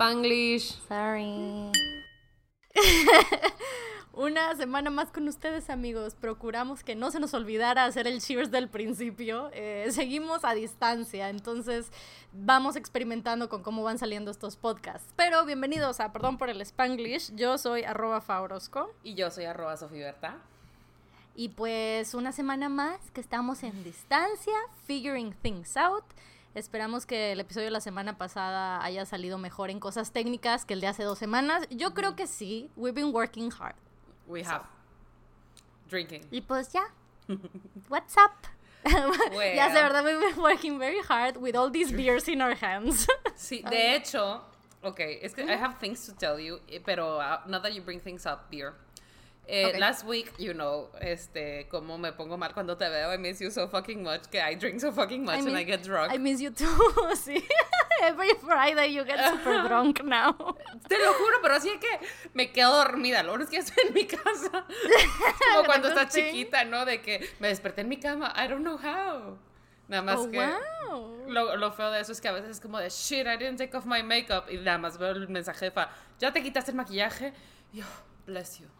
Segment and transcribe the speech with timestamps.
[0.00, 0.80] Spanglish.
[0.88, 1.70] Sorry.
[4.14, 6.14] Una semana más con ustedes, amigos.
[6.14, 9.50] Procuramos que no se nos olvidara hacer el cheers del principio.
[9.52, 11.92] Eh, seguimos a distancia, entonces
[12.32, 15.12] vamos experimentando con cómo van saliendo estos podcasts.
[15.16, 17.34] Pero bienvenidos a Perdón por el Spanglish.
[17.34, 18.90] Yo soy arroba Faurosco.
[19.02, 20.38] Y yo soy arroba Sofiberta.
[21.34, 24.54] Y pues una semana más que estamos en distancia,
[24.86, 26.04] figuring things out.
[26.54, 30.74] Esperamos que el episodio de la semana pasada haya salido mejor en cosas técnicas que
[30.74, 31.66] el de hace dos semanas.
[31.70, 32.70] Yo creo que sí.
[32.76, 33.76] We've been working hard.
[34.26, 34.64] We have.
[35.88, 36.26] Drinking.
[36.32, 36.92] Y pues ya.
[37.88, 38.48] What's up?
[38.84, 40.04] ya sé, ¿verdad?
[40.04, 43.06] We've been working very hard with all these beers in our hands.
[43.36, 44.42] sí, de hecho,
[44.82, 47.82] ok, es que I have things to tell you, eh, pero uh, not that you
[47.82, 48.74] bring things up, beer.
[49.52, 53.40] Eh, Last week, you know, este, como me pongo mal cuando te veo, I miss
[53.40, 56.12] you so fucking much, que I drink so fucking much and I get drunk.
[56.12, 56.66] I miss you too,
[57.16, 57.44] sí.
[58.00, 60.36] Every Friday you get super drunk now.
[60.88, 63.24] Te lo juro, pero así es que me quedo dormida.
[63.24, 64.50] Lo bueno es que estoy en mi casa.
[65.52, 66.84] como cuando estás chiquita, ¿no?
[66.84, 69.36] De que me desperté en mi cama, I don't know how.
[69.88, 71.24] Nada más oh, que wow.
[71.26, 73.58] lo, lo, feo de eso es que a veces es como de shit, I didn't
[73.58, 74.44] take off my makeup.
[74.48, 75.90] Y nada más veo el mensaje de fa,
[76.20, 77.32] ya te quitaste el maquillaje.
[77.72, 77.84] Yo,
[78.24, 78.79] bless you.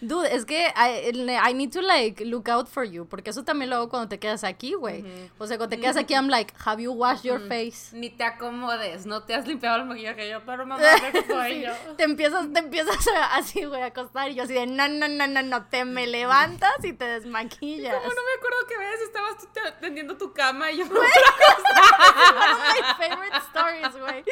[0.00, 3.70] Dude, es que I, I, need to like look out for you, porque eso también
[3.70, 5.04] lo hago cuando te quedas aquí, güey.
[5.38, 7.96] O sea, cuando te quedas aquí, I'm like, have you washed your face?
[7.96, 10.82] Ni te acomodes, no te has limpiado el maquillaje yo, pero mamá,
[11.48, 11.64] sí.
[11.96, 12.96] Te empiezas, te empiezas
[13.32, 16.06] así, güey, a acostar y yo así de, no, no, no, no, no, te me
[16.06, 17.94] levantas y te desmaquillas.
[17.94, 19.46] Como no me acuerdo que veas, estabas tú
[19.80, 20.92] tendiendo tu cama y yo me
[22.32, 24.24] One of my favorite stories, güey.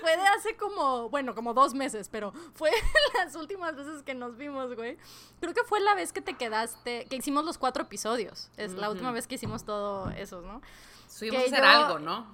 [0.00, 2.70] Fue de hace como, bueno, como dos meses, pero fue
[3.14, 4.96] las últimas veces que nos vimos, güey.
[5.40, 8.50] Creo que fue la vez que te quedaste, que hicimos los cuatro episodios.
[8.56, 10.62] Es la última vez que hicimos todo eso, ¿no?
[11.08, 12.26] Fuimos a hacer algo, ¿no?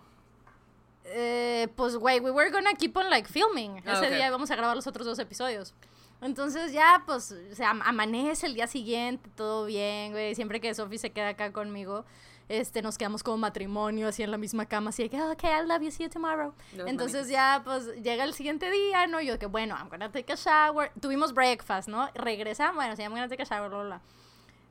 [1.06, 3.82] Eh, pues, güey, we were gonna keep on, like, filming.
[3.84, 5.74] Ah, Ese día íbamos a grabar los otros dos episodios.
[6.20, 10.34] Entonces ya, pues, o sea, amanece el día siguiente, todo bien, güey.
[10.34, 12.06] Siempre que Sophie se queda acá conmigo,
[12.48, 15.66] este, nos quedamos como matrimonio, así en la misma cama, así de que, ok, I
[15.66, 16.52] love you, see you tomorrow.
[16.76, 19.20] Los Entonces ya, pues, llega el siguiente día, ¿no?
[19.20, 20.92] Yo que, bueno, I'm gonna take a shower.
[21.00, 22.08] Tuvimos breakfast, ¿no?
[22.14, 24.00] Regresamos, bueno, sí, I'm gonna take a shower, bla, bla, bla.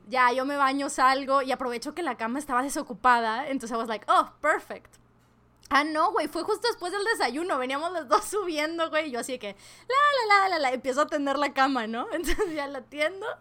[0.08, 3.48] Ya, yo me baño, salgo y aprovecho que la cama estaba desocupada.
[3.48, 4.96] Entonces I was like, oh, perfect.
[5.70, 7.58] Ah, no, güey, fue justo después del desayuno.
[7.58, 9.08] Veníamos los dos subiendo, güey.
[9.08, 9.56] Y yo así que,
[9.88, 9.96] la,
[10.28, 10.72] la, la, la, la.
[10.72, 12.06] Empiezo a tender la cama, ¿no?
[12.12, 13.26] Entonces ya la tiendo.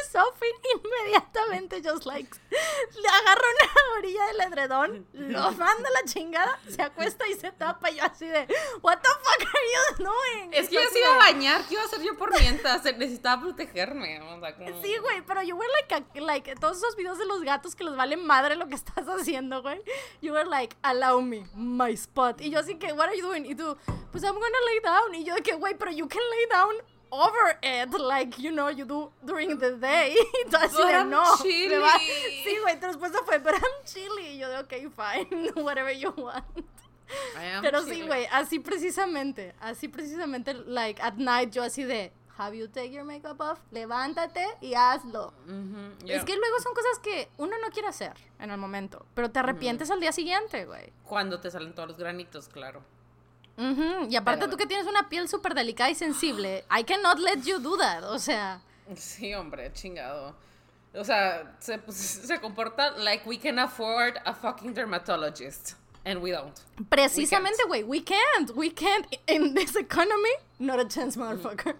[0.00, 6.58] Y Sophie inmediatamente, just like, le agarra una orilla del edredón, lo manda la chingada,
[6.68, 7.90] se acuesta y se tapa.
[7.90, 8.46] Y yo así de,
[8.82, 10.54] what the fuck are you doing?
[10.54, 12.84] Es que yo iba a bañar, ¿qué iba a hacer yo por mientras?
[12.84, 14.20] Necesitaba protegerme.
[14.22, 14.82] O sea, como...
[14.82, 17.84] Sí, güey, pero you were like, a- like, todos esos videos de los gatos que
[17.84, 19.80] les vale madre lo que estás haciendo, güey.
[20.20, 21.46] You were like, allow me,
[21.76, 22.40] my spot.
[22.40, 23.44] Y yo así que, what are you doing?
[23.46, 23.76] Y tú,
[24.12, 25.14] pues I'm gonna lay down.
[25.14, 26.74] Y yo de que, güey, pero you can lay down
[27.10, 30.14] over it, like, you know, you do during the day.
[30.44, 31.22] Y tú así But de, I'm no.
[31.42, 31.68] chilly.
[31.68, 31.98] me va-
[32.44, 34.34] Sí, güey, tu respuesta fue, but I'm chilly.
[34.34, 36.44] Y yo de, ok, fine, whatever you want.
[37.40, 42.12] I am Pero sí, güey, así precisamente, así precisamente, like, at night, yo así de,
[42.38, 43.58] have you take your makeup off?
[43.70, 45.32] Levántate y hazlo.
[46.06, 49.40] Es que luego son cosas que uno no quiere hacer en el momento, pero te
[49.40, 50.92] arrepientes al día siguiente, güey.
[51.04, 52.82] Cuando te salen todos los granitos, claro.
[53.58, 57.42] Y aparte Pero tú que tienes una piel súper delicada y sensible, I cannot let
[57.42, 58.62] you do that, o sea...
[58.94, 60.34] Sí, hombre, chingado.
[60.94, 65.74] O sea, se, se comporta like we can afford a fucking dermatologist.
[66.04, 66.58] And we don't.
[66.88, 71.74] Precisamente, güey, we can't, we can't, in this economy, not a chance, motherfucker.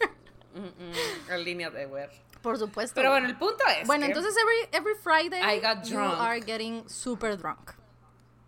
[0.58, 2.10] Mm, mm, en línea de ver.
[2.42, 2.94] Por supuesto.
[2.94, 3.20] Pero güey.
[3.22, 3.86] bueno, el punto es.
[3.86, 6.14] Bueno, que- entonces every, every Friday I got you drunk.
[6.20, 7.72] are getting super drunk.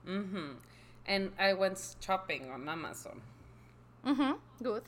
[0.04, 0.56] Ujú.
[1.06, 3.20] And I went shopping on Amazon.
[4.04, 4.82] Mhm, good.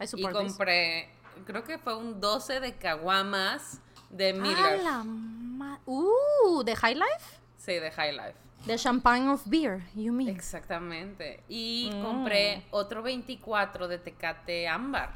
[0.00, 0.26] I Y this.
[0.32, 1.08] compré,
[1.46, 4.80] creo que fue un 12 de caguamas de Ah, Miller.
[4.82, 7.38] la ma- Uh, the High Life?
[7.56, 8.34] Sí, de High Life.
[8.66, 10.28] The champagne of beer, you mean.
[10.30, 11.42] Exactamente.
[11.48, 12.02] Y Mm.
[12.02, 15.10] compré otro 24 de Tecate Ámbar.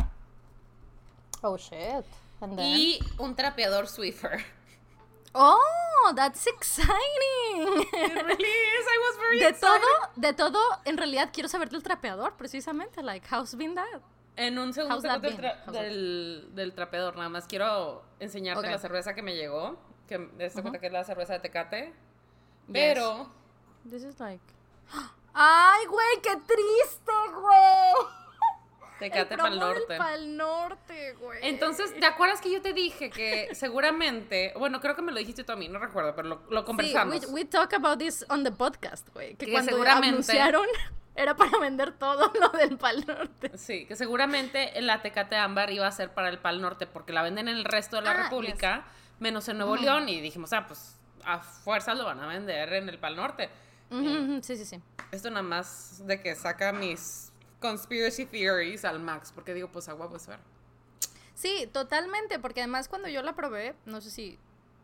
[1.42, 2.04] Oh shit.
[2.40, 2.66] And then?
[2.78, 4.42] Y un trapeador Swiffer.
[5.34, 6.88] Oh, that's exciting.
[7.92, 8.86] It really is.
[8.86, 9.82] I was very de excited.
[9.82, 13.02] todo, de todo, en realidad quiero saber del trapeador, precisamente.
[13.02, 14.00] Like, how's been that?
[14.36, 17.16] En un segundo del, tra- del, del trapeador.
[17.16, 19.76] Nada más quiero enseñarte la cerveza que me llegó.
[20.06, 21.84] Que das cuenta que es la cerveza de Tecate.
[21.86, 21.92] Yes.
[22.72, 23.30] Pero
[23.90, 24.42] This is like.
[25.34, 26.20] ¡Ay, güey!
[26.22, 28.06] ¡Qué triste, güey!
[28.98, 29.96] Tecate para el norte.
[29.96, 31.38] Pal norte, güey.
[31.42, 35.44] Entonces, ¿te acuerdas que yo te dije que seguramente, bueno, creo que me lo dijiste
[35.44, 37.26] tú a mí, no recuerdo, pero lo, lo Sí, conversamos.
[37.26, 39.34] we, we talk about this on the podcast, güey.
[39.36, 40.66] Que, Que cuando seguramente- anunciaron
[41.14, 43.56] era para vender todo lo del Pal Norte.
[43.56, 47.22] Sí, que seguramente la Tecate Ámbar iba a ser para el Pal Norte porque la
[47.22, 48.84] venden en el resto de la Ah, República,
[49.20, 50.08] menos en Nuevo León.
[50.08, 53.48] Y dijimos, ah, pues a fuerza lo van a vender en el Pal Norte.
[53.90, 54.80] Ujú, ujú, Sí, sí, sí.
[55.12, 57.27] Esto nada más de que saca mis
[57.60, 60.38] conspiracy theories al max, porque digo, pues agua, pues ver.
[61.34, 64.38] Sí, totalmente, porque además cuando yo la probé, no sé si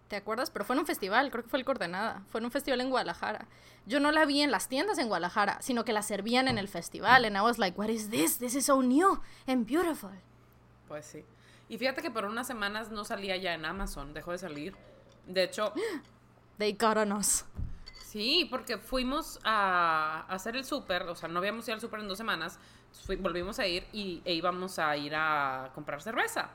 [0.08, 2.50] te acuerdas, pero fue en un festival, creo que fue el Coordenada, fue en un
[2.50, 3.48] festival en Guadalajara.
[3.86, 6.68] Yo no la vi en las tiendas en Guadalajara, sino que la servían en el
[6.68, 8.38] festival, and I was like, what is this?
[8.38, 10.10] This is so new and beautiful.
[10.86, 11.24] Pues sí.
[11.68, 14.76] Y fíjate que por unas semanas no salía ya en Amazon, dejó de salir.
[15.26, 15.72] De hecho,
[16.58, 17.44] They got on us.
[18.14, 22.06] Sí, porque fuimos a, hacer el súper, o sea, no habíamos ido al súper en
[22.06, 22.60] dos semanas,
[23.04, 26.48] fui- volvimos a ir y, e íbamos a ir a comprar cerveza.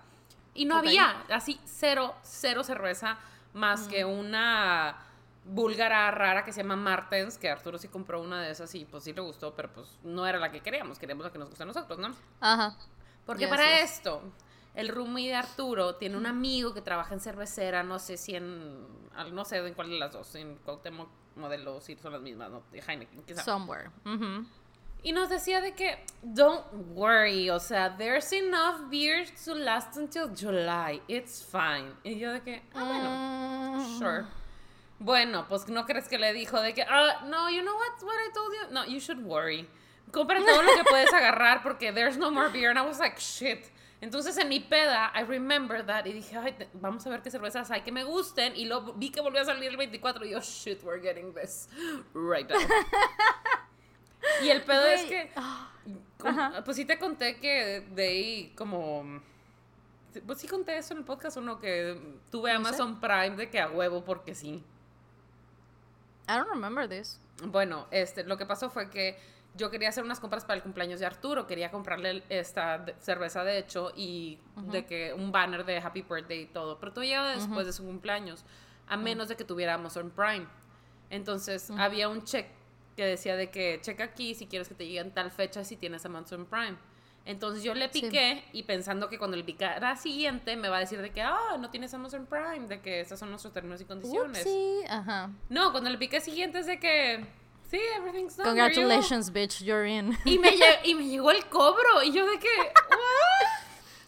[0.53, 3.17] Y no había, así, cero, cero cerveza,
[3.53, 4.95] más que una
[5.43, 9.03] búlgara rara que se llama Martens, que Arturo sí compró una de esas y pues
[9.03, 11.65] sí le gustó, pero pues no era la que queríamos, queríamos la que nos gusta
[11.65, 12.15] a nosotros, ¿no?
[12.39, 12.77] Ajá.
[13.25, 13.91] Porque Yes, para yes.
[13.91, 14.21] esto,
[14.75, 18.87] el roomie de Arturo tiene un amigo que trabaja en cervecera, no sé si en,
[19.33, 21.09] no sé en cuál de las dos, en Cuauhtémoc
[21.39, 22.63] Modelo, si son las mismas, ¿no?
[22.71, 23.43] De Heineken, quizá.
[23.43, 23.89] Somewhere.
[25.01, 30.27] Y nos decía de que, don't worry, o sea, there's enough beer to last until
[30.35, 31.93] July, it's fine.
[32.03, 33.97] Y yo de que, ah, bueno, Mm.
[33.97, 34.25] sure.
[34.99, 38.15] Bueno, pues no crees que le dijo de que, ah, no, you know what, what
[38.15, 38.73] I told you?
[38.73, 39.65] No, you should worry.
[40.11, 42.69] Compra todo lo que puedes agarrar porque there's no more beer.
[42.69, 43.71] And I was like, shit.
[44.01, 47.69] Entonces en mi peda, I remember that y dije, ay, vamos a ver qué cervezas
[47.69, 48.55] hay que me gusten.
[48.55, 51.67] Y luego vi que volvió a salir el 24 y yo, shit, we're getting this
[52.13, 52.57] right now.
[54.43, 55.71] y el pedo es que, ah,
[56.63, 59.21] pues sí te conté que de ahí como...
[60.25, 62.55] Pues sí conté eso en el podcast o no, que tuve sé.
[62.55, 64.63] Amazon Prime de que a huevo porque sí.
[66.27, 67.19] I don't remember this.
[67.43, 69.19] Bueno, este, lo que pasó fue que
[69.55, 73.57] yo quería hacer unas compras para el cumpleaños de Arturo, quería comprarle esta cerveza de
[73.57, 74.39] hecho y
[74.71, 77.83] de que un banner de Happy Birthday y todo, pero todo llegaba después de su
[77.83, 78.45] cumpleaños,
[78.87, 80.45] a menos de que tuviera Amazon Prime.
[81.09, 82.47] Entonces, había un check
[82.95, 86.05] que decía de que checa aquí si quieres que te lleguen tal fecha si tienes
[86.05, 86.77] Amazon Prime.
[87.25, 88.01] Entonces yo le Sí.
[88.01, 91.57] piqué y pensando que cuando le picara siguiente me va a decir de que, ah,
[91.59, 94.45] no tienes Amazon Prime, de que estos son nuestros términos y condiciones.
[94.45, 94.87] Oopsie.
[94.89, 95.29] Ajá.
[95.49, 97.25] No, cuando le piqué siguiente es de que,
[97.69, 98.45] sí, everything's done.
[98.45, 100.17] Congratulations, bitch, you're in.
[100.25, 100.49] Y me,
[100.83, 103.49] y me llegó el cobro y yo de que, what?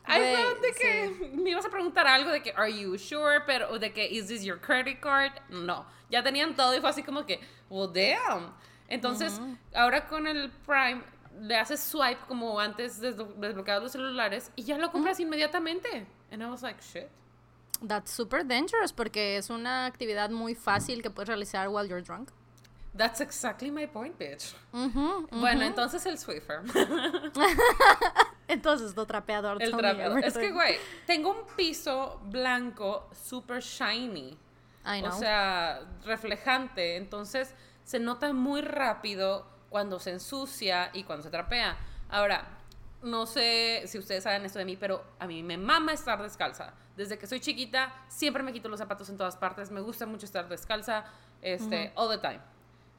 [0.08, 3.42] I Güey, thought de que me ibas a preguntar algo de que, are you sure?
[3.46, 5.31] Pero o de que, is this your credit card?
[5.50, 8.54] No, ya tenían todo y fue así como que, well, damn.
[8.90, 9.40] Entonces,
[9.74, 11.02] ahora con el Prime,
[11.40, 16.06] le haces swipe como antes de desbloquear los celulares y ya lo compras inmediatamente.
[16.30, 17.08] And I was like, shit.
[17.81, 22.31] That's super dangerous porque es una actividad muy fácil que puedes realizar while you're drunk.
[22.93, 24.53] That's exactly my point, bitch.
[25.31, 26.61] Bueno, entonces el Swiffer.
[28.47, 29.61] Entonces, tu trapeador.
[29.61, 30.23] El trapeador.
[30.25, 34.38] Es que, güey, tengo un piso blanco super shiny.
[34.85, 35.15] I know.
[35.15, 36.97] O sea, reflejante.
[36.97, 37.53] Entonces,
[37.85, 41.77] se nota muy rápido cuando se ensucia y cuando se trapea.
[42.09, 42.45] Ahora,
[43.03, 46.73] no sé si ustedes saben esto de mí, pero a mí me mama estar descalza.
[46.97, 49.71] Desde que soy chiquita, siempre me quito los zapatos en todas partes.
[49.71, 51.05] Me gusta mucho estar descalza,
[51.41, 52.41] este, all the time.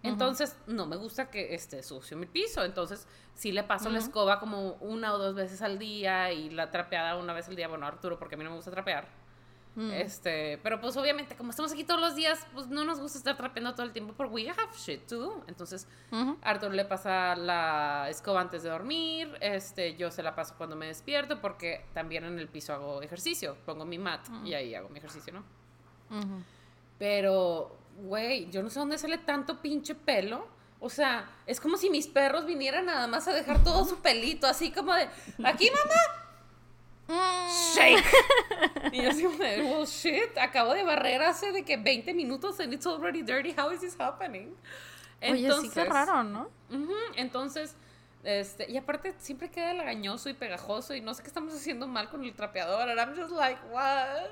[0.02, 2.64] Entonces, no me gusta que esté sucio mi piso.
[2.64, 6.71] Entonces, sí le paso la escoba como una o dos veces al día y la
[6.71, 7.68] trapeada una vez al día.
[7.68, 9.06] Bueno, Arturo, porque a mí no me gusta trapear.
[9.75, 13.38] Este, pero pues obviamente, como estamos aquí todos los días, pues no nos gusta estar
[13.38, 15.44] trapeando todo el tiempo porque we have shit to do.
[15.47, 16.37] Entonces, Ujú.
[16.42, 19.35] Arturo le pasa la escoba antes de dormir.
[19.40, 23.56] Este, yo se la paso cuando me despierto porque también en el piso hago ejercicio.
[23.64, 25.44] Pongo mi mat y ahí hago mi ejercicio, ¿no?
[26.18, 26.42] Ujú.
[26.99, 30.46] Pero, güey, yo no sé dónde sale tanto pinche pelo.
[30.80, 34.49] O sea, es como si mis perros vinieran nada más a dejar todo su pelito,
[34.49, 35.08] así como de,
[35.44, 37.18] aquí mamá,
[37.75, 38.04] shake.
[38.92, 42.58] y yo así como de, well, shit, acabo de barrer hace de que 20 minutos
[42.58, 44.56] and it's already dirty, how is this happening?
[45.22, 46.50] Oye, sí, qué raro, ¿no?
[46.70, 47.76] Ujú, Entonces,
[48.25, 52.08] este, y aparte siempre queda lagañoso y pegajoso y no sé qué estamos haciendo mal
[52.08, 52.88] con el trapeador.
[52.88, 54.30] And I'm just like, what?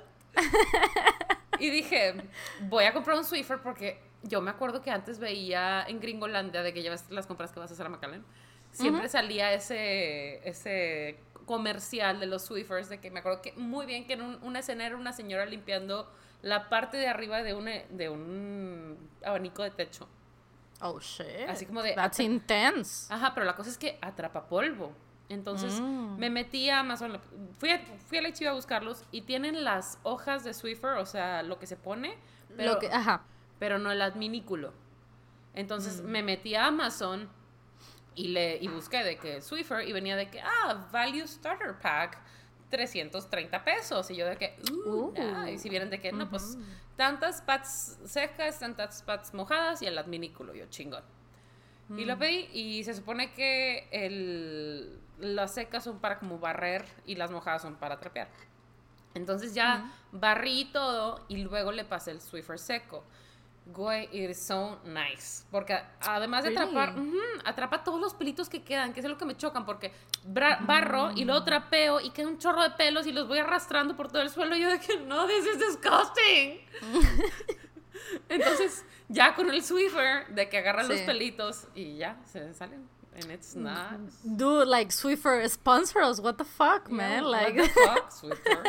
[1.58, 2.14] Y dije,
[2.62, 6.72] voy a comprar un Swiffer porque yo me acuerdo que antes veía en Gringolandia de
[6.72, 8.24] que llevas las compras que vas a hacer a McAllen.
[8.72, 14.06] Siempre salía ese, ese comercial de los Swiffers, de que me acuerdo que muy bien
[14.06, 16.08] que en un- una escena era una señora limpiando
[16.42, 20.08] la parte de arriba de un, de un abanico de techo.
[20.80, 21.48] Oh, shit.
[21.48, 23.12] Así como de- That's intense.
[23.12, 24.92] Ajá, pero la cosa es que atrapa polvo.
[25.30, 26.16] Entonces Mm.
[26.18, 27.18] me metí a Amazon,
[27.58, 31.06] fui a, fui a la HB a buscarlos y tienen las hojas de Swiffer, o
[31.06, 32.18] sea, lo que se pone,
[32.56, 33.22] pero, Lo que, ajá.
[33.58, 34.72] pero no el adminículo.
[35.54, 36.06] Entonces Mm.
[36.06, 37.28] me metí a Amazon
[38.16, 42.18] Y, le, y busqué de que Swiffer y venía de que, ah, Value Starter Pack,
[42.68, 44.10] 330 pesos.
[44.10, 45.14] Y yo de que, uh,
[45.46, 46.58] y si vienen de que, no, pues
[46.96, 51.04] tantas pads secas, tantas pads mojadas y el adminículo, yo chingón.
[51.96, 52.18] Y lo mm.
[52.18, 57.62] pedí y se supone que el, las secas son para como barrer y las mojadas
[57.62, 58.28] son para trapear.
[59.14, 63.04] Entonces ya barrí todo y luego le pasé el Swiffer seco.
[63.66, 65.44] Güey, it is so nice.
[65.50, 66.94] Porque además de atrapar,
[67.44, 69.92] atrapa todos los pelitos que quedan, que es lo que me chocan, porque
[70.24, 74.08] barro y luego trapeo y queda un chorro de pelos y los voy arrastrando por
[74.08, 74.56] todo el suelo.
[74.56, 76.60] Y yo de que no, this is disgusting.
[78.28, 82.88] Entonces, ya con el Swiffer, de que agarran los pelitos y ya, se salen.
[83.22, 84.16] And it's nice.
[84.36, 86.20] Dude, like Swiffer sponsor us.
[86.20, 87.24] What the fuck, man?
[87.24, 88.64] Like, what the fuck, Swiffer?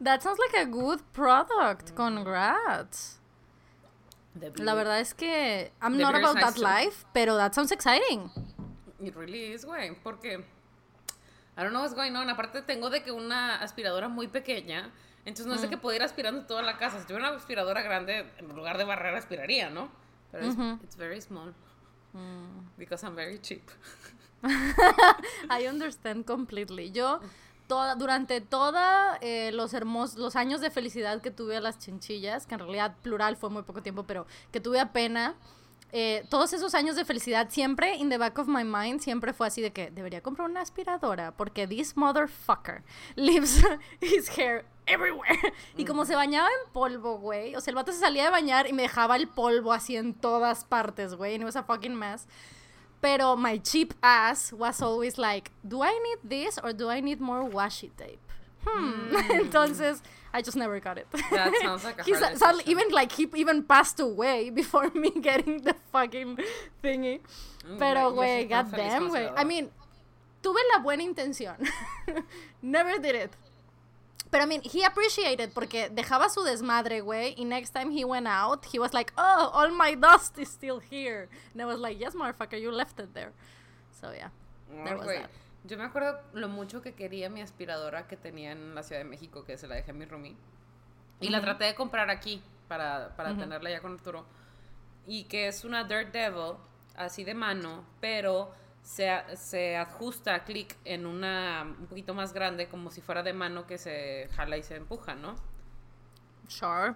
[0.00, 1.94] that sounds like a good product.
[1.94, 3.18] Congrats.
[4.58, 8.30] La verdad es que I'm not about that life, pero that sounds exciting.
[9.02, 10.44] It really is, güey, porque
[11.56, 12.30] I don't know what's going on.
[12.30, 14.92] Aparte tengo de que una aspiradora muy pequeña,
[15.24, 15.70] entonces no sé mm.
[15.70, 17.00] que puedo ir aspirando toda la casa.
[17.00, 19.90] Si tuviera una aspiradora grande, en lugar de barrer aspiraría, ¿no?
[20.30, 21.52] Pero es it's very small.
[22.14, 22.78] Mm.
[22.78, 23.70] Because I'm very cheap.
[25.50, 26.90] I understand completely.
[26.90, 27.20] Yo
[27.96, 28.74] durante todos
[29.20, 32.96] eh, los hermosos, los años de felicidad que tuve a las chinchillas, que en realidad
[33.02, 35.36] plural fue muy poco tiempo, pero que tuve pena
[35.92, 39.48] eh, todos esos años de felicidad, siempre in the back of my mind, siempre fue
[39.48, 42.82] así de que debería comprar una aspiradora porque this motherfucker
[43.16, 43.64] leaves
[44.00, 45.38] his hair everywhere.
[45.76, 48.68] Y como se bañaba en polvo, güey, o sea, el vato se salía de bañar
[48.68, 51.94] y me dejaba el polvo así en todas partes, güey, and it was a fucking
[51.94, 52.26] mess.
[53.00, 57.20] Pero my cheap ass was always like, do I need this or do I need
[57.20, 58.20] more washi tape?
[58.66, 59.10] Hmm.
[59.10, 59.30] Mm.
[59.40, 60.02] Entonces,
[60.34, 61.06] I just never got it.
[61.30, 65.74] That sounds like a hard even like he even passed away before me getting the
[65.92, 66.38] fucking
[66.82, 67.20] thingy.
[67.66, 69.32] Mm, Pero güey, goddamn, güey.
[69.34, 69.70] I mean,
[70.42, 71.56] tuve la buena intención.
[72.62, 73.30] never did it.
[74.30, 77.34] Pero I mean, he appreciated porque dejaba su desmadre, güey.
[77.36, 80.80] Y next time he went out, he was like, oh, all my dust is still
[80.80, 81.28] here.
[81.52, 83.32] And I was like, yes, motherfucker, you left it there.
[84.00, 84.28] So yeah,
[84.84, 85.30] there was that.
[85.64, 89.08] Yo me acuerdo lo mucho que quería mi aspiradora que tenía en la Ciudad de
[89.08, 90.36] México, que se la dejé a mi roomie.
[91.20, 94.24] Y la traté de comprar aquí para, para tenerla ya con Arturo.
[95.06, 96.54] Y que es una Dirt Devil,
[96.96, 102.68] así de mano, pero se, se ajusta a clic en una un poquito más grande,
[102.68, 105.36] como si fuera de mano que se jala y se empuja, ¿no?
[106.48, 106.94] Sure.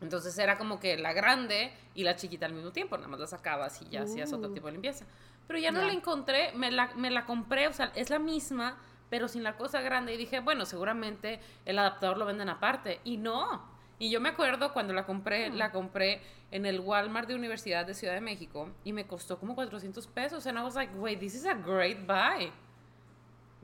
[0.00, 3.26] Entonces era como que la grande y la chiquita al mismo tiempo, nada más la
[3.26, 5.06] sacabas y ya hacías otro tipo de limpieza.
[5.46, 8.76] Pero ya no la encontré, me la, me la compré, o sea, es la misma,
[9.10, 10.14] pero sin la cosa grande.
[10.14, 13.00] Y dije, bueno, seguramente el adaptador lo venden aparte.
[13.04, 13.73] Y no.
[14.04, 16.20] Y yo me acuerdo cuando la compré, la compré
[16.50, 20.46] en el Walmart de Universidad de Ciudad de México y me costó como 400 pesos.
[20.46, 22.52] And I was like, wait, this is a great buy.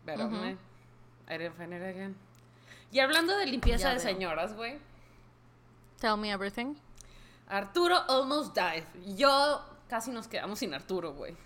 [0.06, 0.56] Pero me,
[1.28, 2.16] I didn't find it again.
[2.90, 4.78] Y hablando de limpieza de señoras, güey.
[6.00, 6.74] Tell me everything.
[7.46, 8.84] Arturo almost died.
[9.14, 11.36] Yo casi nos quedamos sin Arturo, güey.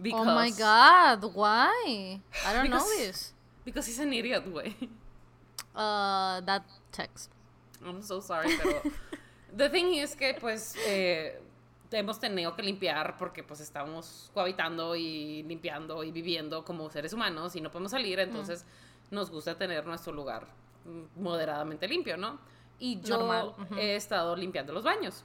[0.00, 2.20] Because, oh my god, why?
[2.46, 3.32] I don't know this.
[3.64, 4.76] Because he's an idiot, güey.
[5.74, 6.62] Uh, that
[6.92, 7.33] text.
[7.84, 8.82] I'm so sorry, pero.
[9.56, 11.40] the thing is que, pues, eh,
[11.90, 17.54] hemos tenido que limpiar porque, pues, estamos cohabitando y limpiando y viviendo como seres humanos
[17.56, 18.64] y no podemos salir, entonces
[19.10, 20.46] nos gusta tener nuestro lugar
[21.16, 22.38] moderadamente limpio, ¿no?
[22.78, 25.24] Y yo he estado limpiando los baños.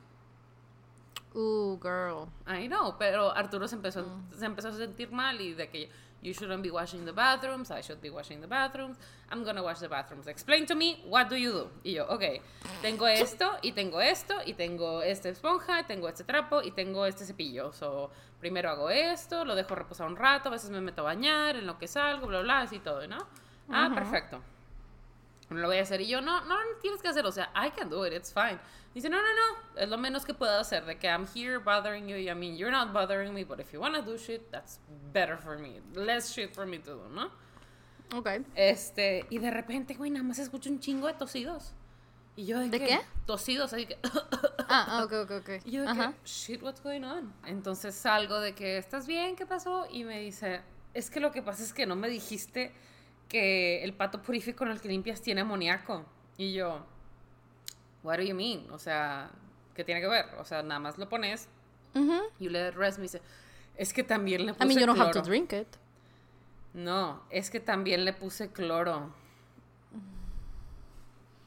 [1.33, 2.27] Uh, girl.
[2.47, 4.33] I know, pero Arturo se empezó, mm.
[4.37, 5.89] se empezó a sentir mal y de que
[6.21, 8.97] you shouldn't be washing the bathrooms, I should be washing the bathrooms,
[9.31, 10.27] I'm gonna wash the bathrooms.
[10.27, 11.71] Explain to me, what do you do?
[11.83, 12.41] Y yo, ok,
[12.81, 17.25] tengo esto, y tengo esto, y tengo esta esponja, tengo este trapo, y tengo este
[17.25, 17.71] cepillo.
[17.71, 21.55] So, primero hago esto, lo dejo reposar un rato, a veces me meto a bañar,
[21.55, 23.27] en lo que salgo, bla, bla, así todo, ¿no?
[23.69, 24.41] Ah, perfecto.
[25.49, 26.01] No lo voy a hacer.
[26.01, 27.25] Y yo, no, no, no tienes que hacer.
[27.25, 28.59] O sea, I can do it, it's fine.
[28.93, 30.85] Dice, no, no, no, es lo menos que puedo hacer.
[30.85, 32.15] De que I'm here bothering you.
[32.17, 34.79] I mean, you're not bothering me, but if you want to do shit, that's
[35.13, 35.79] better for me.
[35.93, 37.29] Less shit for me to do, ¿no?
[38.17, 38.41] Ok.
[38.55, 41.73] Este, y de repente, güey, nada más escucho un chingo de tosidos.
[42.35, 42.99] Y yo, ¿de, ¿De qué?
[43.25, 43.97] Tosidos, así que.
[44.69, 45.49] ah, ok, ok, ok.
[45.65, 47.33] Y yo, de que, shit, what's going on?
[47.45, 49.35] Entonces salgo de que, ¿estás bien?
[49.35, 49.85] ¿Qué pasó?
[49.91, 50.61] Y me dice,
[50.93, 52.71] es que lo que pasa es que no me dijiste
[53.27, 56.05] que el pato purífico con el que limpias tiene amoníaco.
[56.37, 56.85] Y yo,
[58.03, 58.65] what do you mean?
[58.71, 59.29] O sea,
[59.75, 60.25] ¿qué tiene que ver?
[60.39, 61.47] O sea, nada más lo pones
[62.39, 63.21] y le rest me dice,
[63.75, 65.09] es que también le puse I mean, you don't cloro.
[65.09, 65.67] have to drink it.
[66.73, 69.11] No, es que también le puse cloro.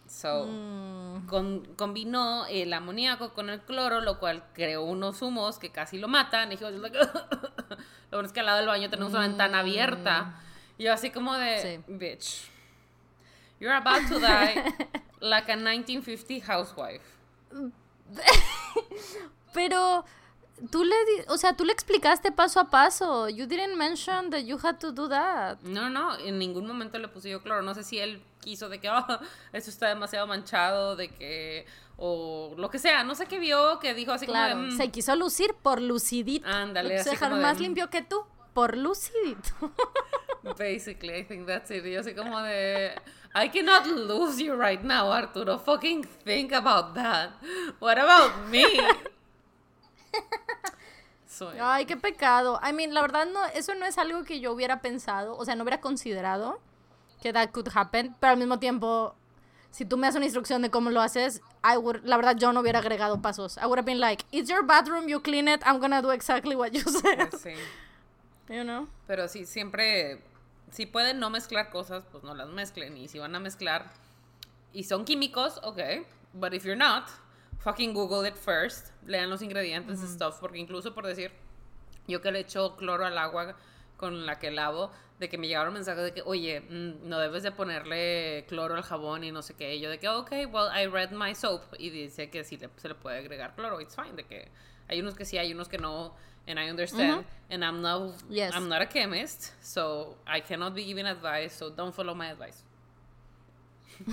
[0.06, 1.26] So, Mm.
[1.26, 6.06] con- combinó el amoníaco con el cloro, lo cual creó unos humos que casi lo
[6.08, 6.52] matan.
[6.52, 6.98] Y yo, like,
[8.10, 10.38] lo bueno es que al lado del baño tenemos una ventana abierta.
[10.76, 11.86] Y yo así como de, Mm.
[11.86, 11.92] Sí.
[11.94, 12.50] bitch,
[13.62, 14.54] you're about to die
[15.20, 17.02] like a 1950 housewife.
[19.54, 20.04] Pero
[20.70, 23.28] tú le, di- o sea, tú le explicaste paso a paso.
[23.28, 25.58] You didn't mention that you had to do that.
[25.62, 27.62] No, no, en ningún momento le puse yo cloro.
[27.62, 29.04] No sé si él quiso de que, oh,
[29.52, 31.66] esto está demasiado manchado, de que,
[31.98, 33.04] o lo que sea.
[33.04, 34.76] No sé qué vio, que dijo así Claro, como de, "Mm".
[34.78, 36.48] se quiso lucir por lucidito.
[36.48, 37.62] Ándale, Lo quiso así dejar como de, más "Mm".
[37.62, 39.72] limpio que tú por lucidito.
[40.58, 41.84] Basically, I think that's it.
[41.84, 42.92] Yo así como de,
[43.34, 45.58] I cannot lose you right now, Arturo.
[45.58, 47.30] Fucking think about that.
[47.78, 48.64] What about me?
[51.26, 51.56] Soy.
[51.60, 52.60] Ay, qué pecado.
[52.62, 55.54] I mean, la verdad no, eso no es algo que yo hubiera pensado, o sea,
[55.54, 56.60] no hubiera considerado
[57.22, 59.14] que that could happen, pero al mismo tiempo,
[59.70, 62.52] si tú me das una instrucción de cómo lo haces, I would, la verdad yo
[62.52, 63.56] no hubiera agregado pasos.
[63.56, 66.54] I would have been like, it's your bathroom, you clean it, I'm gonna do exactly
[66.54, 67.30] what you said.
[67.30, 67.54] Pues sí.
[68.48, 68.88] You know?
[69.06, 70.20] Pero sí, siempre,
[70.70, 72.96] si pueden no mezclar cosas, pues no las mezclen.
[72.96, 73.92] Y si van a mezclar
[74.72, 75.80] y son químicos, ok.
[76.34, 77.08] But if you're not,
[77.60, 78.88] fucking Google it first.
[79.06, 80.38] Lean los ingredientes y stuff.
[80.40, 81.30] Porque incluso por decir,
[82.06, 83.54] yo que le echo cloro al agua
[83.96, 87.44] con la que lavo, de que me llegaron mensajes de que, oye, mm, no debes
[87.44, 89.76] de ponerle cloro al jabón y no sé qué.
[89.76, 91.62] Y yo de que, ok, well, I read my soap.
[91.78, 93.80] Y dice que sí le- se le puede agregar cloro.
[93.80, 94.14] It's fine.
[94.14, 94.48] De que
[94.88, 96.16] hay unos que sí, hay unos que no.
[96.46, 97.24] And I understand.
[97.50, 98.52] And I'm not, Yes.
[98.54, 99.52] I'm not a chemist.
[99.62, 101.54] So I cannot be giving advice.
[101.54, 102.62] So don't follow my advice.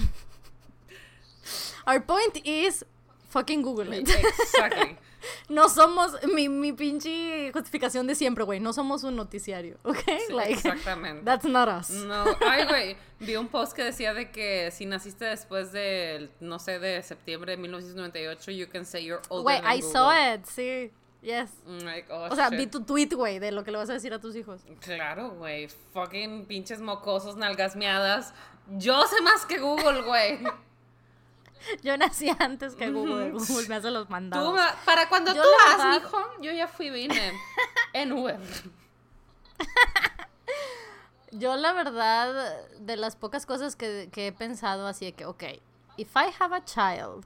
[1.88, 2.84] Our point is,
[3.30, 4.10] fucking Google it.
[4.10, 4.98] Exactly.
[5.50, 9.98] No somos, mi, mi pinche justificación de siempre, güey, no somos un noticiario, ¿ok?
[10.28, 11.26] Sí, like, exactamente.
[11.26, 11.90] that's not us.
[11.90, 16.58] No, ay, güey, vi un post que decía de que si naciste después del, no
[16.58, 19.92] sé, de septiembre de 1998, you can say you're older Güey, I Google.
[19.92, 20.90] saw it, sí,
[21.22, 21.50] yes.
[21.68, 22.58] Like, oh, O sea, shit.
[22.60, 24.62] vi tu tweet, güey, de lo que le vas a decir a tus hijos.
[24.82, 28.34] Claro, güey, fucking pinches mocosos, nalgas miadas.
[28.78, 30.40] Yo sé más que Google, güey.
[31.84, 33.32] Yo nací antes que Google.
[33.32, 34.54] Google me hace los mandados.
[34.54, 37.34] ma- para cuando Yo tú vas, mijo, yo ya fui, vine.
[37.94, 38.40] En Uber.
[41.32, 45.44] Yo la verdad, de las pocas cosas que, que he pensado así de que, ok,
[45.98, 47.24] if I have a child,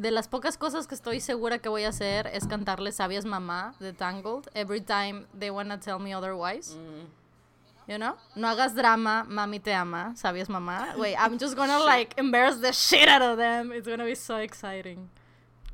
[0.00, 3.74] de las pocas cosas que estoy segura que voy a hacer es cantarle Sabias Mamá
[3.80, 6.74] de Tangled every time they wanna tell me otherwise.
[6.74, 7.06] Mm.
[7.86, 8.16] You know?
[8.34, 10.94] No hagas drama, mami te ama, ¿sabías mamá?
[10.96, 13.72] Wait, I'm just gonna like embarrass the shit out of them.
[13.72, 15.10] It's gonna be so exciting.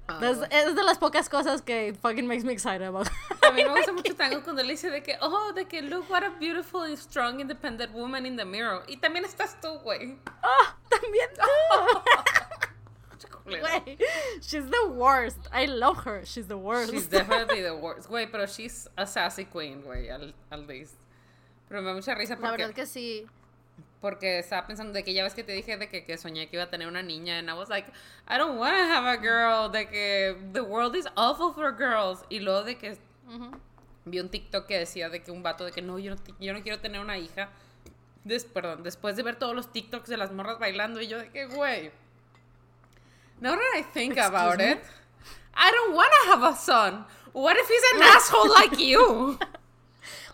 [0.08, 3.08] Ah, Es, de las pocas cosas que fucking makes me excited about.
[3.42, 6.08] A mí me gusta mucho Tango cuando le dice de que, oh, de que look
[6.08, 8.82] what a beautiful and strong independent woman in the mirror.
[8.88, 10.16] Y también estás tú, güey.
[10.42, 11.42] Ah, también tú.
[11.78, 12.75] Culera.
[13.46, 13.98] Güey,
[14.40, 15.38] she's the worst.
[15.52, 16.24] I love her.
[16.24, 16.90] She's the worst.
[16.92, 18.09] She's definitely the worst.
[18.09, 20.94] Güey, pero she's a sassy queen, güey, al, al least.
[21.68, 23.26] Pero me da mucha risa La verdad porque, que sí.
[24.00, 26.56] porque estaba pensando de que ya ves que te dije de que, que soñé que
[26.56, 27.38] iba a tener una niña.
[27.38, 27.88] And I was like,
[28.28, 29.68] I don't want to have a girl.
[29.70, 32.24] De que the world is awful for girls.
[32.30, 32.96] Y luego de que
[33.28, 33.50] Ujú.
[34.04, 36.52] vi un TikTok que decía de que un vato de que no, yo no, yo
[36.52, 37.48] no quiero tener una hija.
[38.24, 41.30] Des- perdón, después de ver todos los TikToks de las morras bailando y yo de
[41.30, 41.90] que, güey.
[43.40, 44.64] Now that I think Excuse about me?
[44.64, 44.81] it,
[45.55, 47.05] I don't want to have a son.
[47.33, 49.38] What if he's an asshole like you?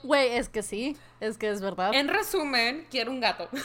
[0.05, 0.97] Güey, es que sí.
[1.21, 1.95] Es que es verdad.
[1.95, 3.49] En resumen, quiero un gato.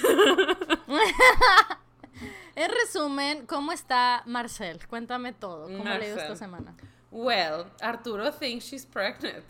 [2.56, 4.80] En resumen, ¿cómo está Marcel?
[4.88, 5.65] Cuéntame todo.
[5.67, 6.38] ¿Cómo le ido esta Marcel.
[6.38, 6.76] semana?
[7.12, 9.45] Well, Arturo thinks she's pregnant.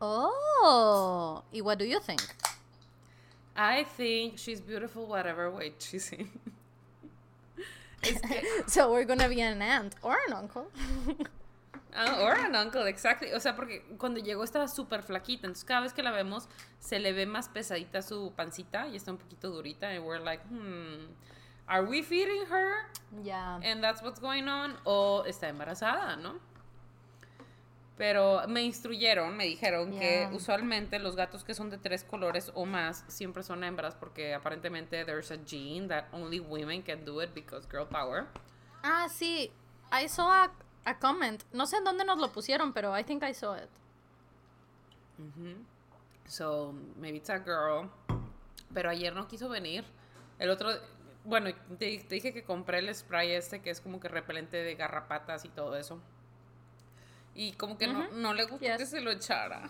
[0.00, 2.22] Oh, ¿y what do you think?
[3.56, 6.28] I think she's beautiful whatever weight she's in.
[8.66, 10.68] So we're gonna be an aunt or an uncle.
[11.96, 13.32] Ah, or an uncle, exactly.
[13.32, 15.46] O sea, porque cuando llegó estaba súper flaquita.
[15.46, 16.48] Entonces, cada vez que la vemos,
[16.80, 19.88] se le ve más pesadita su pancita y está un poquito durita.
[19.90, 21.06] And we're like, hmm,
[21.68, 22.86] are we feeding her?
[23.22, 23.60] Ya.
[23.62, 24.76] And that's what's going on.
[24.84, 26.40] O está embarazada, ¿no?
[27.96, 32.66] Pero me instruyeron, me dijeron que usualmente los gatos que son de tres colores o
[32.66, 37.32] más siempre son hembras porque aparentemente there's a gene that only women can do it
[37.34, 38.26] because girl power.
[38.82, 39.52] Ah, sí.
[39.92, 40.52] I saw a,
[40.84, 41.44] a comment.
[41.52, 43.70] No sé en dónde nos lo pusieron, pero I think I saw it.
[46.26, 47.88] So, maybe it's a girl.
[48.72, 49.84] Pero ayer no quiso venir.
[50.40, 50.70] El otro,
[51.22, 54.74] bueno, te, te dije que compré el spray este que es como que repelente de
[54.74, 56.00] garrapatas y todo eso.
[57.34, 58.78] Y como que no, no le gustó Yes.
[58.78, 59.68] que se lo echara.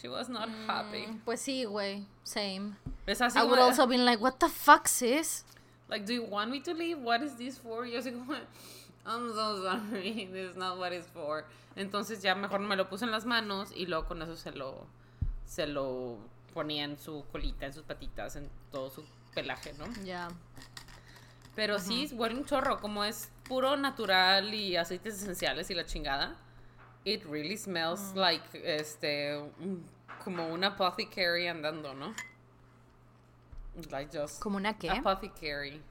[0.00, 1.06] She was not happy.
[1.06, 2.06] Mm, Pues sí, güey.
[2.22, 2.76] Same.
[3.06, 5.44] Es así I would also been like, what the fuck, sis?
[5.88, 6.98] like, do you want me to leave?
[6.98, 7.86] What is this for?
[7.86, 8.34] Yo así como,
[9.06, 11.44] I'm so sorry, this is not what it's for.
[11.76, 14.86] Entonces ya mejor me lo puse en las manos y luego con eso se lo,
[15.46, 16.18] se lo
[16.52, 19.04] ponía en su colita, en sus patitas, en todo su
[19.34, 19.86] pelaje, ¿no?
[20.04, 20.28] Ya.
[21.54, 26.36] Pero sí, huele un chorro, como es puro natural y aceites esenciales y la chingada.
[27.04, 28.18] It really smells Mm.
[28.18, 29.40] like, este,
[30.24, 32.12] como un apothecary andando, ¿no?
[33.90, 34.90] Like just ¿Como una qué?
[34.90, 35.82] apothecary.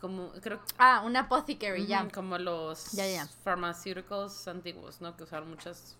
[0.00, 2.08] Como, creo Ah, una apothecary, ya.
[2.08, 3.26] Como los Ya, ya.
[3.44, 5.16] farmacéuticos antiguos, ¿no?
[5.16, 5.96] Que usaban muchas...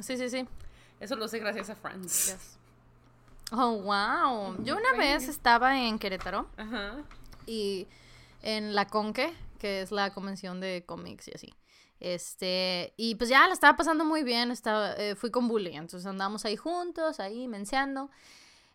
[0.00, 0.46] Sí, sí, sí.
[1.00, 2.56] Eso lo sé gracias a Friends.
[3.50, 4.56] Oh, wow.
[4.64, 7.02] Yo una vez estaba en Querétaro Ajá.
[7.46, 7.86] y
[8.42, 11.54] en la Conque, que es la convención de cómics y así.
[12.00, 16.04] Este, y pues ya la estaba pasando muy bien, estaba, eh, fui con Bully, entonces
[16.04, 18.10] andábamos ahí juntos, ahí menseando.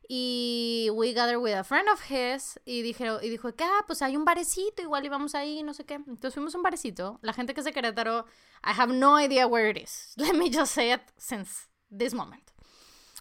[0.08, 4.02] Y we gathered with a friend of his y, dijeron, y dijo que, ah, pues
[4.02, 5.95] hay un barecito, igual íbamos ahí, no sé qué.
[5.95, 7.19] Entonces fuimos a un barecito.
[7.21, 8.26] La gente que es de Querétaro,
[8.63, 10.13] I have no idea where it is.
[10.15, 12.50] Let me just say it since this moment.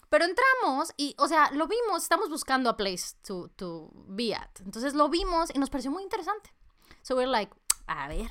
[0.09, 4.61] Pero entramos y, o sea, lo vimos, estamos buscando a place to, to be at.
[4.65, 6.56] Entonces lo vimos y nos pareció muy interesante.
[7.07, 7.53] So we're like,
[7.87, 8.29] a ver.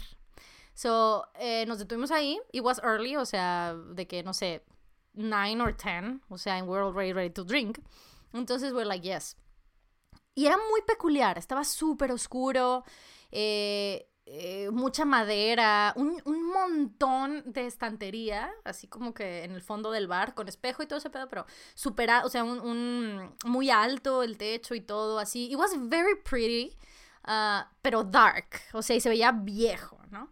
[0.74, 2.38] So eh, nos detuvimos ahí.
[2.52, 4.64] It was early, o sea, de que, no sé,
[5.14, 6.20] 9 or 10.
[6.30, 7.80] O sea, and we're already ready to drink.
[8.34, 9.38] Entonces we're like, yes.
[10.36, 12.84] Y era muy peculiar, estaba súper oscuro,
[13.32, 19.92] eh, eh, mucha madera, un, un montón de estantería, así como que en el fondo
[19.92, 23.34] del bar, con espejo y todo ese pedo, pero súper, a- o sea, un, un-
[23.46, 25.50] muy alto el techo y todo, así.
[25.50, 26.76] It was very pretty,
[27.26, 30.32] ah, pero dark, o sea, y se veía viejo, ¿no?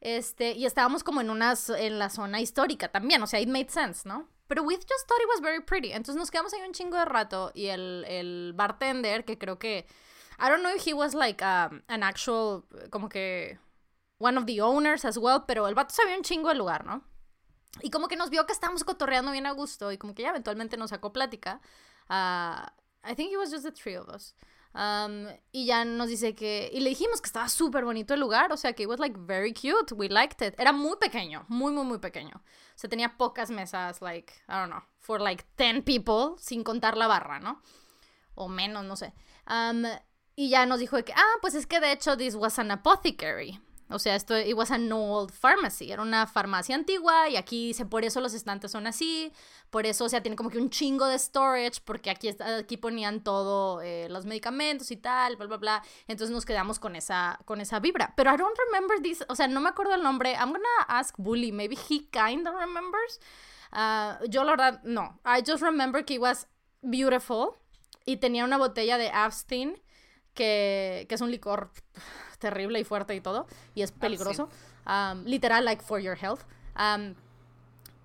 [0.00, 3.68] Este, y estábamos como en una, en la zona histórica también, o sea, it made
[3.68, 4.28] sense, ¿no?
[4.48, 5.92] Pero we just thought it was very pretty.
[5.92, 9.86] Entonces nos quedamos ahí un chingo de rato y el, el bartender, que creo que,
[10.38, 13.58] I don't know if he was like um, an actual, como que,
[14.18, 17.04] one of the owners as well, pero el vato sabía un chingo del lugar, ¿no?
[17.82, 20.30] Y como que nos vio que estábamos cotorreando bien a gusto y como que ya
[20.30, 21.60] eventualmente nos sacó plática.
[22.08, 22.72] Ah,
[23.04, 24.34] I think it was just the three of us.
[24.72, 26.70] Um, y ya nos dice que...
[26.72, 29.18] Y le dijimos que estaba súper bonito el lugar, o sea, que it was like
[29.18, 30.54] very cute, we liked it.
[30.58, 32.36] Era muy pequeño, muy, muy, muy pequeño.
[32.36, 36.96] O sea, tenía pocas mesas, like, I don't know, for like 10 people, sin contar
[36.96, 37.60] la barra, ¿no?
[38.34, 39.12] O menos, no sé.
[39.48, 39.84] Um,
[40.36, 43.60] y ya nos dijo que, ah, pues es que de hecho this was an apothecary.
[43.90, 47.86] O sea, esto it was an old pharmacy, era una farmacia antigua y aquí dice,
[47.86, 49.32] por eso los estantes son así,
[49.70, 53.22] por eso, o sea, tiene como que un chingo de storage, porque aquí, aquí ponían
[53.22, 55.82] todo, eh, los medicamentos y tal, bla, bla, bla.
[56.08, 58.14] Entonces nos quedamos con esa, con esa vibra.
[58.16, 60.32] Pero I don't remember this, o sea, no me acuerdo el nombre.
[60.32, 63.20] I'm gonna ask Bully, maybe he kind of remembers.
[63.72, 65.20] Ah, yo la verdad, no.
[65.24, 66.46] I just remember que it was
[66.82, 67.56] beautiful
[68.04, 69.80] y tenía una botella de Abstin,
[70.34, 71.70] que, que es un licor
[72.40, 74.48] terrible y fuerte y todo, y es peligroso.
[74.86, 76.40] Um, literal, like for your health.
[76.76, 77.14] Um,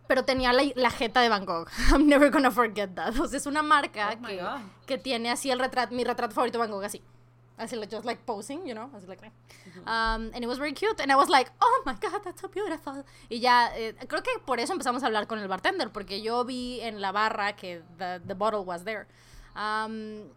[0.07, 1.67] pero tenía la, la jeta de Van Gogh.
[1.91, 3.19] I'm never gonna forget that.
[3.19, 4.39] O sea, es una marca Oh que,
[4.85, 7.01] que tiene así el retrato, mi retrato favorito de Van Gogh, así.
[7.57, 9.23] Así, like, just like posing, you know, así like,
[9.87, 12.49] um, and it was very cute, and I was like, oh my god, that's so
[12.49, 13.05] beautiful.
[13.29, 16.43] Y ya, eh, creo que por eso empezamos a hablar con el bartender, porque yo
[16.43, 19.07] vi en la barra que the, the bottle was there.
[19.55, 20.29] Um,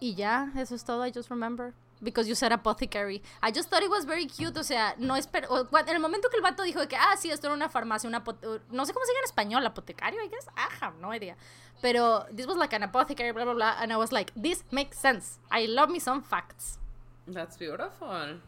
[0.00, 1.74] y ya, eso es todo, I just remember.
[2.02, 3.22] Because you said apothecary.
[3.42, 5.68] I just thought it was very cute, o sea, no espero...
[5.72, 8.08] En el momento que el vato dijo de que, ah, sí, esto era una farmacia,
[8.08, 8.22] una...
[8.70, 10.46] No sé cómo se dice en español, apotecario, I guess.
[10.56, 11.36] I have no idea.
[11.80, 14.98] Pero this was like an apothecary, blah, blah, blah, and I was like, this makes
[14.98, 15.38] sense.
[15.50, 16.78] I love me some facts.
[17.26, 18.40] That's beautiful.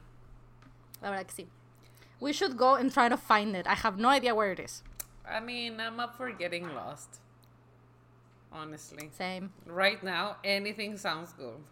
[1.02, 1.46] La verdad que sí.
[2.20, 3.66] We should go and try to find it.
[3.66, 4.82] I have no idea where it is.
[5.28, 7.20] I mean, I'm up for getting lost.
[8.52, 9.10] Honestly.
[9.12, 9.52] Same.
[9.66, 11.62] Right now, anything sounds good.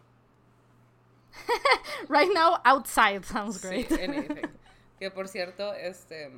[2.09, 3.91] Right now, outside sounds Sí, great.
[3.91, 4.47] anything.
[4.99, 6.31] que por cierto, este,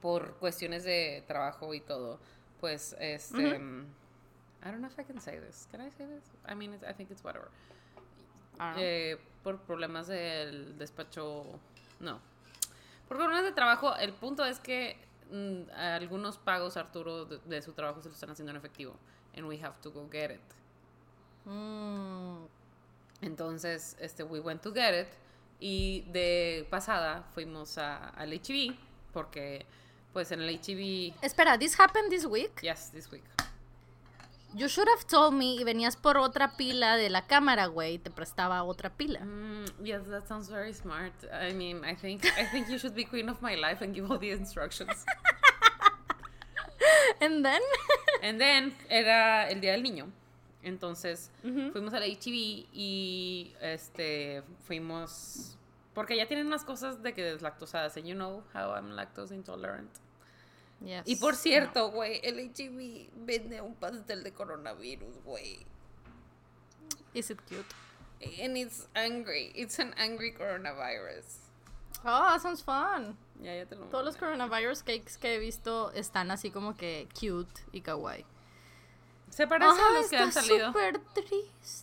[0.00, 2.18] por cuestiones de trabajo y todo,
[2.60, 5.68] pues, este, I don't know if I can say this.
[5.70, 6.24] Can I say this?
[6.48, 7.48] I mean, it's- I think it's whatever.
[8.76, 11.44] Eh, por problemas del despacho,
[12.00, 12.20] no.
[13.08, 14.96] Por problemas de trabajo, el punto es que
[15.30, 18.94] mm, algunos pagos Arturo de, de su trabajo se lo están haciendo en efectivo.
[19.36, 20.40] And we have to go get it.
[21.44, 22.46] Mm,
[23.24, 25.08] Entonces, este, we went to get it.
[25.60, 28.76] Y de pasada fuimos a, al HEB,
[29.12, 29.64] porque,
[30.12, 32.60] pues, en el HEB, Espera, this happened this week?
[32.62, 33.24] yes, this week.
[34.56, 38.10] You should have told me y venías por otra pila de la cámara, güey, te
[38.10, 39.18] prestaba otra pila.
[39.20, 41.12] Mm, yes, that sounds very smart.
[41.32, 44.08] I mean, I think, I think you should be queen of my life and give
[44.08, 45.04] all the instructions.
[47.20, 47.60] And then,
[48.22, 50.10] And then, era el Día del Niño.
[50.64, 51.30] Entonces
[51.72, 55.58] fuimos al HEB y este fuimos
[55.94, 57.96] porque ya tienen unas cosas de que deslactosadas.
[57.96, 59.90] And you know how I'm lactose intolerant.
[60.84, 61.04] Yes.
[61.06, 65.64] Y por cierto, güey, el HEB vende un pastel de coronavirus, güey.
[67.14, 67.64] Is it cute?
[68.42, 69.52] And it's angry.
[69.54, 71.38] It's an angry coronavirus.
[72.04, 73.16] Oh, that sounds fun.
[73.40, 77.08] Ya, ya te lo Todos los coronavirus cakes que he visto están así como que
[77.18, 78.24] cute y kawaii.
[79.34, 80.68] Se parecen a los que han salido.
[80.68, 81.74] súper triste.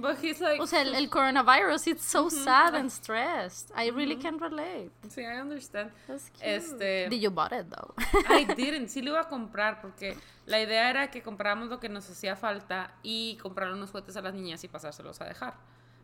[0.00, 3.70] But he's like, o sea, el, el coronavirus, it's so sad and stressed.
[3.76, 4.90] I really can relate.
[5.08, 5.92] Sí, I understand.
[6.08, 6.42] That's cute.
[6.44, 7.94] Este, Did you bought it though?
[8.28, 8.88] I didn't.
[8.88, 12.34] Sí lo iba a comprar porque la idea era que compráramos lo que nos hacía
[12.34, 15.54] falta y comprar unos juguetes a las niñas y pasárselos a dejar.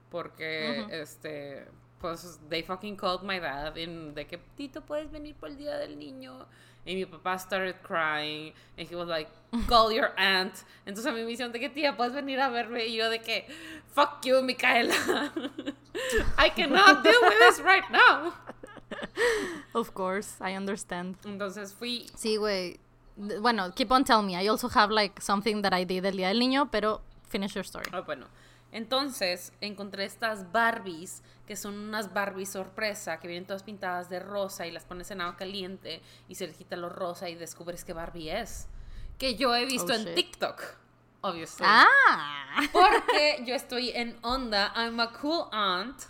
[0.08, 1.66] Porque, este,
[2.00, 5.76] pues, they fucking called my dad in de que, Tito, ¿puedes venir por el día
[5.78, 6.46] del niño?
[6.84, 8.52] Y mi papá started crying.
[8.76, 9.30] And he was like,
[9.68, 10.64] call your aunt.
[10.86, 12.86] Entonces a mí me hicieron de que, tía, ¿puedes venir a verme?
[12.86, 13.46] Y yo de que,
[13.94, 14.94] fuck you, Micaela.
[16.38, 18.32] I cannot deal with this right now.
[19.74, 21.16] Of course, I understand.
[21.24, 22.06] Entonces fui...
[22.16, 22.78] Sí, güey.
[23.16, 24.36] Bueno, keep on telling me.
[24.36, 27.64] I also have like something that I did el día del niño, pero finish your
[27.64, 27.90] story.
[27.92, 28.26] Oh, bueno.
[28.72, 34.66] Entonces encontré estas Barbies, que son unas Barbies sorpresa, que vienen todas pintadas de rosa
[34.66, 37.92] y las pones en agua caliente y se les quita lo rosa y descubres qué
[37.92, 38.66] Barbie es.
[39.18, 40.14] Que yo he visto Oh, en shit.
[40.14, 40.62] TikTok,
[41.20, 41.64] obviously.
[41.68, 42.62] Ah.
[42.72, 46.00] Porque yo estoy en onda, I'm a cool aunt.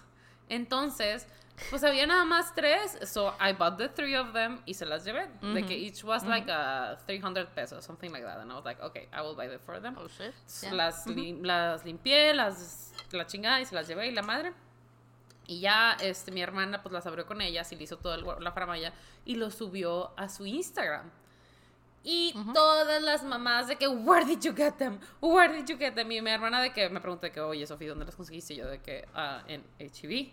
[0.49, 1.27] Entonces,
[1.71, 5.05] pues había nada más tres, so I bought the three of them y se las
[5.05, 5.29] llevé.
[5.55, 8.39] De que each was like a 300 pesos, something like that.
[8.41, 9.97] And I was like, okay, I will buy them for them.
[9.99, 10.35] Oh shit.
[10.63, 10.73] Yeah.
[10.75, 14.53] Las, lim- las limpié, las, la chingada y se las llevé y la madre.
[15.47, 18.53] Y ya este, mi hermana pues las abrió con ellas y le hizo toda la
[18.53, 18.93] faramaya
[19.25, 21.11] y lo subió a su Instagram.
[22.05, 24.99] Y todas las mamás de que, where did you get them?
[25.21, 26.11] Where did you get them?
[26.11, 28.55] Y mi hermana de que me preguntó de que, oye, Sofía, ¿dónde las conseguiste?
[28.55, 30.33] Y yo de que, "Ah, en HEB.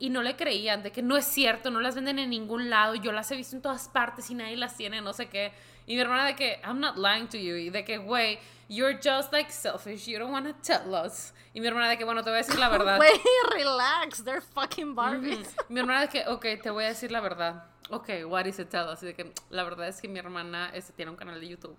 [0.00, 2.94] Y no le creían, de que no es cierto, no las venden en ningún lado,
[2.94, 5.52] yo las he visto en todas partes y nadie las tiene, no sé qué.
[5.86, 8.98] Y mi hermana de que, I'm not lying to you, y de que, güey, you're
[9.02, 11.32] just like selfish, you don't want to tell us.
[11.54, 12.98] Y mi hermana de que, bueno, te voy a decir la verdad.
[12.98, 13.20] Güey,
[13.54, 14.22] relax.
[14.22, 15.56] They're fucking Barbies.
[15.68, 17.64] Mi hermana de que, ok, te voy a decir la verdad.
[17.90, 19.02] Ok, what is it, tell us?
[19.02, 21.76] Y de que, la verdad es que mi hermana este, tiene un canal de YouTube.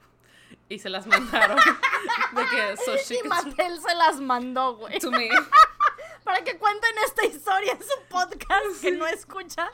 [0.68, 1.58] Y se las mandaron.
[2.36, 5.00] de que, so she Y Mattel se las mandó, güey.
[5.00, 5.30] to me.
[6.30, 9.72] Para que cuenten esta historia en su podcast que no escucha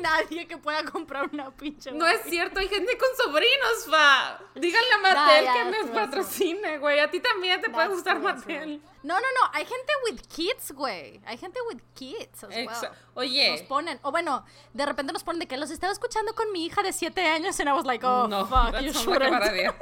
[0.00, 1.90] nadie que pueda comprar una pinche.
[1.90, 4.38] No es cierto, hay gente con sobrinos, fa.
[4.54, 7.00] Díganle a Mattel que me true, patrocine, güey.
[7.00, 8.80] A ti también te puede gustar Mattel.
[9.02, 9.50] No, no, no.
[9.52, 11.20] Hay gente with kids, güey.
[11.26, 12.92] Hay gente with kids as well.
[13.14, 13.50] Oye.
[13.50, 16.64] Nos ponen, o bueno, de repente nos ponen de que los estaba escuchando con mi
[16.64, 19.74] hija de 7 años and I was like, oh, no, fuck, you shouldn't.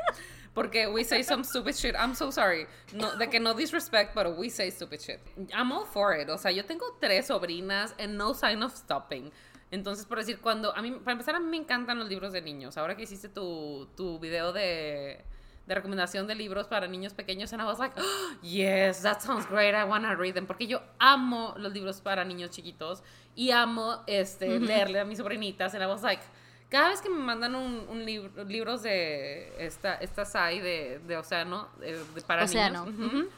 [0.57, 1.95] Porque we say some stupid shit.
[1.95, 2.66] I'm so sorry.
[2.95, 5.21] No, de que no disrespect, but we say stupid shit.
[5.53, 6.31] I'm all for it.
[6.31, 9.31] O sea, yo tengo tres sobrinas and no sign of stopping.
[9.71, 12.40] Entonces, por decir, cuando a mí, para empezar, a mí me encantan los libros de
[12.40, 12.79] niños.
[12.79, 15.23] Ahora que hiciste tu, tu video de,
[15.66, 19.47] de recomendación de libros para niños pequeños, and I was like, "Oh, yes, that sounds
[19.47, 19.75] great.
[19.75, 20.47] I want to read them.
[20.47, 23.03] Porque yo amo los libros para niños chiquitos
[23.35, 26.23] y amo este, leerle a mis sobrinitas, and I was like,
[26.69, 31.17] cada vez que me mandan un, un libro, libros de esta, estas hay de, de
[31.17, 33.29] océano, de, de- para Océano, niños, ujú,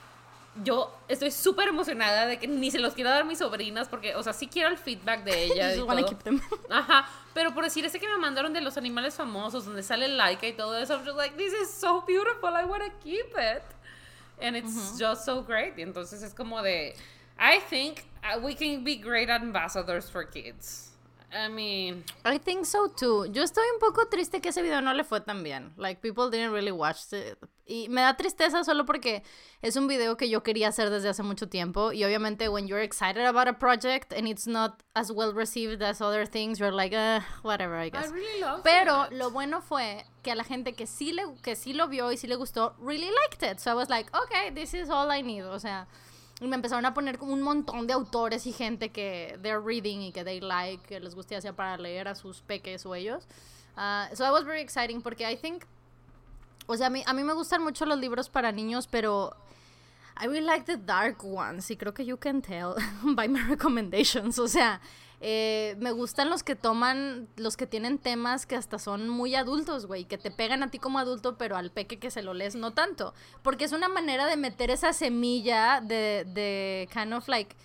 [0.65, 4.17] yo estoy súper emocionada de que ni se los quiero dar a mis sobrinas porque,
[4.17, 6.07] o sea, sí quiero el feedback de You ella y todo.
[6.07, 6.41] keep them.
[6.71, 10.47] Ajá, pero por decir ese que me mandaron de los animales famosos, donde sale Laika
[10.49, 13.63] y todo eso, I'm just like, this is so beautiful, I want to keep it.
[14.41, 15.77] And it's just so great.
[15.79, 16.95] Y entonces es como de,
[17.41, 20.88] I think uh, we can be great ambassadors for kids.
[21.31, 23.27] I mean, I think so too.
[23.27, 25.73] Yo estoy un poco triste que ese video no le fue tan bien.
[25.77, 27.37] Like, people didn't really watch it.
[27.67, 29.23] Y me da tristeza solo porque
[29.61, 31.93] es un video que yo quería hacer desde hace mucho tiempo.
[31.93, 36.01] Y obviamente, when you're excited about a project and it's not as well received as
[36.01, 38.11] other things, you're like, uh, whatever, I I guess.
[38.11, 39.13] really love Pero it.
[39.13, 42.17] lo bueno fue que a la gente que sí, le, que sí lo vio y
[42.17, 43.61] sí le gustó, really liked it.
[43.61, 45.45] So I was like, okay, this is all I need.
[45.45, 45.89] O sea,
[46.41, 50.01] y me empezaron a poner como un montón de autores y gente que they're reading
[50.03, 53.27] y que they like, que les guste hacer para leer a sus peques o ellos.
[53.77, 55.65] Uh, so that was very exciting porque I think,
[56.67, 59.37] o sea, a mí, a mí me gustan mucho los libros para niños, pero
[60.21, 62.77] I really like the dark ones y creo que you can tell
[63.15, 64.39] by my recommendations.
[64.39, 64.81] O sea,
[65.21, 69.87] eh, me gustan los que toman, los que tienen temas que hasta son muy adultos,
[69.87, 72.55] güey, que te pegan a ti como adulto, pero al peque que se lo lees
[72.55, 73.15] no tanto.
[73.43, 77.57] Porque es una manera de meter esa semilla de, de kind of like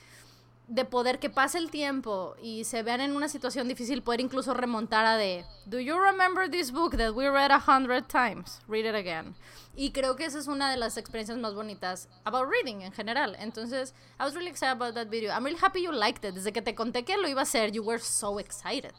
[0.74, 4.56] de poder que pase el tiempo y se vean en una situación difícil, poder incluso
[4.56, 8.60] remontar a de, ¿Do you remember this book that we read a hundred times?
[8.68, 9.36] Read it again.
[9.76, 13.36] Y creo que esa es una de las experiencias más bonitas about reading en general.
[13.40, 15.32] Entonces, I was really excited about that video.
[15.32, 16.34] I'm really happy you liked it.
[16.34, 18.94] Desde que te conté que lo iba a hacer, you were so excited.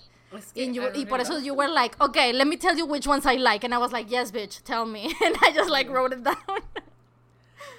[0.55, 3.37] y, y por eso you were like, okay, let me tell you which ones I
[3.37, 3.65] like.
[3.65, 5.13] And I was like, yes, bitch, tell me.
[5.25, 6.37] And I just like wrote it down.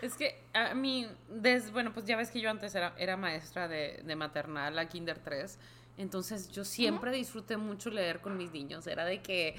[0.01, 3.67] Es que a mí, des, bueno, pues ya ves que yo antes era, era maestra
[3.67, 5.57] de, de maternal a Kinder 3,
[5.97, 9.55] entonces yo siempre disfruté mucho leer con mis niños, era de que,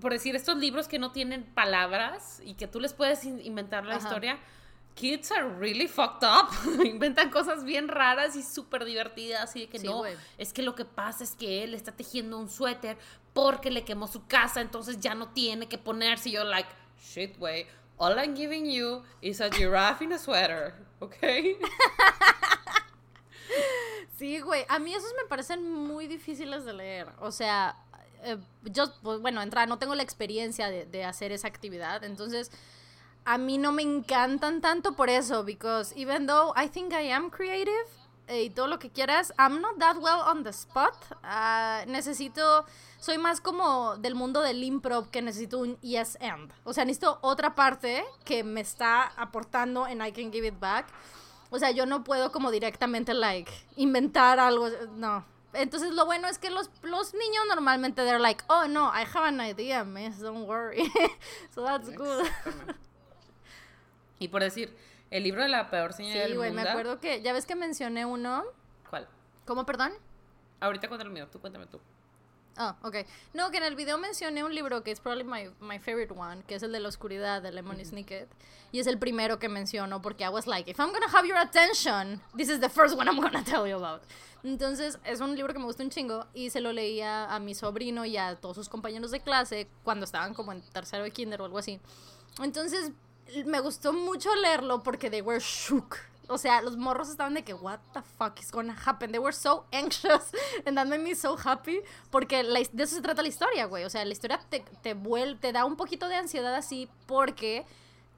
[0.00, 3.96] por decir, estos libros que no tienen palabras y que tú les puedes inventar la
[3.96, 4.38] historia,
[4.94, 6.50] kids are really fucked up.
[6.84, 9.54] Inventan cosas bien raras y súper divertidas.
[9.56, 10.02] Y de que no,
[10.38, 12.96] es que lo que pasa es que él está tejiendo un suéter
[13.32, 16.30] porque le quemó su casa, entonces ya no tiene que ponerse.
[16.30, 17.66] Y yo, like, shit, güey
[17.98, 21.16] all I'm giving you is a giraffe in a sweater, ¿ok?
[24.18, 24.64] Sí, güey.
[24.68, 27.06] A mí esos me parecen muy difíciles de leer.
[27.20, 27.76] O sea,
[28.22, 32.02] eh, yo, pues, bueno, entra, no tengo la experiencia de, de, hacer esa actividad.
[32.02, 32.50] Entonces,
[33.26, 35.44] a mí no me encantan tanto por eso.
[35.44, 37.86] Because even though I think I am creative
[38.28, 40.94] y todo lo que quieras, I'm not that well on the spot.
[41.22, 42.64] Uh, necesito
[42.98, 46.52] soy más como del mundo del improv que necesito un yes and.
[46.64, 50.86] O sea, necesito otra parte que me está aportando en I Can Give It Back.
[51.50, 54.68] O sea, yo no puedo como directamente, like, inventar algo.
[54.96, 55.24] No.
[55.52, 59.26] Entonces, lo bueno es que los, los niños normalmente, they're like, oh, no, I have
[59.28, 60.90] an idea, miss, don't worry.
[61.54, 62.26] so that's good.
[64.18, 64.76] y por decir,
[65.10, 67.54] el libro de la peor señora sí, del güey, me acuerdo que, ya ves que
[67.54, 68.44] mencioné uno.
[68.90, 69.08] ¿Cuál?
[69.44, 69.92] ¿Cómo, perdón?
[70.60, 71.80] Ahorita cuéntame el mío, tú cuéntame tú.
[72.58, 72.96] Ah, ok.
[73.34, 76.42] No, que en el video mencioné un libro que es probably my, my favorite one,
[76.44, 78.28] que es el de la oscuridad de Lemony Snicket.
[78.72, 81.36] Y es el primero que menciono porque I was like, if I'm gonna have your
[81.36, 84.02] attention, this is the first one I'm gonna tell you about.
[84.42, 87.54] Entonces, es un libro que me gusta un chingo y se lo leía a mi
[87.54, 91.42] sobrino y a todos sus compañeros de clase cuando estaban como en tercero de kinder
[91.42, 91.80] o algo así.
[92.42, 92.92] Entonces,
[93.44, 97.54] me gustó mucho leerlo porque they were shook o sea, los morros estaban de que,
[97.54, 99.12] what the fuck is gonna happen?
[99.12, 100.32] They were so anxious
[100.66, 101.80] and that made me so happy.
[102.10, 103.84] Porque de eso se trata la historia, güey.
[103.84, 107.64] O sea, la historia te, te, te da un poquito de ansiedad así porque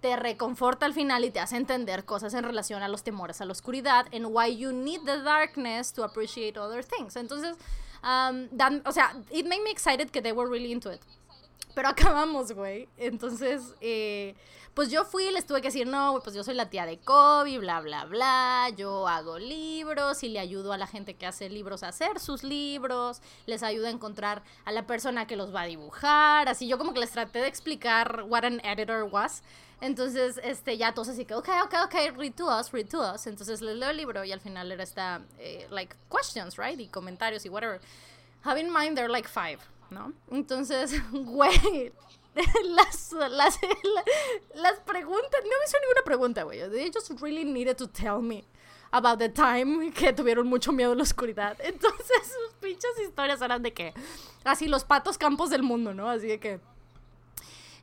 [0.00, 3.44] te reconforta al final y te hace entender cosas en relación a los temores a
[3.44, 7.16] la oscuridad and why you need the darkness to appreciate other things.
[7.16, 7.56] Entonces,
[8.02, 8.48] um,
[8.86, 11.00] o sea, it made me excited que they were really into it.
[11.74, 12.88] Pero acabamos, güey.
[12.96, 14.34] Entonces, eh,
[14.78, 17.58] pues yo fui les tuve que decir, no, pues yo soy la tía de Kobe,
[17.58, 21.82] bla, bla, bla, yo hago libros y le ayudo a la gente que hace libros
[21.82, 25.64] a hacer sus libros, les ayudo a encontrar a la persona que los va a
[25.64, 29.42] dibujar, así yo como que les traté de explicar what an editor was.
[29.80, 33.26] Entonces, este, ya todos así que, ok, ok, ok, read to us, read to us.
[33.26, 36.78] Entonces les leo el libro y al final era esta, eh, like, questions, right?
[36.78, 37.80] Y comentarios y whatever.
[38.44, 39.58] Have in mind, they're like five,
[39.90, 40.12] ¿no?
[40.30, 41.92] Entonces, güey,
[42.64, 43.58] las, las,
[44.54, 46.68] las preguntas, no me hizo ninguna pregunta, güey.
[46.70, 48.44] They just really needed to tell me
[48.90, 51.56] about the time que tuvieron mucho miedo a la oscuridad.
[51.62, 53.94] Entonces sus pinches historias eran de que,
[54.44, 56.08] así los patos campos del mundo, ¿no?
[56.08, 56.60] Así de que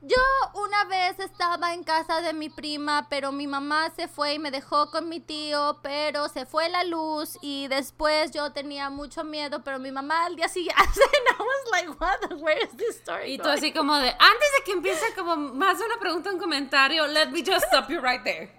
[0.02, 0.18] yo
[0.54, 4.52] una vez estaba en casa de mi prima, pero mi mamá se fue y me
[4.52, 9.64] dejó con mi tío, pero se fue la luz y después yo tenía mucho miedo,
[9.64, 13.34] pero mi mamá al día siguiente, I was like, what, where is this story?
[13.34, 17.08] Y tú así como de, antes de que empiece como más una pregunta, un comentario,
[17.08, 18.52] let me just stop you right there.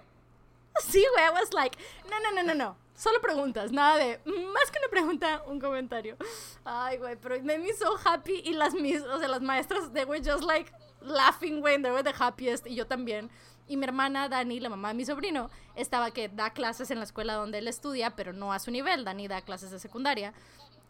[0.80, 1.78] Sí, güey, I was like,
[2.10, 2.76] no, no, no, no, no.
[2.94, 6.16] Solo preguntas, nada de más que una pregunta, un comentario.
[6.64, 10.04] Ay, güey, pero me me so happy y las mis, o sea, las maestras they
[10.04, 13.30] were just like laughing when they were the happiest y yo también.
[13.68, 17.04] Y mi hermana Dani, la mamá de mi sobrino, estaba que da clases en la
[17.04, 19.04] escuela donde él estudia, pero no a su nivel.
[19.04, 20.32] Dani da clases de secundaria.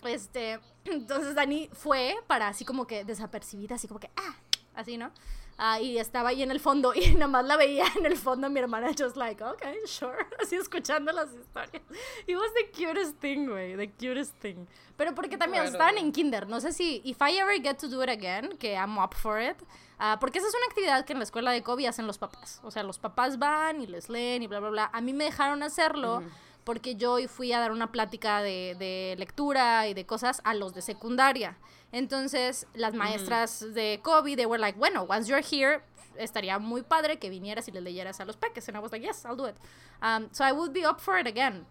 [0.05, 4.35] Este, entonces Dani fue para así como que desapercibida, así como que, ah,
[4.75, 5.11] así, ¿no?
[5.59, 8.51] Ah, y estaba ahí en el fondo y nada más la veía en el fondo
[8.51, 11.83] mi hermana just like, okay, sure, así escuchando las historias.
[12.27, 14.67] It was the cutest thing, güey, the cutest thing.
[14.97, 18.03] Pero porque también estaban en kinder, no sé si, if I ever get to do
[18.03, 19.57] it again, que I'm up for it,
[19.99, 22.61] uh, porque esa es una actividad que en la escuela de Kobe hacen los papás.
[22.63, 24.91] O sea, los papás van y les leen y bla, bla, bla.
[24.93, 26.23] A mí me dejaron hacerlo
[26.65, 30.75] porque yo fui a dar una plática de, de, lectura y de cosas a los
[30.75, 31.57] de secundaria.
[31.93, 35.83] Entonces, las maestras de Kobe, they were like, bueno, once you're here,
[36.19, 38.69] estaría muy padre que vinieras y le leyeras a los peques.
[38.69, 39.57] And I was like, yes, I'll do it.
[40.03, 41.67] Um, so I would be up for it again.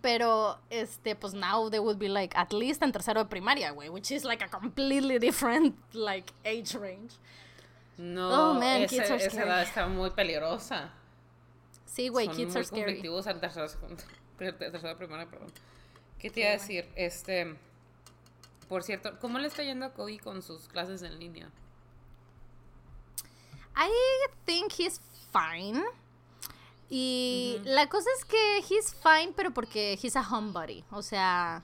[0.00, 3.90] Pero, este, pues now they would be like, at least en tercero de primaria, güey,
[3.90, 7.14] which is like a completely different, like, age range.
[7.98, 10.90] No, oh, man, esa, esa edad está muy peligrosa.
[11.84, 12.84] Sí, güey, kids are scary.
[12.84, 13.66] conflictivos en tercero
[14.38, 15.52] tercero de primaria, perdón.
[16.18, 16.88] ¿Qué te iba a decir?
[16.96, 17.54] Este,
[18.72, 21.50] por cierto, ¿cómo le está yendo a Cody con sus clases en línea?
[23.76, 23.90] I
[24.46, 24.98] think he's
[25.30, 25.84] fine.
[26.88, 30.86] Y la cosa es que he's fine, pero porque he's a homebody.
[30.90, 31.62] O sea,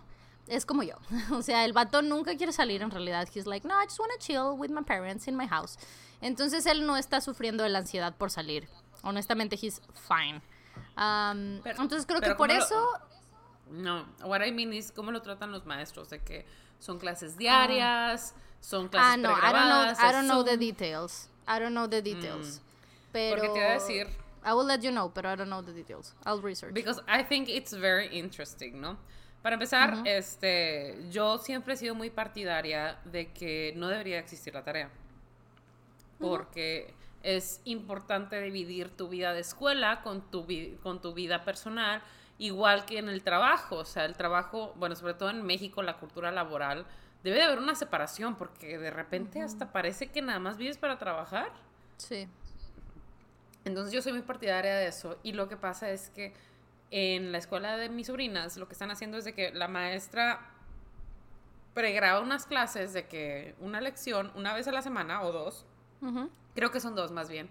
[0.48, 0.96] es como yo.
[1.32, 3.26] O sea, el vato nunca quiere salir en realidad.
[3.34, 5.78] He's like, no, I just want to chill with my parents in my house.
[6.20, 8.68] Entonces él no está sufriendo de la ansiedad por salir.
[9.02, 10.42] Honestamente, he's fine.
[10.98, 12.86] Um, entonces creo que por eso...
[13.70, 16.46] No, what I mean is cómo lo tratan los maestros, de que
[16.78, 21.28] son clases diarias, son clases Ah, no, I don't know, I don't know the details.
[21.46, 22.60] I don't know the details.
[23.12, 23.36] Pero...
[23.36, 24.06] Porque te voy a decir...
[24.44, 26.14] I will let you know, pero I don't know the details.
[26.24, 26.72] I'll research.
[26.72, 28.96] Because I think it's very interesting, ¿no?
[29.42, 34.64] Para empezar, este, yo siempre he sido muy partidaria de que no debería existir la
[34.64, 34.90] tarea.
[36.18, 40.46] Porque es importante dividir tu vida de escuela con tu,
[40.82, 42.02] con tu vida personal,
[42.38, 43.76] igual que en el trabajo.
[43.76, 46.86] O sea, el trabajo, bueno, sobre todo en México, la cultura laboral,
[47.22, 50.98] debe de haber una separación, porque de repente hasta parece que nada más vives para
[50.98, 51.52] trabajar.
[51.96, 52.28] Sí.
[53.64, 55.18] Entonces yo soy muy partidaria de eso.
[55.22, 56.32] Y lo que pasa es que
[56.90, 60.40] en la escuela de mis sobrinas lo que están haciendo es de que la maestra
[61.74, 65.66] pregraba unas clases de que una lección una vez a la semana o dos,
[66.54, 67.48] creo que son dos más bien,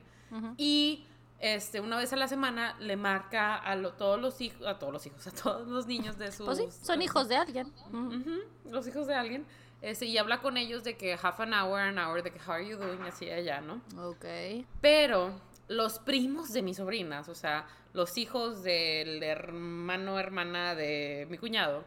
[0.57, 1.05] y
[1.39, 5.05] este, una vez a la semana le marca a todos los hijos, a todos los
[5.05, 6.45] hijos, a todos los niños de sus...
[6.45, 7.71] Pues sí, son hijos de alguien.
[8.65, 9.45] los hijos de alguien.
[9.81, 12.53] Este, y habla con ellos de que half an hour, an hour, de que how
[12.53, 13.81] are you doing, así allá, ¿no?
[13.97, 14.25] Ok.
[14.81, 21.37] Pero los primos de mis sobrinas, o sea, los hijos del hermano hermana de mi
[21.37, 21.83] cuñado,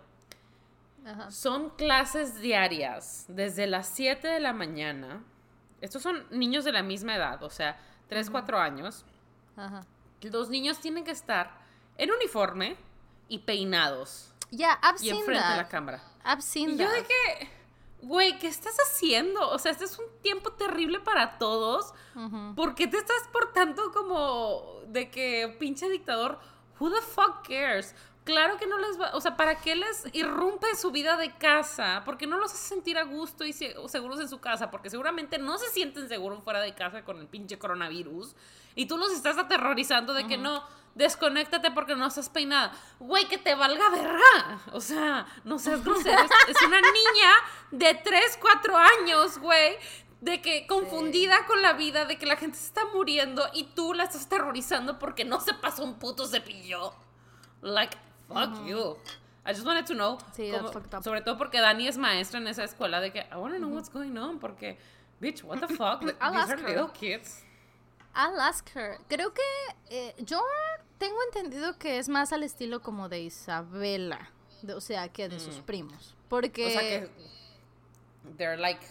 [1.30, 5.24] son clases diarias desde las 7 de la mañana.
[5.80, 7.78] Estos son niños de la misma edad, o sea,
[8.08, 9.04] 3, 4 años.
[9.60, 9.86] Ajá.
[10.22, 11.50] Los niños tienen que estar
[11.96, 12.76] en uniforme
[13.28, 14.32] y peinados.
[14.50, 16.02] Ya, Y enfrente de la cámara.
[16.72, 17.60] y yo de que
[18.02, 19.48] güey, ¿qué estás haciendo?
[19.50, 21.92] O sea, este es un tiempo terrible para todos.
[22.56, 26.38] ¿Por qué te estás portando como de que pinche dictador?
[26.78, 27.94] Who the fuck cares?
[28.24, 32.02] Claro que no les va, o sea, ¿para qué les irrumpe su vida de casa?
[32.04, 35.56] Porque no los hace sentir a gusto y seguros en su casa, porque seguramente no
[35.58, 38.36] se sienten seguros fuera de casa con el pinche coronavirus.
[38.74, 40.64] Y tú los estás aterrorizando de que no,
[40.94, 42.72] desconéctate porque no estás peinada.
[42.98, 44.60] Güey, que te valga verga.
[44.72, 46.22] O sea, no seas grosero.
[46.48, 47.32] es una niña
[47.70, 49.76] de 3, 4 años, güey.
[50.20, 53.94] De que confundida con la vida, de que la gente se está muriendo y tú
[53.94, 56.92] la estás terrorizando porque no se pasó un puto cepillo.
[57.62, 57.96] Like,
[58.32, 58.96] fuck you.
[59.44, 60.18] I just wanted to know.
[60.36, 60.52] Sí,
[61.02, 63.68] sobre todo porque Dani es maestra en esa escuela de que I want to know
[63.68, 64.76] what's going on porque,
[65.20, 66.00] bitch, what the fuck?
[66.02, 67.42] These are little kids.
[68.14, 68.98] I'll ask her.
[69.08, 69.42] Creo que
[69.90, 70.42] eh, yo
[70.98, 74.30] tengo entendido que es más al estilo como de Isabela,
[74.74, 75.62] o sea, que de sus mm.
[75.62, 76.14] primos.
[76.28, 76.66] Porque...
[76.66, 77.10] O sea que
[78.36, 78.84] they're like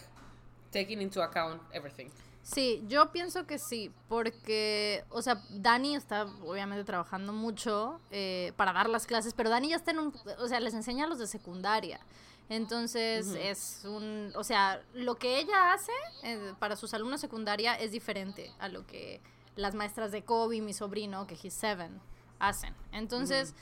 [0.72, 2.10] taking into account everything.
[2.42, 8.72] Sí, yo pienso que sí, porque, o sea, Dani está obviamente trabajando mucho eh, para
[8.72, 11.18] dar las clases, pero Dani ya está en un, o sea, les enseña a los
[11.18, 12.00] de secundaria.
[12.48, 15.92] Entonces es un, o sea, lo que ella hace
[16.24, 19.20] eh, para sus alumnos secundaria es diferente a lo que
[19.54, 22.00] las maestras de Kobe, mi sobrino, que he's seven,
[22.40, 22.74] hacen.
[22.90, 23.54] Entonces,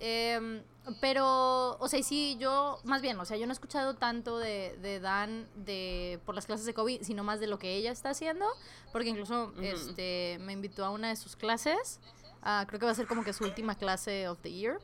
[0.00, 0.62] em,
[1.00, 4.76] pero, o sea, sí, yo, más bien, o sea, yo no he escuchado tanto de,
[4.80, 8.10] de, Dan de, por las clases de Kobe, sino más de lo que ella está
[8.10, 8.46] haciendo,
[8.92, 12.00] porque incluso este, me invitó a una de sus clases,
[12.42, 14.78] ah, creo que va a ser como que su última clase of the year.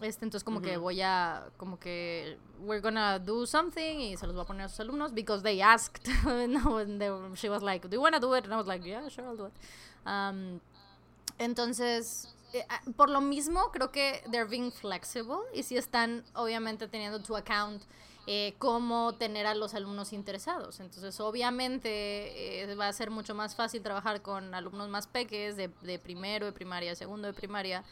[0.00, 4.34] Este, entonces como que voy a, como que, we're gonna do something y se los
[4.34, 6.08] voy a poner a sus alumnos because they asked,
[6.48, 8.44] no, she was like, do you wanna do it?
[8.44, 9.52] And I was like, yeah, sure, I'll do it.
[10.04, 10.60] Um,
[11.38, 16.88] entonces, eh, ah, por lo mismo, creo que they're being flexible y si están obviamente
[16.88, 17.82] teniendo to account
[18.26, 20.80] eh, cómo tener a los alumnos interesados.
[20.80, 25.68] Entonces, obviamente eh, va a ser mucho más fácil trabajar con alumnos más pequeños de,
[25.82, 27.84] de primero de primaria, segundo de primaria,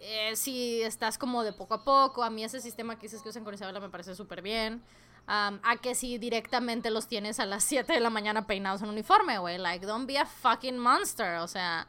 [0.00, 3.30] eh, si estás como de poco a poco, a mí ese sistema que dices que
[3.30, 4.82] usan con Isabela me parece súper bien.
[5.26, 9.38] a que si directamente los tienes a las 7 de la mañana peinados en uniforme,
[9.38, 9.58] güey.
[9.58, 11.36] Like, don't be a fucking monster.
[11.40, 11.86] O sea,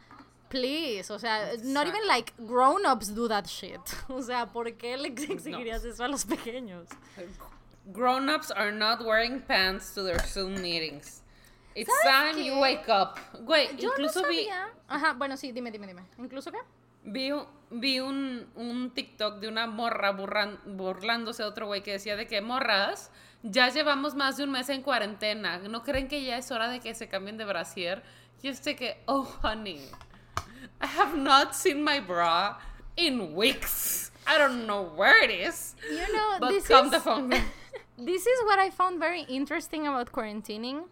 [0.50, 1.10] please.
[1.12, 3.82] O sea, not even like grown-ups do that shit.
[4.10, 6.88] O sea, ¿por qué le exigirías eso a los pequeños?
[7.88, 11.22] Grown-ups are not wearing pants to their Zoom meetings.
[11.76, 13.20] It's time you wake up.
[13.46, 14.48] Güey, incluso vi.
[14.88, 16.04] Ajá, bueno, sí, dime, dime, dime.
[16.18, 16.58] ¿Incluso qué?
[17.04, 17.32] Vi,
[17.72, 22.42] vi un, un TikTok de una morra burlándose de otro güey que decía de que
[22.42, 23.12] morras,
[23.44, 25.60] ya llevamos más de un mes en cuarentena.
[25.60, 28.04] ¿No creen que ya es hora de que se cambien de brasier?
[28.42, 29.82] Y este que, oh honey,
[30.82, 32.56] I have not seen my bra
[32.96, 34.12] in weeks.
[34.26, 35.76] I don't know where it is.
[35.90, 37.30] You know, but this come is, the phone.
[37.98, 40.84] this is what I found very interesting about quarantining.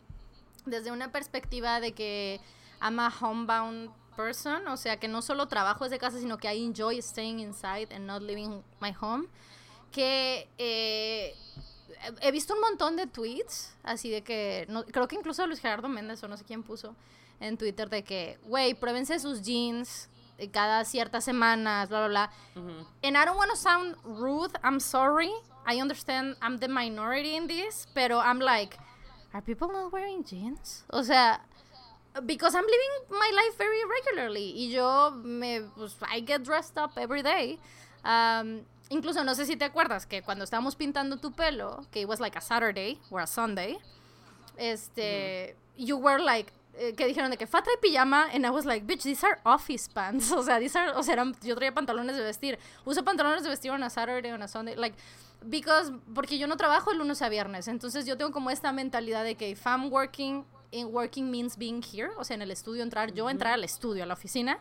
[0.67, 2.39] Desde una perspectiva de que
[2.81, 6.65] I'm a homebound person, o sea que no solo trabajo desde casa, sino que I
[6.65, 9.27] enjoy staying inside and not leaving my home.
[9.91, 11.33] Que eh,
[12.21, 15.87] he visto un montón de tweets, así de que, no, creo que incluso Luis Gerardo
[15.87, 16.95] Méndez o no sé quién puso
[17.39, 20.09] en Twitter de que, güey, pruébense sus jeans
[20.51, 22.31] cada ciertas semanas, bla, bla, bla.
[23.03, 25.31] And I don't want to sound rude, I'm sorry.
[25.65, 28.77] I understand I'm the minority in this, pero I'm like,
[29.33, 30.85] are people not wearing jeans?
[30.91, 31.39] O sea,
[32.25, 36.97] because I'm living my life very regularly y yo me, pues, I get dressed up
[36.97, 37.59] every day.
[38.05, 42.07] Um, incluso no sé si te acuerdas que cuando estábamos pintando tu pelo, que it
[42.07, 43.77] was like a Saturday or a Sunday,
[44.57, 48.65] este, you were like, eh, que dijeron de que Fat trae pijama, and I was
[48.65, 50.31] like, bitch, these are office pants.
[50.37, 52.59] O sea, these are, o sea, eran, yo traía pantalones de vestir.
[52.85, 54.95] Uso pantalones de vestir on a Saturday, on a Sunday, like,
[55.47, 59.23] because, porque yo no trabajo el lunes a viernes, entonces yo tengo como esta mentalidad
[59.23, 62.83] de que if I'm working, in working means being here, o sea, en el estudio
[62.83, 64.59] entrar, yo entrar al estudio, a la oficina,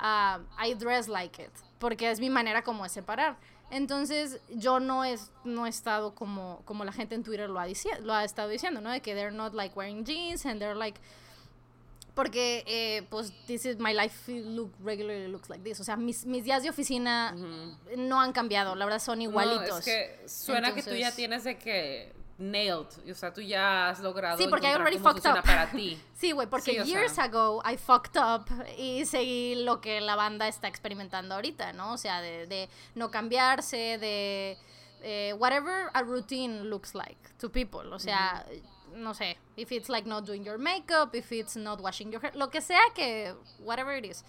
[0.00, 3.36] uh, I dress like it, porque es mi manera como de separar.
[3.70, 7.66] Entonces, yo no, es, no he estado como, como la gente en Twitter lo ha,
[8.00, 8.90] lo ha estado diciendo, ¿no?
[8.90, 10.98] De que they're not like wearing jeans and they're like
[12.18, 15.78] porque eh, pues this is my life look regularly looks like this.
[15.78, 17.32] O sea mis, mis días de oficina
[17.96, 21.44] no han cambiado la verdad son igualitos no, es que suena que tú ya tienes
[21.44, 25.44] de que nailed o sea tú ya has logrado sí porque I already fucked up.
[25.44, 25.96] para ti.
[26.14, 28.46] Sí güey porque years ago I fucked up
[28.76, 33.12] y seguí lo que la banda está experimentando ahorita no o sea de, de no
[33.12, 34.58] cambiarse de
[35.02, 37.92] eh, whatever a routine looks like to people.
[37.92, 38.44] O sea
[38.98, 42.32] no sé, if it's like not doing your makeup, if it's not washing your hair,
[42.34, 44.24] lo que sea que, whatever it is.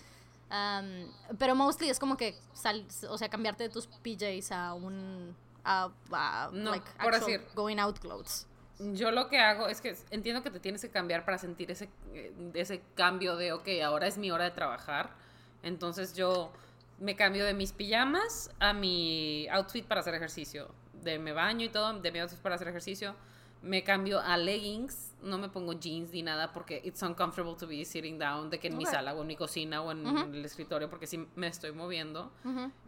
[0.52, 5.36] Um, pero mostly es como que, sal, o sea, cambiarte de tus PJs a un,
[5.64, 5.90] a,
[6.52, 8.48] no, like, por decir, going out clothes.
[8.80, 11.90] Yo lo que hago es que entiendo que te tienes que cambiar para sentir ese,
[12.54, 15.12] ese cambio de, ok, ahora es mi hora de trabajar.
[15.64, 16.52] Entonces yo
[16.98, 20.74] me cambio de mis pijamas a mi outfit para hacer ejercicio.
[20.94, 23.16] De me baño y todo, de mi outfit para hacer ejercicio
[23.62, 27.84] me cambio a leggings, no me pongo jeans ni nada porque it's uncomfortable to be
[27.84, 30.90] sitting down, de que en mi sala o en mi cocina o en el escritorio
[30.90, 32.32] porque sí me estoy moviendo.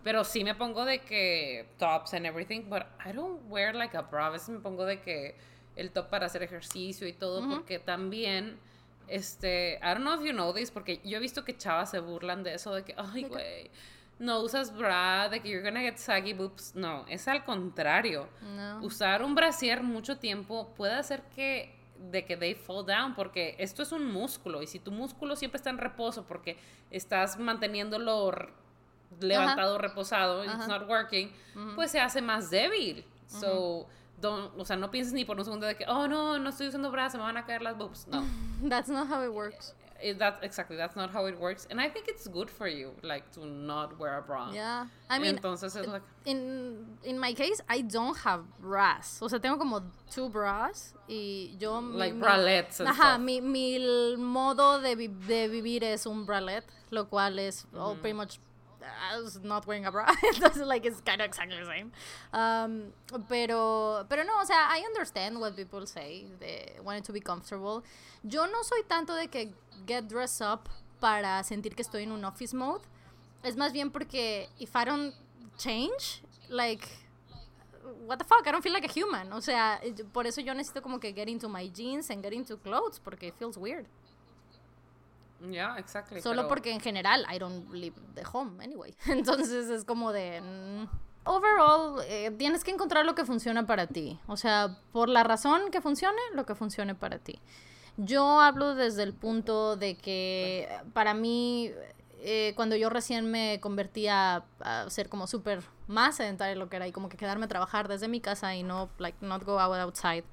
[0.03, 4.03] Pero sí me pongo de que tops and everything, but I don't wear like a
[4.03, 4.27] bra.
[4.27, 5.35] A veces me pongo de que
[5.75, 8.57] el top para hacer ejercicio y todo porque también
[9.07, 11.99] este, I don't know if you know this porque yo he visto que chavas se
[11.99, 13.71] burlan de eso de que ay güey
[14.21, 16.75] no usas bra, de que you're gonna get saggy boobs.
[16.75, 18.29] No, es al contrario.
[18.81, 23.83] Usar un brasier mucho tiempo puede hacer que de que they fall down porque esto
[23.83, 26.57] es un músculo y si tu músculo siempre está en reposo porque
[26.89, 28.31] estás manteniéndolo
[29.19, 31.31] levantado, reposado, it's not working,
[31.75, 33.05] pues se hace más débil.
[33.25, 33.87] So,
[34.19, 36.67] don't, o sea, no pienses ni por un segundo de que, oh no, no estoy
[36.67, 38.07] usando bra, se me van a caer las boobs.
[38.07, 38.23] No.
[38.69, 41.87] That's not how it works it, that exactly that's not how it works and i
[41.87, 45.75] think it's good for you like to not wear a bra yeah i mean entonces
[45.75, 50.29] es like in in my case i don't have bras o sea tengo como two
[50.29, 53.21] bras y yo like mi, bralettes and ajá stuff.
[53.21, 57.81] mi mi modo de, de vivir es un bralette lo cual es mm -hmm.
[57.81, 58.39] all pretty much
[58.83, 60.05] I was not wearing a bra.
[60.23, 61.91] Entonces, like, it's kind of exactly the same.
[62.33, 62.93] Um,
[63.29, 66.25] pero, pero no, o sea, I understand what people say.
[66.39, 67.83] They want it to be comfortable.
[68.23, 69.53] Yo no soy tanto de que
[69.87, 70.69] get dressed up
[70.99, 72.81] para sentir que estoy en un office mode.
[73.43, 75.13] Es más bien porque if I don't
[75.57, 76.87] change, like,
[78.05, 79.33] what the fuck, I don't feel like a human.
[79.33, 79.81] O sea,
[80.13, 83.27] por eso yo necesito como que get into my jeans and get into clothes porque
[83.27, 83.87] it feels weird.
[85.49, 86.21] Yeah, exactly.
[86.21, 88.95] Solo porque en general I don't leave the home anyway.
[89.07, 90.41] Entonces es como de...
[90.41, 90.87] Mm,
[91.23, 94.19] overall, eh, tienes que encontrar lo que funciona para ti.
[94.27, 97.39] O sea, por la razón que funcione, lo que funcione para ti.
[98.03, 101.71] Yo hablo desde el punto de que para mí,
[102.21, 104.43] eh, cuando yo recién me convertí a,
[104.87, 108.07] ser como súper más sedentaria lo que era y como que quedarme a trabajar desde
[108.07, 110.23] mi casa y no, like, not go out outside.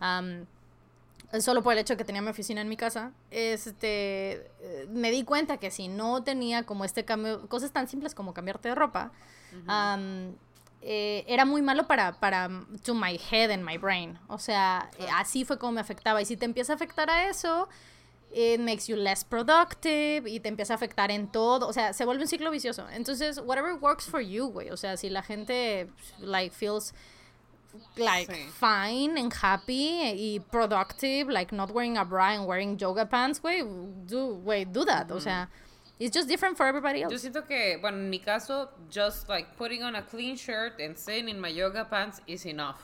[0.00, 0.44] Um,
[1.40, 4.50] solo por el hecho de que tenía mi oficina en mi casa, este,
[4.88, 8.70] me di cuenta que si no tenía como este cambio, cosas tan simples como cambiarte
[8.70, 9.12] de ropa,
[10.86, 12.50] eh, era muy malo para, para,
[12.82, 14.18] to my head and my brain.
[14.28, 16.20] O sea, eh, así fue como me afectaba.
[16.20, 17.70] Y si te empieza a afectar a eso,
[18.34, 21.66] it makes you less productive y te empieza a afectar en todo.
[21.66, 22.86] O sea, se vuelve un ciclo vicioso.
[22.90, 24.70] Entonces, whatever works for you, güey.
[24.70, 26.92] O sea, si la gente, like, feels
[27.96, 33.40] like fine and happy y productive, like not wearing a bra and wearing yoga pants,
[33.40, 33.62] güey,
[34.06, 34.38] do,
[34.70, 35.10] do that.
[35.10, 35.48] O sea,
[35.98, 37.12] It's just different for everybody else.
[37.12, 40.96] Yo siento que, bueno, en mi caso, just like putting on a clean shirt and
[40.98, 42.80] staying in my yoga pants is enough.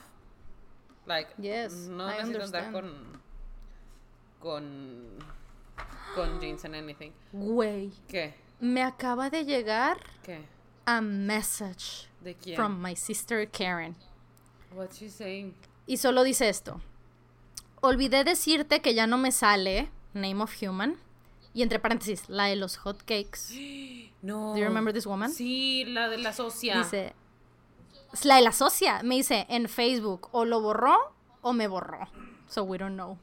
[1.07, 2.73] Like, yes, no I necesito andar understand.
[2.73, 3.21] con,
[4.41, 5.25] con,
[6.15, 7.13] con jeans and anything.
[7.35, 8.33] Güey, ¿Qué?
[8.61, 10.39] me acaba de llegar ¿Qué?
[10.87, 12.55] a message ¿De quién?
[12.55, 13.97] from my sister Karen.
[14.73, 15.55] What's she saying?
[15.89, 16.81] Y solo dice esto.
[17.83, 20.97] Olvidé decirte que ya no me sale Name of Human.
[21.53, 23.53] Y entre paréntesis, la de los hotcakes.
[24.23, 24.53] No.
[24.53, 25.33] Do you remember this woman?
[25.33, 26.77] Sí, la de la socia.
[26.77, 27.15] Dice.
[28.25, 29.03] La de la socia.
[29.03, 30.29] Me dice en Facebook.
[30.33, 32.07] O lo borró o me borró.
[32.47, 33.17] So we don't know.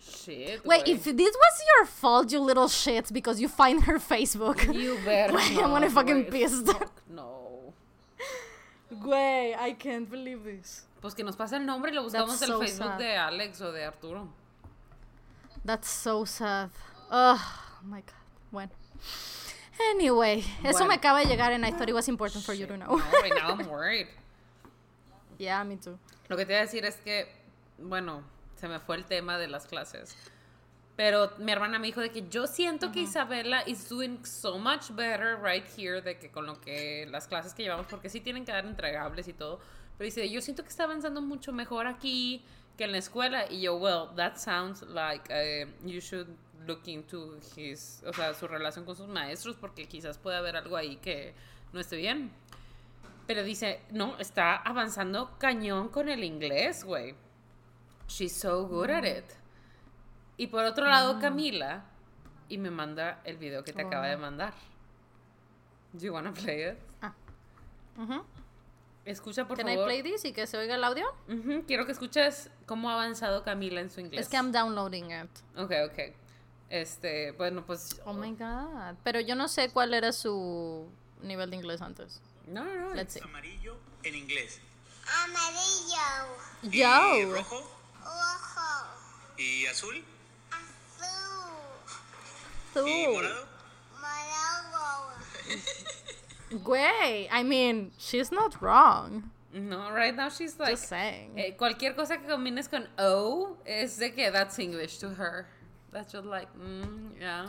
[0.00, 4.64] Shit, Wait, if this was your fault, you little shits, because you find her Facebook.
[4.74, 6.66] You better I'm gonna fucking pissed.
[6.66, 7.74] Fuck no.
[8.90, 10.86] Güey, I can't believe this.
[11.00, 12.98] Pues que nos pase el nombre y lo buscamos That's en so el Facebook sad.
[12.98, 14.28] de Alex o de Arturo.
[15.64, 16.70] That's so sad.
[17.80, 18.14] Oh my god.
[18.52, 18.70] Bueno.
[19.92, 20.88] Anyway, eso Bueno.
[20.88, 22.96] me acaba de llegar and I thought it was important for you to know.
[22.96, 24.08] No, right now I'm worried.
[25.38, 25.98] yeah, me too.
[26.28, 27.26] Lo que te iba a decir es que,
[27.78, 28.22] bueno,
[28.56, 30.14] se me fue el tema de las clases.
[30.96, 34.90] Pero mi hermana me dijo de que yo siento que Isabela is doing so much
[34.90, 38.44] better right here de que con lo que las clases que llevamos, porque sí tienen
[38.44, 39.60] que dar entregables y todo.
[39.96, 42.44] Pero dice, yo siento que está avanzando mucho mejor aquí
[42.76, 43.50] que en la escuela.
[43.50, 46.28] Y yo, well, that sounds like uh, you should
[46.66, 50.76] look into his, o sea, su relación con sus maestros, porque quizás puede haber algo
[50.76, 51.34] ahí que
[51.72, 52.30] no esté bien.
[53.26, 57.14] Pero dice, no, está avanzando cañón con el inglés, güey.
[58.08, 59.24] She's so good at it.
[60.36, 61.84] Y por otro lado, Camila,
[62.48, 64.54] y me manda el video que te acaba de mandar.
[65.92, 66.78] Do you wanna play it?
[67.96, 68.24] Ujú.
[69.04, 69.86] Escucha, por Can I favor.
[69.86, 71.06] play this y que se oiga el audio?
[71.66, 74.22] Quiero que escuches cómo ha avanzado Camila en su inglés.
[74.22, 75.30] Es que I'm downloading it.
[75.56, 75.98] Ok, ok.
[76.70, 78.00] Este, bueno, pues...
[78.06, 78.94] Oh my god.
[79.04, 80.88] Pero yo no sé cuál era su
[81.22, 82.20] nivel de inglés antes.
[82.46, 82.94] No, no, no.
[82.94, 83.20] Let's see.
[83.22, 84.60] Amarillo en inglés.
[85.24, 87.32] Amarillo, Y Yo.
[87.34, 87.60] rojo
[87.96, 88.86] rojo,
[89.36, 90.04] y azul
[90.52, 91.66] azul,
[92.86, 93.12] y Tú.
[93.12, 93.46] morado.
[94.00, 95.10] morado,
[96.64, 99.30] Güey, I mean, she's not wrong.
[99.52, 100.70] No, right now she's like...
[100.72, 101.36] Just saying.
[101.36, 105.46] eh, cualquier cosa que combines con O es de que that's English to her.
[105.92, 107.46] That's just like, mm, yeah.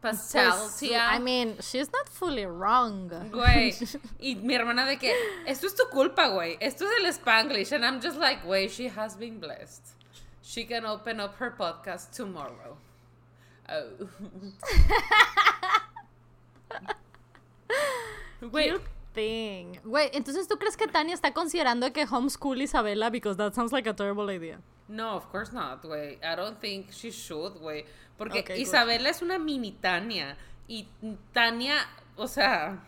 [0.00, 0.82] Pastel, Pues.
[0.92, 3.08] I mean, she's not fully wrong.
[3.30, 3.72] Güey,
[4.20, 5.14] y mi hermana de que,
[5.46, 6.56] esto es tu culpa, güey.
[6.60, 7.70] Esto es el Spanglish.
[7.72, 9.82] And I'm just like, güey, she has been blessed.
[10.42, 12.76] She can open up her podcast tomorrow.
[13.68, 14.08] Oh.
[18.40, 18.80] Güey,
[19.14, 19.78] thing.
[19.84, 23.86] Güey, entonces tú crees que Tania está considerando que homeschool Isabela because that sounds like
[23.88, 24.58] a terrible idea.
[24.92, 26.18] No, of course not, güey.
[26.22, 27.84] I don't think she should, güey.
[28.18, 28.66] Porque Okay, good.
[28.66, 30.36] Isabela es una mini Tania.
[30.68, 30.86] Y
[31.32, 31.74] Tania,
[32.16, 32.78] o sea,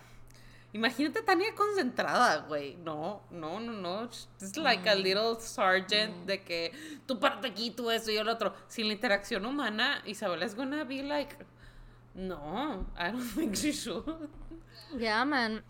[0.72, 2.76] imagínate Tania concentrada, güey.
[2.84, 4.09] No, no, no, no.
[4.40, 4.88] Es like Mm.
[4.88, 6.72] a little sergeant de que
[7.07, 8.55] tú parte aquí, tú eso y el otro.
[8.68, 11.36] Sin la interacción humana, Isabela es gonna be like,
[12.14, 14.05] no, I don't think she should.
[14.98, 15.62] Ya, man.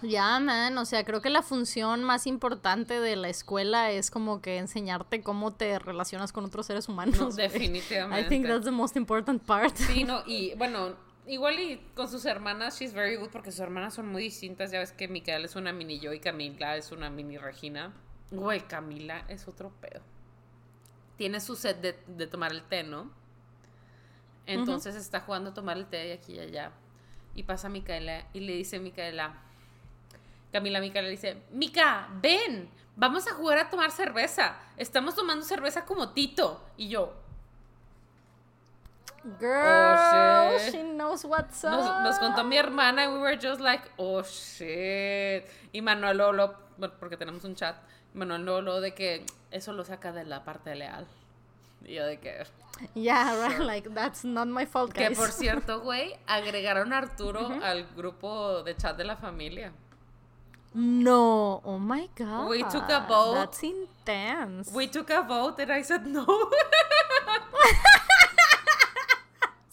[0.00, 0.76] Ya, man.
[0.78, 5.22] O sea, creo que la función más importante de la escuela es como que enseñarte
[5.22, 7.18] cómo te relacionas con otros seres humanos.
[7.18, 8.26] No, definitivamente.
[8.26, 9.76] I think that's the most important part.
[9.76, 13.94] Sí, no, y bueno, igual y con sus hermanas, she's very good porque sus hermanas
[13.94, 14.70] son muy distintas.
[14.72, 17.92] Ya ves que Micaela es una mini yo y Camila es una mini Regina.
[18.30, 20.00] Güey, Camila es otro pedo.
[21.16, 23.10] Tiene su set de, de tomar el té, ¿no?
[24.46, 26.72] Entonces está jugando a tomar el té de aquí y allá.
[27.34, 29.40] Y pasa Micaela y le dice Micaela.
[30.52, 34.56] Camila Micaela le dice, Mica, ven, vamos a jugar a tomar cerveza.
[34.76, 36.62] Estamos tomando cerveza como Tito.
[36.76, 37.14] Y yo,
[39.38, 40.72] Girl, shit.
[40.72, 41.70] she knows what's up.
[41.70, 45.44] Nos, nos contó mi hermana y we were just like, oh shit.
[45.72, 46.54] Y Manuel Lolo,
[46.98, 47.76] porque tenemos un chat,
[48.14, 51.06] Manuel Lolo de que eso lo saca de la parte leal.
[51.84, 52.44] Y yo de que,
[52.94, 53.56] Yeah, right.
[53.56, 53.64] Sure.
[53.64, 58.76] Like, that's not my fault, que por cierto, güey, agregaron a Arturo al grupo de
[58.76, 59.72] chat de la familia.
[60.74, 62.48] No, oh my god.
[62.48, 63.34] We took a vote.
[63.34, 64.72] That's intense.
[64.72, 66.24] We took a vote and I said no.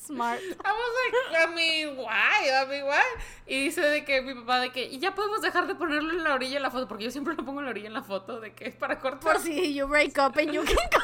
[0.09, 0.39] Smart.
[0.65, 2.49] I was like, I mean, why?
[2.49, 3.03] I mean, why?
[3.45, 6.23] Y dice de que mi papá de que, y ya podemos dejar de ponerlo en
[6.23, 8.01] la orilla de la foto, porque yo siempre lo pongo en la orilla en la
[8.01, 9.33] foto, de que es para cortar.
[9.33, 11.03] Por si you break up and you can cut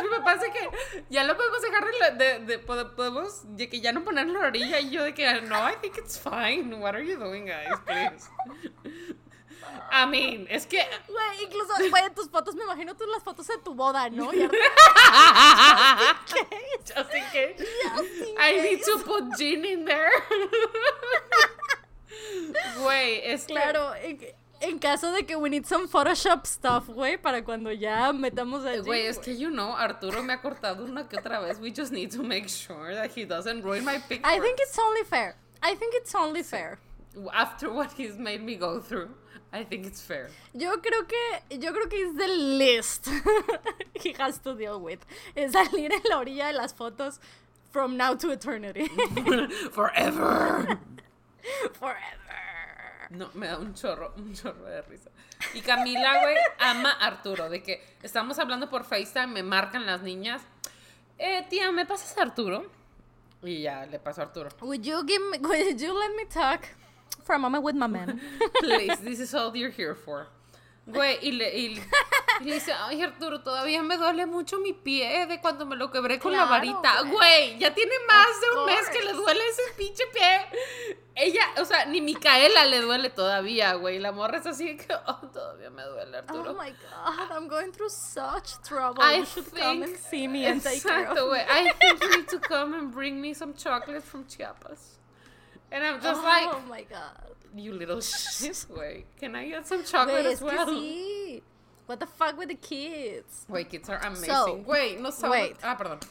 [0.00, 3.56] Y mi papá dice que ya lo podemos dejar de, la- de, de- pode- podemos,
[3.56, 5.96] de que ya no ponerlo en la orilla, y yo de que, no, I think
[5.98, 6.72] it's fine.
[6.76, 8.30] What are you doing, guys, please?
[9.90, 10.78] I mean, es que...
[11.08, 14.30] Güey, incluso, güey, en tus fotos, me imagino tú las fotos de tu boda, ¿no?
[16.86, 17.66] Just in case.
[18.38, 20.10] I need to put gin in there.
[22.82, 24.18] Güey, es que- Claro, en,
[24.60, 28.80] en caso de que we need some Photoshop stuff, güey, para cuando ya metamos allí.
[28.86, 31.58] Güey, es que you know, Arturo me ha cortado una que otra vez.
[31.60, 34.26] We just need to make sure that he doesn't ruin my picture.
[34.26, 35.36] I think it's only fair.
[35.62, 36.78] I think it's only fair.
[37.32, 39.08] After what he's made me go through,
[39.52, 40.28] I think it's fair.
[40.52, 43.08] Yo creo que, yo creo que es the list
[43.94, 45.00] he has to deal with.
[45.34, 47.18] Es salir en la orilla de las fotos
[47.70, 48.88] from now to eternity.
[49.72, 50.78] Forever.
[51.72, 51.98] Forever.
[53.10, 55.10] No, me da un chorro, un chorro de risa.
[55.54, 57.48] Y Camila, güey, ama a Arturo.
[57.48, 60.42] De que estamos hablando por FaceTime, me marcan las niñas.
[61.16, 62.66] Eh, tía, ¿me pasas a Arturo?
[63.42, 64.50] Y ya, le paso a Arturo.
[64.60, 66.66] Would you give me, would you let me talk
[67.24, 68.20] for a moment with my man?
[68.60, 70.26] Please, this is all you're here for.
[70.90, 71.78] Güey, y le, y,
[72.40, 75.90] y le dice, ay Arturo, todavía me duele mucho mi pie de cuando me lo
[75.90, 77.02] quebré con la Claro, varita.
[77.02, 77.12] güey.
[77.12, 79.20] Güey, ya tiene más de un Of mes que le course.
[79.20, 80.96] duele ese pinche pie.
[81.14, 83.98] Ella, o sea, ni Micaela le duele todavía, güey.
[83.98, 86.52] La morra es así que, oh, todavía me duele, Arturo.
[86.52, 89.02] Oh my god, I'm going through such trouble.
[89.04, 91.44] I you should come and think- see me and take care Exacto, of güey.
[91.44, 91.50] me.
[91.50, 94.96] I think you need to come and bring me some chocolate from Chiapas.
[95.70, 97.34] And I'm just like, oh my god.
[97.54, 99.04] you little shit, güey.
[99.18, 100.66] Can I get some chocolate Güey, as well?
[100.68, 101.42] sí.
[101.86, 103.46] What the fuck with the kids?
[103.48, 104.28] Wait, kids are amazing.
[104.30, 105.56] So, Wait, no wait.
[105.62, 106.02] Ah, perdón.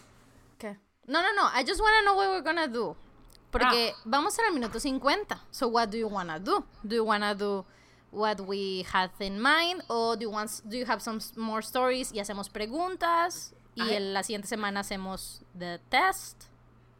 [0.57, 0.75] Okay.
[1.07, 1.47] No, no, no.
[1.53, 2.95] I just want to know what we're gonna do.
[3.51, 4.01] Porque Ah.
[4.05, 5.37] vamos al minuto 50.
[5.51, 6.63] So what do you wanna do?
[6.85, 7.63] Do you wanna do
[8.11, 9.83] what we had in mind?
[9.89, 13.53] Or do you want do you have some more stories y hacemos preguntas?
[13.75, 16.45] Y el- la siguiente semana hacemos the test.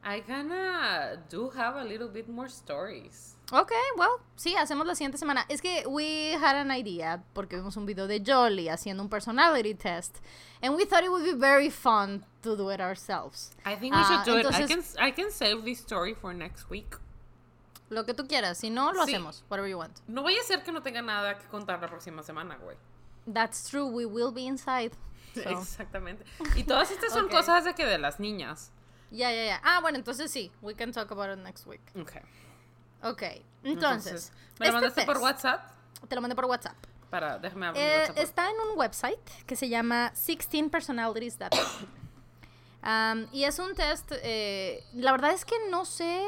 [0.10, 3.36] I kinda do have a little bit more stories.
[3.52, 5.46] Okay, well, sí, hacemos la siguiente semana.
[5.50, 9.74] Es que we had an idea porque vimos un video de Jolly haciendo un personality
[9.74, 10.20] test.
[10.62, 13.52] And we thought it would be very fun to do it ourselves.
[13.66, 14.46] I think we Ah, should do it.
[14.46, 16.98] I can, entonces- I can save this story for next week.
[17.90, 18.58] Lo que tú quieras.
[18.60, 19.14] Si no, lo Sí.
[19.14, 19.44] hacemos.
[19.50, 20.00] Whatever you want.
[20.08, 22.78] No vaya a ser que no tenga nada que contar la próxima semana, güey.
[23.34, 23.86] That's true.
[23.88, 24.92] We will be inside.
[25.38, 25.50] So.
[25.52, 26.26] Exactamente.
[26.56, 27.32] Y todas estas son Ok.
[27.32, 28.72] cosas de que de las niñas.
[29.12, 29.62] Ya, ya, ya.
[29.64, 30.52] Ah, bueno, entonces sí.
[30.62, 31.82] We can talk about it next week.
[32.00, 32.14] Ok.
[33.04, 33.24] Ok.
[33.64, 34.32] Entonces.
[34.60, 35.72] ¿me lo este mandaste por WhatsApp?
[36.08, 36.76] Te lo mandé por WhatsApp.
[37.10, 38.18] Para, déjame abrir Eh, WhatsApp.
[38.18, 41.88] está en un website que se llama 16personalities.com.
[42.84, 46.24] Um, y es un test, eh, la verdad es que no sé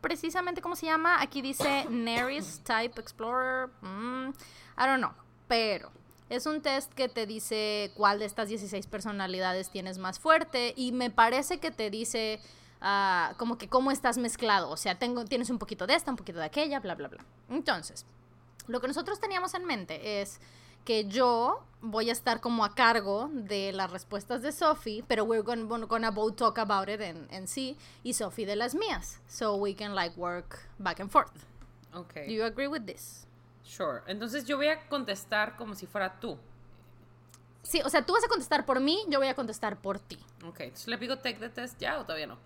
[0.00, 1.20] precisamente cómo se llama.
[1.20, 3.68] Aquí dice Neris Type Explorer.
[3.82, 4.28] mm,
[4.78, 5.12] I don't know.
[5.48, 5.90] Pero
[6.28, 10.74] es un test que te dice cuál de estas 16 personalidades tienes más fuerte.
[10.76, 12.40] Y me parece que te dice
[12.80, 14.70] ah, como que cómo estás mezclado.
[14.70, 17.24] O sea, tengo, tienes un poquito de esta, un poquito de aquella, bla, bla, bla.
[17.48, 18.04] Entonces,
[18.66, 20.40] lo que nosotros teníamos en mente es
[20.84, 25.42] que yo voy a estar como a cargo de las respuestas de Sophie, pero we're
[25.42, 29.20] gonna, gonna both talk about it en, en sí, y Sophie de las mías.
[29.28, 31.44] So we can like work back and forth.
[31.92, 32.14] Ok.
[32.26, 33.27] Do you agree with this?
[33.68, 34.00] Sure.
[34.06, 36.38] Entonces yo voy a contestar como si fuera tú.
[37.62, 40.18] Sí, o sea, tú vas a contestar por mí, yo voy a contestar por ti.
[40.44, 40.60] Ok.
[40.60, 42.38] Entonces le pido take the test ya o todavía no.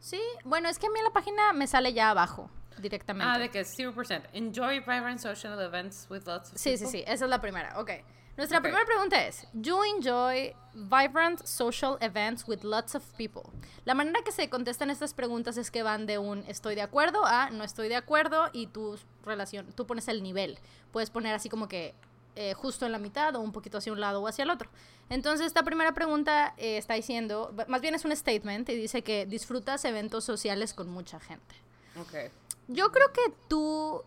[0.00, 3.30] Sí, bueno, es que a mí en la página me sale ya abajo directamente.
[3.32, 4.22] Ah, de que es 0%.
[4.32, 6.90] Enjoy vibrant social events with lots of Sí, sí, people.
[6.90, 7.78] sí, esa es la primera.
[7.78, 7.90] Ok.
[8.36, 8.64] Nuestra Ok.
[8.64, 13.42] primera pregunta es, ¿You enjoy vibrant social events with lots of people?
[13.84, 17.24] La manera que se contestan estas preguntas es que van de un estoy de acuerdo
[17.24, 20.58] a no estoy de acuerdo y tu relación, tú pones el nivel.
[20.92, 21.94] Puedes poner así como que
[22.36, 24.68] eh, justo en la mitad o un poquito hacia un lado o hacia el otro.
[25.10, 29.26] Entonces esta primera pregunta eh, está diciendo, más bien es un statement y dice que
[29.26, 31.54] disfrutas eventos sociales con mucha gente.
[32.00, 32.32] Ok.
[32.66, 34.02] Yo creo que tú,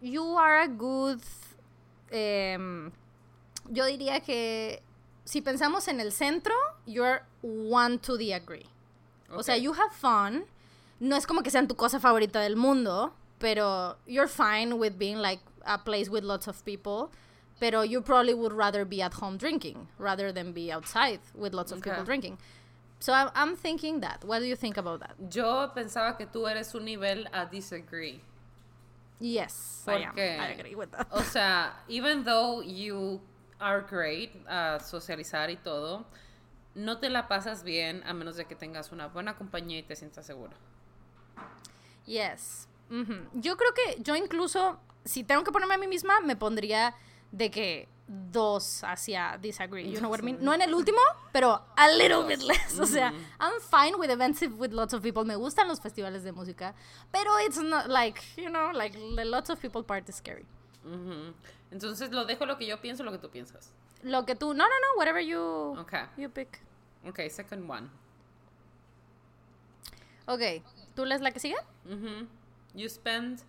[0.00, 1.20] you are a good,
[2.10, 2.90] em,
[3.70, 4.82] yo diría que
[5.24, 6.54] si pensamos en el centro,
[6.86, 8.66] you're one to the agree.
[9.30, 10.44] O sea, you have fun.
[11.00, 15.18] No es como que sean tu cosa favorita del mundo, pero you're fine with being
[15.18, 17.10] like a place with lots of people.
[17.58, 21.72] Pero you probably would rather be at home drinking rather than be outside with lots
[21.72, 22.38] of people drinking.
[23.00, 24.24] So I'm, I'm thinking that.
[24.24, 25.14] What do you think about that?
[25.34, 28.20] Yo pensaba que tú eres un nivel a disagree.
[29.18, 30.14] Yes, I am.
[30.14, 31.08] Porque- I agree with that.
[31.12, 33.20] O sea, even though you
[33.58, 36.06] are great a socializar y todo,
[36.74, 39.96] no te la pasas bien a menos de que tengas una buena compañía y te
[39.96, 40.52] sientas seguro.
[42.06, 42.68] Yes.
[42.90, 43.14] Ujú.
[43.34, 46.94] Yo creo que yo incluso, si tengo que ponerme a mí misma, me pondría
[47.32, 49.90] de que dos hacia disagree.
[49.90, 50.38] You know what I mean?
[50.40, 50.98] No en el último,
[51.32, 52.78] pero a little bit less.
[52.78, 55.24] O sea, I'm fine with events with lots of people.
[55.24, 56.74] Me gustan los festivales de música,
[57.10, 60.46] pero it's not like, you know, like the lots of people part is scary.
[61.70, 63.72] Entonces lo dejo lo que yo pienso, lo que tú piensas.
[64.02, 65.40] Lo que tú, no, no, no, whatever you,
[65.80, 66.04] Okay.
[66.16, 66.60] you pick.
[67.08, 67.88] Ok, second one.
[70.26, 70.62] Ok,
[70.94, 71.56] ¿tú lees la que sigue?
[71.84, 72.28] Mhm.
[72.74, 73.42] You spend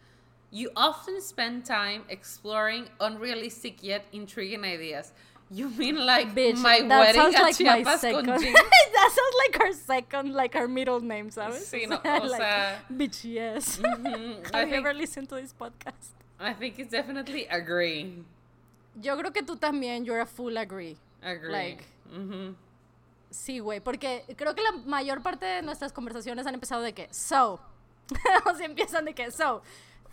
[0.52, 5.12] you often spend time exploring unrealistic yet intriguing ideas.
[5.50, 8.54] You mean like Bitch, my wedding at like Chiapas con Jim?
[8.94, 11.68] that sounds like our second, like our middle name, ¿sabes?
[11.70, 13.78] Sí, no, sea, o like, sea, bitch, yes.
[13.84, 16.14] Have you think- ever listened to this podcast?
[16.40, 18.24] I think it's definitely agree.
[19.02, 20.98] Yo creo que tú también, you're a full agree.
[21.22, 21.52] Agree.
[21.52, 22.56] Like- Mhm.
[23.30, 27.08] Sí, güey, porque creo que la mayor parte de nuestras conversaciones han empezado de que,
[27.12, 27.60] so,
[28.46, 29.62] o sea, empiezan de que, so,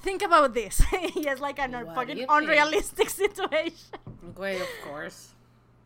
[0.03, 0.83] think about this.
[1.14, 2.31] y es like a What do fucking you think?
[2.43, 3.75] unrealistic situation.
[4.35, 5.33] Great, of course.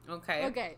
[0.08, 0.46] Okay.
[0.46, 0.76] Okay.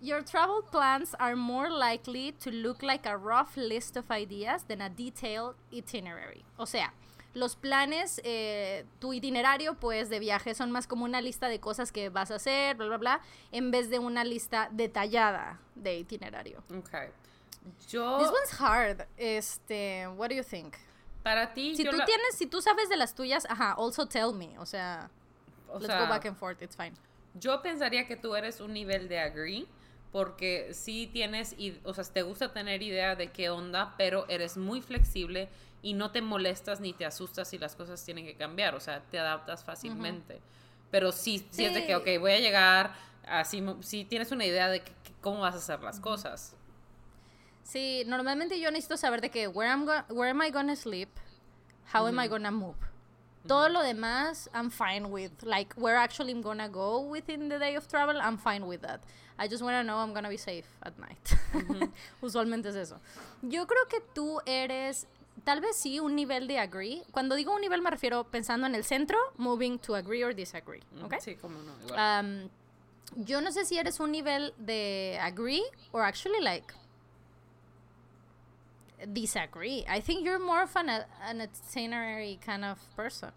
[0.00, 4.80] Your travel plans are more likely to look like a rough list of ideas than
[4.80, 6.44] a detailed itinerary.
[6.58, 6.92] O sea,
[7.34, 11.92] los planes, eh, tu itinerario, pues, de viaje son más como una lista de cosas
[11.92, 13.20] que vas a hacer, bla, bla, bla,
[13.52, 16.62] en vez de una lista detallada de itinerario.
[16.78, 17.08] Okay.
[17.88, 19.06] Yo This one's hard.
[19.16, 20.74] Este, what do you think?
[21.22, 24.06] para ti Si yo tú la- tienes, si tú sabes de las tuyas, ajá, also
[24.06, 24.58] tell me.
[24.58, 25.10] O sea,
[25.68, 26.92] o let's sea, go back and forth, it's fine.
[27.32, 29.66] Yo pensaría que tú eres un nivel de agree,
[30.12, 34.82] porque sí tienes, o sea, te gusta tener idea de qué onda, pero eres muy
[34.82, 35.48] flexible
[35.84, 39.00] y no te molestas ni te asustas si las cosas tienen que cambiar, o sea,
[39.02, 40.40] te adaptas fácilmente.
[40.90, 42.94] Pero sí, sí, es de que, ok, voy a llegar,
[43.28, 46.56] así, sí tienes una idea de que- que- cómo vas a hacer las cosas.
[47.62, 51.08] Sí, normalmente yo necesito saber de que where, I'm go- where am I gonna sleep,
[51.92, 52.76] how am I gonna move.
[53.46, 55.30] Todo lo demás, I'm fine with.
[55.42, 59.02] Like, where actually I'm gonna go within the day of travel, I'm fine with that.
[59.38, 61.18] I just wanna know I'm gonna be safe at night.
[62.22, 63.00] Usualmente es eso.
[63.42, 65.06] Yo creo que tú eres,
[65.42, 67.02] tal vez sí, un nivel de agree.
[67.10, 70.82] Cuando digo un nivel me refiero pensando en el centro, moving to agree or disagree.
[70.92, 71.14] Mm, ¿Ok?
[71.20, 71.72] Sí, cómo no.
[71.84, 72.24] igual.
[72.24, 72.50] Um,
[73.24, 75.62] yo no sé si eres un nivel de agree
[75.92, 76.72] or actually like
[79.12, 79.84] disagree.
[79.88, 83.32] I think you're more of an, an itinerary kind of person.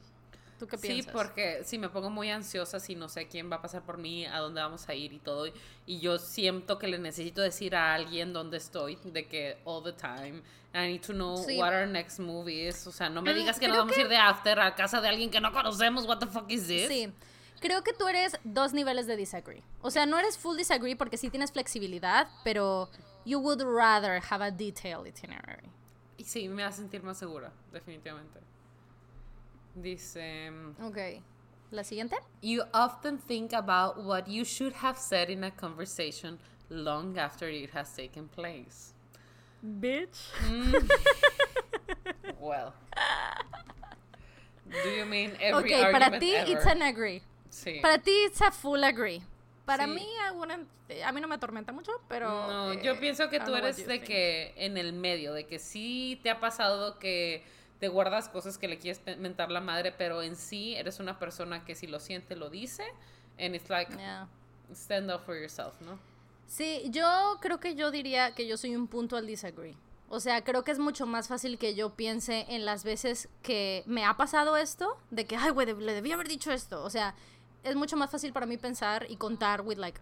[0.60, 1.14] ¿Tú qué Sí, piensas?
[1.14, 4.26] porque si me pongo muy ansiosa si no sé quién va a pasar por mí,
[4.26, 5.46] a dónde vamos a ir y todo.
[5.86, 9.94] Y yo siento que le necesito decir a alguien dónde estoy, de que all the
[9.94, 10.42] time.
[10.74, 11.58] I need to know Sí.
[11.58, 12.86] what our next movie is.
[12.88, 15.08] O sea, no me digas que nos vamos a ir de after a casa de
[15.08, 16.06] alguien que no conocemos.
[16.06, 16.88] What the fuck is this?
[16.88, 17.12] Sí.
[17.60, 19.64] Creo que tú eres dos niveles de disagree.
[19.82, 22.90] O sea, no eres full disagree porque sí tienes flexibilidad, pero
[23.26, 25.68] you would rather have a detailed itinerary.
[26.18, 28.40] Y sí, me hace sentir más segura, definitivamente.
[29.82, 30.52] Dice,
[30.84, 30.98] Ok.
[31.72, 32.16] ¿La siguiente?
[32.42, 37.70] you often think about what you should have said in a conversation long after it
[37.72, 38.94] has taken place.
[39.64, 40.32] Bitch.
[42.40, 42.74] Well.
[44.84, 46.52] Do you mean every Ok, para ti ever?
[46.52, 47.22] it's an agree.
[47.50, 47.82] Sí.
[47.82, 49.22] Para ti it's a full agree.
[49.66, 49.92] Para Sí.
[49.92, 50.68] mí, I wouldn't-
[51.06, 52.30] a mí no me atormenta mucho, pero...
[52.48, 54.04] No, eh, yo pienso que don't tú eres de think.
[54.06, 57.44] que en el medio, de que sí te ha pasado que
[57.80, 61.64] te guardas cosas que le quieres mentar la madre, pero en sí eres una persona
[61.66, 62.84] que si lo siente lo dice,
[63.40, 64.28] and it's like Yeah.
[64.74, 66.00] stand up for yourself, ¿no?
[66.48, 69.76] Sí, yo creo que yo diría que yo soy un punto al disagree.
[70.10, 73.84] O sea, creo que es mucho más fácil que yo piense en las veces que
[73.86, 76.82] me ha pasado esto, de que, ay, güey, le debí haber dicho esto.
[76.84, 77.14] O sea,
[77.64, 80.00] es mucho más fácil para mí pensar y contar with like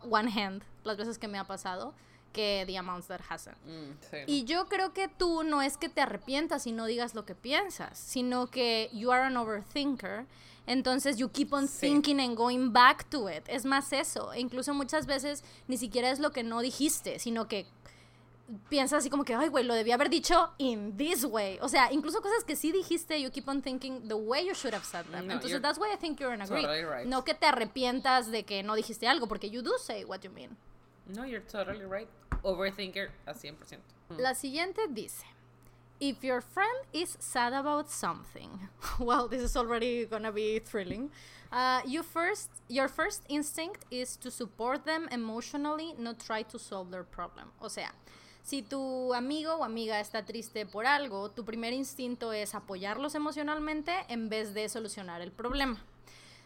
[0.00, 1.94] one hand las veces que me ha pasado
[2.32, 3.56] que the amounts that hasn't.
[3.64, 4.16] Mm, sí.
[4.26, 7.34] Y yo creo que tú no es que te arrepientas y no digas lo que
[7.34, 10.26] piensas, sino que you are an overthinker.
[10.66, 11.80] Entonces you keep on Sí.
[11.88, 13.42] thinking and going back to it.
[13.48, 14.32] Es más eso.
[14.32, 17.66] E incluso muchas veces ni siquiera es lo que no dijiste, sino que
[18.68, 21.58] piensas así como que, ay, güey, lo debía haber dicho in this way.
[21.62, 24.74] O sea, incluso cosas que sí dijiste, you keep on thinking the way you should
[24.74, 25.26] have said them.
[25.26, 26.60] No, Entonces that's why I think you're an agree.
[26.62, 27.06] totally right.
[27.06, 30.30] No que te arrepientas de que no dijiste algo, porque you do say what you
[30.30, 30.56] mean.
[31.06, 32.08] No, you're totally right.
[32.42, 33.78] Overthinker a 100%.
[34.10, 34.18] Mm.
[34.18, 35.24] La siguiente dice,
[36.00, 38.68] if your friend is sad about something,
[38.98, 41.10] well, this is already gonna be thrilling.
[41.52, 46.90] Uh, you first, your first instinct is to support them emotionally, not try to solve
[46.90, 47.52] their problem.
[47.60, 47.90] O sea,
[48.42, 53.92] si tu amigo o amiga está triste por algo, tu primer instinto es apoyarlos emocionalmente
[54.08, 55.76] en vez de solucionar el problema.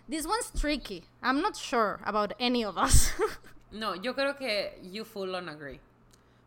[0.09, 1.05] This one's tricky.
[1.23, 3.13] I'm not sure about any of us.
[3.77, 5.81] No, yo creo que you full on agree.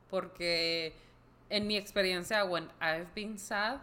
[0.09, 0.93] Porque
[1.49, 3.79] en mi experiencia, when I've been sad,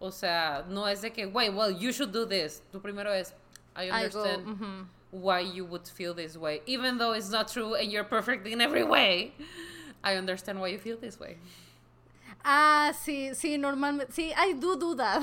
[0.00, 2.62] o sea, no es de que, wait, well, you should do this.
[2.72, 3.32] Tu primero es,
[3.74, 6.62] I understand why you would feel this way.
[6.66, 9.32] Even though it's not true and you're perfect in every way,
[10.04, 11.38] I understand why you feel this way.
[12.48, 15.20] Ah, sí, sí, normalmente, sí, I do do that.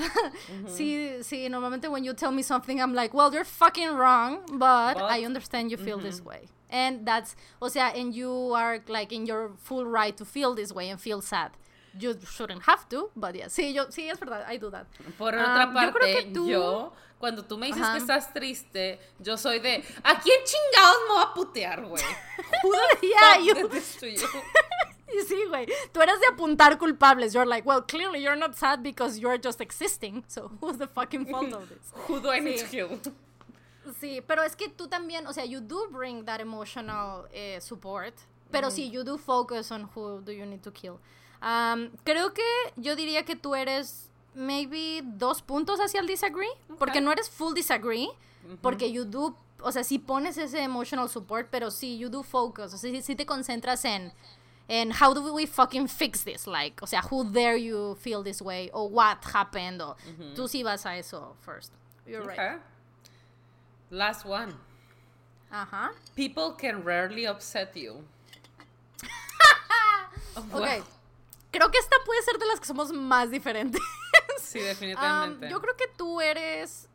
[0.68, 4.94] Sí, sí, normalmente when you tell me something, I'm like, well, you're fucking wrong, but,
[4.98, 6.48] But- I understand you feel this way.
[6.68, 10.70] And that's, o sea, and you are like in your full right to feel this
[10.72, 11.52] way and feel sad.
[11.96, 13.46] you shouldn't have to, but yeah.
[13.46, 14.84] Sí, yo, sí, es verdad, I do that.
[15.16, 17.92] Por Um, otra yo parte, creo yo, que tú- cuando tú me dices Ajá.
[17.94, 22.02] que estás triste, yo soy de, ¿a quién chingados me voy a putear, güey?
[23.02, 23.70] Yeah, you-
[25.12, 25.66] Y sí, güey.
[25.92, 27.34] Tú eres de apuntar culpables.
[27.34, 30.24] You're like, well, clearly you're not sad because you're just existing.
[30.28, 31.92] So who's the fucking fault of this?
[32.08, 33.00] Who do I need to kill?
[34.00, 38.14] Sí, pero es que tú también, o sea, you do bring that emotional eh, support,
[38.50, 40.98] pero sí, you do focus on who do you need to kill.
[41.42, 42.42] Um, creo que
[42.76, 46.48] yo diría que tú eres maybe dos puntos hacia el disagree,
[46.78, 48.08] porque no eres full disagree,
[48.62, 52.72] porque you do, o sea, sí pones ese emotional support, pero sí, you do focus,
[52.72, 54.12] o sea, sí, sí te concentras en,
[54.68, 58.40] en how do we fucking fix this, like, o sea, who dare you feel this
[58.40, 59.96] way, o what happened, o
[60.34, 61.72] tú sí vas a eso first.
[62.06, 62.38] You're right.
[62.38, 62.54] Okay.
[63.90, 64.54] Last one.
[65.52, 65.90] Ajá.
[66.16, 68.04] People can rarely upset you.
[70.36, 70.52] Ok.
[70.52, 70.82] Wow.
[71.52, 73.80] Creo que esta puede ser de las que somos más diferentes.
[74.38, 75.48] Sí, Um, definitivamente.
[75.50, 76.88] yo creo que tú eres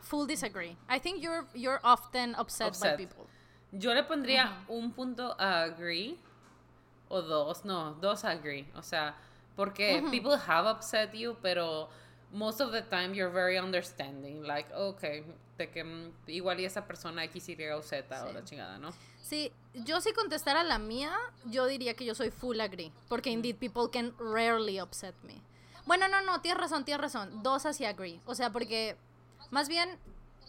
[0.00, 0.76] full disagree.
[0.88, 2.92] I think you're you're often upset, Upset.
[2.92, 3.26] by people.
[3.72, 6.18] Yo le pondría un punto a agree
[7.08, 8.66] o dos, no, dos agree.
[8.74, 9.16] O sea,
[9.56, 11.88] porque people have upset you, pero
[12.32, 14.42] most of the time you're very understanding.
[14.42, 15.24] Like, okay,
[15.56, 18.90] de que mm, igual y esa persona X, Y o Z o la chingada, ¿no?
[19.22, 21.12] Sí, yo si contestara la mía,
[21.46, 25.40] yo diría que yo soy full agree, porque indeed people can rarely upset me.
[25.86, 27.42] Bueno, no, no, tienes razón, tienes razón.
[27.42, 28.20] Dos hacia agree.
[28.26, 28.96] O sea, porque
[29.50, 29.98] más bien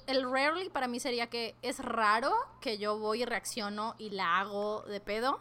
[0.08, 4.40] el rarely para mí sería que es raro que yo voy y reacciono y la
[4.40, 5.40] hago de pedo.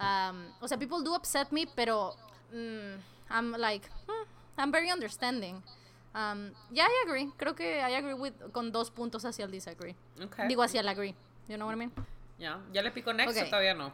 [0.00, 2.14] Um, o sea, people do upset me, pero
[2.52, 2.96] mm,
[3.30, 4.24] I'm like, hmm,
[4.56, 5.62] I'm very understanding.
[6.14, 7.30] Um, yeah, I agree.
[7.36, 9.96] Creo que I agree with, con dos puntos hacia el disagree.
[10.20, 10.48] Okay.
[10.48, 11.14] Digo hacia el agree.
[11.48, 11.92] You know what I mean?
[12.38, 13.46] ya, ¿ya le pico next Ok.
[13.46, 13.92] o todavía no?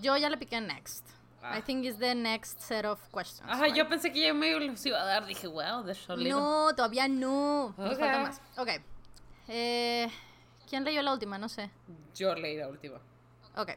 [0.00, 1.06] Yo ya le piqué next.
[1.42, 1.56] Ah.
[1.58, 3.48] I think it's the next set of questions.
[3.50, 3.74] Ajá, right?
[3.74, 5.26] yo pensé que ya me los iba a dar.
[5.26, 5.96] Dije, wow, de.
[6.28, 7.74] No, todavía no.
[7.76, 7.98] Nos Ok.
[7.98, 8.40] falta más.
[8.56, 8.68] Ok.
[9.48, 10.08] Eh,
[10.68, 11.38] ¿Quién leyó la última?
[11.38, 11.70] No sé.
[12.14, 12.98] Yo leí la última.
[13.56, 13.70] Ok.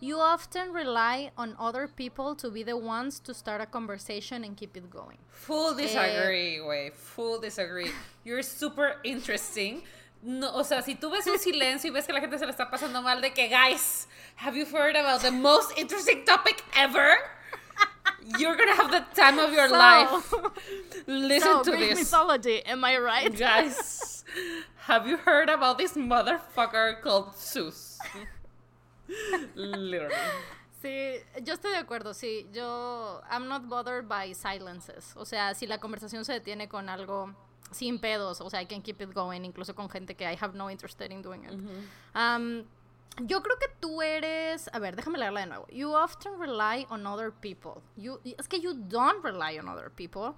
[0.00, 4.56] You often rely on other people to be the ones to start a conversation and
[4.56, 5.18] keep it going.
[5.28, 6.92] Full eh, disagree, güey.
[6.92, 7.90] Full disagree.
[8.24, 9.82] You're super interesting.
[10.22, 12.52] No, o sea, si tú ves un silencio y ves que la gente se le
[12.52, 17.16] está pasando mal de que, guys, have you heard about the most interesting topic ever?
[18.38, 20.34] You're gonna have the time of your So- life.
[21.06, 21.98] Listen so, to Greek this.
[22.00, 23.36] mythology, am I right?
[23.36, 24.24] Guys,
[24.86, 27.98] have you heard about this motherfucker called Zeus?
[29.54, 30.14] Literally.
[30.80, 32.48] Sí, yo estoy de acuerdo, sí.
[32.52, 35.12] Yo, I'm not bothered by silences.
[35.16, 37.34] O sea, si la conversación se detiene con algo
[37.72, 40.56] sin pedos, o sea, I can keep it going, incluso con gente que I have
[40.56, 41.52] no interest in doing it.
[42.14, 42.64] Um,
[43.26, 45.66] yo creo que tú eres, a ver, déjame leerla de nuevo.
[45.70, 47.82] You often rely on other people.
[47.96, 50.36] You, es que you don't rely on other people.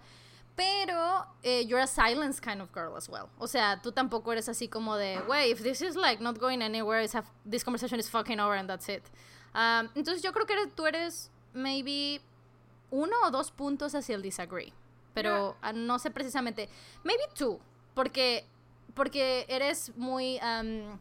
[0.57, 3.28] Pero eh, you're a silence kind of girl as well.
[3.38, 6.61] O sea, tú tampoco eres así como de, wey, if this is like not going
[6.61, 7.14] anywhere, it's
[7.48, 9.03] this conversation is fucking over and that's it.
[9.55, 12.20] Um, entonces yo creo que eres- tú eres maybe
[12.90, 14.72] uno o dos puntos hacia el disagree.
[15.14, 16.68] Pero ah, no sé precisamente.
[17.05, 17.59] Maybe two.
[17.94, 18.44] Porque,
[18.94, 20.38] porque eres muy...
[20.42, 20.98] um,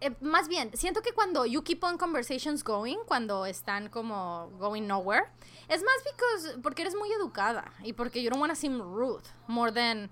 [0.00, 4.82] eh, más bien, siento que cuando you keep on conversations going, cuando están como going
[4.86, 5.30] nowhere,
[5.72, 9.24] es más because, porque eres muy educada y porque you don't want to seem rude
[9.46, 10.10] more than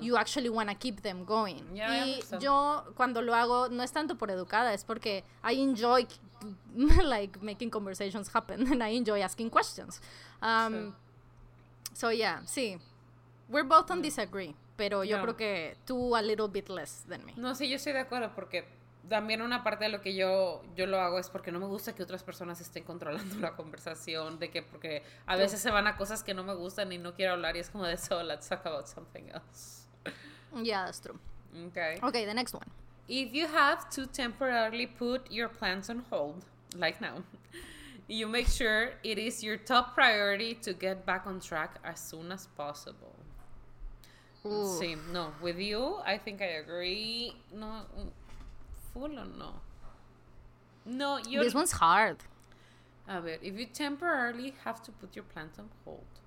[0.00, 1.62] you actually want to keep them going.
[1.74, 6.06] Yeah, y yo cuando lo hago no es tanto por educada, es porque I enjoy
[7.04, 10.00] like making conversations happen and I enjoy asking questions.
[10.40, 10.94] Um,
[11.94, 12.78] So yeah, sí.
[13.48, 17.34] We're both on disagree, pero yo creo que tú a little bit less than me.
[17.36, 18.66] No, sí, yo estoy de acuerdo porque
[19.08, 21.94] también una parte de lo que yo, yo lo hago es porque no me gusta
[21.94, 25.96] que otras personas estén controlando la conversación, de que porque a veces se van a
[25.96, 28.48] cosas que no me gustan y no quiero hablar y es como de so, let's
[28.48, 29.86] talk about something else.
[30.54, 31.18] Yeah, that's true.
[31.68, 31.98] Okay.
[32.02, 32.66] Okay, the next one.
[33.08, 36.44] If you have to temporarily put your plans on hold,
[36.76, 37.22] like now,
[38.08, 42.32] you make sure it is your top priority to get back on track as soon
[42.32, 43.14] as possible.
[44.44, 44.78] Ooh.
[44.80, 47.36] Sí, no, with you, I think I agree.
[47.54, 47.82] No,
[48.92, 49.60] full or no?
[50.84, 51.42] No, you.
[51.42, 52.18] This one's hard.
[53.08, 56.20] A ver, if you temporarily have to put your plans on hold,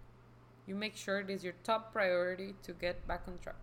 [0.67, 3.55] you make sure it is your top priority to get back on track.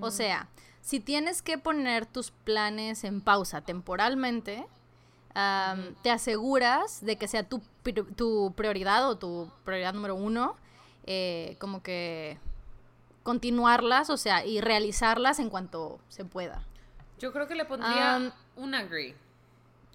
[0.00, 0.48] O sea,
[0.80, 4.66] si tienes que poner tus planes en pausa temporalmente,
[6.02, 7.60] te aseguras de que sea tu,
[8.16, 10.56] tu prioridad o tu prioridad número uno,
[11.04, 12.38] eh, como que
[13.22, 16.62] continuarlas, o sea, y realizarlas en cuanto se pueda.
[17.18, 19.14] Yo creo que le pondría Um, un agree.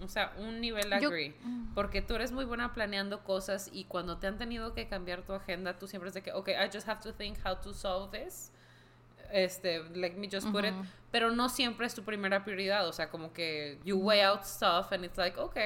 [0.02, 1.34] O sea, un nivel Yo- agree.
[1.76, 5.34] Porque tú eres muy buena planeando cosas y cuando te han tenido que cambiar tu
[5.34, 8.18] agenda, tú siempre es de que, ok, I just have to think how to solve
[8.18, 8.52] this.
[9.32, 10.74] Este, let me just put it.
[11.12, 12.88] Pero no siempre es tu primera prioridad.
[12.88, 15.58] O sea, como que you weigh out stuff and it's like, ok,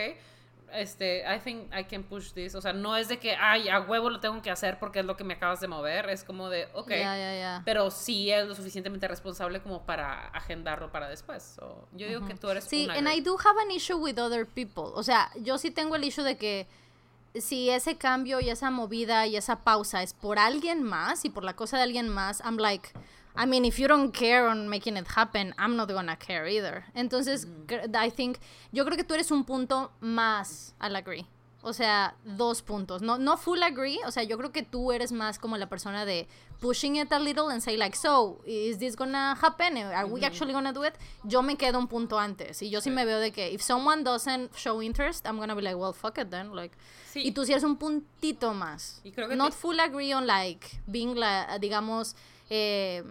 [0.73, 2.55] este, I think I can push this.
[2.55, 5.05] O sea, no es de que, ay, a huevo lo tengo que hacer porque es
[5.05, 6.09] lo que me acabas de mover.
[6.09, 6.91] Es como de, ok.
[7.65, 11.43] Pero sí es lo suficientemente responsable como para agendarlo para después.
[11.43, 14.19] So, yo digo que tú eres Sí, una and I do have an issue with
[14.19, 14.91] other people.
[14.95, 16.67] O sea, yo sí tengo el issue de que
[17.35, 21.43] si ese cambio y esa movida y esa pausa es por alguien más y por
[21.43, 22.89] la cosa de alguien más, I'm like,
[23.35, 26.85] I mean, if you don't care on making it happen, I'm not gonna care either.
[26.95, 27.47] Entonces,
[27.95, 28.39] I think,
[28.71, 31.25] yo creo que tú eres un punto más al agree.
[31.65, 33.01] O sea, dos puntos.
[33.01, 33.97] No, no full agree.
[34.05, 36.27] O sea, yo creo que tú eres más como la persona de
[36.59, 39.77] pushing it a little and say like, so, is this gonna happen?
[39.77, 40.93] Are we actually gonna do it?
[41.23, 42.61] Yo me quedo un punto antes.
[42.61, 45.61] Y yo sí me veo de que if someone doesn't show interest, I'm gonna be
[45.61, 46.53] like, well, fuck it then.
[46.53, 46.75] Like,
[47.13, 47.27] Sí.
[47.27, 48.99] Y tú sí eres un puntito más.
[49.03, 52.15] Y creo que Not full agree on like being, la, digamos,
[52.55, 53.03] eh,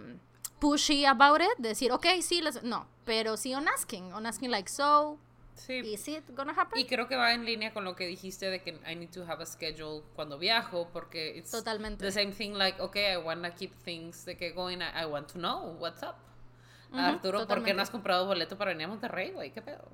[0.59, 1.57] pushy about it.
[1.57, 2.63] Decir, ok, sí, let's...
[2.63, 2.85] no.
[3.05, 4.13] Pero sí on asking.
[4.13, 5.17] On asking like, so,
[5.55, 5.73] Sí.
[5.93, 6.79] is it gonna happen?
[6.79, 9.23] Y creo que va en línea con lo que dijiste de que I need to
[9.25, 12.03] have a schedule cuando viajo porque it's Totalmente.
[12.03, 15.05] the same thing like okay I want to keep things de que going I, I
[15.05, 16.15] want to know what's up
[16.91, 17.73] Arturo ¿por qué totalmente.
[17.75, 19.87] no has comprado boleto para venir a Monterrey güey qué pedo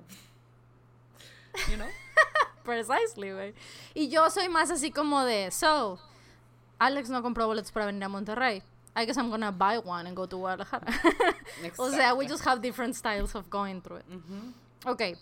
[1.70, 1.88] you know
[2.64, 3.54] Precisely, güey.
[3.94, 5.98] Y yo soy más así como de, so,
[6.78, 8.62] Alex no compró boletos para venir a Monterrey.
[9.00, 10.84] I guess I'm gonna buy one and go to Guadalajara.
[11.78, 14.06] o sea, we just have different styles of going through it.
[14.86, 15.16] Okay.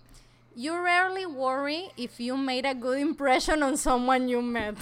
[0.57, 4.75] You rarely worry if you made a good impression on someone you met.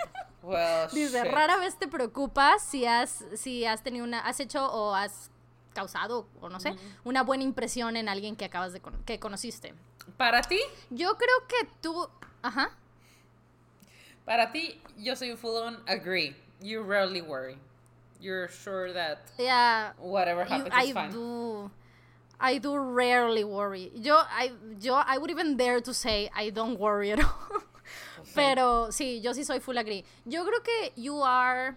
[0.42, 1.32] well Dice, shit.
[1.32, 5.28] rara vez te preocupas si has, si has tenido una, has hecho o has
[5.74, 6.74] causado, o no sé,
[7.04, 9.74] una buena impresión en alguien que acabas de, con- que conociste.
[10.16, 10.58] para ti
[10.90, 12.08] Yo creo que tú,
[12.42, 12.70] ajá.
[14.24, 17.58] para ti yo soy un full on agree you rarely worry
[18.20, 21.70] you're sure that Yeah, whatever you- happens I is fine do.
[22.40, 23.90] I do rarely worry.
[23.94, 27.62] Yo, I, yo, I would even dare to say I don't worry at all.
[28.34, 30.04] Pero sí, yo sí soy full agree.
[30.24, 31.76] Yo creo que you are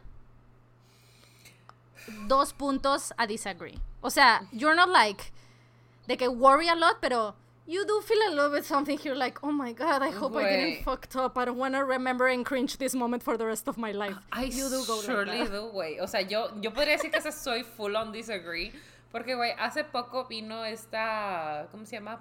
[2.28, 3.80] dos puntos a disagree.
[4.04, 5.32] O sea, you're not like
[6.08, 7.36] de que worry a lot, pero
[7.72, 10.44] you do feel a little bit something here like, oh my god, I hope I
[10.50, 11.38] didn't fucked up.
[11.38, 14.18] I don't want to remember and cringe this moment for the rest of my life.
[14.32, 15.52] I you do go like surely that.
[15.52, 16.02] do, güey.
[16.02, 18.72] O sea, yo, yo podría decir que soy full on disagree.
[19.12, 21.68] Porque, güey, hace poco vino esta.
[21.72, 22.20] ¿Cómo se llama?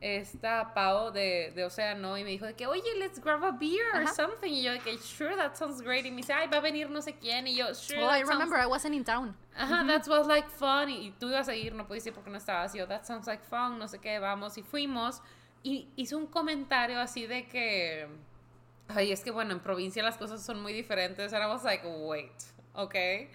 [0.00, 3.84] Esta Pau de, de Océano y me dijo de que, oye, let's grab a beer
[3.94, 4.14] or Ajá.
[4.14, 4.52] something.
[4.52, 6.06] Y yo de que, sure, that sounds great.
[6.06, 7.46] Y me dice, ay, va a venir no sé quién.
[7.48, 7.98] Y yo, sure.
[8.04, 9.36] Oh, I sounds- remember I wasn't in town.
[9.56, 10.88] Ajá, that was like fun.
[10.88, 12.72] Y tú ibas a ir, no pudiste ir porque no estabas.
[12.74, 14.56] Y yo, that sounds like fun, no sé qué, vamos.
[14.56, 15.20] Y fuimos.
[15.64, 18.06] Y hizo un comentario así de que.
[18.86, 21.32] Ay, es que bueno, en provincia las cosas son muy diferentes.
[21.32, 22.32] And I was like, wait,
[22.74, 23.28] okay.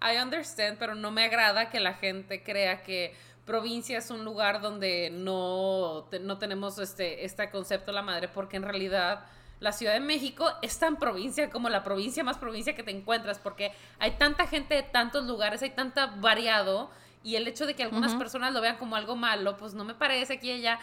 [0.00, 3.14] I understand, pero no me agrada que la gente crea que
[3.46, 8.56] provincia es un lugar donde no, no tenemos este, este concepto de la madre, porque
[8.56, 9.24] en realidad
[9.60, 13.38] la Ciudad de México es tan provincia como la provincia más provincia que te encuentras,
[13.38, 16.90] porque hay tanta gente de tantos lugares, hay tanta variado,
[17.22, 19.94] y el hecho de que algunas personas lo vean como algo malo, pues no me
[19.94, 20.78] parece aquí y allá.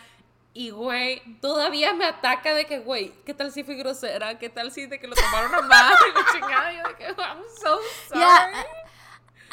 [0.53, 4.37] Y, güey, todavía me ataca de que, güey, ¿qué tal si fui grosera?
[4.37, 5.93] ¿Qué tal si de que lo tomaron a mal?
[6.09, 8.19] Y la chingada, yo de que, I'm so sorry.
[8.19, 8.82] Yeah,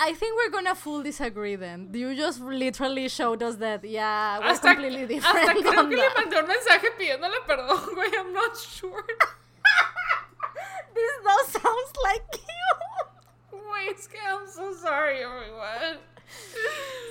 [0.02, 1.90] I think we're gonna full disagree then.
[1.92, 5.36] You just literally showed us that, yeah, we're hasta, completely different.
[5.36, 6.16] hasta creo que le that.
[6.16, 9.04] mandé un mensaje pidiéndole perdón, güey, I'm not sure.
[10.94, 13.58] This does sounds like you.
[13.58, 15.98] Güey, es que I'm so sorry, everyone.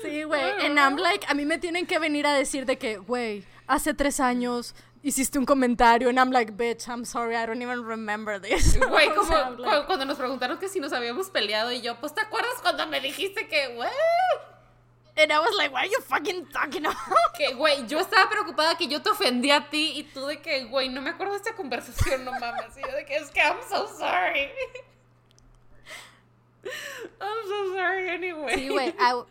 [0.04, 0.66] Sí, güey.
[0.66, 3.94] And I'm like, a mí me tienen que venir a decir de que, güey, hace
[3.94, 4.74] tres años
[5.04, 6.10] hiciste un comentario.
[6.10, 8.76] And I'm like, bitch, I'm sorry, I don't even remember this.
[8.90, 11.96] Güey, como sea, cu- like, cuando nos preguntaron que si nos habíamos peleado y yo,
[12.00, 13.90] pues, ¿te acuerdas cuando me dijiste que, güey?
[15.18, 17.34] And I was like, what are you fucking talking about?
[17.38, 20.64] Que, güey, yo estaba preocupada que yo te ofendí a ti y tú de que,
[20.66, 22.78] güey, no me acuerdo de esta conversación, no mames.
[22.78, 24.50] Y yo de que, es que I'm so sorry.
[27.20, 28.56] I'm so sorry anyway.
[28.56, 28.94] Sí, güey.
[28.98, 29.24] I,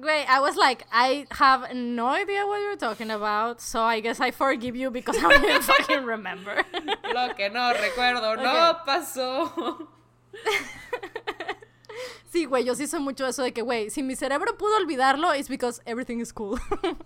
[0.00, 0.28] Great.
[0.28, 4.32] I was like, I have no idea what you're talking about, so I guess I
[4.32, 6.64] forgive you because I don't even fucking remember.
[7.14, 9.86] Lo que no recuerdo no pasó.
[12.32, 15.32] Sí, güey, yo sí soy mucho eso de que, güey, si mi cerebro pudo olvidarlo,
[15.38, 16.58] it's because everything is cool.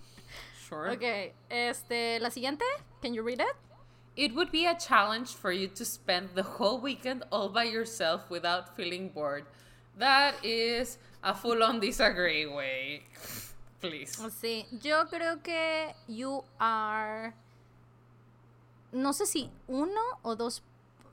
[0.66, 0.90] Sure.
[0.90, 2.64] ok, este, la siguiente,
[3.02, 3.54] can you read it?
[4.16, 8.28] It would be a challenge for you to spend the whole weekend all by yourself
[8.30, 9.44] without feeling bored.
[9.98, 13.02] That is a full on disagree, güey.
[13.80, 14.18] Please.
[14.40, 17.32] Sí, yo creo que you are.
[18.92, 20.62] No sé si uno o dos.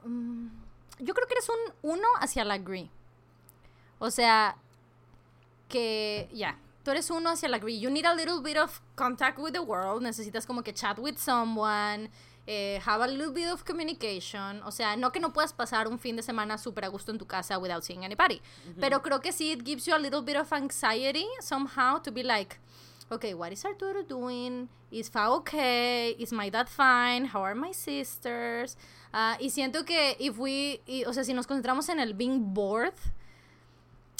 [0.03, 0.47] mm,
[0.99, 2.89] yo creo que eres un uno hacia la agree.
[3.99, 4.57] O sea,
[5.69, 6.57] que ya.
[6.83, 7.79] Tú eres uno hacia la agree.
[7.79, 10.03] You need a little bit of contact with the world.
[10.03, 12.09] Necesitas como que chat with someone.
[12.47, 14.61] Eh, have a little bit of communication.
[14.63, 17.17] O sea, no que no puedas pasar un fin de semana súper a gusto en
[17.17, 18.41] tu casa without seeing anybody.
[18.79, 22.23] Pero creo que sí, it gives you a little bit of anxiety somehow to be
[22.23, 22.57] like,
[23.09, 24.67] okay, what is Arturo doing?
[24.91, 26.15] Is Fa okay?
[26.19, 27.25] Is my dad fine?
[27.25, 28.77] How are my sisters?
[29.11, 32.53] Ah, y siento que if we, y- o sea, si nos concentramos en el being
[32.53, 32.93] bored,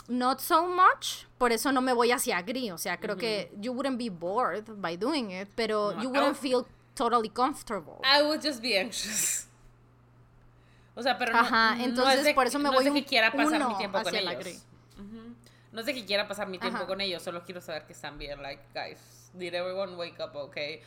[0.08, 3.72] not so much, por eso no me voy hacia agree, o sea, creo que you
[3.74, 8.00] wouldn't be bored by doing it, pero No, you wouldn't would- feel totally comfortable.
[8.04, 9.48] I would just be anxious.
[10.96, 12.94] O sea, pero no, Ajá, no entonces es de, por eso me no voy es
[12.94, 14.64] de que quiera pasar mi tiempo con ellos.
[15.72, 16.88] No es de que quiera pasar mi tiempo Ajá.
[16.88, 18.42] con ellos, solo quiero saber que están bien.
[18.42, 20.82] Like, guys, did everyone wake up okay?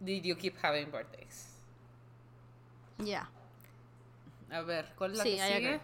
[0.00, 1.46] Did you keep having birthdays?
[2.98, 3.28] Yeah.
[4.50, 5.80] A ver, ¿cuál es la Sí, que sigue?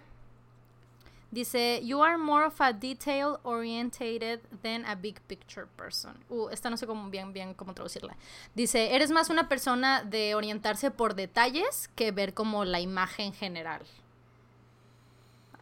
[1.30, 6.12] Dice, you are more of a detail orientated than a big picture person.
[6.30, 8.16] Uh, esta no sé cómo bien, bien cómo traducirla.
[8.54, 13.82] Dice, eres más una persona de orientarse por detalles que ver como la imagen general.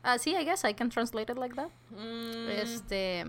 [0.05, 1.70] Así, I guess I can translate it like that.
[1.90, 3.24] Mm, Este.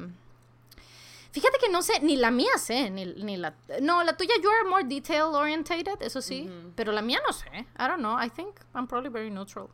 [1.31, 3.55] Fíjate que no sé, ni la mía sé, ni, ni la.
[3.81, 6.49] No, la tuya, you are more detail orientated, eso sí.
[6.75, 7.47] Pero la mía no sé.
[7.79, 8.15] I don't know.
[8.15, 9.69] I think I'm probably very neutral.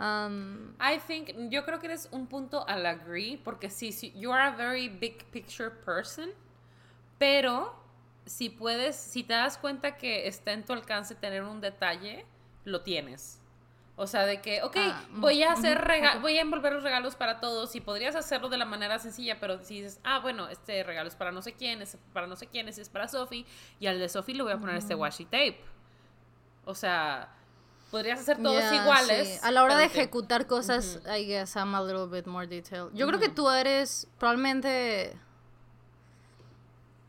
[0.00, 4.32] Um, I think, yo creo que eres un punto al agree, porque sí, sí, you
[4.32, 6.30] are a very big picture person,
[7.18, 7.74] pero
[8.24, 12.24] si puedes, si te das cuenta que está en tu alcance tener un detalle,
[12.64, 13.38] lo tienes.
[13.96, 16.82] O sea, de que, ok, Ah, mm, voy a hacer rega- voy a envolver los
[16.82, 20.48] regalos para todos y podrías hacerlo de la manera sencilla, pero si dices, ah, bueno,
[20.48, 23.06] este regalo es para no sé quién, es para no sé quién, ese es para
[23.08, 23.44] Sophie,
[23.78, 25.60] y al de Sophie le voy a poner este washi tape.
[26.64, 27.28] O sea,
[27.90, 29.28] podrías hacer todos yeah, iguales.
[29.28, 29.38] sí.
[29.42, 32.92] A la hora de te- ejecutar cosas, I guess I'm a little bit more detailed.
[32.94, 35.16] Yo creo que tú eres probablemente.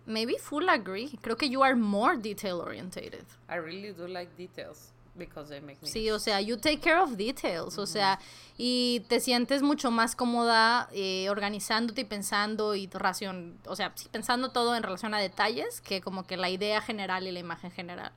[0.05, 1.17] Maybe full agree.
[1.21, 3.23] Creo que you are more detail orientated.
[3.47, 5.87] I really do like details because they make me.
[5.87, 8.19] Sí, o sea, you take care of details, o sea,
[8.57, 14.49] y te sientes mucho más cómoda eh, organizándote y pensando y ración, o sea, pensando
[14.49, 18.11] todo en relación a detalles que como que la idea general y la imagen general.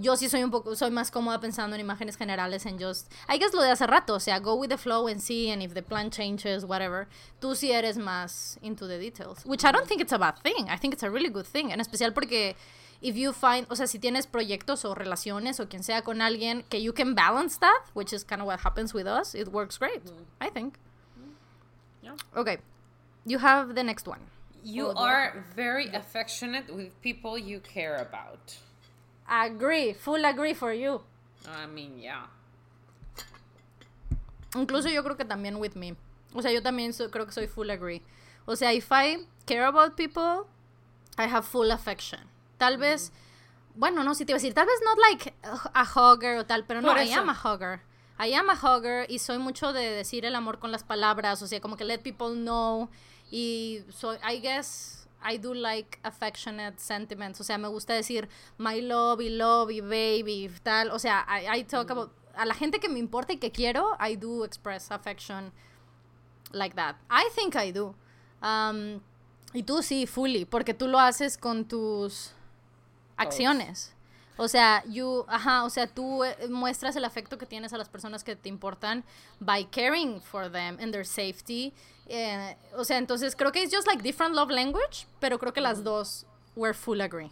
[0.00, 3.38] Yo sí soy un poco, soy más cómoda pensando en imágenes generales en just, I
[3.38, 5.74] guess lo de hace rato, o sea, go with the flow and see, and if
[5.74, 7.06] the plan changes, whatever.
[7.38, 10.70] Tú sí eres más into the details, which I don't think it's a bad thing,
[10.70, 12.56] I think it's a really good thing, en especial porque
[13.02, 16.64] if you find, o sea, si tienes proyectos o relaciones o quien sea con alguien
[16.70, 19.76] que you can balance that, which is kind of what happens with us, it works
[19.76, 20.00] great,
[20.40, 20.78] I think.
[22.02, 22.16] Yeah.
[22.34, 22.56] Okay,
[23.26, 24.20] you have the next one.
[24.62, 28.56] You are very affectionate with people you care about.
[29.32, 31.00] Agree, full agree for you.
[31.46, 32.26] I mean, yeah.
[34.56, 35.94] Incluso yo creo que también with me.
[36.34, 38.02] O sea, yo también so- creo que soy full agree.
[38.46, 40.46] O sea, if I care about people,
[41.16, 42.20] I have full affection.
[42.58, 43.12] Tal vez,
[43.76, 46.64] bueno, no, si te iba a decir, tal vez not like a hugger o tal,
[46.66, 47.20] pero no, Por I eso.
[47.20, 47.80] am a hugger.
[48.18, 51.46] I am a hugger y soy mucho de decir el amor con las palabras, o
[51.46, 52.90] sea, como que let people know.
[53.30, 57.40] Y soy, I guess, I do like affectionate sentiments.
[57.40, 58.28] O sea, me gusta decir
[58.58, 60.90] my love y love y baby tal.
[60.90, 63.96] O sea, I, I talk about, a la gente que me importa y que quiero,
[64.00, 65.52] I do express affection
[66.52, 66.96] like that.
[67.10, 67.94] I think I do.
[68.42, 69.00] Um,
[69.52, 72.32] y tú sí, fully, porque tú lo haces con tus
[73.16, 73.92] acciones.
[74.40, 77.90] O sea, you, ajá, o sea, tú eh, muestras el afecto que tienes a las
[77.90, 79.04] personas que te importan
[79.38, 81.74] by caring for them and their safety.
[82.06, 85.60] Eh, o sea, entonces creo que es just like different love language, pero creo que
[85.60, 86.24] las dos
[86.56, 87.30] were full agree.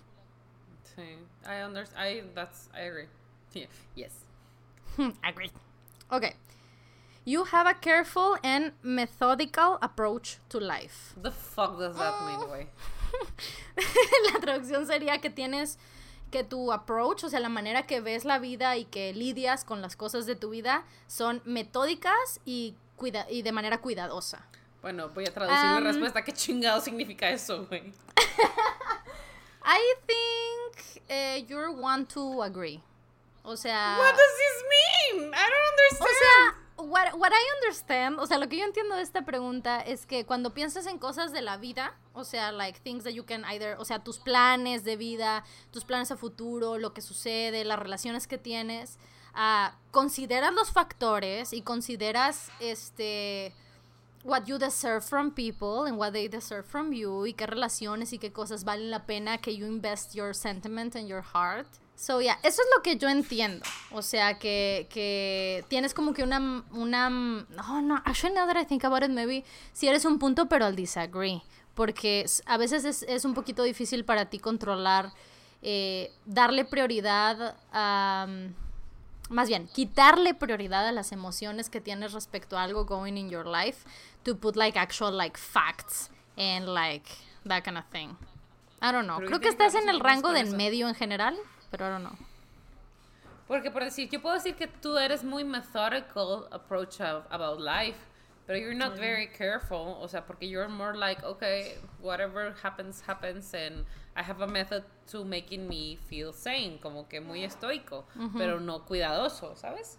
[0.84, 1.16] Sí.
[1.46, 1.98] I understand.
[1.98, 3.08] I that's I agree.
[3.54, 3.68] Yeah.
[3.94, 4.12] Yes.
[5.24, 5.50] agree.
[6.12, 6.34] Okay.
[7.24, 11.14] You have a careful and methodical approach to life.
[11.16, 12.66] The fuck does that mean, güey?
[14.34, 15.78] la traducción sería que tienes
[16.30, 19.82] que tu approach, o sea, la manera que ves la vida y que lidias con
[19.82, 24.46] las cosas de tu vida son metódicas y, cuida y de manera cuidadosa.
[24.82, 26.22] Bueno, voy a traducir la Um, respuesta.
[26.22, 27.92] ¿Qué chingado significa eso, güey?
[29.64, 32.82] I think eh, you're one to agree.
[33.42, 35.28] O sea, What does this mean?
[35.28, 36.18] I don't o understand.
[36.20, 40.06] sea, what, what I understand, o sea, lo que yo entiendo de esta pregunta es
[40.06, 43.44] que cuando piensas en cosas de la vida, o sea, like things that you can
[43.46, 47.78] either, o sea, tus planes de vida, tus planes a futuro, lo que sucede, las
[47.78, 48.98] relaciones que tienes,
[49.34, 53.54] ah, consideras los factores y consideras, este,
[54.24, 58.18] what you deserve from people and what they deserve from you y qué relaciones y
[58.18, 61.66] qué cosas valen la pena que you invest your sentiment and your heart.
[61.98, 63.64] So, yeah, eso es lo que yo entiendo.
[63.90, 67.08] O sea, que, que tienes como que una, una...
[67.68, 70.66] Oh, no, actually now that I think about it, maybe si eres un punto, pero
[70.66, 71.42] I'll disagree.
[71.78, 75.12] Porque a veces es, es un poquito difícil para ti controlar,
[75.62, 78.26] eh, darle prioridad a...
[79.30, 83.46] más bien, quitarle prioridad a las emociones que tienes respecto a algo going in your
[83.46, 83.86] life
[84.24, 87.08] to put like actual like facts and like
[87.46, 88.16] that kind of thing.
[88.82, 89.18] I don't know.
[89.18, 91.36] Pero Creo ¿y que estás en el rango del medio en general,
[91.70, 92.18] pero I don't know.
[93.46, 97.98] Porque por decir, yo puedo decir que tú eres muy methodical approach of, about life,
[98.48, 103.52] pero you're not very careful, o sea, porque you're more like, okay, whatever happens, happens,
[103.52, 103.84] and
[104.16, 108.04] I have a method to making me feel sane, como que muy estoico,
[108.38, 109.98] pero no cuidadoso, ¿sabes?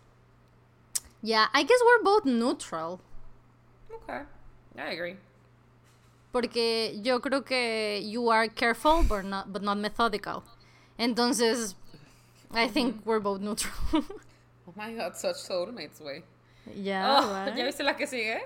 [1.22, 3.00] Yeah, I guess we're both neutral.
[3.94, 4.22] Okay,
[4.80, 5.18] I agree.
[6.34, 10.44] Porque yo creo que you are careful but not, but not methodical.
[10.98, 11.76] Entonces,
[12.52, 13.76] I think we're both neutral.
[14.68, 16.22] Oh my god, such soulmates, way.
[16.76, 17.56] Yeah, Oh?
[17.56, 18.42] ¿Ya viste la que sigue?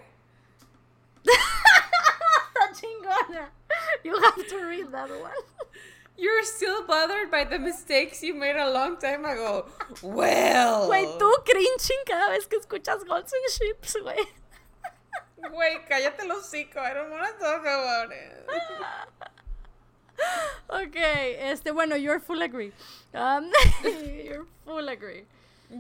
[1.23, 3.49] Está chingona.
[4.03, 5.31] You have to read that one.
[6.17, 9.65] You're still bothered by the mistakes you made a long time ago.
[10.01, 10.87] Well.
[10.87, 14.17] Güey, tú cringing cada vez que escuchas Golds and Ships, güey.
[15.51, 16.79] Güey, cállate los hocico.
[16.79, 18.47] I don't wanna talk about it.
[20.69, 22.71] Ok, este, bueno, you're full agree.
[23.13, 23.51] Um,
[23.83, 25.25] you're full agree.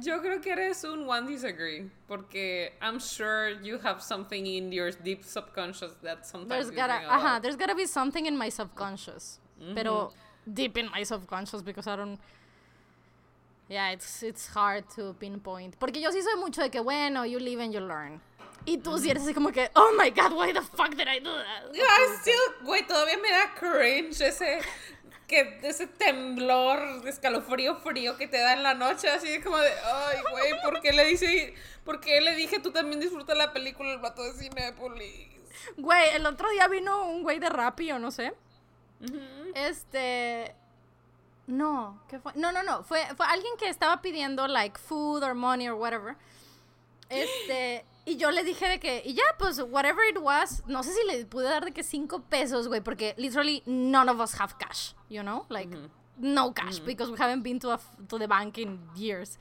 [0.01, 1.89] Yo creo que eres un one disagree.
[2.07, 7.39] Porque I'm sure you have something in your deep subconscious that sometimes There's you gotta,
[7.41, 9.39] there's gotta be something in my subconscious.
[9.75, 10.11] Pero
[10.51, 12.19] deep in my subconscious because I don't.
[13.69, 15.79] Yeah, it's, it's hard to pinpoint.
[15.79, 18.19] Porque yo sí soy mucho de que, bueno, you live and you learn.
[18.65, 21.19] Y tú sí eres así como que, oh my god, why the fuck did I
[21.19, 21.73] do that?
[21.73, 24.61] I still, güey, todavía me da cringe ese,
[25.27, 29.57] que, ese temblor, de escalofrío frío que te da en la noche, así de como
[29.57, 33.53] de, ay, güey, ¿por qué le dice, por qué le dije tú también disfruta la
[33.53, 35.33] película El vato de Cinépolis?
[35.77, 38.33] Güey, el otro día vino un güey de Rappi o no sé.
[39.55, 40.55] Este.
[41.45, 42.31] No, ¿qué fue?
[42.35, 42.83] No, no, no.
[42.83, 46.15] Fue, fue alguien que estaba pidiendo, like, food or money or whatever.
[47.09, 47.85] Este.
[48.05, 49.01] Y yo le dije de que.
[49.05, 50.63] Y ya, pues, whatever it was.
[50.67, 52.81] No sé si le pude dar de que cinco pesos, güey.
[52.81, 55.45] Porque literally none of us have cash, you know?
[55.49, 55.69] Like,
[56.17, 56.79] no cash.
[56.79, 59.37] Because we haven't been to, a, to the bank in years.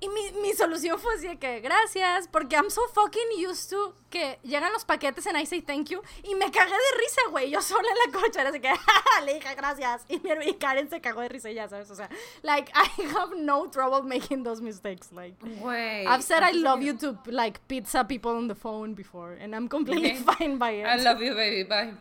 [0.00, 3.96] Y mi, mi solución fue así de que, gracias, porque I'm so fucking used to
[4.10, 6.02] que llegan los paquetes and I say thank you.
[6.22, 7.50] Y me cagué de risa, güey.
[7.50, 8.70] Yo sola en la cochera, así que,
[9.24, 10.04] le dije gracias.
[10.08, 11.90] Y, mi, y Karen se cagó de risa, ya sabes.
[11.90, 12.10] O sea,
[12.42, 15.10] like, I have no trouble making those mistakes.
[15.10, 16.06] Like, Güey.
[16.06, 19.32] I've said I love you to, like, pizza people on the phone before.
[19.40, 20.22] And I'm completely Okay.
[20.38, 20.86] fine by it.
[20.86, 21.94] I love you, baby, bye.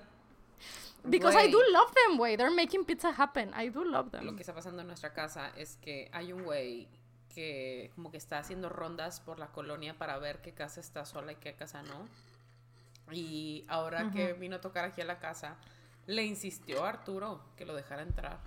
[1.09, 1.51] because I Güey.
[1.51, 2.37] do love them, güey.
[2.37, 3.53] They're making pizza happen.
[3.53, 4.25] I do love them.
[4.25, 6.87] Lo que está pasando en nuestra casa es que hay un güey
[7.33, 11.31] que como que está haciendo rondas por la colonia para ver qué casa está sola
[11.33, 12.07] y qué casa no.
[13.11, 15.57] Y ahora que vino a tocar aquí a la casa,
[16.07, 18.39] le insistió a Arturo que lo dejara entrar.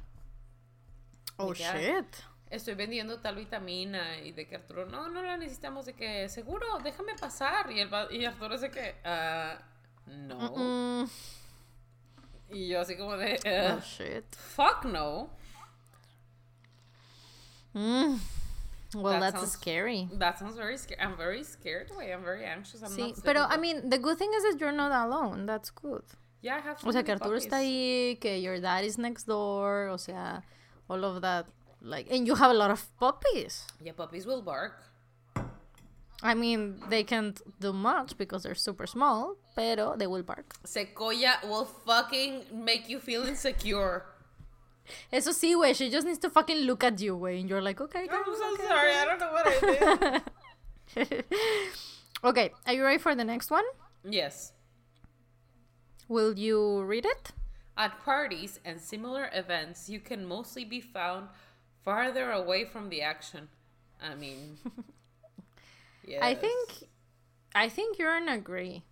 [1.36, 1.76] Oh, Ya.
[1.78, 2.06] shit.
[2.48, 6.78] Estoy vendiendo tal vitamina y de que Arturo, no, no la necesitamos, de que seguro,
[6.82, 7.70] déjame pasar.
[7.72, 9.58] Y, el, va- y Arturo dice que, ah,
[10.06, 10.52] no.
[10.56, 11.08] Mm,
[12.50, 14.34] Y yo así como de, oh, "Ugh, shit.
[14.36, 15.28] fuck no.
[17.74, 18.16] Mm.
[18.94, 20.08] Well, That that's sounds- scary.
[20.12, 21.00] That sounds very scary.
[21.00, 22.12] I'm very scared, güey.
[22.14, 22.82] I'm very anxious.
[22.82, 25.44] I'm Sí, not pero I mean, the good thing is that you're not alone.
[25.46, 26.04] That's good.
[26.40, 29.88] Yeah, I have O sea, que Arturo está ahí, que your dad is next door,
[29.88, 30.42] o sea,
[30.88, 31.46] all of that.
[31.82, 33.66] Like, and you have a lot of puppies.
[33.80, 34.74] Yeah, puppies will bark.
[36.22, 40.54] I mean, they can't do much because they're super small, pero they will bark.
[40.64, 44.04] Sequoia will fucking make you feel insecure.
[45.12, 47.80] Eso sí, güey, she just needs to fucking look at you, güey, and you're like,
[47.80, 48.92] okay, I'm so okay, sorry.
[48.94, 50.22] I don't know what I
[50.96, 51.24] did.
[52.24, 53.64] Okay, are you ready for the next one?
[54.02, 54.52] yes.
[56.08, 57.32] Will you read it?
[57.76, 61.28] At parties and similar events, you can mostly be found
[61.84, 63.48] farther away from the action.
[64.00, 64.58] I mean,
[66.06, 66.20] yes.
[66.22, 66.88] I think,
[67.54, 68.84] I think you're an agree.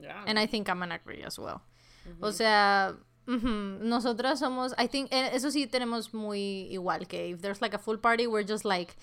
[0.00, 0.22] Yeah.
[0.26, 1.62] And I think I'm an agree as well.
[2.08, 2.24] Mm-hmm.
[2.24, 2.94] O sea,
[3.34, 7.74] ujú, nosotras somos, I think, eh, eso sí tenemos muy igual, que if there's like
[7.74, 8.94] a full party, we're just like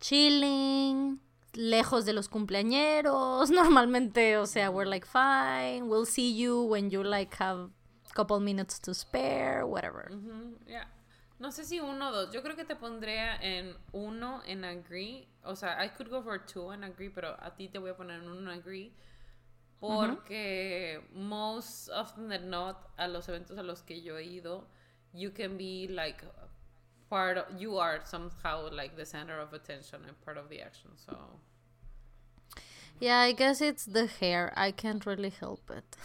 [0.00, 1.20] chilling,
[1.54, 7.02] lejos de los cumpleañeros, normalmente, o sea, we're like fine, we'll see you when you
[7.02, 7.70] like have
[8.10, 10.08] a couple minutes to spare, whatever.
[10.10, 10.86] Ujú, yeah.
[11.38, 12.32] No sé si uno o dos.
[12.32, 15.26] Yo creo que te pondría en uno en agree.
[15.42, 17.96] O sea, I could go for two en agree, pero a ti te voy a
[17.96, 18.92] poner en uno agree.
[19.82, 24.64] Porque most often than not, a los eventos a los que yo he ido,
[25.12, 26.22] you can be like
[27.10, 30.90] part of, you are somehow like the center of attention and part of the action.
[30.94, 31.16] So
[33.00, 34.52] Yeah, I guess it's the hair.
[34.56, 35.96] I can't really help it.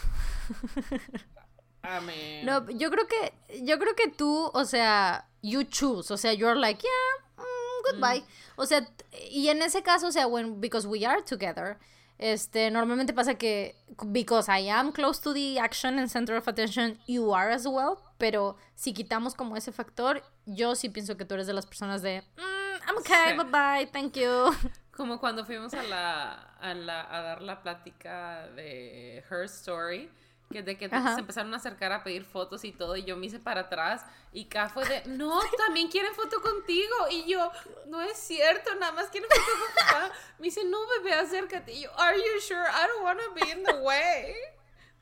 [1.84, 3.30] I mean, No, yo creo que
[3.62, 8.22] yo creo que tú, o sea, you choose, o sea, you're like, yeah, mm, goodbye.
[8.56, 8.84] O sea,
[9.30, 11.78] y en ese caso, o sea, when because we are together,
[12.18, 13.76] este, normalmente pasa que
[14.06, 17.98] because I am close to the action and center of attention, you are as well,
[18.18, 22.02] pero si quitamos como ese factor, yo sí pienso que tú eres de las personas
[22.02, 23.36] de, mm, I'm okay, Sí.
[23.36, 24.52] bye bye, thank you.
[24.98, 30.10] Como cuando fuimos a la, a la a dar la plática de Her Story,
[30.50, 31.14] que de que Ajá.
[31.14, 34.04] se empezaron a acercar a pedir fotos y todo, y yo me hice para atrás,
[34.32, 37.50] y Ka fue de, no, también quieren foto contigo, y yo,
[37.86, 40.14] no es cierto, nada más quieren foto con papá.
[40.38, 42.66] Me dice, no, bebé, acércate, y yo, are you sure?
[42.66, 44.34] I don't want to be in the way.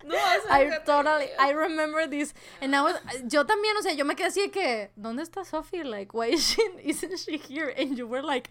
[0.05, 0.85] No, I acércate.
[0.85, 2.35] totally, I remember this.
[2.61, 2.97] And I was,
[3.29, 5.85] yo también, o sea, yo me quedé así de que, ¿dónde está Sophie?
[5.85, 7.73] Like, why is she, isn't she here?
[7.77, 8.51] And you were like,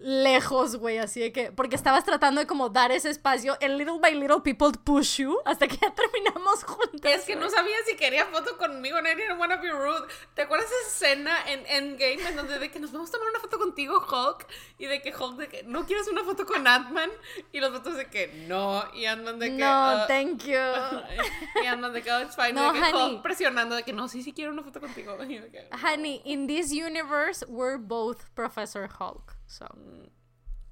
[0.00, 3.98] lejos, güey, así de que, porque estabas tratando de como dar ese espacio, and little
[4.00, 7.12] by little people push you, hasta que ya terminamos juntas.
[7.12, 10.06] Es que no sabía si quería foto conmigo, I didn't want to be rude.
[10.34, 13.40] ¿Te acuerdas esa escena en Endgame en donde de que nos vamos a tomar una
[13.40, 14.46] foto contigo, Hulk?
[14.78, 17.10] Y de que Hulk de que no quieres una foto con Ant-Man
[17.52, 20.54] y los otros de que no, y Ant-Man de que No, "Uh", thank you.
[21.62, 23.14] y Ant-Man de que oh, it's fine, No, y de que honey.
[23.14, 25.16] Hulk presionando de que no, sí, sí quiero una foto contigo.
[25.28, 29.66] Y de que, Honey, in this universe, we're both Professor Hulk, so.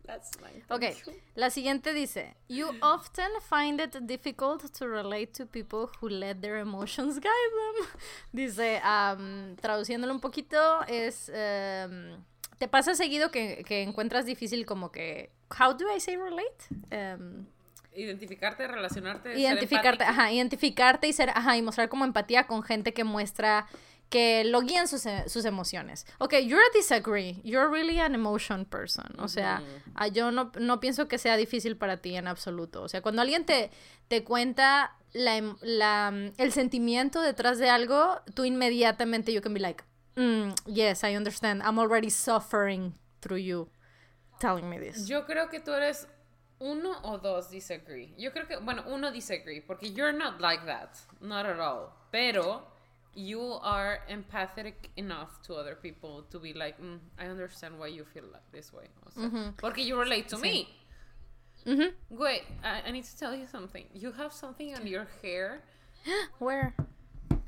[0.06, 0.62] That's fine.
[0.70, 1.12] Ok, thank you.
[1.34, 6.58] la siguiente dice, You often find it difficult to relate to people who let their
[6.58, 7.86] emotions guide them.
[8.32, 12.22] Dice, am, traduciéndolo un poquito, es, em,
[12.58, 16.66] ¿te pasa seguido que, que encuentras difícil como que, how do I say relate?
[16.90, 17.46] Em,
[17.92, 23.04] Identificarte, relacionarte, identificarte, ajá, identificarte y ser, ajá, y mostrar como empatía con gente que
[23.04, 23.66] muestra
[24.08, 26.06] que lo guían sus, e- sus emociones.
[26.18, 27.40] Ok, you're a disagree.
[27.42, 29.06] You're really an emotion person.
[29.18, 29.62] O sea,
[29.94, 32.82] ah, yo no, no pienso que sea difícil para ti en absoluto.
[32.82, 33.70] O sea, cuando alguien te,
[34.08, 39.52] te cuenta la, em- la, mm, el sentimiento detrás de algo, tú inmediatamente you can
[39.54, 39.82] be like,
[40.14, 41.62] "Mm, yes, I understand.
[41.62, 43.68] I'm already suffering through you
[44.38, 45.06] telling me this.
[45.08, 46.06] Yo creo que tú eres
[46.60, 48.14] uno o dos disagree.
[48.16, 50.90] Yo creo que, bueno, uno disagree, porque you're not like that.
[51.20, 51.90] Not at all.
[52.12, 52.66] Pero
[53.16, 58.04] you are empathetic enough to other people to be like, "Mm, I understand why you
[58.04, 58.88] feel like this way.
[59.06, 60.68] O sea, Porque you relate to me.
[61.66, 61.92] Ujú.
[62.10, 63.86] Wait, I, I need to tell you something.
[63.92, 65.62] You have something on your hair.
[66.38, 66.74] Where?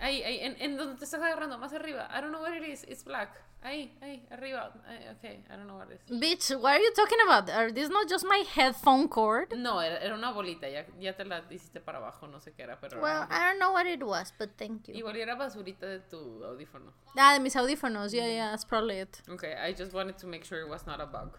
[0.01, 2.09] Ahí, ahí, en, en donde te estás agarrando, más arriba.
[2.11, 2.83] I don't know what it is.
[2.85, 3.31] It's black.
[3.61, 4.73] Ahí, ahí, arriba.
[4.89, 6.21] Ahí, okay, I don't know what it is.
[6.21, 7.51] Bitch, what are you talking about?
[7.51, 9.53] Are this not just my headphone cord?
[9.57, 12.63] No, era, era una bolita, ya, ya te la hiciste para abajo, no sé qué
[12.63, 13.01] era, pero...
[13.03, 14.95] Well, era- I don't know what it was, but thank you.
[14.95, 16.93] Igual era basurita de tu audífono.
[17.17, 18.13] Ah, de mis audífonos.
[18.15, 19.21] Yeah, yeah, that's probably it.
[19.29, 21.37] Okay, I just wanted to make sure it was not a bug.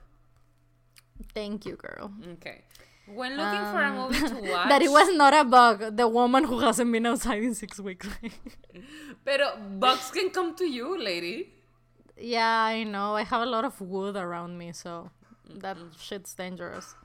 [1.33, 2.11] Thank you, girl.
[2.33, 2.63] Okay.
[3.07, 4.69] When looking for a Um, movie to watch...
[4.69, 5.95] that it was not a bug.
[5.97, 8.07] The woman who hasn't been outside in six weeks.
[9.25, 11.53] Pero bugs can come to you, lady.
[12.19, 13.15] Yeah, I know.
[13.15, 15.09] I have a lot of wood around me, so
[15.59, 16.95] that shit's dangerous.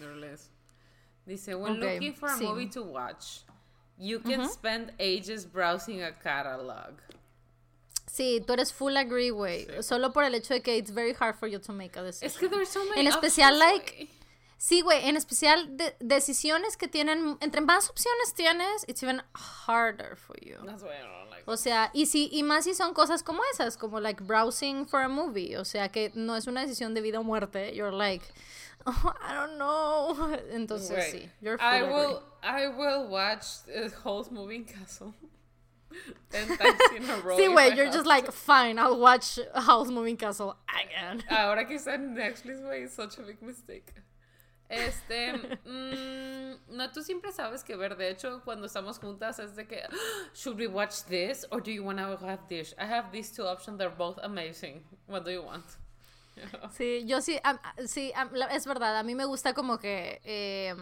[0.00, 0.48] No less.
[1.26, 2.42] Dice, when Okay, looking for a sí.
[2.42, 3.40] movie to watch,
[3.98, 7.00] you can spend ages browsing a catalog.
[8.06, 9.82] Sí, tú eres full agree, güey.
[9.82, 12.26] Solo por el hecho de que it's very hard for you to make a decision.
[12.26, 14.08] Es que there's so many En especial, like.
[14.64, 20.16] Sí, güey, en especial de- decisiones que tienen, entre más opciones tienes, it's even harder
[20.16, 20.56] for you.
[20.64, 23.42] That's why I don't like O sea, y si y más si son cosas como
[23.52, 27.02] esas, como like browsing for a movie, o sea, que no es una decisión de
[27.02, 28.24] vida o muerte, you're like,
[28.86, 30.34] oh, I don't know.
[30.50, 35.12] Entonces Wait, sí, you're I will I will watch the whole movie in Castle.
[37.36, 41.22] Sí, güey, you're just like, fine, I'll watch House Moving Castle again.
[41.28, 43.92] Ahora que está en Netflix, güey, it's such a big mistake.
[44.68, 45.32] Este,
[45.64, 47.96] mm, no, tú siempre sabes que ver.
[47.96, 49.94] De hecho, cuando estamos juntas es de que, "Ah,
[50.34, 52.74] should we watch this or do you want to have this?
[52.78, 53.78] I have these two options.
[53.78, 54.82] They're both amazing.
[55.06, 55.64] What do you want?
[56.76, 60.74] Sí, yo sí, am- sí, la- es verdad, a mí me gusta como que eh,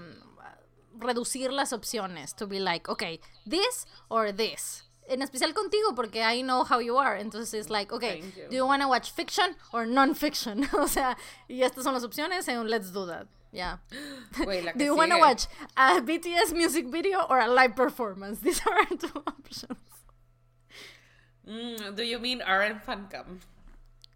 [0.99, 4.85] reducir las opciones, to be like, okay, this or this.
[5.09, 7.19] En especial contigo, porque I know how you are.
[7.21, 8.49] Entonces, es like, okay, you.
[8.49, 10.69] do you want to watch fiction or non-fiction?
[10.79, 11.17] o sea,
[11.49, 13.27] y estas son las opciones, and let's do that.
[13.53, 13.77] Yeah.
[14.35, 15.47] Que Do you want to watch
[15.77, 18.41] a BTS music video or a live performance?
[18.47, 19.79] These are our two options.
[21.47, 23.41] Mm, do you mean RM Fancam?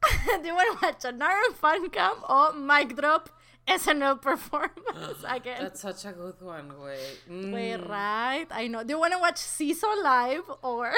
[0.42, 3.28] do you want to watch an Iron Fan Cam or mic drop
[3.66, 5.58] SNL performance again.
[5.60, 6.98] That's such a good one, güey.
[7.28, 7.52] Mm.
[7.52, 8.46] Wait, right?
[8.50, 8.84] I know.
[8.84, 10.92] Do you want to watch Ciso live or?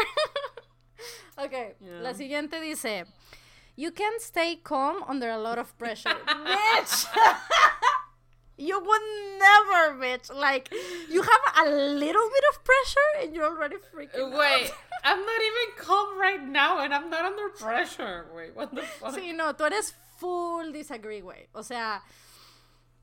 [1.38, 1.74] okay.
[1.80, 2.02] Yeah.
[2.02, 3.06] La siguiente dice,
[3.74, 6.12] you can stay calm under a lot of pressure.
[6.26, 7.06] bitch.
[8.58, 9.02] You would
[9.38, 10.34] never, bitch.
[10.34, 10.68] Like
[11.08, 14.76] you have a little bit of pressure and you're already freaking Wait, out.
[15.04, 18.26] I'm not even calm right now and I'm not under pressure.
[18.34, 19.14] Wait, what the fuck?
[19.14, 21.46] Sí, no, tú eres full disagree, güey.
[21.54, 22.02] O sea,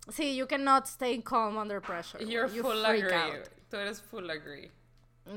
[0.09, 2.21] sí, you cannot stay calm under pressure.
[2.21, 3.11] You're You full agree.
[3.13, 3.49] out.
[3.71, 4.71] Tú eres full agree.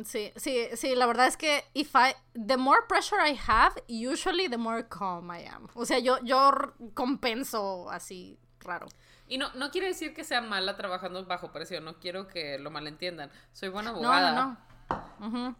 [0.04, 4.46] Sí, sí, sí, la verdad es que if I, the more pressure I have, usually
[4.46, 5.68] the more calm I am.
[5.74, 6.52] O sea, yo, yo
[6.92, 8.86] compenso así raro.
[9.28, 12.70] Y no, no quiere decir que sea mala trabajando bajo presión, no quiero que lo
[12.70, 13.30] malentiendan.
[13.52, 14.56] Soy buena No, abogada, no,
[15.20, 15.26] no.
[15.26, 15.56] Ujú.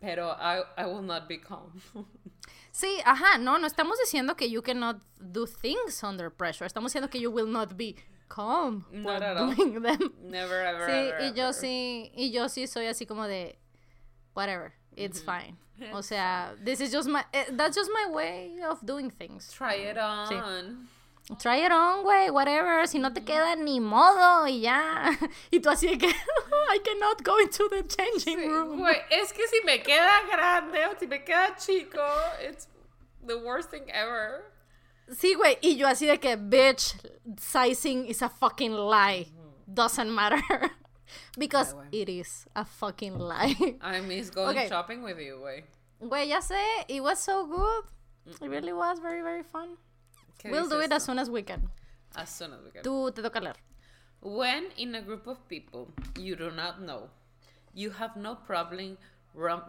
[0.00, 1.72] pero I, I will not be calm.
[2.74, 6.66] Sí, ajá, no, no estamos diciendo que you cannot do things under pressure.
[6.66, 7.94] Estamos diciendo que you will not be
[8.28, 9.54] calm Not while at all.
[9.54, 10.14] doing them.
[10.22, 11.52] Never, ever, Sí, ever, y yo ever.
[11.54, 13.58] sí, y yo sí soy así como de
[14.34, 15.58] whatever, it's fine.
[15.92, 19.52] O sea, this is just my eh, that's just my way of doing things.
[19.52, 20.88] Try it on.
[21.38, 22.86] Try it on, güey, whatever.
[22.86, 23.24] Si no te mm.
[23.24, 25.16] queda ni modo y ya.
[25.50, 28.78] Y tú así de que I cannot go into the changing Sí, room.
[28.78, 32.02] güey, es que si me queda grande o si me queda chico,
[32.40, 32.66] it's
[33.24, 34.52] the worst thing ever.
[35.10, 36.94] Sí, güey, y yo así de que bitch,
[37.38, 39.26] sizing is a fucking lie.
[39.72, 40.42] Doesn't matter.
[41.38, 41.88] Because güey.
[41.92, 43.76] it is a fucking lie.
[43.80, 44.68] I miss going Okay.
[44.68, 45.62] shopping with you, güey.
[46.00, 47.84] Güey, ya sé, it was so good.
[48.40, 49.76] It really was very, very fun.
[50.42, 51.70] ¿Qué We'll do it as soon as we can.
[52.16, 52.82] As soon as we can.
[52.82, 53.54] Tú te toca leer.
[54.20, 55.88] When in a group of people
[56.18, 57.10] you do not know,
[57.74, 58.98] you have no problem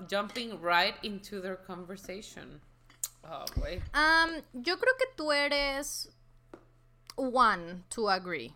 [0.08, 2.60] jumping right into their conversation.
[3.24, 3.82] Oh, güey.
[3.94, 6.10] Um, yo creo que tú eres
[7.16, 8.54] one to agree.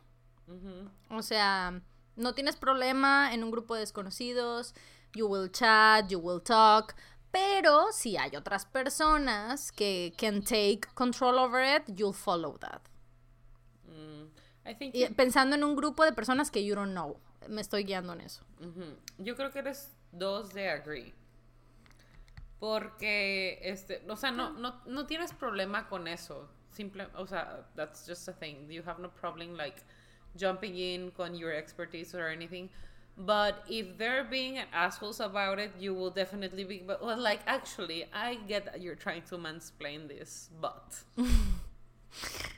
[1.09, 1.81] O sea,
[2.15, 4.73] no tienes problema en un grupo de desconocidos.
[5.15, 6.95] You will chat, you will talk.
[7.37, 12.81] Pero si hay otras personas que can take control over it, you'll follow that.
[13.85, 14.27] Mm,
[14.65, 17.19] I think Y pensando en un grupo de personas que you don't know.
[17.47, 18.43] Me estoy guiando en eso.
[19.19, 21.13] Yo creo que eres dos de agree.
[22.59, 26.49] Porque, este, o sea, no, no, no tienes problema con eso.
[26.71, 28.67] Simple, o sea, that's just a thing.
[28.69, 29.83] You have no problem like
[30.35, 32.69] jumping in con your expertise or anything.
[33.17, 36.83] But if they're being assholes about it, you will definitely be.
[36.85, 41.03] But well, like, actually, I get that you're trying to mansplain this, but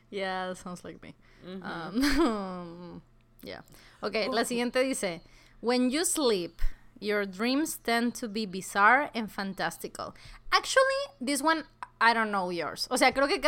[0.10, 1.15] Yeah, that sounds like me.
[1.61, 3.02] Um,
[3.44, 3.61] yeah.
[4.03, 5.22] Okay, la siguiente dice,
[5.61, 6.61] when you sleep,
[6.99, 10.15] your dreams tend to be bizarre and fantastical.
[10.52, 11.64] Actually, this one,
[12.02, 12.88] I don't know yours.
[12.91, 13.40] O sea, creo que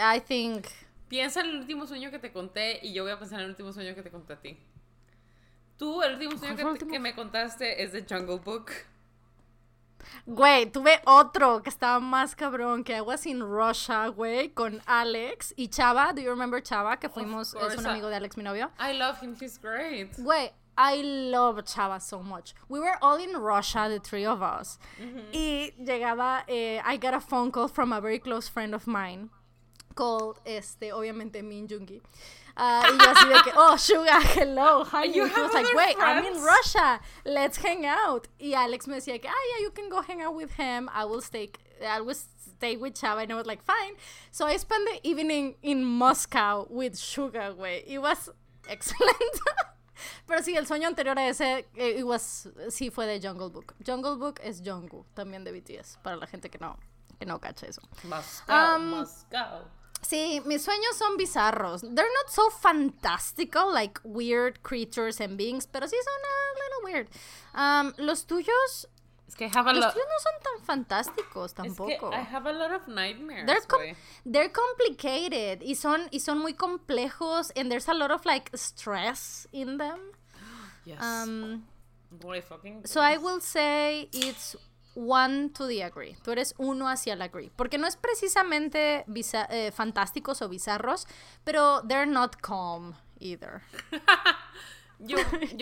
[0.00, 0.68] I think,
[1.08, 3.50] piensa en el último sueño que te conté y yo voy a pensar en el
[3.50, 4.58] último sueño que te conté a ti.
[5.80, 6.90] Tú, el último sueño ¿Cuál fue el que, último?
[6.92, 8.70] que me contaste es de Jungle Book.
[10.26, 15.54] güey, tuve otro que estaba más cabrón, que I was in Russia, güey, con Alex
[15.56, 16.12] y Chava.
[16.12, 16.98] Do you remember Chava?
[16.98, 18.70] Que fuimos, es un amigo de Alex, mi novio.
[18.78, 20.12] I love him, he's great.
[20.18, 21.00] Güey, I
[21.30, 22.54] love Chava so much.
[22.68, 24.78] We were all in Russia, the three of us.
[25.32, 29.30] Y llegaba, eh, I got a phone call from a very close friend of mine
[29.94, 32.02] called, este, obviamente, Min Jungi.
[32.56, 35.22] Ah, y yo así de que, oh, Suga, hello, how are you?
[35.22, 36.42] Was like, wait, I'm in?
[36.42, 38.28] Russia, let's hang out.
[38.38, 40.88] Y Alex me decía que, ah, yeah, you can go hang out with him.
[40.92, 41.50] I will stay,
[41.86, 43.22] I will stay with Chava.
[43.22, 43.94] And I was like, fine.
[44.30, 47.82] So I spent the evening in Moscow with Suga, güey.
[47.86, 48.28] It was
[48.68, 49.40] excellent.
[50.26, 53.74] Pero sí, el sueño anterior a ese, eh, it was, sí fue de Jungle Book.
[53.84, 56.78] Jungle Book es Jungkook, también de BTS, para la gente que no,
[57.18, 57.82] que no cacha eso.
[58.04, 59.64] Moscow, Um, Moscow.
[60.02, 61.82] Sí, mis sueños son bizarros.
[61.82, 67.08] They're not so fantastical, like weird creatures and beings, pero sí son a little weird.
[67.54, 68.86] Um, los tuyos,
[69.28, 72.12] Es que I have a los tuyos no son tan fantásticos Es que tampoco.
[72.12, 73.46] I have a lot of nightmares.
[73.46, 73.94] They're, com- güey.
[74.24, 79.46] they're complicated y son, y son muy complejos and there's a lot of like stress
[79.52, 79.98] in them.
[80.86, 81.00] Yes.
[81.02, 81.64] Um,
[82.10, 82.86] Boy, fucking.
[82.86, 84.56] So I will say it's
[84.94, 86.16] one to the agree.
[86.22, 87.50] Tú eres uno hacia el agree.
[87.56, 91.06] Porque no es precisamente eh, fantásticos o bizarros,
[91.44, 93.62] pero they're not calm either.
[95.02, 95.16] Yo,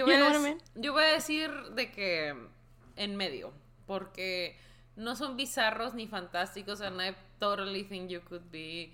[0.04, 2.34] voy a yo voy decir de que
[2.96, 3.52] en medio,
[3.86, 4.56] porque
[4.96, 8.92] no son bizarros ni fantásticos, and I totally think you could be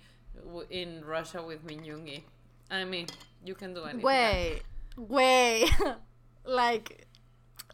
[0.69, 2.23] in Russia with Minyungi.
[2.69, 3.07] I mean,
[3.43, 4.01] you can do anything.
[4.01, 4.61] Güey,
[4.97, 5.65] güey.
[6.45, 7.07] like,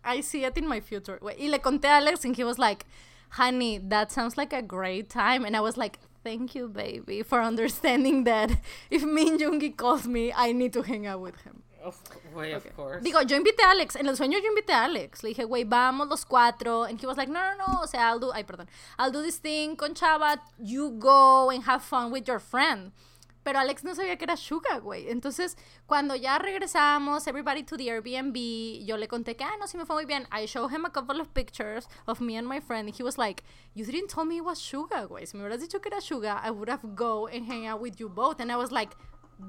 [0.03, 1.19] I see it in my future.
[1.21, 2.85] Y le conté a Alex and he was like,
[3.31, 5.45] honey, that sounds like a great time.
[5.45, 8.51] And I was like, thank you, baby, for understanding that
[8.89, 11.63] if Min Jungi calls me, I need to hang out with him.
[11.83, 11.97] Of,
[12.35, 13.03] way, of course.
[13.03, 15.23] Digo, yo invité a Alex, en el sueño yo invité a Alex.
[15.23, 16.83] Le dije, güey, vamos los cuatro.
[16.83, 18.67] And he was like, no, no, no, o sea, I'll do, ay, perdón,
[18.99, 22.91] I'll do this thing con Chava, you go and have fun with your friend.
[23.43, 25.09] Pero Alex no sabía que era Suga, güey.
[25.09, 25.57] Entonces,
[25.87, 28.35] cuando ya regresamos, everybody to the Airbnb,
[28.85, 30.27] yo le conté que, ah, no, sí me fue muy bien.
[30.31, 32.87] I showed him a couple of pictures of me and my friend.
[32.87, 33.43] And he was like,
[33.73, 35.25] you didn't tell me it was Suga, güey.
[35.27, 37.99] Si me hubieras dicho que era Suga, I would have go and hang out with
[37.99, 38.39] you both.
[38.39, 38.95] And I was like,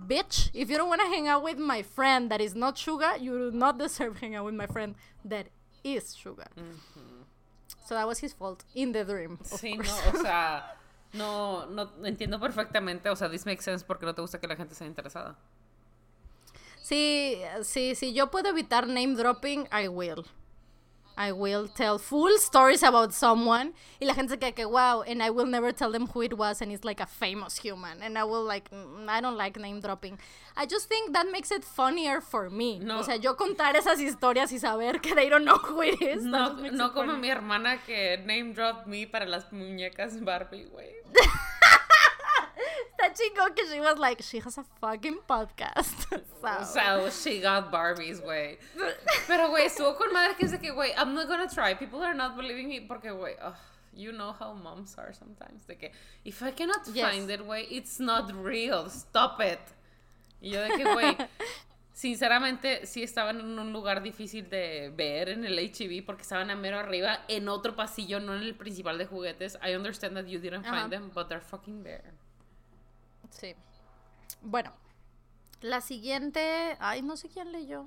[0.06, 3.20] bitch, if you don't want to hang out with my friend that is not Suga,
[3.20, 4.94] you do not deserve hang out with my friend
[5.24, 5.48] that
[5.84, 6.46] is Suga.
[7.84, 9.38] So that was his fault in the dream.
[9.40, 9.88] Of Sí, course.
[10.14, 10.62] no, o sea,
[11.12, 14.56] no, no entiendo perfectamente, o sea, this makes sense porque no te gusta que la
[14.56, 15.36] gente sea interesada.
[16.82, 20.24] Sí, sí, sí, yo puedo evitar name dropping, I will.
[21.16, 25.22] I will tell full stories about someone y la gente se queda que wow and
[25.22, 28.16] I will never tell them who it was and it's like a famous human and
[28.18, 30.18] I will like mm, I don't like name dropping.
[30.56, 32.78] I just think that makes it funnier for me.
[32.78, 32.98] No.
[32.98, 36.24] O sea, yo contar esas historias y saber que they don't know who it is.
[36.24, 37.20] No, no como funny.
[37.20, 40.90] mi hermana que name dropped me para las muñecas Barbie, güey.
[42.90, 46.06] Está chingón que she was like she has a fucking podcast.
[46.42, 48.58] So- sea, she got Barbies, güey.
[49.28, 51.74] Pero, güey, estuvo con madre que dice que, güey, I'm not gonna try.
[51.74, 53.54] People are not believing me porque, güey, ugh,
[53.94, 55.64] you know how moms are sometimes.
[55.66, 55.92] De que,
[56.24, 57.08] if I cannot Yes.
[57.08, 58.90] find it, güey, it's not real.
[58.90, 59.60] Stop it.
[60.40, 61.16] Y yo de que, güey,
[61.92, 66.56] sinceramente, sí estaban en un lugar difícil de ver en el HEB porque estaban a
[66.56, 69.56] mero arriba en otro pasillo, no en el principal de juguetes.
[69.62, 72.14] I understand that you didn't find them, but they're fucking there.
[73.32, 73.54] Sí.
[74.40, 74.72] Bueno,
[75.60, 76.76] la siguiente.
[76.78, 77.86] Ay, no sé quién leyó.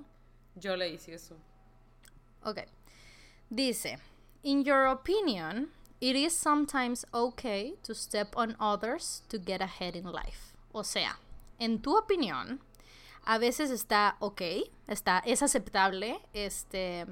[0.55, 1.35] Yo le hice eso.
[2.43, 2.59] Ok.
[3.49, 3.99] Dice:
[4.43, 10.11] In your opinion, it is sometimes okay to step on others to get ahead in
[10.11, 10.53] life.
[10.72, 11.19] O sea,
[11.59, 12.59] en tu opinión,
[13.23, 14.41] a veces está ok,
[14.88, 17.05] está, es aceptable, este.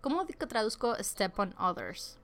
[0.00, 2.16] ¿Cómo traduzco step on others?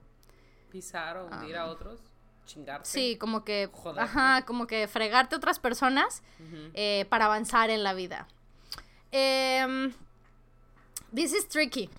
[0.71, 1.99] Pisar o hundir a otros,
[2.45, 2.89] chingarte.
[2.89, 6.23] Sí, como que, ajá, como que fregarte a otras personas
[6.73, 8.27] eh, para avanzar en la vida.
[9.11, 9.93] Em,
[11.13, 11.89] this is tricky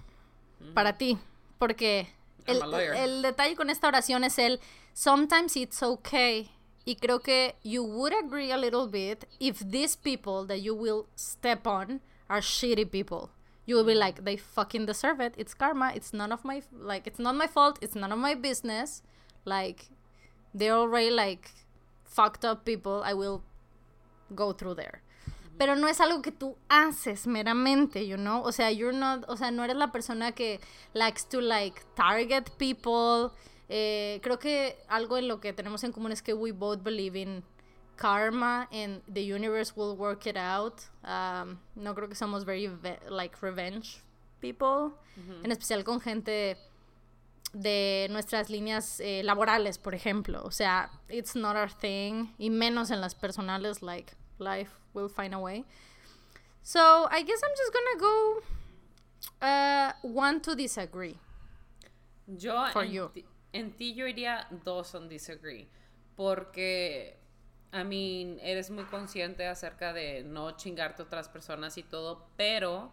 [0.75, 1.19] para ti,
[1.59, 2.09] porque
[2.47, 4.61] el, el detalle con esta oración es el
[4.95, 6.51] sometimes it's okay.
[6.87, 11.07] Y creo que you would agree a little bit if these people that you will
[11.17, 13.31] step on are shitty people.
[13.67, 15.35] You will be like, they fucking deserve it.
[15.39, 15.93] It's karma.
[15.95, 17.07] It's none of my like.
[17.07, 17.79] It's not my fault.
[17.81, 19.03] It's none of my business.
[19.47, 19.89] Like,
[20.55, 21.51] they're already like
[22.05, 23.03] fucked up people.
[23.05, 23.43] I will
[24.35, 25.03] go through there.
[25.59, 28.43] Pero no es algo que tú haces meramente, you know?
[28.45, 30.59] O sea, you're not, o sea, no eres la persona que
[30.95, 33.31] likes to like target people.
[33.69, 37.15] Eh, creo que algo en lo que tenemos en común es que we both believe
[37.17, 37.45] in
[37.97, 40.81] karma and the universe will work it out.
[41.05, 44.03] Um, no creo que somos very ve- like revenge
[44.41, 44.93] people,
[45.45, 46.57] en especial con gente
[47.55, 50.43] de nuestras líneas eh, laborales, por ejemplo.
[50.45, 52.35] O sea, it's not our thing.
[52.39, 55.65] Y menos en las personales, like, life will find a way.
[56.63, 58.43] So, I guess I'm just gonna go
[59.43, 61.19] uh, one to disagree.
[62.27, 63.11] Yo For en, you.
[63.13, 65.69] Ti, en ti yo iría dos on disagree.
[66.17, 67.17] Porque,
[67.73, 72.93] I mean, eres muy consciente acerca de no chingarte a otras personas y todo, pero,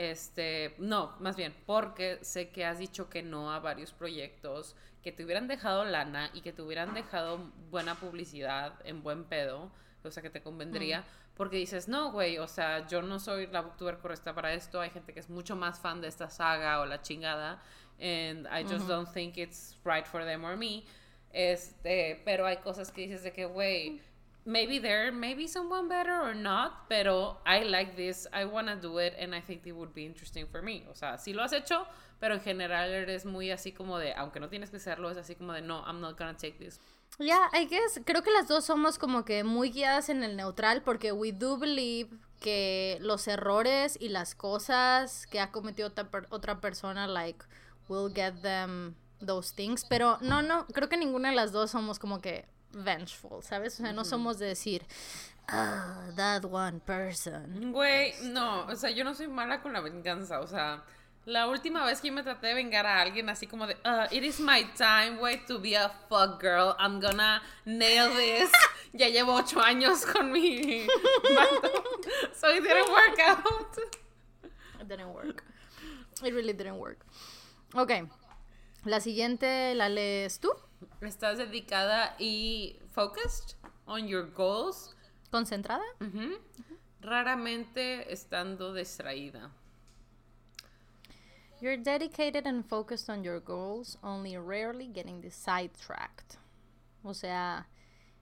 [0.00, 5.12] este, no, más bien, porque sé que has dicho que no a varios proyectos que
[5.12, 9.70] te hubieran dejado lana y que te hubieran dejado buena publicidad en buen pedo,
[10.02, 11.04] o sea, que te convendría.
[11.36, 14.80] Porque dices, no, güey, o sea, yo no soy la booktuber correcta para esto.
[14.80, 17.62] Hay gente que es mucho más fan de esta saga o la chingada.
[17.98, 20.84] And I just don't think it's right for them or me.
[21.30, 24.00] Este, pero hay cosas que dices de que, güey,
[24.44, 28.98] maybe there may be someone better or not, pero I like this, I wanna do
[28.98, 30.84] it, and I think it would be interesting for me.
[30.90, 31.86] O sea, sí lo has hecho,
[32.18, 35.34] pero en general eres muy así como de, aunque no tienes que hacerlo, es así
[35.34, 36.80] como de, no, I'm not gonna take this.
[37.18, 40.82] Yeah, I guess, creo que las dos somos como que muy guiadas en el neutral
[40.82, 42.08] porque we do believe
[42.40, 47.44] que los errores y las cosas que ha cometido otra, per- otra persona, like,
[47.88, 48.94] will get them
[49.24, 49.84] those things.
[49.84, 53.74] Pero no, no, creo que ninguna de las dos somos como que vengeful, ¿sabes?
[53.80, 54.84] O sea, no somos de decir,
[55.48, 57.72] ah, that one person.
[57.72, 60.84] Güey, no, o sea, yo no soy mala con la venganza, o sea,
[61.26, 64.06] la última vez que yo me traté de vengar a alguien así como de, "Uh,
[64.10, 68.50] it is my time, güey, to be a fuck girl, I'm gonna nail this.
[68.92, 70.86] ya llevo ocho años con mi
[71.34, 71.72] vato,
[72.34, 73.78] so it didn't work out.
[74.80, 75.44] It didn't work.
[76.22, 77.04] It really didn't work.
[77.74, 77.92] Ok.
[78.84, 80.50] La siguiente la lees tú.
[81.00, 84.94] Estás dedicada y focused on your goals.
[85.30, 85.84] ¿Concentrada?
[86.00, 86.38] Ujú.
[87.00, 89.50] Raramente estando distraída.
[91.60, 96.38] You're dedicated and focused on your goals, only rarely getting sidetracked.
[97.02, 97.66] O sea,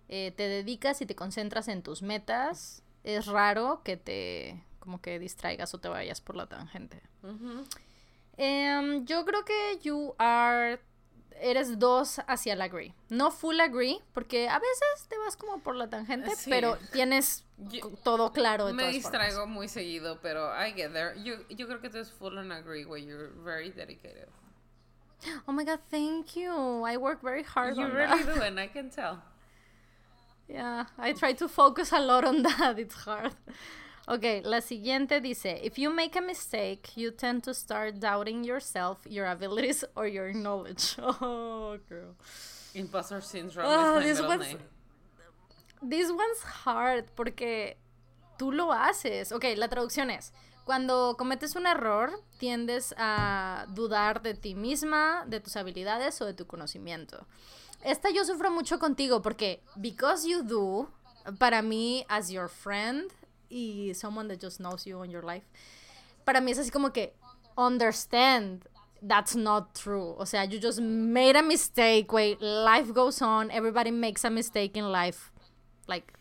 [0.09, 2.83] eh, te dedicas y te concentras en tus metas.
[3.05, 7.03] Es raro que te como que distraigas o te vayas por la tangente.
[7.23, 7.65] Ujú.
[8.39, 10.81] Em, yo creo que you are
[11.40, 12.94] eres dos hacia el agree.
[13.09, 16.51] No full agree, porque a veces te vas como por la tangente, Sí.
[16.51, 19.55] pero tienes Yo- todo claro de Me distraigo formas.
[19.55, 21.15] muy seguido, pero I get there.
[21.23, 24.28] Yo, yo creo que tú es full and agree where you're very dedicated.
[25.47, 26.86] Oh my god, thank you.
[26.86, 28.35] I work very hard You on really that.
[28.36, 29.20] do, and I can tell.
[30.48, 32.78] Yeah, I try to focus a lot on that.
[32.78, 33.35] It's hard.
[34.11, 39.07] Okay, la siguiente dice, if you make a mistake, you tend to start doubting yourself,
[39.07, 40.97] your abilities, or your knowledge.
[41.21, 42.15] Oh, girl.
[42.75, 44.63] Imposter syndrome Ah, is this my middle one's- name.
[45.83, 47.77] This one's hard porque
[48.39, 49.31] tú lo haces.
[49.31, 50.33] Ok, la traducción es,
[50.65, 56.33] cuando cometes un error, tiendes a dudar de ti misma, de tus habilidades o de
[56.35, 57.27] tu conocimiento.
[57.85, 60.89] Esta yo sufro mucho contigo porque, because you do,
[61.39, 63.13] para mí, as your friend
[63.51, 65.45] y someone that just knows you in your life,
[66.25, 67.12] para mí es así como que,
[67.57, 68.66] understand,
[69.03, 70.15] that's not true.
[70.19, 74.77] O sea, you just made a mistake, wait, life goes on, everybody makes a mistake
[74.77, 75.33] in life.
[75.87, 76.12] Like,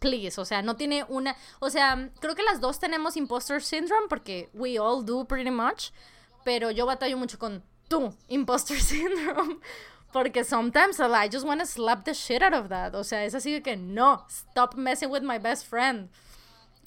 [0.00, 4.08] please, o sea, no tiene una, o sea, creo que las dos tenemos imposter syndrome
[4.08, 5.92] porque we all do pretty much,
[6.44, 9.60] pero yo batallo mucho con tu imposter syndrome
[10.12, 13.34] porque sometimes I just want to slap the shit out of that, o sea, es
[13.34, 16.08] así que no, stop messing with my best friend.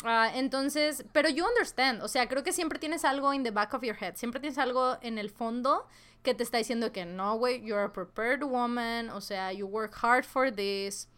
[0.04, 3.74] Ah, entonces, pero you understand, o sea, creo que siempre tienes algo in the back
[3.74, 5.88] of your head, siempre tienes algo en el fondo
[6.24, 9.94] que te está diciendo que no, güey, you're a prepared woman, o sea, you work
[10.02, 11.10] hard for this.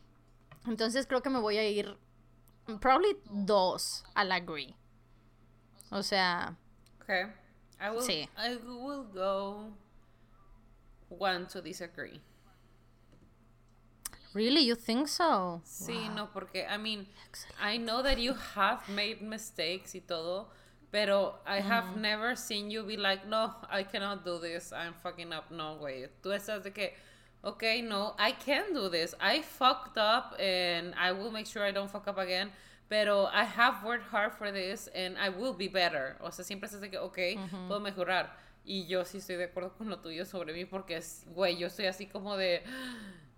[0.67, 1.97] Entonces creo que me voy a ir
[2.79, 4.75] probably dos al agree.
[5.91, 6.57] O sea,
[7.03, 7.25] Okay.
[7.79, 8.29] I will, Sí.
[8.37, 9.73] I will go
[11.09, 12.21] one to disagree.
[14.33, 15.61] Really you think so?
[15.65, 17.07] Sí, no, porque, I mean,
[17.59, 20.47] I know that you have made mistakes y todo,
[20.91, 25.31] pero I have never seen you be like, no, I cannot do this, I'm fucking
[25.33, 25.51] up.
[25.51, 26.07] No, güey.
[26.21, 26.93] Tú estás de que,
[27.43, 29.15] okay, no, I can do this.
[29.19, 32.51] I fucked up and I will make sure I don't fuck up again.
[32.89, 36.17] Pero I have worked hard for this and I will be better.
[36.19, 37.17] O sea, siempre estás de que, ok,
[37.69, 38.35] puedo mejorar.
[38.65, 41.85] Y yo sí estoy de acuerdo con lo tuyo sobre mí porque, güey, yo estoy
[41.85, 42.63] así como de,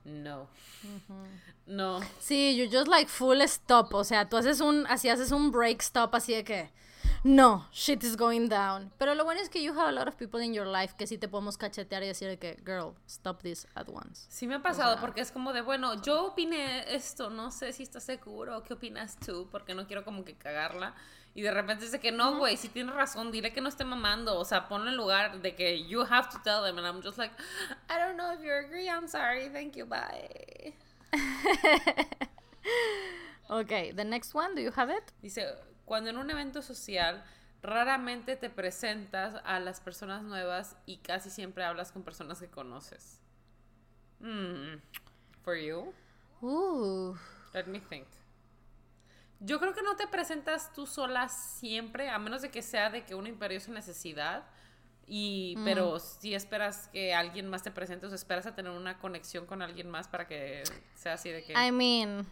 [0.06, 0.48] no,
[1.66, 2.00] no.
[2.20, 5.82] Sí, you just like full stop, o sea, tú haces un, así haces un break
[5.82, 6.72] stop así de que,
[7.24, 8.92] no, shit is going down.
[8.98, 11.08] Pero lo bueno es que you have a lot of people in your life que
[11.08, 14.26] sí te podemos cachetear y decir de que, girl, stop this at once.
[14.30, 17.84] Sí me ha pasado porque es como de, bueno, yo opiné esto, no sé si
[17.84, 19.48] estás seguro, ¿qué opinas tú?
[19.52, 20.96] Porque no quiero como que cagarla.
[21.36, 24.38] Y de repente dice que no, güey, si tienes razón, dile que no esté mamando.
[24.38, 26.78] O sea, ponlo en lugar de que you have to tell them.
[26.78, 27.34] And I'm just like,
[27.90, 30.74] I don't know if you agree, I'm sorry, thank you, bye.
[33.50, 35.04] Okay, the next one, do you have it?
[35.22, 35.46] Dice,
[35.86, 37.24] cuando en un evento social
[37.62, 43.20] raramente te presentas a las personas nuevas y casi siempre hablas con personas que conoces.
[44.20, 44.80] Hmm.
[45.44, 45.94] For you?
[46.42, 47.18] Ooh.
[47.54, 48.08] Let me think.
[49.46, 53.04] Yo creo que no te presentas tú sola siempre, a menos de que sea de
[53.04, 54.46] que una imperiosa necesidad.
[55.06, 59.00] Y, pero si esperas que alguien más te presente, o sea, esperas a tener una
[59.00, 60.64] conexión con alguien más para que
[60.96, 61.52] sea así de que.
[61.54, 62.26] I mean,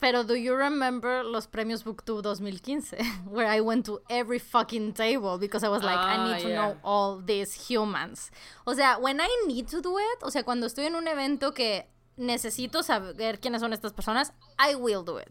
[0.00, 2.96] pero do you remember los premios BookTube 2015?
[3.26, 6.48] Where I went to every fucking table because I was like, I Ah, need to
[6.48, 6.56] yeah.
[6.56, 8.32] know all these humans.
[8.64, 11.52] O sea, when I need to do it, o sea, cuando estoy en un evento
[11.54, 15.30] que necesito saber quiénes son estas personas, I will do it.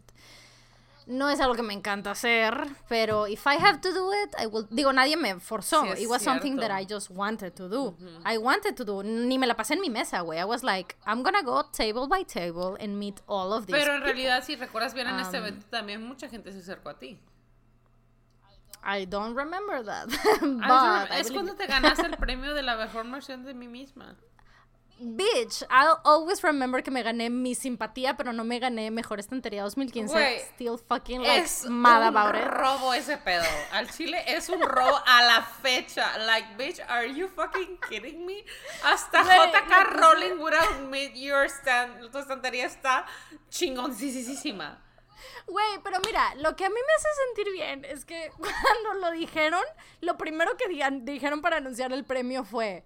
[1.10, 4.46] No es algo que me encanta hacer, pero if I have to do it, I
[4.46, 4.68] will.
[4.70, 5.82] Digo, nadie me forzó.
[5.82, 6.70] Sí, it was something that.
[6.70, 7.96] I just wanted to do.
[8.24, 9.02] I wanted to do.
[9.02, 10.38] Ni me la pasé en mi mesa, güey.
[10.38, 13.76] I was like, I'm gonna go table by table and meet all of these.
[13.76, 16.90] Pero en realidad, si recuerdas bien en este Um, evento, también mucha gente se acercó
[16.90, 17.18] a ti.
[18.82, 20.08] I don't remember that.
[20.62, 23.68] Ah, but I es cuando te ganaste el premio de la mejor versión de mí
[23.68, 24.16] misma.
[25.02, 29.62] Bitch, I'll always remember que me gané mi simpatía, pero no me gané mejor estantería
[29.62, 30.12] 2015.
[30.12, 32.44] Güey, Still fucking like es mad un about it.
[32.44, 33.42] robo ese pedo.
[33.72, 36.18] Al chile es un robo a la fecha.
[36.18, 38.44] Like, bitch, are you fucking kidding me?
[38.84, 42.10] Hasta JK puse- Rowling would admit your stand.
[42.12, 43.06] Tu estantería está
[43.48, 44.82] chingoncísima.
[45.46, 49.10] Güey, pero mira, lo que a mí me hace sentir bien es que cuando lo
[49.12, 49.62] dijeron,
[50.02, 52.84] lo primero que digan- dijeron para anunciar el premio fue,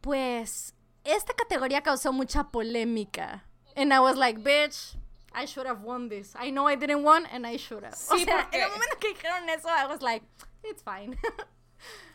[0.00, 0.74] pues,
[1.04, 3.44] esta categoría causó mucha polémica.
[3.76, 4.96] And I was like, bitch,
[5.34, 6.34] I should have won this.
[6.36, 7.94] I know I didn't won and I should have.
[7.94, 10.22] o Sí, sea, porque- en el momento que dijeron eso, I was like,
[10.64, 11.16] it's fine.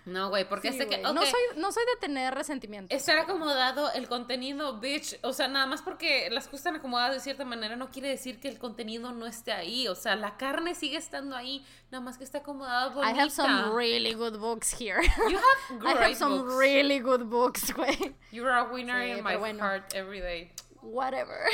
[0.07, 1.01] No, güey, porque Sí, este que.
[1.01, 2.95] no, soy, no soy de tener resentimiento.
[2.95, 5.19] Estar acomodado el contenido, bitch.
[5.21, 8.39] O sea, nada más porque las cosas están acomodadas de cierta manera no quiere decir
[8.39, 9.87] que el contenido no esté ahí.
[9.89, 13.11] O sea, la carne sigue estando ahí, nada más que está acomodada bonita.
[13.15, 15.01] I have some really good books here.
[15.29, 15.43] You have
[15.85, 16.55] I great have some books.
[16.57, 18.15] really good books, güey.
[18.31, 19.59] You're a winner Sí, in my bueno.
[19.61, 20.51] heart every day.
[20.81, 21.49] Whatever.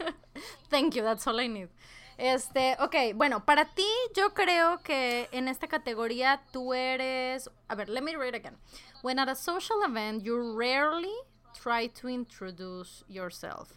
[0.68, 1.68] Thank you, that's all I need.
[2.16, 7.88] Este, ok, bueno, para ti yo creo que en esta categoría tú eres, a ver,
[7.88, 8.56] let me read again.
[9.02, 11.14] When at a social event, you rarely
[11.60, 13.70] try to introduce yourself.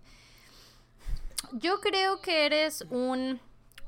[1.54, 3.40] Yo creo que eres un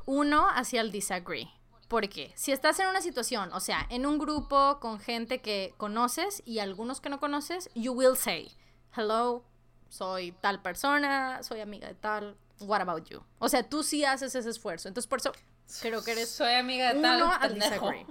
[0.05, 1.47] uno hacia el disagree.
[1.87, 6.43] Porque si estás en una situación, o sea, en un grupo con gente que conoces
[6.45, 8.51] y algunos que no conoces, you will say,
[8.95, 9.43] hello,
[9.89, 13.23] soy tal persona, soy amiga de tal, what about you?
[13.39, 14.87] O sea, tú sí haces ese esfuerzo.
[14.87, 15.33] Entonces, por eso
[15.81, 18.05] creo que eres Soy amiga de tal disagree.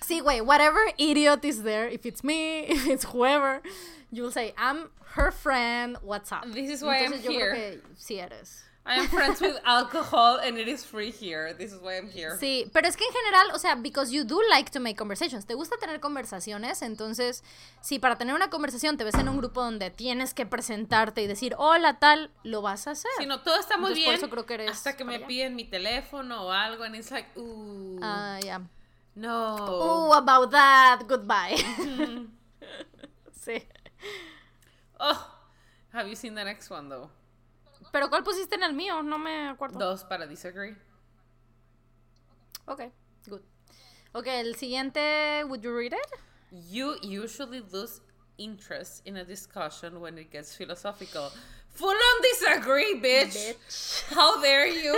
[0.00, 3.62] Sí, güey, whatever idiot is there, if it's me, if it's whoever,
[4.10, 6.44] you'll say, I'm her friend, what's up?
[6.52, 7.54] This is why I'm yo here.
[7.54, 8.64] creo que sí eres.
[8.84, 11.54] I am friends with alcohol and it is free here.
[11.54, 12.36] This is why I'm here.
[12.40, 15.46] Sí, pero es que en general, o sea, because you do like to make conversations,
[15.46, 17.44] te gusta tener conversaciones, entonces,
[17.80, 21.28] si para tener una conversación te ves en un grupo donde tienes que presentarte y
[21.28, 23.10] decir, hola, tal, lo vas a hacer.
[23.18, 24.06] Si no, todo está muy Entonces, bien.
[24.08, 25.26] por eso creo que eres hasta que me allá.
[25.28, 28.60] piden mi teléfono o algo, and it's like, ooh, Ah, ya.
[29.14, 29.56] no.
[29.60, 31.54] Oh, about that, goodbye.
[33.44, 33.62] sí.
[34.98, 35.24] Oh,
[35.92, 37.08] have you seen the next one though?
[37.92, 39.02] Pero ¿cuál pusiste en el mío?
[39.02, 39.78] No me acuerdo.
[39.78, 40.74] Dos para disagree.
[42.66, 42.82] Ok,
[43.26, 43.42] good.
[44.12, 46.18] Ok, el siguiente, would you read it?
[46.70, 48.00] You usually lose
[48.38, 51.30] interest in a discussion when it gets philosophical.
[51.74, 54.04] Full on disagree, bitch.
[54.14, 54.94] How dare you?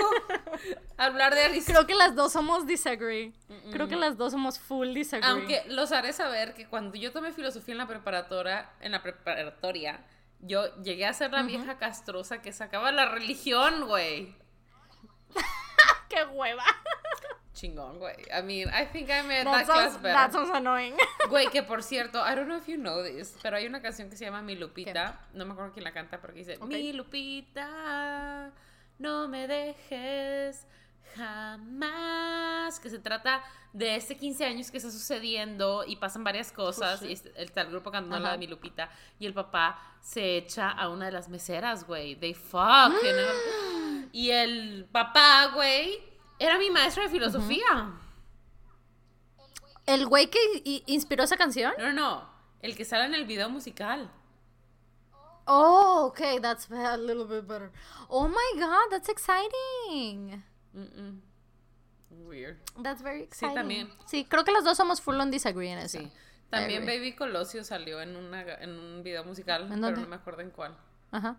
[0.98, 1.62] Hablar de.
[1.64, 3.32] Creo que las dos somos disagree.
[3.70, 5.30] Creo que las dos somos full disagree.
[5.30, 10.04] Aunque los haré saber que cuando yo tomé filosofía en la preparatoria, en la preparatoria,
[10.46, 14.34] yo llegué a ser la vieja castrosa que sacaba la religión, güey.
[16.08, 16.64] ¡Qué hueva!
[17.54, 18.16] Chingón, güey.
[18.36, 20.12] I mean, I think I made That that class better.
[20.12, 20.96] that sounds annoying.
[21.30, 24.10] Güey, que por cierto, I don't know if you know this, pero hay una canción
[24.10, 25.20] que se llama Mi Lupita.
[25.32, 26.58] No me acuerdo quién la canta, pero que dice.
[26.58, 28.50] Mi Lupita,
[28.98, 30.66] no me dejes
[31.16, 32.80] jamás.
[32.80, 33.42] Que se trata
[33.72, 37.00] de este 15 años que está sucediendo y pasan varias cosas.
[37.00, 37.26] shit.
[37.26, 38.90] y está el grupo cantando la de Mi Lupita.
[39.18, 42.16] Y el papá se echa a una de las meseras, güey.
[42.16, 42.92] They fuck.
[42.92, 44.04] you know?
[44.12, 45.98] Y el papá, güey,
[46.38, 47.94] era mi maestro de filosofía.
[49.86, 50.38] ¿El güey que
[50.86, 51.74] inspiró esa canción?
[51.78, 52.28] No, no, no.
[52.62, 54.08] El que sale en el video musical.
[55.46, 57.70] Oh, okay, that's a little bit better.
[58.08, 60.42] Oh my god, that's exciting.
[60.74, 61.20] Mm-mm.
[62.10, 62.58] Weird.
[62.82, 63.54] That's very exciting.
[63.56, 63.90] también.
[64.06, 65.98] Sí, creo que los dos somos full on disagree en eso.
[65.98, 66.12] Sí.
[66.50, 66.86] También.
[66.86, 70.50] Baby Colosio salió en, una, en un video musical, ¿En pero no me acuerdo en
[70.50, 70.76] cuál.
[71.10, 71.36] Ajá.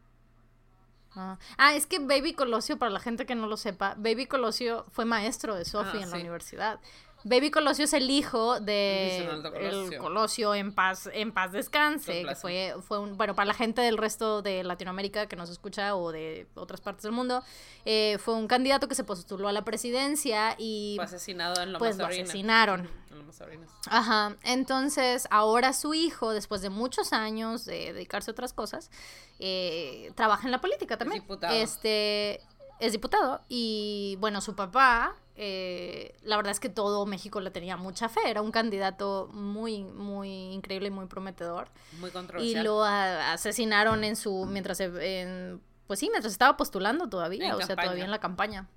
[1.16, 1.38] Ah.
[1.58, 5.06] Ah, es que Baby Colosio, para la gente que no lo sepa, Baby Colosio fue
[5.06, 6.22] maestro de Sophie Ah, en la sí.
[6.22, 6.80] universidad.
[7.28, 10.00] Baby Colosio es el hijo de Donaldo el Colosio.
[10.00, 13.98] Colosio en paz, en paz descanse, que fue, fue un, bueno, para la gente del
[13.98, 17.44] resto de Latinoamérica que nos escucha o de otras partes del mundo,
[17.84, 21.80] eh, fue un candidato que se postuló a la presidencia y Fue asesinado en Lomas
[21.80, 22.82] pues lo asesinaron.
[22.82, 23.66] En.
[23.90, 28.92] Ajá, entonces ahora su hijo, después de muchos años de dedicarse a otras cosas,
[29.40, 31.24] eh, trabaja en la política también.
[31.24, 31.56] diputado.
[31.56, 32.40] Este
[32.80, 37.76] es diputado y bueno, su papá, eh, la verdad es que todo México le tenía
[37.78, 41.68] mucha fe, era un candidato muy, muy increíble y muy prometedor.
[42.00, 42.64] Muy Y controversial.
[42.64, 47.56] lo a- asesinaron en su, mientras, se- en, pues sí, mientras estaba postulando todavía, En
[47.56, 48.68] o sea, todavía en la campaña.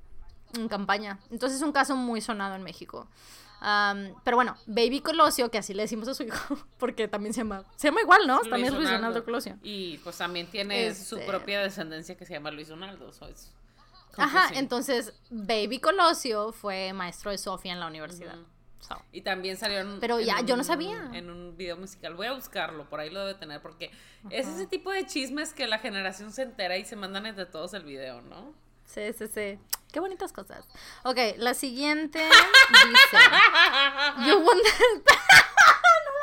[0.57, 1.19] En campaña.
[1.31, 3.07] Entonces es un caso muy sonado en México.
[3.61, 7.41] Am, pero bueno, Baby Colosio, que así le decimos a su hijo, porque también se
[7.41, 8.39] llama, se llama igual, ¿no?
[8.41, 9.59] también es Luis Donaldo Colosio.
[9.63, 13.13] Y pues también tiene Este- su propia descendencia que se llama Luis Donaldo.
[13.13, 13.53] so it's
[14.25, 18.37] Ajá, entonces Baby Colosio fue maestro de Sofía en la universidad.
[18.81, 21.11] So, Y también salió en, Pero en ya, yo no sabía.
[21.13, 22.15] En un video musical.
[22.15, 23.91] Voy a buscarlo, por ahí lo debe tener, porque
[24.31, 27.75] es ese tipo de chismes que la generación se entera y se mandan entre todos
[27.75, 28.55] el video, ¿no?
[28.85, 29.59] Sí, sí, sí.
[29.93, 30.67] Qué bonitas cosas.
[31.05, 32.19] Ok, la siguiente
[32.71, 34.27] dice.
[34.27, 34.53] You lo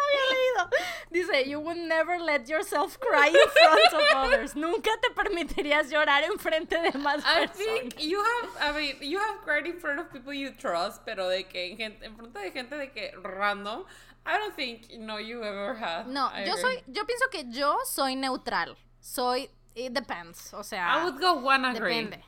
[0.06, 0.70] había leído.
[1.12, 4.56] Dice, you would never let yourself cry in front of others.
[4.56, 7.56] Nunca te permitirías llorar en frente de más I personas.
[7.58, 11.30] think you have, I mean, you have cried in front of people you trust, pero
[11.30, 13.86] de que en, gente, en frente de gente de que random,
[14.26, 16.08] I don't think, no, you ever have.
[16.08, 16.62] No, I yo agree.
[16.62, 18.76] soy, yo pienso que yo soy neutral.
[19.00, 21.94] Soy, it depends, o sea, I would go one agree.
[21.94, 22.24] depende.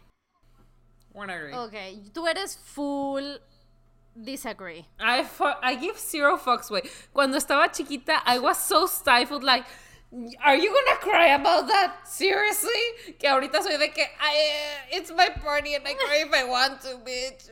[1.13, 1.53] One agree.
[1.53, 3.37] Ok, tú eres full
[4.23, 4.85] disagree.
[4.99, 5.25] I,
[5.61, 6.87] I give zero fucks, güey.
[7.13, 9.65] Cuando estaba chiquita, I was so stifled, like,
[10.43, 12.07] are you gonna cry about that?
[12.07, 13.15] Seriously?
[13.19, 16.43] Que ahorita soy de que, I, eh, it's my party and I cry if I
[16.45, 17.49] want to, bitch.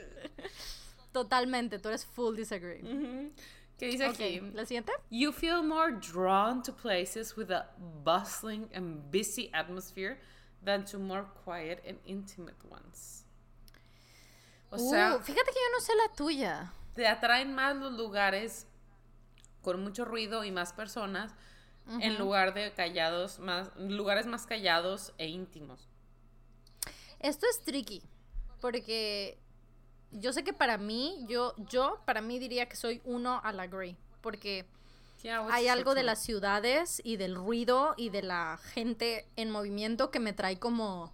[1.13, 2.81] Totalmente, tú eres full disagree.
[2.81, 3.29] Ujú.
[3.77, 4.41] ¿Qué dice Ok, aquí?
[4.53, 4.91] ¿la siguiente?
[5.09, 7.65] You feel more drawn to places with a
[8.03, 10.17] bustling and busy atmosphere
[10.63, 13.14] than to more quiet and intimate ones.
[14.69, 16.71] O sea, Uh, fíjate que yo no sé la tuya.
[16.95, 18.67] te atraen más los lugares
[19.61, 21.33] con mucho ruido y más personas
[21.99, 25.87] en lugar de callados, más lugares más callados e íntimos.
[27.19, 28.01] Esto es tricky,
[28.59, 29.37] porque
[30.11, 33.95] yo sé que para mí, yo, yo para mí diría que soy uno al agree,
[34.21, 34.65] porque
[35.23, 39.49] Yeah, what's hay algo de las ciudades y del ruido y de la gente en
[39.49, 41.11] movimiento que me trae como,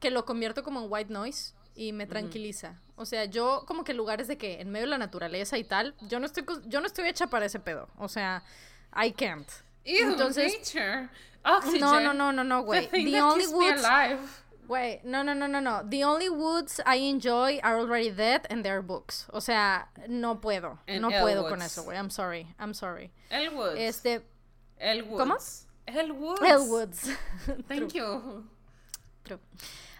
[0.00, 2.80] que lo convierto como en white noise y me tranquiliza.
[2.96, 5.94] O sea, yo como que lugares de que en medio de la naturaleza y tal,
[6.02, 7.88] yo no estoy, yo no estoy hecha para ese pedo.
[7.98, 8.42] O sea,
[8.96, 9.48] I can't.
[9.84, 11.08] Ew, Entonces- nature.
[11.44, 11.80] Oxygen.
[11.80, 12.88] No, no, no, no, no, güey.
[12.88, 13.82] The only woods.
[14.66, 15.82] Wait, no, no, no, no, no.
[15.90, 19.26] The only woods I enjoy are already dead and they're books.
[19.30, 20.78] O sea, no puedo.
[20.88, 21.98] And no puedo con eso, güey.
[21.98, 22.46] I'm sorry.
[22.58, 23.10] I'm sorry.
[23.30, 23.78] Elwoods.
[23.78, 24.22] Este,
[24.78, 25.20] Elwoods.
[25.20, 25.36] ¿cómo?
[25.86, 26.40] Elwoods.
[26.42, 27.10] Elwoods.
[27.68, 28.46] Thank you.
[29.24, 29.38] True.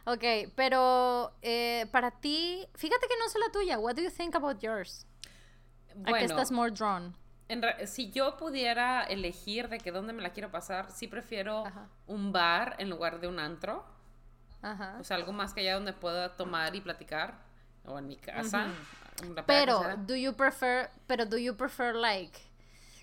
[0.07, 3.79] Ok, pero eh, para ti, fíjate que no sé la tuya.
[3.79, 5.07] What do you think about yours?
[5.91, 7.17] ¿A qué Bueno, estás more drawn?
[7.49, 11.89] en si yo pudiera elegir de que dónde me la quiero pasar, sí prefiero Ajá.
[12.07, 13.85] un bar en lugar de un antro.
[14.63, 14.97] Ajá.
[14.99, 17.39] O sea, algo más que allá donde pueda tomar y platicar.
[17.87, 18.69] O en mi casa.
[19.35, 22.41] la playa Pero, do you prefer, pero do you prefer like,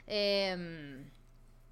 [0.07, 1.09] em,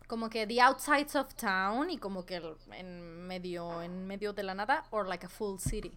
[0.10, 2.42] como que the outsides of town y como que
[2.72, 5.96] en medio, en medio de la nada, or like a full city?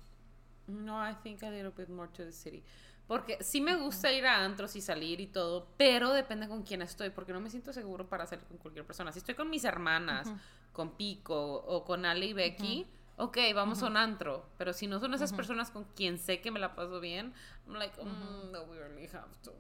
[0.67, 2.63] No, I think a little bit more to the city.
[3.09, 6.83] Porque sí me gusta ir a antros y salir y todo, pero depende con quién
[6.83, 9.13] estoy, porque no me siento seguro para salir con cualquier persona.
[9.13, 10.31] Si estoy con mis hermanas,
[10.75, 12.87] con Pico o con Ale y Becky,
[13.17, 14.45] ok, vamos a un antro.
[14.59, 17.33] Pero si no son esas personas con quien sé que me la paso bien,
[17.67, 19.55] I'm like, mm, no, we really have to.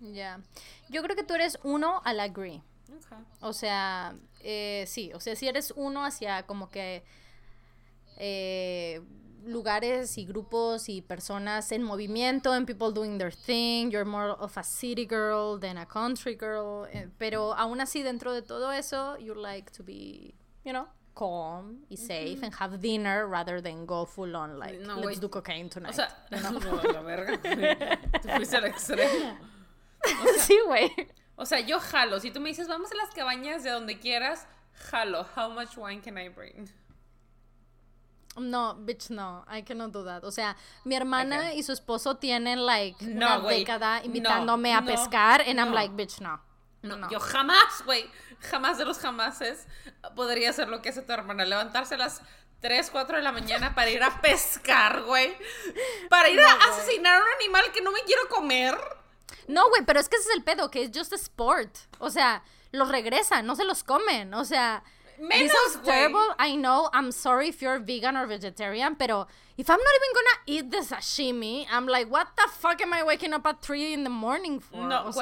[0.00, 0.40] Ya.
[0.88, 2.62] Yo creo que tú eres uno al agree.
[2.98, 3.18] Okay.
[3.40, 7.02] O sea, eh, sí, o sea, si eres uno hacia como que
[8.18, 9.00] eh,
[9.44, 14.56] lugares y grupos y personas en movimiento, en people doing their thing, you're more of
[14.56, 19.16] a city girl than a country girl, eh, pero aún así dentro de todo eso,
[19.18, 24.04] you like to be, you know, calm y safe and have dinner rather than go
[24.06, 25.20] full on like, No, let's wait.
[25.20, 25.90] do cocaine tonight.
[25.90, 27.38] O sea, no, la verga.
[28.22, 29.36] Tú fuiste al extremo.
[30.38, 30.90] sí, güey.
[31.36, 32.20] O sea, yo jalo.
[32.20, 34.46] Si tú me dices, vamos a las cabañas de donde quieras,
[34.90, 35.26] jalo.
[35.36, 36.68] How much wine can I bring?
[38.36, 40.24] No, bitch, no, I cannot do that.
[40.24, 44.80] O sea, mi hermana y su esposo tienen like No, una década no, invitándome a
[44.80, 45.74] no, pescar and I'm no.
[45.74, 46.40] like, bitch, no.
[46.82, 48.10] No, yo jamás, güey,
[48.40, 49.68] jamás de los jamases
[50.16, 51.44] podría hacer lo que hace tu hermana.
[51.44, 52.22] Levantarse a las
[52.60, 55.36] 3, 4 de la mañana para ir a pescar, güey.
[56.08, 58.76] Para ir a asesinar a un animal que no me quiero comer.
[59.48, 61.76] No, güey, pero es que ese es el pedo, que es just a sport.
[61.98, 64.34] O sea, los regresan, no se los comen.
[64.34, 64.82] O sea,
[65.18, 65.84] Menos, this güey.
[65.84, 66.34] terrible.
[66.38, 66.88] I know.
[66.92, 69.26] I'm sorry if you're vegan or vegetarian, pero
[69.56, 73.02] if I'm not even gonna eat the sashimi, I'm like, what the fuck am I
[73.04, 74.86] waking up at 3 in the morning for?
[74.86, 75.12] No, o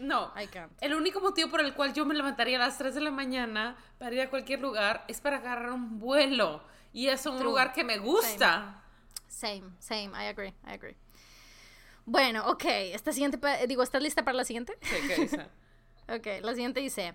[0.00, 0.30] no.
[0.36, 0.70] I can't.
[0.80, 3.76] El único motivo por el cual yo me levantaría a las 3 de la mañana
[3.98, 6.62] para ir a cualquier lugar es para agarrar un vuelo.
[6.92, 7.44] Y es un True.
[7.44, 8.82] lugar que me gusta.
[9.28, 10.10] Same, same.
[10.14, 10.96] I agree, I agree.
[12.10, 12.64] Bueno, ok.
[12.66, 14.72] Esta siguiente, digo, ¿estás lista para la siguiente?
[14.82, 15.46] Sí, ¿qué dice?
[16.10, 17.14] Ok, la siguiente dice,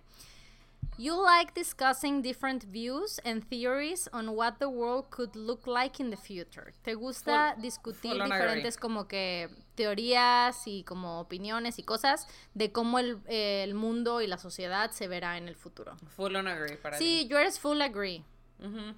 [1.00, 6.12] You like discussing different views and theories on what the world could look like in
[6.12, 6.74] the future.
[6.84, 12.72] ¿Te gusta Full- discutir full diferentes como que teorías y como opiniones y cosas de
[12.72, 15.98] cómo el, eh, el mundo y la sociedad se verá en el futuro?
[16.16, 18.24] Full on agree para Sí, eres full agree.
[18.60, 18.96] ti.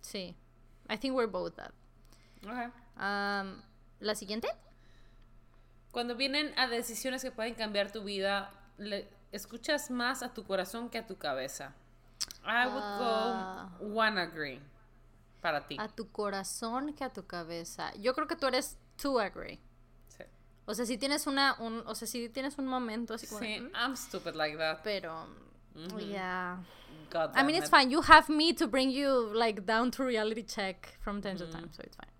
[0.00, 0.34] Sí.
[0.90, 1.70] I think we're both that.
[2.44, 2.72] Ok.
[2.96, 3.62] Um,
[4.00, 4.48] ¿La siguiente?
[5.94, 10.90] Cuando vienen a decisiones que pueden cambiar tu vida, le escuchas más a tu corazón
[10.90, 11.72] que a tu cabeza.
[12.44, 13.70] I would Ah.
[13.78, 14.60] go one agree
[15.40, 15.76] para ti.
[15.78, 17.92] A tu corazón que a tu cabeza.
[18.00, 19.60] Yo creo que tú eres two agree.
[20.08, 20.24] Sí,
[20.66, 23.60] O sea, si tienes una, un, o sea, si tienes un momento así como, Sí,
[23.60, 24.80] "Mm", I'm stupid like that.
[24.82, 25.26] pero
[25.98, 26.58] Yeah.
[27.10, 27.70] God I mean, it's it.
[27.70, 27.90] fine.
[27.90, 31.70] You have me to bring you like down to reality check from time to time,
[31.72, 32.10] so it's fine.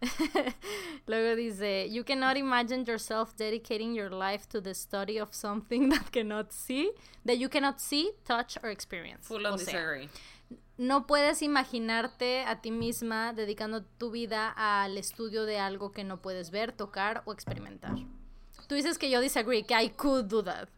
[1.06, 6.10] Luego dice, you cannot imagine yourself dedicating your life to the study of something that
[6.12, 6.92] cannot see,
[7.24, 9.26] that you cannot see, touch, or experience.
[9.26, 10.08] Full on sea,
[10.78, 16.20] no puedes imaginarte a ti misma dedicando tu vida al estudio de algo que no
[16.20, 17.94] puedes ver, tocar o experimentar.
[18.66, 20.68] Tú dices que yo disagree, que I could do that.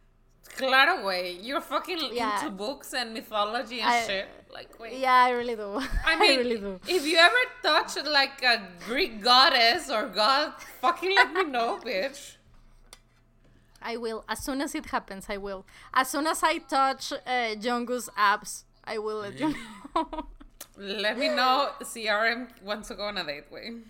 [0.57, 1.37] Claro, güey.
[1.41, 2.35] You're fucking Yeah.
[2.39, 4.27] into books and mythology and I- shit.
[4.51, 4.99] Like, güey.
[4.99, 5.79] Yeah, I really do.
[6.05, 6.79] I mean, really do.
[6.87, 12.35] if you ever touch like a Greek goddess or god, fucking let me know, bitch.
[13.81, 14.25] I will.
[14.27, 15.65] As soon as it happens, I will.
[15.93, 19.53] As soon as I touch uh, Jungkook's abs, I will let you
[19.95, 20.25] know.
[20.77, 23.81] Let me know CRM wants to go on a date, güey.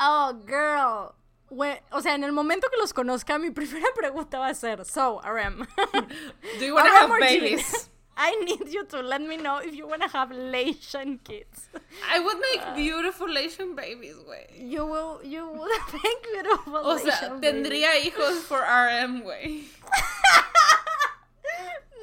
[0.00, 1.14] oh, girl.
[1.50, 4.84] We- o sea, en el momento que los conozca, mi primera pregunta va a ser,
[4.84, 5.66] so, RM.
[6.58, 7.88] Do you want to have babies?
[8.22, 11.70] I need you to let me know if you want to have Asian kids.
[12.12, 14.70] I would make beautiful Asian babies, güey.
[14.70, 17.40] You will, you will make beautiful O sea, babies.
[17.40, 19.64] tendría hijos for RM, güey.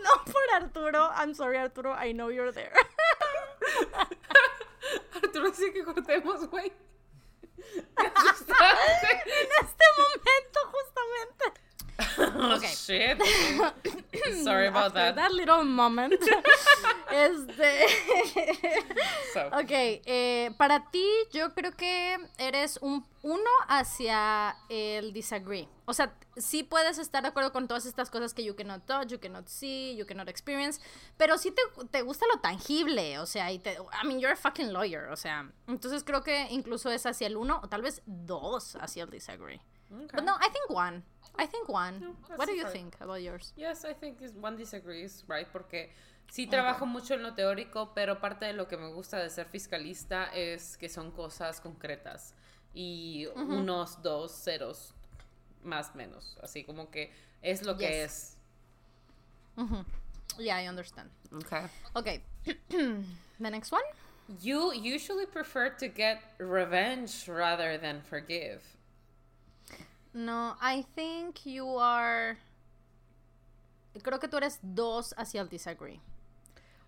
[0.03, 1.09] No por Arturo.
[1.13, 1.91] I'm sorry, Arturo.
[1.93, 2.73] I know you're there.
[5.21, 6.71] Arturo dice que cortemos, güey.
[7.97, 11.45] En este momento, justamente.
[12.39, 12.67] oh, Okay.
[12.69, 13.17] shit.
[14.43, 15.31] Sorry about After that.
[15.31, 16.13] little moment.
[17.11, 17.85] este.
[19.33, 25.67] So, ok, eh, para ti, yo creo que eres un uno hacia el disagree.
[25.85, 29.09] O sea, sí puedes estar de acuerdo con todas estas cosas que you cannot touch,
[29.09, 30.81] you cannot see, you cannot experience,
[31.17, 31.61] pero sí te,
[31.91, 35.15] te gusta lo tangible, o sea, y te, I mean, you're a fucking lawyer, o
[35.17, 39.09] sea, entonces creo que incluso es hacia el uno o tal vez dos hacia el
[39.09, 39.61] disagree.
[39.91, 40.07] okay.
[40.13, 41.03] But no, I think one.
[41.37, 41.99] I think one.
[41.99, 43.53] No, What do you think about yours?
[43.55, 45.47] Yes, I think one disagrees, right?
[45.51, 45.91] Porque
[46.29, 49.47] sí trabajo mucho en lo teórico, pero parte de lo que me gusta de ser
[49.47, 52.33] fiscalista es que son cosas concretas
[52.73, 54.93] y unos dos ceros
[55.63, 58.37] más menos, así como que es lo que es.
[60.37, 61.09] Yeah, I understand.
[61.33, 61.63] Okay.
[61.95, 62.21] Okay.
[62.69, 63.81] the next one?
[64.41, 68.61] You usually prefer to get revenge rather than forgive.
[70.13, 72.37] No, I think you are.
[74.03, 76.01] Creo que tú eres dos hacia el disagree.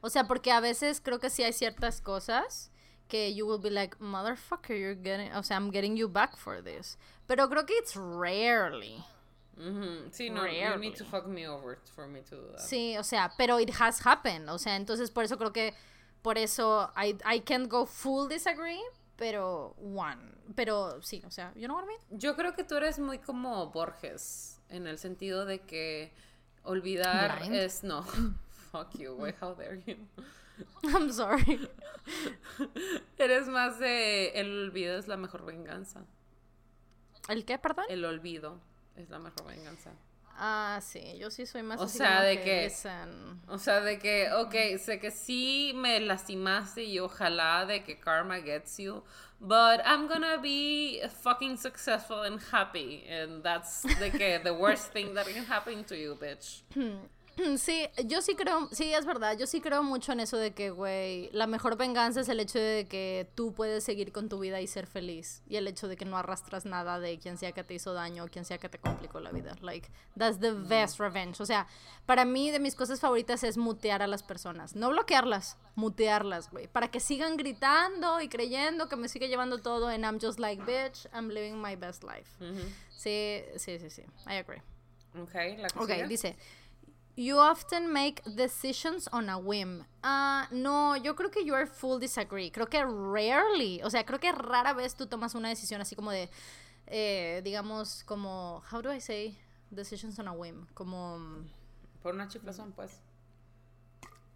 [0.02, 2.72] O sea, porque a veces creo que sí hay ciertas cosas
[3.08, 5.32] que you will be like, motherfucker, you're getting.
[5.34, 6.98] O sea, I'm getting you back for this.
[7.28, 9.04] Pero creo que it's rarely.
[10.12, 11.10] Sí, no, you need to Rarely.
[11.12, 12.62] fuck me over for me to do that.
[12.62, 14.50] Sí, o sea, pero it has happened.
[14.50, 15.74] O sea, entonces por eso creo que.
[16.22, 18.82] Por eso I, I can't go full disagree,
[19.18, 20.20] pero one.
[20.56, 22.20] Pero sí, o sea, you know what I mean?
[22.20, 26.14] Yo creo que tú eres muy como Borges, en el sentido de que
[26.64, 27.56] olvidar Blind.
[27.56, 28.06] es no.
[28.72, 29.96] Fuck you, güey, how dare you.
[30.84, 31.68] I'm sorry.
[33.18, 36.06] Eres más de el olvido es la mejor venganza.
[37.28, 37.86] ¿El qué, perdón?
[37.90, 38.60] El olvido
[38.96, 39.92] es la mejor venganza.
[40.42, 43.42] Ah, sí, yo sí soy más O así sea, de que- listen.
[43.50, 48.38] O sea, de que, ok, sé que sí me lastimaste y ojalá de que karma
[48.40, 49.04] gets you,
[49.42, 55.14] but I'm gonna be fucking successful and happy, and that's de que the worst thing
[55.16, 56.64] that can happen to you, bitch.
[57.58, 60.72] Sí, yo sí creo, sí, es verdad, yo sí creo mucho en eso de que,
[60.72, 64.62] güey, la mejor venganza es el hecho de que tú puedes seguir con tu vida
[64.62, 65.42] y ser feliz.
[65.48, 68.26] Y el hecho de que no arrastras nada de quien sea que te hizo daño
[68.26, 69.56] o quien sea que te complicó la vida.
[69.62, 71.42] Like, that's the best revenge.
[71.42, 71.68] O sea,
[72.06, 74.76] para mí de mis cosas favoritas es mutear a las personas.
[74.76, 76.68] No bloquearlas, mutearlas, güey.
[76.68, 80.64] Para que sigan gritando y creyendo que me sigue llevando todo and I'm just like,
[80.64, 82.30] bitch, I'm living my best life.
[82.90, 84.04] Sí, sí, sí, sí.
[84.28, 84.62] I agree.
[85.18, 86.36] Ok, la Ok, dice.
[87.20, 89.84] You often make decisions on a whim.
[90.04, 92.50] Ah, no, yo creo que you are full disagree.
[92.50, 96.12] Creo que rarely, o sea, creo que rara vez tú tomas una decisión así como
[96.12, 96.30] de,
[96.88, 99.38] eh, digamos, como, how do I say
[99.70, 100.66] decisions on a whim?
[100.74, 101.44] Como,
[102.02, 102.92] Por una chiflazón, pues.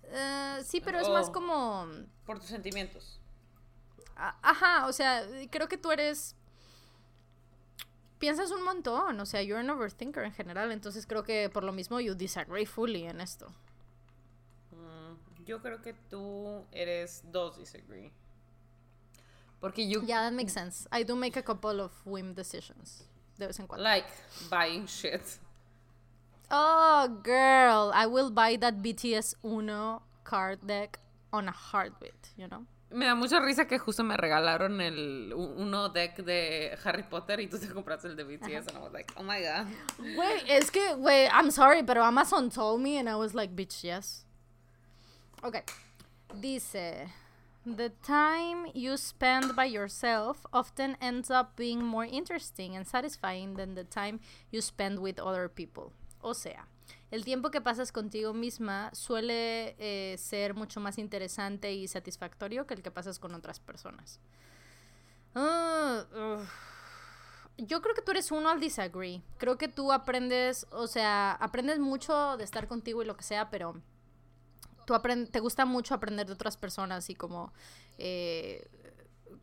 [0.04, 1.88] eh, sí, pero es más como,
[2.26, 3.18] Por tus sentimientos.
[4.18, 6.36] a- ajá, o sea, creo que tú eres,
[8.20, 11.72] piensas un montón, o sea, you're an overthinker en general, entonces creo que por lo
[11.72, 13.48] mismo you disagree fully en esto.
[14.72, 18.12] Mm, yo creo que tú eres dos disagree.
[19.60, 20.88] Porque you Yeah, that makes sense.
[20.92, 23.06] I do make a couple of whim decisions.
[23.38, 23.84] De vez en cuando.
[23.84, 24.08] like
[24.50, 25.40] buying shit.
[26.52, 31.00] Oh, girl, I will buy that BTS Uno card deck
[31.32, 32.66] on a heartbeat, you know?
[32.94, 37.48] Me da mucha risa que justo me regalaron el uno deck de Harry Potter y
[37.48, 39.68] tú te compraste el de BTS and I was like, oh my god.
[40.16, 43.84] Wait, es que, wait, I'm sorry, pero Amazon told me and I was like, bitch,
[43.84, 44.26] yes.
[45.44, 45.64] Ok.
[46.40, 47.10] Dice,
[47.66, 53.74] the time you spend by yourself often ends up being more interesting and satisfying than
[53.76, 54.20] the time
[54.52, 55.94] you spend with other people.
[56.24, 56.68] O sea,
[57.14, 62.74] el tiempo que pasas contigo misma suele eh, ser mucho más interesante y satisfactorio que
[62.74, 64.20] el que pasas con otras personas.
[65.36, 66.06] Ah.
[67.60, 69.22] Yo creo que tú eres uno al disagree.
[69.38, 73.52] Creo que tú aprendes, o sea, aprendes mucho de estar contigo y lo que sea,
[73.52, 73.80] pero
[74.88, 75.00] tú
[75.30, 77.54] te gusta mucho aprender de otras personas y como
[78.00, 78.68] eh,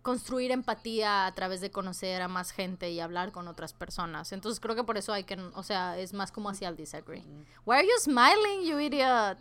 [0.02, 4.32] construir empatía a través de conocer a más gente y hablar con otras personas.
[4.32, 7.24] Entonces creo que por eso hay que, o sea, es más como hacia el disagree.
[7.64, 9.38] Why are you smiling, you idiot?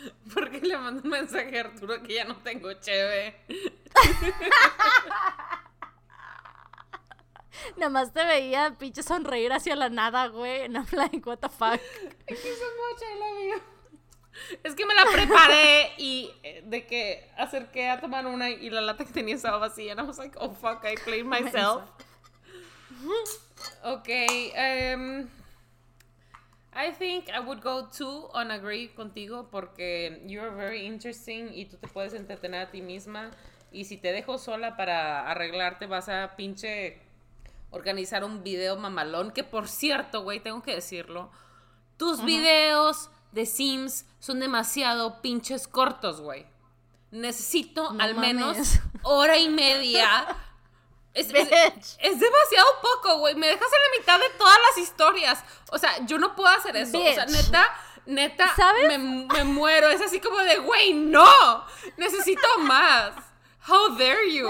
[0.34, 3.36] Porque le mando un mensaje a Arturo que ya no tengo cheve.
[7.76, 10.62] Nada más te veía pinche sonreír hacia la nada, güey.
[10.62, 11.80] And I'm like, what the fuck?
[12.26, 13.60] Thank you so much, I love you.
[14.62, 18.80] Es que me la preparé y eh, de que acerqué a tomar una y la
[18.80, 19.92] lata que tenía estaba vacía.
[19.92, 21.82] And I was like, oh fuck, I played myself.
[23.84, 24.52] Okay,
[24.94, 25.28] um,
[26.72, 31.76] I think I would go two on agree contigo porque you're very interesting y tú
[31.78, 33.30] te puedes entretener a ti misma.
[33.72, 36.98] Y si te dejo sola para arreglarte, vas a pinche
[37.70, 39.30] organizar un video mamalón.
[39.30, 41.30] Que por cierto, güey, tengo que decirlo.
[41.96, 46.46] Tus videos de Sims son demasiado pinches cortos, güey.
[47.10, 48.56] Necesito No al menos
[49.02, 50.26] hora y media.
[51.12, 51.34] Es, es-
[52.20, 53.34] demasiado poco, güey.
[53.34, 55.44] Me dejas en la mitad de todas las historias.
[55.72, 56.98] O sea, yo no puedo hacer eso.
[56.98, 57.68] O sea, neta,
[58.06, 58.86] neta, ¿Sabes?
[58.86, 59.88] Me, me muero.
[59.88, 61.64] Es así como de, güey, no.
[61.96, 63.12] Necesito más.
[63.68, 64.48] How dare you?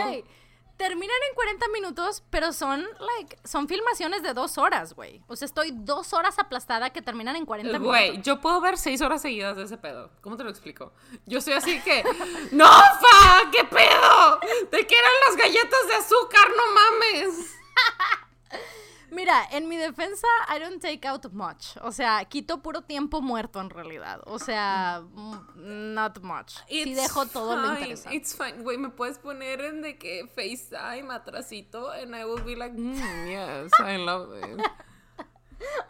[0.80, 2.80] Terminan en 40 minutos, pero son,
[3.18, 5.22] like, son filmaciones de dos horas, güey.
[5.26, 8.24] O sea, estoy dos horas aplastada que terminan en 40 Güey, minutos.
[8.24, 10.10] yo puedo ver seis horas seguidas de ese pedo.
[10.22, 10.94] ¿Cómo te lo explico?
[11.26, 12.02] Yo soy así que,
[12.52, 13.50] ¡No, fa!
[13.52, 14.40] ¿Qué pedo?
[14.70, 16.48] ¿De qué eran las galletas de azúcar?
[16.56, 17.56] ¡No mames!
[19.10, 21.76] Mira, en mi defensa, I don't take out much.
[21.82, 24.20] O sea, quito puro tiempo muerto en realidad.
[24.26, 26.52] O sea, mm, not much.
[26.68, 28.16] Sí It's dejo todo lo fine, interesante.
[28.16, 28.62] It's fine.
[28.62, 33.28] Güey, me puedes poner en de que FaceTime atrasito and I will be like, mm,
[33.28, 34.60] yes, I love it.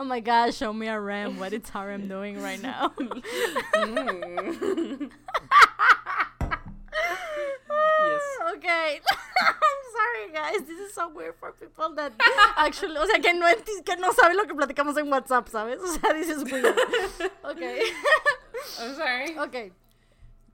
[0.00, 1.38] Oh my gosh, show me a RAM.
[1.38, 2.92] What is RM doing right now?
[8.06, 8.22] Yes.
[8.40, 9.00] Ah, okay.
[9.40, 10.66] I'm sorry, guys.
[10.66, 12.12] This is so weird for people that
[12.56, 13.46] actually, o sea, que no,
[13.84, 15.80] que no saben lo que platicamos en WhatsApp, ¿sabes?
[15.84, 16.76] O sea, this is weird.
[17.44, 17.82] Okay.
[18.80, 19.38] I'm sorry.
[19.38, 19.72] Okay.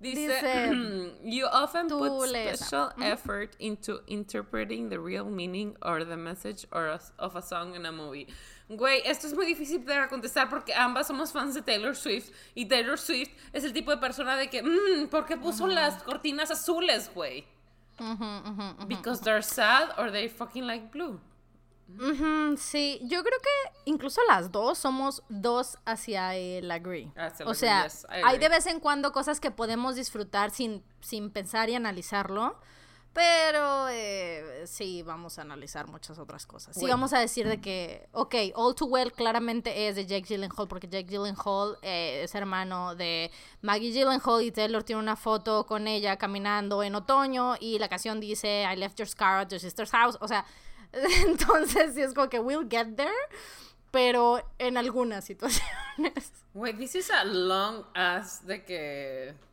[0.00, 2.36] Dice, Dice, you often put esa.
[2.36, 7.40] Ah, special effort into interpreting the real meaning or the message or a- of a
[7.42, 8.28] song in a movie.
[8.68, 12.66] Güey, esto es muy difícil para contestar porque ambas somos fans de Taylor Swift y
[12.66, 16.50] Taylor Swift es el tipo de persona de que, mmm, ¿por qué puso las cortinas
[16.50, 17.46] azules, güey?
[18.88, 21.20] Because they're sad or they fucking like blue.
[22.56, 27.12] Sí, yo creo que incluso las dos somos dos hacia el agree.
[27.16, 30.82] Hacia o agree, sea, yes, hay de vez en cuando cosas que podemos disfrutar sin,
[31.00, 32.58] sin pensar y analizarlo.
[33.16, 36.74] Pero eh, sí, vamos a analizar muchas otras cosas.
[36.74, 36.96] Sí, Bueno.
[36.96, 40.86] vamos a decir de que, ok, All Too Well claramente es de Jake Gyllenhaal, porque
[40.86, 43.30] Jake Gyllenhaal eh, es hermano de
[43.62, 48.20] Maggie Gyllenhaal y Taylor tiene una foto con ella caminando en otoño y la canción
[48.20, 50.18] dice I left your scar at your sister's house.
[50.20, 50.44] O sea,
[51.26, 53.10] entonces sí es como que we'll get there,
[53.90, 55.64] pero en algunas situaciones.
[56.52, 59.45] Güey, this is a long ass de que...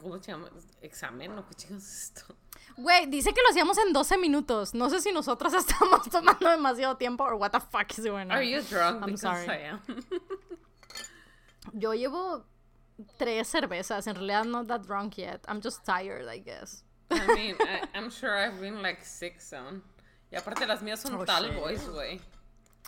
[0.00, 0.48] ¿Cómo se llama?
[0.80, 2.34] ¿Examen o qué es esto?
[2.76, 4.74] Güey, dice que lo hacíamos en 12 minutos.
[4.74, 8.32] No sé si nosotras estamos tomando demasiado tiempo o what the fuck is going on.
[8.32, 9.02] Are you drunk?
[9.06, 9.46] I'm sorry.
[9.48, 9.80] I am.
[11.72, 12.44] Yo llevo
[13.18, 14.06] tres cervezas.
[14.06, 15.40] En realidad, not that drunk yet.
[15.48, 16.84] I'm just tired, I guess.
[17.10, 19.82] I mean, I, I'm sure I've been like six son.
[20.32, 21.54] Y aparte las mías son Oh, tal shit.
[21.60, 22.20] boys, güey.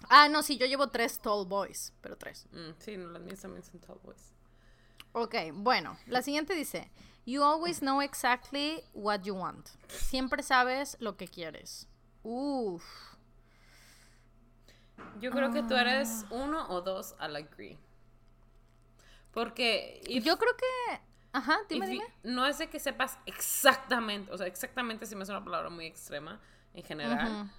[0.09, 2.47] Ah, no, sí, yo llevo tres tall boys, pero tres.
[2.53, 4.32] Mm, sí, no, las mías también son tal boys.
[5.13, 6.91] Ok, bueno, la siguiente dice:
[7.27, 9.69] You always know exactly what you want.
[9.89, 11.87] Siempre sabes lo que quieres.
[12.23, 12.83] Uff.
[15.21, 16.35] Yo creo que tú eres Ah.
[16.35, 17.79] uno o dos al agree.
[19.33, 21.01] Porque if- Yo creo que.
[21.33, 22.05] Ajá, dime, dime.
[22.05, 25.71] you- no es de que sepas exactamente, o sea, exactamente si me es una palabra
[25.71, 26.39] muy extrema
[26.75, 27.51] en general.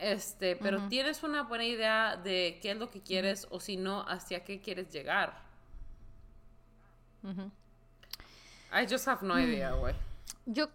[0.00, 4.02] Este, pero tienes una buena idea de qué es lo que quieres o si no,
[4.08, 5.40] hacia qué quieres llegar.
[7.24, 7.50] Ujú.
[8.72, 9.94] I just have no idea, güey.
[10.46, 10.68] Yo.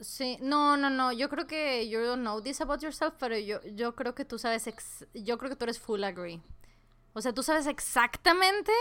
[0.00, 1.12] Sí, no, no, no.
[1.12, 4.38] Yo creo que you don't know this about yourself, pero yo, yo creo que tú
[4.38, 4.66] sabes.
[4.66, 6.40] ex- yo creo que tú eres full agree.
[7.14, 8.72] O sea, tú sabes exactamente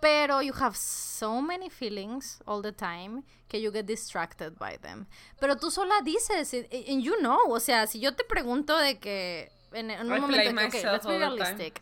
[0.00, 5.06] Pero you have so many feelings all the time que you get distracted by them.
[5.40, 9.50] Pero tú sola dices, and you know, o sea, si yo te pregunto de que
[9.72, 11.72] en, en un I momento okay, let's be the time.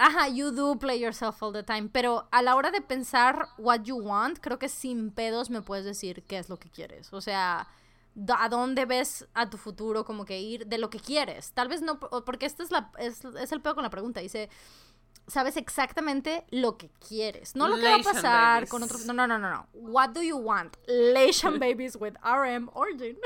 [0.00, 3.82] Ajá, you do play yourself all the time, pero a la hora de pensar what
[3.82, 7.12] you want, creo que sin pedos me puedes decir qué es lo que quieres.
[7.12, 7.66] O sea,
[8.36, 11.50] a dónde ves a tu futuro como que ir de lo que quieres.
[11.52, 14.20] Tal vez no, porque este es, la, es, es el pedo con la pregunta.
[14.20, 14.48] Dice,
[15.26, 17.56] sabes exactamente lo que quieres.
[17.56, 18.70] No lo que va a pasar babies.
[18.70, 19.04] con otros.
[19.04, 19.66] No, no, no, no, no.
[19.72, 20.76] What do you want?
[20.86, 23.16] Lation babies with RM origin.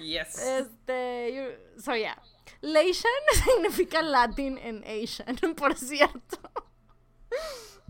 [0.00, 0.38] Yes.
[0.38, 2.16] Este, you- so yeah.
[2.64, 3.10] Lation
[3.44, 6.38] significa Latin en Asian, por cierto.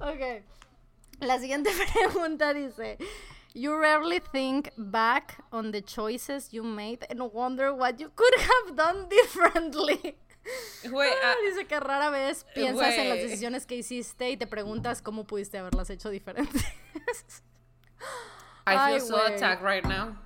[0.01, 0.43] ok.
[1.21, 2.99] La siguiente pregunta dice,
[3.55, 8.75] You rarely think back on the choices you made and wonder what you could have
[8.75, 10.17] done differently.
[10.83, 14.47] Güey, Ah, ah, dice que rara vez piensas en las decisiones que hiciste y te
[14.49, 16.65] preguntas cómo pudiste haberlas hecho diferentes.
[18.67, 19.35] I Ay, feel so güey.
[19.35, 20.17] attacked right now.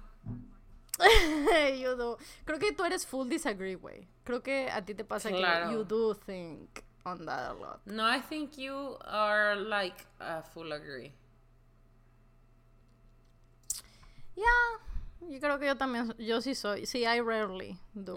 [1.79, 2.17] you do.
[2.45, 4.09] Creo que tú eres full disagree, güey.
[4.29, 5.69] Creo que a ti te pasa Claro.
[5.71, 7.81] que you do think on that a lot.
[7.87, 11.15] No, I think you are like a full agree.
[14.37, 16.85] Yeah, yo creo que yo también, yo sí soy.
[16.85, 18.17] Sí, I rarely do.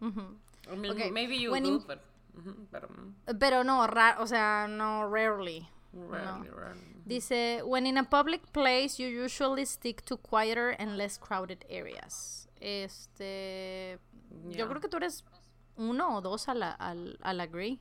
[0.00, 0.36] Ujú.
[0.70, 2.00] I mean, Okay, maybe you when do, in- but,
[2.72, 2.88] pero
[3.38, 5.68] Pero no, ra o sea, no, rarely.
[5.92, 6.80] rarely, rarely.
[7.06, 12.48] Dice, when in a public place, you usually stick to quieter and less crowded areas.
[12.60, 13.98] Este,
[14.44, 14.68] yo Yeah.
[14.68, 15.24] creo que tú eres
[15.76, 17.78] uno o dos al, al, al agree.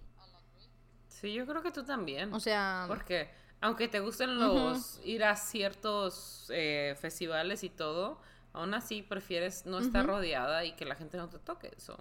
[1.08, 2.34] Sí, yo creo que tú también.
[2.34, 3.30] O sea, Porque
[3.62, 8.20] aunque te gusten los ir a ciertos eh, festivales y todo,
[8.54, 11.98] aún así prefieres no estar rodeada y que la gente no te toque eso.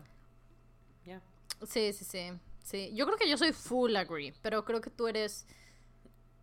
[1.05, 1.21] Ya.
[1.67, 2.33] Sí, sí, sí.
[2.63, 5.47] Sí, yo creo que yo soy full agree, pero creo que tú eres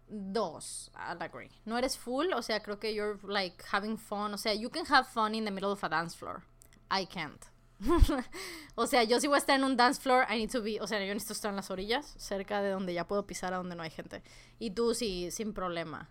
[0.10, 1.52] dos al agree.
[1.66, 4.86] No eres full, o sea, creo que you're like having fun, o sea, you can
[4.90, 6.44] have fun in the middle of a dance floor.
[6.92, 7.44] I can't.
[8.76, 10.80] o sea, yo si voy a estar en un dance floor, I need to be,
[10.82, 13.58] o sea, yo necesito estar en las orillas, cerca de donde ya puedo pisar a
[13.58, 14.24] donde no hay gente.
[14.60, 16.10] Y tú sí, sin problema.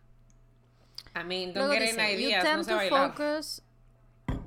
[1.14, 3.10] I mean, don't Luego get dice, any you ideas, no tend sé to bailar.
[3.10, 3.62] focus.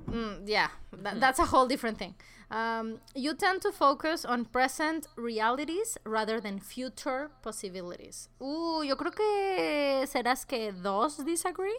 [0.07, 2.15] Mm, yeah, tha- that's a whole different thing.
[2.51, 8.27] Um, you tend to focus on present realities rather than future possibilities.
[8.39, 11.77] Uh, yo creo que serás que dos disagree.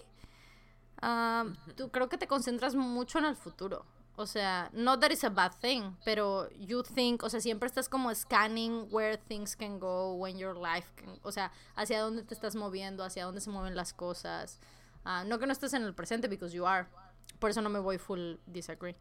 [1.02, 3.84] Um, tú creo que te concentras mucho en el futuro.
[4.20, 7.88] O sea, not that it's a bad thing, pero you think, o sea, siempre estás
[7.88, 12.34] como scanning where things can go, when your life can, o sea, hacia dónde te
[12.34, 14.60] estás moviendo, hacia dónde se mueven las cosas.
[15.06, 16.86] Ah, no que no estés en el presente, because you are.
[17.38, 18.94] Por eso no me voy full disagree.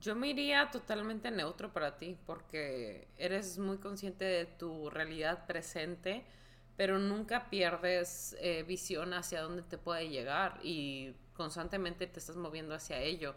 [0.00, 6.24] Yo me iría totalmente neutro para ti porque eres muy consciente de tu realidad presente,
[6.80, 12.74] pero nunca pierdes eh, visión hacia dónde te puede llegar y constantemente te estás moviendo
[12.74, 13.34] hacia ello.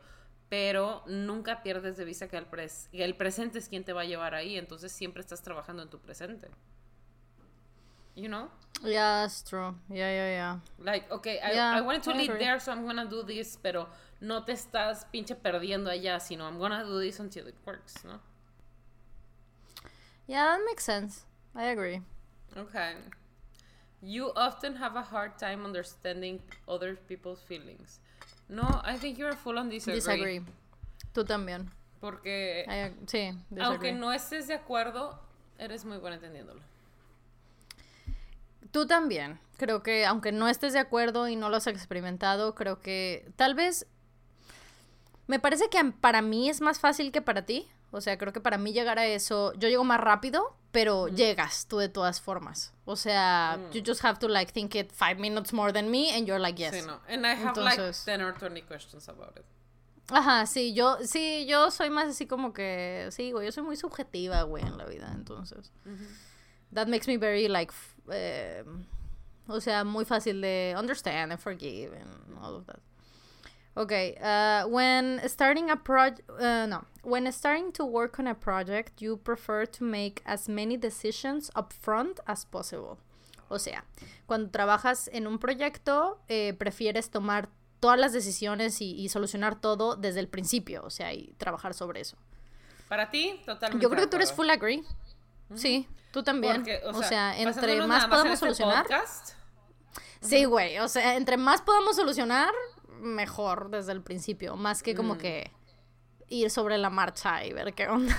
[0.48, 4.04] Pero nunca pierdes de vista que el, pres- que el presente es quien te va
[4.04, 6.48] a llevar ahí, entonces siempre estás trabajando en tu presente.
[8.16, 8.50] You know?
[8.82, 9.76] Yeah, that's true.
[9.90, 10.60] Yeah, yeah, yeah.
[10.80, 12.40] Like, okay, I, Yeah, I wanted to I lead agree.
[12.40, 13.90] there, so I'm gonna do this, pero
[14.22, 18.22] no te estás pinche perdiendo allá, sino I'm gonna do this until it works, ¿no?
[20.28, 21.26] Yeah, that makes sense.
[21.54, 22.00] I agree.
[22.56, 22.94] Okay.
[24.04, 28.02] You often have a hard time understanding other people's feelings.
[28.50, 29.96] No, I think you're full on disagree.
[29.96, 30.42] Disagree.
[31.14, 31.72] Tú también.
[32.02, 33.64] Porque I sí, disagree.
[33.64, 35.18] aunque no estés de acuerdo,
[35.58, 36.60] eres muy buena entendiéndolo.
[38.72, 39.40] Tú también.
[39.58, 43.56] Creo que aunque no estés de acuerdo y no lo has experimentado, creo que tal
[43.56, 43.88] vez
[45.28, 47.70] me parece que para mí es más fácil que para ti.
[47.92, 51.68] O sea, creo que para mí llegar a eso, yo llego más rápido, pero llegas
[51.68, 52.74] tú de todas formas.
[52.86, 56.28] O sea, you just have to like think it five minutes more than me and
[56.28, 56.74] you're like yes.
[56.74, 57.00] Sí, no.
[57.08, 59.46] And I have Entonces- like 10 or 20 questions about it.
[60.10, 63.78] Ajá, sí, yo, sí, yo soy más así como que, sí, güey, yo soy muy
[63.78, 65.72] subjetiva, güey, en la vida, entonces.
[66.74, 67.72] That makes me very, like,
[68.12, 68.66] eh,
[69.48, 72.80] o sea, muy fácil de understand and forgive and all of that.
[73.76, 79.02] Okay, uh, when starting a project, uh, no, when starting to work on a project,
[79.02, 83.00] you prefer to make as many decisions upfront as possible.
[83.50, 83.84] O sea,
[84.28, 89.96] cuando trabajas en un proyecto, eh, prefieres tomar todas las decisiones y, y solucionar todo
[89.96, 92.16] desde el principio, o sea, y trabajar sobre eso.
[92.88, 93.82] Para ti, totalmente.
[93.82, 94.84] Yo creo que tú eres full agree.
[95.56, 96.58] Sí, tú también.
[96.58, 98.84] Porque, o, sea, entre más podamos este solucionar.
[98.84, 99.34] podcast,
[100.22, 102.54] Sí, güey, o sea, entre más podamos solucionar,
[103.04, 104.98] mejor desde el principio, más que Mm.
[104.98, 105.52] como que
[106.30, 108.16] ir sobre la marcha y ver qué onda.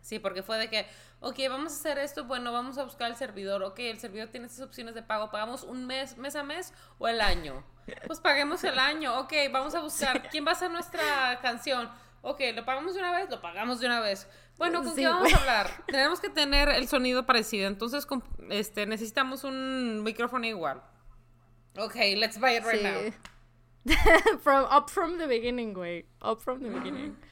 [0.00, 0.86] Sí, porque fue de que,
[1.20, 4.46] ok, vamos a hacer esto, bueno, vamos a buscar el servidor, ok, el servidor tiene
[4.46, 7.64] estas opciones de pago, pagamos un mes, mes a mes o el año.
[8.06, 11.88] Pues paguemos el año, ok, vamos a buscar quién va a hacer nuestra canción.
[12.20, 14.28] Ok, lo pagamos de una vez, lo pagamos de una vez.
[14.56, 15.70] Bueno, ¿con Sí, qué vamos a hablar?
[15.86, 18.06] Tenemos que tener el sonido parecido, entonces
[18.50, 20.82] este, necesitamos un micrófono igual.
[21.76, 23.12] Ok, let's buy it right now.
[24.42, 26.04] From, up from the beginning, güey.
[26.20, 27.16] Up from the beginning.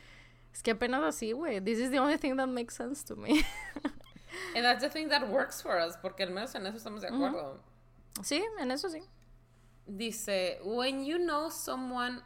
[0.53, 1.65] Es que apenas así, güey.
[1.65, 3.45] This is the only thing that makes sense to me.
[4.57, 7.09] And that's the thing that works for us, porque al menos en eso estamos de
[7.09, 7.59] acuerdo.
[8.23, 9.03] sí, en eso sí.
[9.87, 12.21] Dice, when you know someone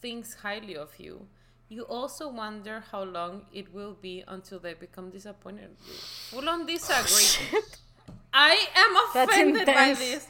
[0.00, 1.26] thinks highly of you,
[1.68, 5.64] you also wonder how long it will be until they become disappointed.
[5.64, 5.94] in you."
[6.30, 7.48] Full on disagree.
[7.52, 7.62] Oh,
[8.32, 10.26] I am offended by this.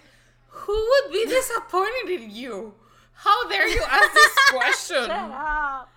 [0.49, 2.75] Who would be disappointed in you?
[3.25, 5.05] How dare you ask this question?
[5.05, 5.89] Shut up.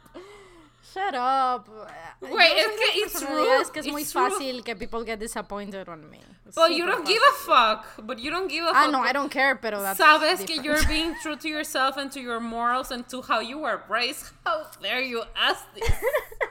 [0.94, 1.68] Shut up.
[2.22, 6.10] Yo es que it's rude, que es muy it's fácil que people get disappointed on
[6.10, 6.20] me.
[6.54, 7.86] But you don't give a fuck.
[8.06, 8.92] But you don't give a Ah, fuck.
[8.92, 10.66] no, I don't care, pero that's Sabes que different.
[10.66, 14.32] you're being true to yourself and to your morals and to how you were raised.
[14.46, 15.90] How dare you ask this?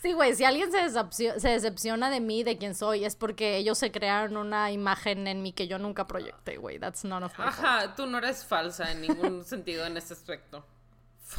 [0.00, 3.78] Sí, güey, si alguien se, se decepciona de mí, de quién soy, es porque ellos
[3.78, 6.78] se crearon una imagen en mí que yo nunca proyecté, güey.
[6.78, 7.58] That's none of my fault.
[7.58, 10.66] Ajá, tú no eres falsa en ningún sentido en ese aspecto.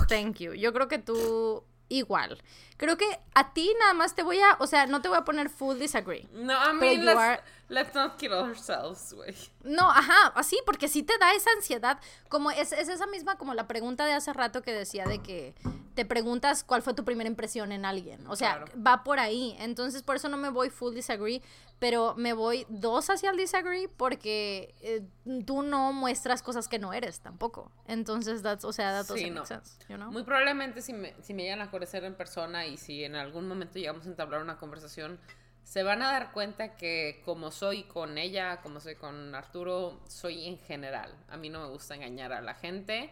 [0.07, 0.53] Thank you.
[0.53, 1.63] Yo creo que tú
[1.97, 2.41] igual.
[2.77, 5.23] Creo que a ti nada más te voy a, o sea, no te voy a
[5.23, 6.27] poner full disagree.
[6.33, 9.33] No, I mean, let's, are- let's not kill ourselves, güey.
[9.63, 11.99] No, ajá, así, porque sí te da esa ansiedad.
[12.29, 15.53] Como es, es esa misma como la pregunta de hace rato que decía de que
[15.95, 18.25] te preguntas cuál fue tu primera impresión en alguien.
[18.27, 18.71] O sea, Claro.
[18.85, 19.55] va por ahí.
[19.59, 21.41] Entonces, por eso no me voy full disagree,
[21.83, 25.05] pero me voy dos hacia el disagree porque eh,
[25.45, 27.73] tú no muestras cosas que no eres tampoco.
[27.89, 29.45] Entonces, that's, o sea, doesn't Sí, no.
[29.45, 30.09] sense, you know?
[30.09, 33.49] Muy probablemente si me, si me llegan a conocer en persona y si en algún
[33.49, 35.19] momento llegamos a entablar una conversación,
[35.65, 40.47] se van a dar cuenta que como soy con ella, como soy con Arturo, soy
[40.47, 41.13] en general.
[41.27, 43.09] A mí no me gusta engañar a la gente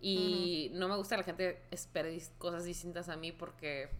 [0.00, 3.90] y no me gusta que la gente espere cosas distintas a mí porque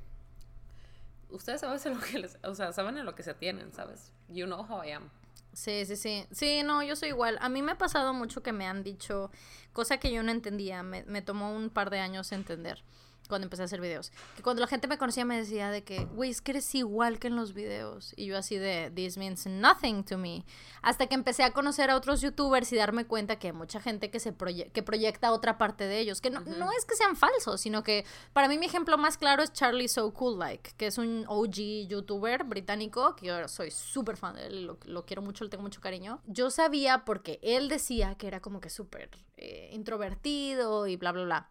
[1.28, 4.13] ustedes saben lo que les, o sea, saben en lo que se tienen, ¿sabes?
[4.28, 5.10] You know how I am.
[5.52, 6.26] Sí, sí, sí.
[6.32, 7.38] Sí, no, yo soy igual.
[7.40, 9.30] A mí me ha pasado mucho que me han dicho
[9.72, 10.82] cosa que yo no entendía.
[10.82, 12.82] Me, me tomó un par de años entender
[13.28, 14.12] cuando empecé a hacer videos.
[14.36, 17.18] Que cuando la gente me conocía me decía de que, güey, es que eres igual
[17.18, 18.12] que en los videos.
[18.16, 20.44] Y yo así de, this means nothing to me.
[20.82, 24.10] Hasta que empecé a conocer a otros youtubers y darme cuenta que hay mucha gente
[24.10, 26.20] que, se proye- que proyecta otra parte de ellos.
[26.20, 29.42] Que no, no es que sean falsos, sino que para mí mi ejemplo más claro
[29.42, 34.16] es Charlie So Cool Like, que es un OG youtuber británico, que yo soy súper
[34.16, 36.20] fan de él, lo, lo quiero mucho, le tengo mucho cariño.
[36.26, 41.24] Yo sabía porque él decía que era como que súper eh, introvertido y bla, bla,
[41.24, 41.50] bla.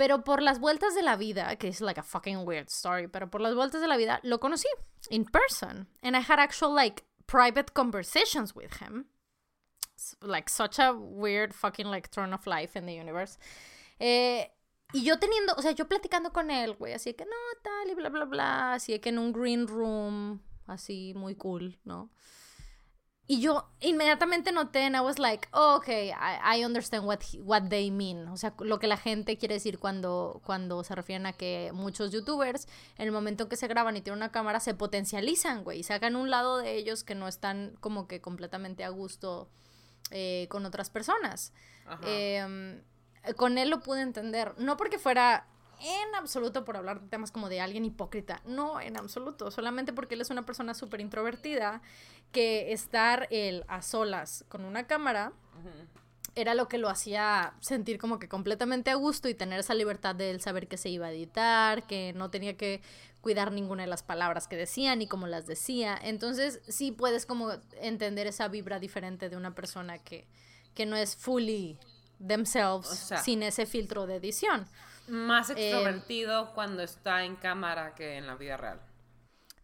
[0.00, 3.28] Pero por las vueltas de la vida, que es like a fucking weird story, pero
[3.28, 4.66] por las vueltas de la vida lo conocí
[5.10, 5.88] in person.
[6.02, 9.10] And I had actual like private conversations with him.
[10.22, 13.38] Like such a weird fucking like turn of life in the universe.
[13.98, 14.50] Eh,
[14.94, 17.94] y yo teniendo, o sea, yo platicando con él, güey, así que no, tal y
[17.94, 22.08] bla, bla, bla, así que en un green room, así muy cool, ¿no?
[23.32, 27.40] Y yo inmediatamente noté, and I was like, oh, okay, I, I understand what, he-
[27.40, 28.26] what they mean.
[28.26, 32.10] O sea, lo que la gente quiere decir cuando, cuando se refieren a que muchos
[32.10, 32.66] youtubers,
[32.98, 35.82] en el momento en que se graban y tienen una cámara, se potencializan, güey, y
[35.84, 39.48] sacan un lado de ellos que no están como que completamente a gusto
[40.10, 41.52] eh, con otras personas.
[41.86, 42.02] Ajá.
[42.04, 42.82] Eh,
[43.36, 44.54] con él lo pude entender.
[44.58, 45.46] No porque fuera
[45.80, 48.40] en absoluto por hablar de temas como de alguien hipócrita.
[48.44, 49.50] No, en absoluto.
[49.50, 51.82] Solamente porque él es una persona súper introvertida
[52.32, 55.32] que estar él a solas con una cámara
[56.36, 60.14] era lo que lo hacía sentir como que completamente a gusto y tener esa libertad
[60.14, 62.80] de él saber que se iba a editar, que no tenía que
[63.20, 65.98] cuidar ninguna de las palabras que decía ni cómo las decía.
[66.00, 67.50] Entonces sí puedes como
[67.80, 70.26] entender esa vibra diferente de una persona que,
[70.74, 71.78] que no es fully
[72.26, 74.66] themselves O sea- sin ese filtro de edición.
[75.10, 78.80] Más Eh, extrovertido cuando está en cámara que en la vida real.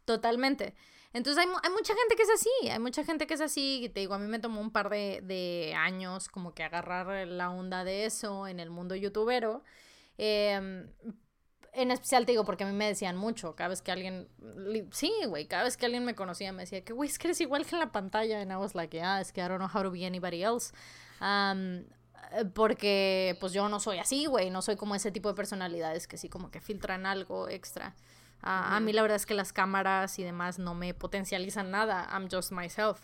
[0.05, 0.75] Totalmente.
[1.13, 3.89] Entonces hay, hay mucha gente que es así, hay mucha gente que es así, y
[3.89, 7.51] te digo, a mí me tomó un par de, de años como que agarrar la
[7.51, 9.65] onda de eso en el mundo youtubero.
[10.19, 10.91] Em,
[11.73, 14.29] en especial te digo, porque a mí me decían mucho, cada vez que alguien,
[14.93, 17.41] sí, güey, cada vez que alguien me conocía me decía que, güey, es que eres
[17.41, 19.71] igual que en la pantalla, and I was like, yeah, es que I don't know
[19.73, 20.73] how to be anybody else.
[21.21, 21.85] Um, eh,
[22.55, 26.19] porque pues yo no soy así, güey, no soy como ese tipo de personalidades que
[26.19, 27.95] sí como que filtran algo extra.
[28.43, 32.07] A- A mí la verdad es que las cámaras y demás no me potencializan nada.
[32.13, 33.01] I'm just myself.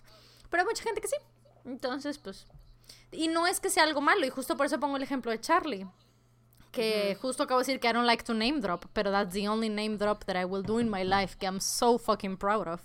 [0.50, 1.16] Pero hay mucha gente que sí.
[1.64, 2.46] Entonces, pues...
[3.10, 4.24] Y no es que sea algo malo.
[4.26, 5.86] Y justo por eso pongo el ejemplo de Charlie.
[6.72, 9.46] Que justo acabo de decir que I don't like to name drop, pero that's the
[9.48, 12.66] only name drop that I will do in my life que I'm so fucking proud
[12.66, 12.80] of.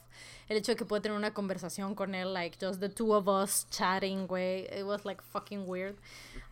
[0.50, 3.28] El hecho de que pueda tener una conversación con él, like just the two of
[3.28, 4.66] us chatting, güey.
[4.72, 5.98] It was like fucking weird.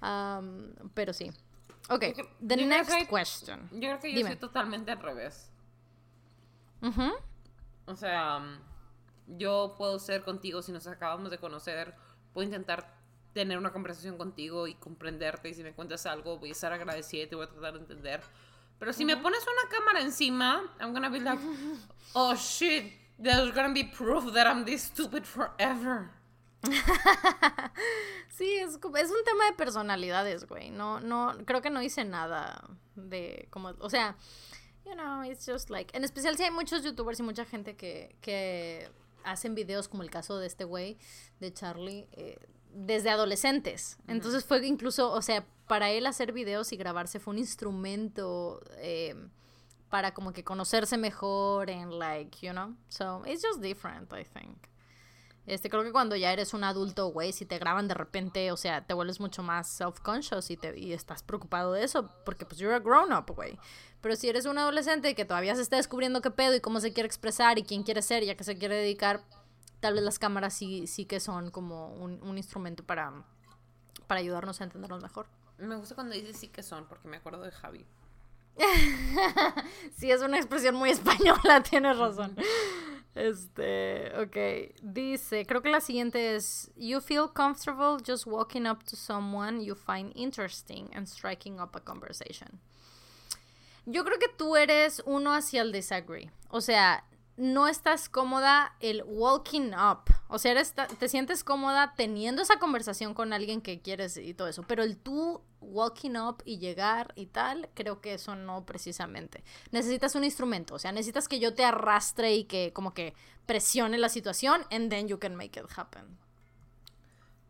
[0.02, 1.32] Um, pero sí.
[1.90, 3.70] Okay, the Yo next que- question.
[3.72, 4.30] Yo creo que yo Dime.
[4.32, 5.50] soy totalmente al revés.
[6.82, 7.12] Ujú.
[7.86, 8.42] O sea,
[9.28, 11.94] yo puedo ser contigo si nos acabamos de conocer,
[12.34, 12.95] puedo intentar
[13.36, 17.24] tener una conversación contigo y comprenderte y si me cuentas algo voy a estar agradecida
[17.24, 18.22] y te voy a tratar de entender.
[18.80, 21.42] Pero si me pones una cámara encima, I'm gonna be like,
[22.14, 26.10] oh shit, there's gonna be proof that I'm this stupid forever.
[28.36, 30.70] Sí, es, es un tema de personalidades, güey.
[30.70, 34.18] No, no, creo que no hice nada de como, o sea,
[34.86, 38.18] you know, it's just like, en especial si hay muchos youtubers y mucha gente que,
[38.20, 38.90] que
[39.24, 40.98] hacen videos como el caso de este güey,
[41.40, 42.38] de Charlie, eh,
[42.76, 43.98] desde adolescentes.
[44.08, 49.16] Entonces fue incluso, o sea, para él hacer videos y grabarse fue un instrumento eh,
[49.90, 54.58] para como que conocerse mejor and like, you know, so it's just different, I think.
[55.46, 58.58] Este, creo que cuando ya eres un adulto, güey, si te graban de repente, o
[58.58, 62.60] sea, te vuelves mucho más self-conscious y, te, y estás preocupado de eso, porque pues
[62.60, 63.58] you're a grown-up, güey.
[64.02, 66.94] Pero si eres un adolescente que todavía se está descubriendo qué pedo y cómo se
[66.94, 69.24] quiere expresar y quién quiere ser y a qué se quiere dedicar,
[69.80, 73.26] tal vez las cámaras sí, sí que son como un, un instrumento para,
[74.08, 75.28] para ayudarnos a entendernos mejor.
[75.58, 77.86] Me gusta cuando dices sí que son, porque me acuerdo de Javi.
[79.98, 82.36] Sí, es una expresión muy española, tienes razón.
[83.16, 84.76] Este, ok.
[84.82, 89.76] Dice, creo que la siguiente es, you feel comfortable just walking up to someone you
[89.76, 92.60] find interesting and striking up a conversation.
[93.86, 96.32] Yo creo que tú eres uno hacia el disagree.
[96.50, 97.06] O sea,
[97.38, 100.04] no estás cómoda el walking up.
[100.28, 104.48] O sea, eres, te sientes cómoda teniendo esa conversación con alguien que quieres y todo
[104.48, 104.64] eso.
[104.64, 109.44] Pero el tú walking up y llegar y tal, creo que eso no precisamente.
[109.72, 110.76] Necesitas un instrumento.
[110.76, 113.14] O sea, necesitas que yo te arrastre y que como que
[113.46, 116.18] presione la situación and then you can make it happen.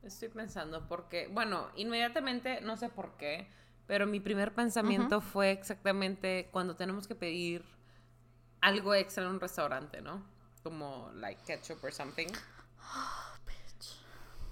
[0.03, 3.47] Estoy pensando porque, bueno, inmediatamente, no sé por qué,
[3.87, 7.74] pero mi primer pensamiento fue exactamente cuando tenemos que pedir
[8.65, 10.21] algo extra en un restaurante, ¿no?
[10.63, 12.27] Como like ketchup or something.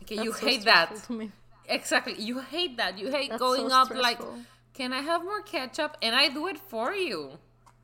[0.06, 0.96] Que you That's so hate that.
[1.08, 1.32] to me.
[1.68, 2.16] Exactly.
[2.20, 2.98] You hate that.
[2.98, 4.20] You hate That's going so up like,
[4.74, 5.98] can I have more ketchup?
[6.02, 7.40] And I do it for you.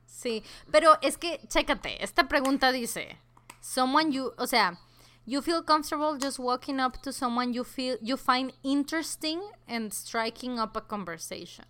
[0.05, 3.15] Sí, pero es que, chécate, esta pregunta dice,
[3.61, 4.77] someone you, o sea,
[5.25, 10.59] you feel comfortable just walking up to someone you feel, you find interesting and striking
[10.59, 11.65] up a conversation.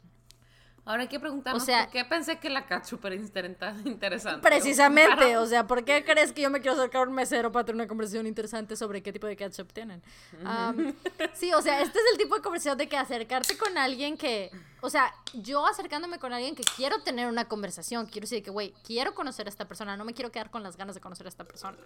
[0.90, 4.42] Ahora hay que preguntarnos O sea- por qué pensé que la era interesante.
[4.42, 7.64] Precisamente, o sea, ¿por qué crees que yo me quiero acercar a un mesero para
[7.64, 10.02] tener una conversación interesante sobre qué tipo de ketchup tienen?
[11.36, 14.50] Sí, o sea, este es el tipo de conversación de que acercarte con alguien que,
[14.82, 18.74] o sea, yo acercándome con alguien que quiero tener una conversación, quiero decir que, güey,
[18.84, 21.30] quiero conocer a esta persona, no me quiero quedar con las ganas de conocer a
[21.30, 21.78] esta persona.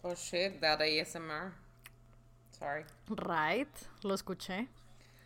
[0.00, 1.52] Oh shit, that ASMR.
[2.58, 2.86] Sorry.
[3.06, 3.68] Right,
[4.02, 4.66] lo escuché.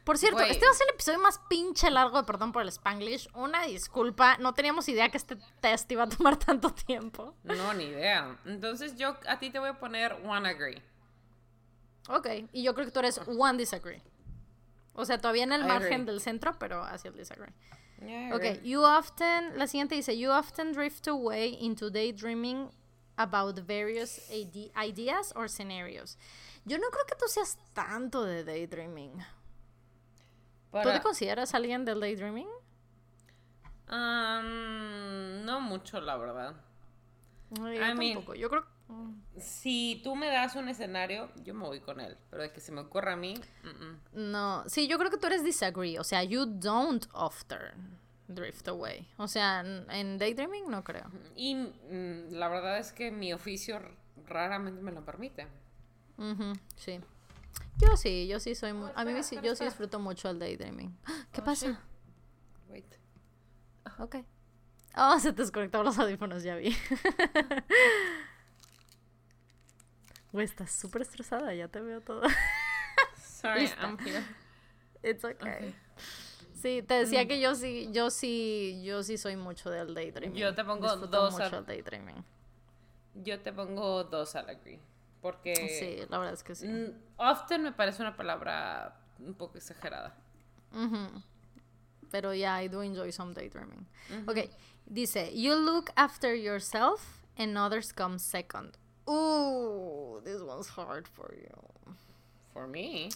[0.04, 2.68] Por cierto, este va a ser el episodio más pinche largo de Perdón por el
[2.68, 3.28] Spanglish.
[3.34, 7.34] Una disculpa, no teníamos idea que este test iba a tomar tanto tiempo.
[7.42, 8.36] No, ni idea.
[8.44, 10.82] Entonces yo a ti te voy a poner one agree.
[12.08, 14.02] Ok, y yo creo que tú eres one disagree.
[14.92, 16.04] O sea, todavía en el I margen agree.
[16.12, 17.52] del centro, pero hacia el disagree.
[18.04, 22.68] Yeah, Ok, you often, la siguiente dice, you often drift away into daydreaming
[23.16, 26.18] about various ide- ideas or scenarios.
[26.66, 29.12] Yo no creo que tú seas tanto de daydreaming.
[30.82, 32.48] ¿Tú te consideras alguien del daydreaming?
[33.88, 36.54] Um, no mucho, la verdad.
[37.58, 38.34] No, yo I mean- tampoco.
[38.34, 38.66] Yo creo
[39.38, 42.16] Si tú me das un escenario, yo me voy con él.
[42.30, 43.34] Pero de que se me ocurra a mí,
[44.12, 47.98] no, sí, yo creo que tú eres disagree, o sea, you don't often
[48.28, 49.08] drift away.
[49.16, 51.10] O sea, en, daydreaming no creo.
[51.34, 53.80] y mm, la verdad es que mi oficio
[54.26, 55.46] raramente me lo permite.
[56.76, 57.00] Sí.
[57.78, 60.96] Yo sí, yo sí soy muy a mí sí, yo sí disfruto mucho el daydreaming.
[61.32, 61.80] ¿Qué Oh, pasa?
[62.68, 62.86] Wait.
[63.98, 64.16] Ok.
[64.96, 66.76] Oh, se te desconectaron los audífonos, ya vi.
[70.32, 72.22] Güey, estás súper estresada, ya te veo todo.
[73.16, 73.82] Sorry, Lista.
[73.82, 74.24] I'm here.
[75.02, 75.74] It's okay.
[76.60, 80.36] Sí, te decía que yo sí, yo sí, yo sí soy mucho del daydreaming.
[80.40, 82.24] Yo te pongo Disfruto dos mucho a- el daydreaming.
[83.16, 84.80] Yo te pongo dos al agree.
[85.24, 86.66] Porque Sí, la verdad es que sí.
[87.16, 90.14] often me parece una palabra un poco exagerada.
[90.70, 91.22] Ujú.
[92.10, 93.86] Pero yeah, I do enjoy some daydreaming.
[94.28, 94.50] Ok,
[94.84, 98.76] dice, you look after yourself and others come second.
[99.08, 101.94] Ooh, this one's hard for you.
[102.52, 103.08] For me.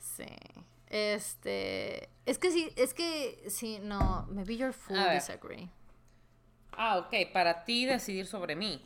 [0.00, 0.24] Sí.
[0.86, 2.08] Este.
[2.24, 4.26] Es que sí, es que sí, no.
[4.30, 5.14] Maybe A ver.
[5.20, 5.68] disagree.
[6.72, 8.82] Ah, ok, para ti decidir sobre mí.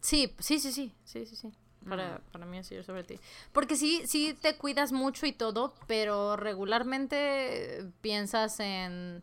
[0.00, 1.52] Sí, sí, sí, sí, sí, sí, sí.
[1.88, 3.18] Para, para mí decidir sobre ti.
[3.52, 9.22] Porque sí, sí te cuidas mucho y todo, pero regularmente piensas en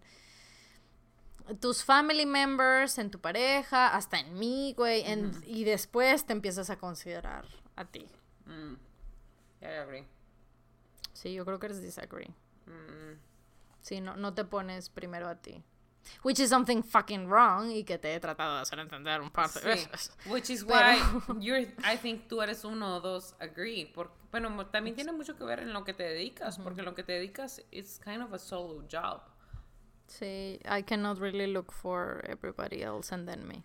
[1.59, 6.69] tus family members, en tu pareja, hasta en mí, güey, en- y después te empiezas
[6.69, 8.05] a considerar a ti.
[8.45, 8.75] Mm.
[9.61, 10.07] Yeah, I agree.
[11.13, 12.29] Sí, yo creo que eres disagree.
[12.67, 13.17] Mm.
[13.81, 15.63] Sí, no, no te pones primero a ti.
[16.23, 19.49] Which is something fucking wrong y que te he tratado de hacer entender un par
[19.52, 19.65] de Sí.
[19.68, 20.11] veces.
[20.26, 23.86] Which is Pero- why you're, I think tú eres uno o dos agree.
[23.94, 26.95] Porque, bueno, también tiene mucho que ver en lo que te dedicas, porque en lo
[26.95, 29.22] que te dedicas is kind of a solo job.
[30.07, 33.64] Sí, I cannot really look for everybody else and then me.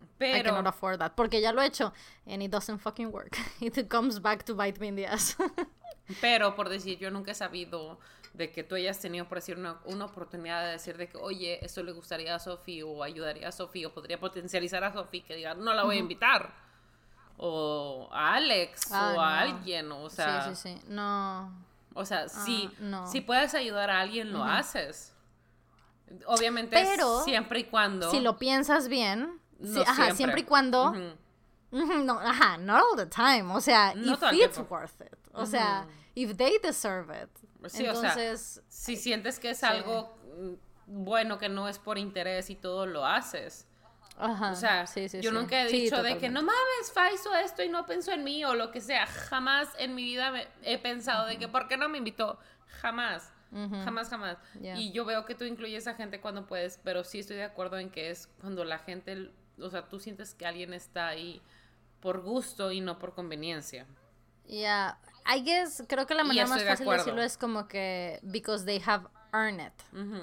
[0.00, 1.14] I Pero, cannot afford that.
[1.16, 1.92] Porque ya lo he hecho
[2.26, 3.38] and it doesn't fucking work.
[3.60, 5.36] It comes back to bite me in the ass.
[6.20, 7.98] pero por decir, yo nunca he sabido
[8.34, 11.64] de que tú hayas tenido, por decir, una, una oportunidad de decir de que, oye,
[11.64, 15.34] esto le gustaría a Sophie o ayudaría a Sophie o podría potencializar a Sophie, que
[15.34, 16.52] diga, no la voy a invitar.
[17.36, 20.44] O a Alex Ah, o a alguien, o sea...
[20.44, 20.82] sí, sí, sí.
[20.88, 21.52] No.
[21.94, 23.06] O sea, si, no.
[23.10, 25.14] si puedes ayudar a alguien, lo haces.
[26.26, 28.10] Obviamente, Pero, siempre y cuando.
[28.10, 29.40] Si lo piensas bien.
[29.58, 30.40] No sí, ajá, siempre.
[30.40, 30.90] y cuando.
[30.90, 31.12] Ujú.
[31.70, 33.52] Ujú, No, ajá, not all the time.
[33.52, 35.18] O sea, No if it's worth it.
[35.32, 37.28] O sea, if they deserve it.
[37.66, 40.54] Sí, o sea, Entonces, Si sientes que es algo mm,
[41.04, 43.66] bueno, que no es por interés y todo lo haces.
[44.16, 44.52] ajá.
[44.52, 45.34] O sea, sí, sí, yo sí.
[45.34, 48.24] nunca he Sí, dicho de que no mames, Fa hizo esto y no pensó en
[48.24, 49.06] mí o lo que sea.
[49.06, 52.38] Jamás en mi vida me- he pensado de que, ¿por qué no me invitó?
[52.80, 53.32] Jamás.
[53.84, 54.38] Jamás, jamás.
[54.60, 54.74] Ya.
[54.74, 57.78] Y yo veo que tú incluyes a gente cuando puedes, pero sí estoy de acuerdo
[57.78, 59.30] en que es cuando la gente,
[59.60, 61.42] o sea, tú sientes que alguien está ahí
[62.00, 63.86] por gusto y no por conveniencia.
[64.46, 64.94] Yeah,
[65.28, 68.64] I guess creo que la manera más de fácil de decirlo es como que because
[68.64, 69.72] they have earned it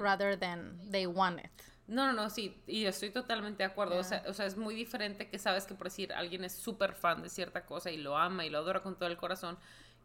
[0.02, 1.52] rather than they want it.
[1.88, 3.98] No, no, no, sí, y estoy totalmente de acuerdo.
[3.98, 6.94] O, sea, o sea, es muy diferente que sabes que por decir alguien es súper
[6.94, 9.58] fan de cierta cosa y lo ama y lo adora con todo el corazón,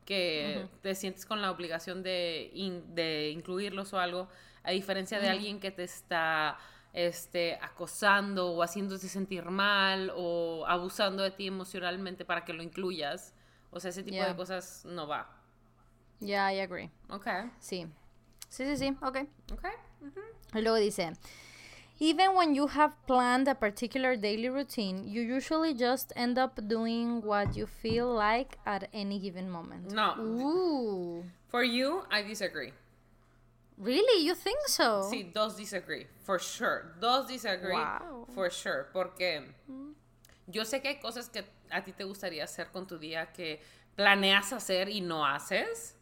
[0.04, 4.28] que te sientes con la obligación de, in- de incluirlos o algo,
[4.62, 6.58] a diferencia de alguien que te está
[6.92, 13.32] este, acosando o haciéndote sentir mal o abusando de ti emocionalmente para que lo incluyas.
[13.72, 14.28] O sea, ese tipo Yeah.
[14.30, 15.26] de cosas no va.
[16.20, 16.90] Yeah, I agree.
[17.08, 17.26] Ok,
[17.60, 17.86] Sí.
[18.48, 19.26] Sí, sí, sí, ok.
[19.52, 19.64] ok.
[20.54, 21.12] Y luego dice,
[22.00, 27.22] even when you have planned a particular daily routine, you usually just end up doing
[27.22, 29.92] what you feel like at any given moment.
[29.92, 30.16] No.
[30.18, 31.24] Ooh.
[31.48, 32.72] For you, I disagree.
[33.78, 34.24] Really?
[34.26, 35.08] You think so?
[35.10, 36.94] Sí, dos disagree, for sure.
[37.00, 38.26] Dos disagree, Wow.
[38.34, 38.88] for sure.
[38.92, 39.42] Porque
[40.50, 43.62] yo sé que hay cosas que a ti te gustaría hacer con tu día que
[43.96, 45.96] planeas hacer y no haces.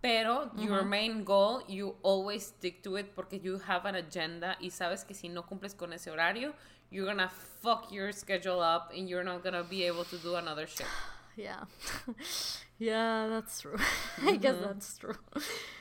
[0.00, 4.70] Pero your main goal, you always stick to it porque you have an agenda y
[4.70, 6.54] sabes que si no cumples con ese horario,
[6.90, 10.66] you're gonna fuck your schedule up and you're not gonna be able to do another
[10.66, 10.86] shit.
[11.36, 11.64] Yeah.
[12.78, 13.76] yeah, that's true.
[14.26, 15.14] I guess that's true.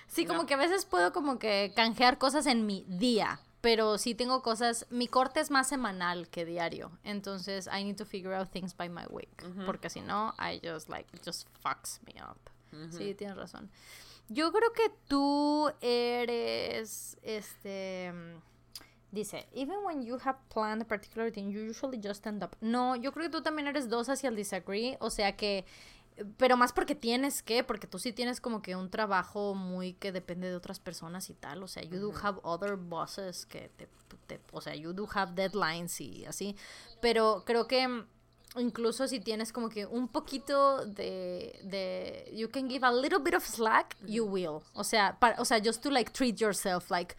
[0.08, 0.46] Sí, como No.
[0.46, 4.86] que a veces puedo como que canjear cosas en mi día, pero sí tengo cosas,
[4.90, 8.90] mi corte es más semanal que diario, entonces I need to figure out things by
[8.90, 12.38] my week, porque si no, I just like, it just fucks me up.
[12.92, 13.70] Sí, tienes razón.
[14.30, 18.14] Yo creo que tú eres, este,
[19.12, 22.56] dice, even when you have planned a particular thing, you usually just end up.
[22.62, 25.66] No, yo creo que tú también eres dos hacia el disagree, o sea que,
[26.38, 30.12] pero más porque tienes que, porque tú sí tienes como que un trabajo muy que
[30.12, 33.88] depende de otras personas y tal, o sea, you do have other bosses que te,
[34.28, 36.56] te- o sea, you do have deadlines y así,
[37.02, 38.04] pero creo que
[38.58, 43.36] incluso si tienes como que un poquito de, de you can give a little bit
[43.36, 44.62] of slack, you will.
[44.74, 47.16] O sea, para, o sea, just to like treat yourself like,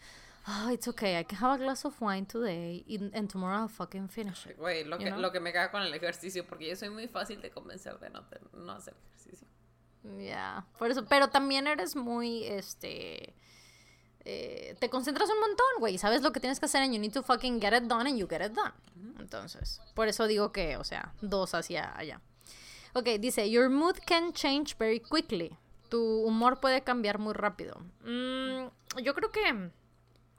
[0.47, 3.67] oh, it's okay, I can have a glass of wine today and, and tomorrow I'll
[3.67, 4.57] fucking finish it.
[4.57, 5.19] Güey, lo, que, know?
[5.19, 8.09] lo que me caga con el ejercicio, porque yo soy muy fácil de convencer de
[8.09, 9.47] no, te- no hacer ejercicio.
[10.19, 13.35] Yeah, por eso, pero también eres muy, este,
[14.25, 17.13] eh, te concentras un montón, güey, sabes lo que tienes que hacer and you need
[17.13, 18.73] to fucking get it done and you get it done.
[19.19, 22.19] Entonces, por eso digo que, o sea, dos hacia allá.
[22.93, 25.55] Ok, dice, your mood can change very quickly.
[25.89, 27.77] Tu humor puede cambiar muy rápido.
[28.03, 28.67] Mm,
[29.03, 29.69] yo creo que...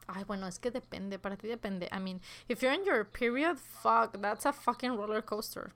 [0.08, 1.88] Ay, bueno, es que depende, para ti depende.
[1.92, 5.72] I mean, if you're in your period, fuck, that's a fucking roller coaster.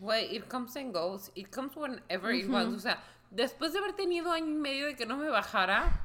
[0.00, 1.30] Güey, it comes and goes.
[1.34, 2.74] It comes whenever it wants.
[2.76, 2.98] O sea,
[3.30, 6.00] después de haber tenido año y medio de que no me bajara,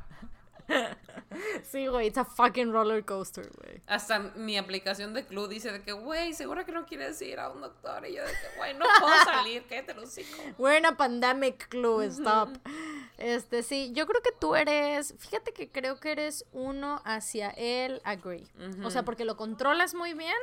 [1.63, 3.81] Sí, güey, it's a fucking roller coaster, güey.
[3.87, 7.49] hasta mi aplicación de club dice de que, güey, seguro que no quieres ir a
[7.49, 8.05] un doctor.
[8.05, 10.41] Y yo de que, güey, no puedo salir, cállate los hocico.
[10.57, 12.49] We're in a pandemic clue, stop.
[13.17, 18.01] Este, sí, yo creo que tú eres, fíjate que creo que eres uno hacia el
[18.03, 18.47] agree.
[18.83, 20.35] O sea, porque lo controlas muy bien,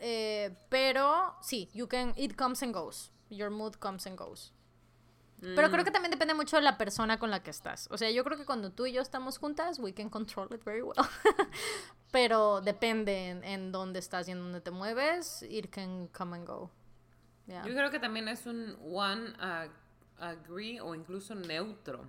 [0.00, 3.10] eh, pero sí, you can, it comes and goes.
[3.30, 4.52] Your mood comes and goes.
[5.40, 7.88] Pero creo que también depende mucho de la persona con la que estás.
[7.90, 10.62] O sea, yo creo que cuando tú y yo estamos juntas, we can control it
[10.64, 10.94] very well.
[12.12, 16.46] Pero depende en, en dónde estás y en dónde te mueves, it can come and
[16.46, 16.70] go.
[17.46, 17.64] Yeah.
[17.66, 19.70] Yo creo que también es un one uh,
[20.22, 22.06] agree o incluso neutro.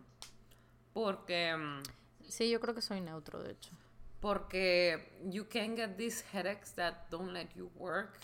[0.93, 1.55] Porque.
[1.55, 1.81] mm,
[2.27, 3.71] Sí, yo creo que soy neutro, de hecho.
[4.19, 8.19] Porque you can get these headaches that don't let you work.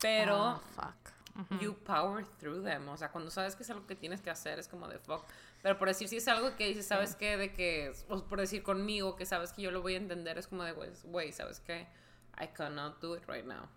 [0.00, 1.12] Pero Ah, fuck.
[1.60, 2.88] You power through them.
[2.88, 5.24] O sea, cuando sabes que es algo que tienes que hacer, es como de fuck.
[5.62, 7.36] Pero por decir, si es algo que dices, ¿sabes qué?
[7.36, 10.48] De que, o por decir conmigo, que sabes que yo lo voy a entender, es
[10.48, 10.72] como de,
[11.04, 11.86] güey, ¿sabes qué?
[12.40, 13.68] I cannot do it right now.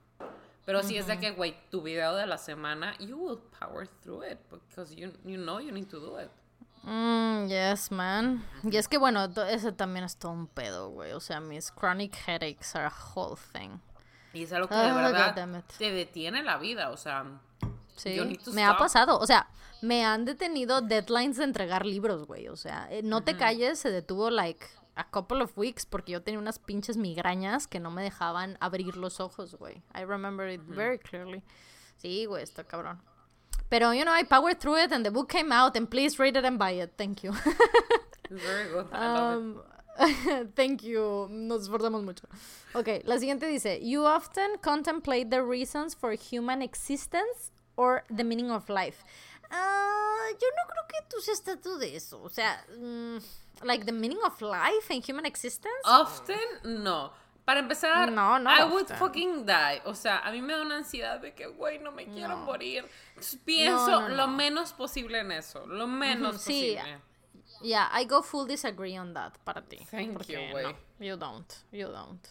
[0.65, 4.23] Pero si es de que, güey, tu video de la semana, you will power through
[4.23, 6.29] it because you, you know you need to do it.
[6.83, 8.43] Mm, yes, man.
[8.63, 11.13] Y es que, bueno, ese también es todo un pedo, güey.
[11.13, 13.79] O sea, mis chronic headaches are a whole thing.
[14.33, 15.65] Y es algo que Ah, de verdad goddammit.
[15.77, 17.25] te detiene la vida, o sea,
[17.95, 18.19] Sí,
[18.53, 19.19] me ha pasado.
[19.19, 19.47] O sea,
[19.81, 22.47] me han detenido deadlines de entregar libros, güey.
[22.47, 26.21] O sea, eh, no te calles, se detuvo, like, a couple of weeks porque yo
[26.21, 29.83] tenía unas pinches migrañas que no me dejaban abrir los ojos, güey.
[29.95, 31.43] I remember it very clearly.
[31.97, 32.99] Sí, güey, está cabrón.
[33.69, 36.35] Pero, you know, I powered through it and the book came out and please read
[36.35, 36.93] it and buy it.
[36.97, 37.31] Thank you.
[38.29, 38.87] very good.
[38.91, 39.80] I love it.
[40.55, 41.27] Thank you.
[41.29, 42.27] Nos esforzamos mucho.
[42.73, 48.51] Ok, la siguiente dice: You often contemplate the reasons for human existence or the meaning
[48.51, 49.03] of life.
[49.49, 52.21] Ah, yo no creo que tú seas tanto de eso.
[52.23, 53.17] O sea, mm,
[53.63, 55.73] like the meaning of life and human existence.
[55.85, 56.39] Often,
[56.83, 57.11] no.
[57.43, 58.97] Para empezar, No, no I would often.
[58.97, 59.81] fucking die.
[59.85, 62.45] O sea, a mí me da una ansiedad de que, güey, no me quiero No.
[62.45, 62.85] morir.
[63.09, 64.27] Entonces, pienso lo no.
[64.27, 65.65] menos posible en eso.
[65.65, 66.75] Lo menos Ujú, sí.
[66.77, 67.01] posible.
[67.63, 69.77] Yeah, I go full disagree on that para ti.
[69.89, 70.63] Thank porque you, güey.
[70.63, 70.75] no,
[71.05, 71.53] you don't.
[71.71, 72.27] You don't.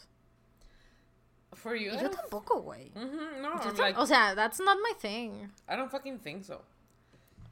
[1.54, 2.90] For you, Yo don't- tampoco, güey.
[2.94, 5.50] Mhm, no, Yo tam- like, O sea, that's not my thing.
[5.68, 6.62] I don't fucking think so.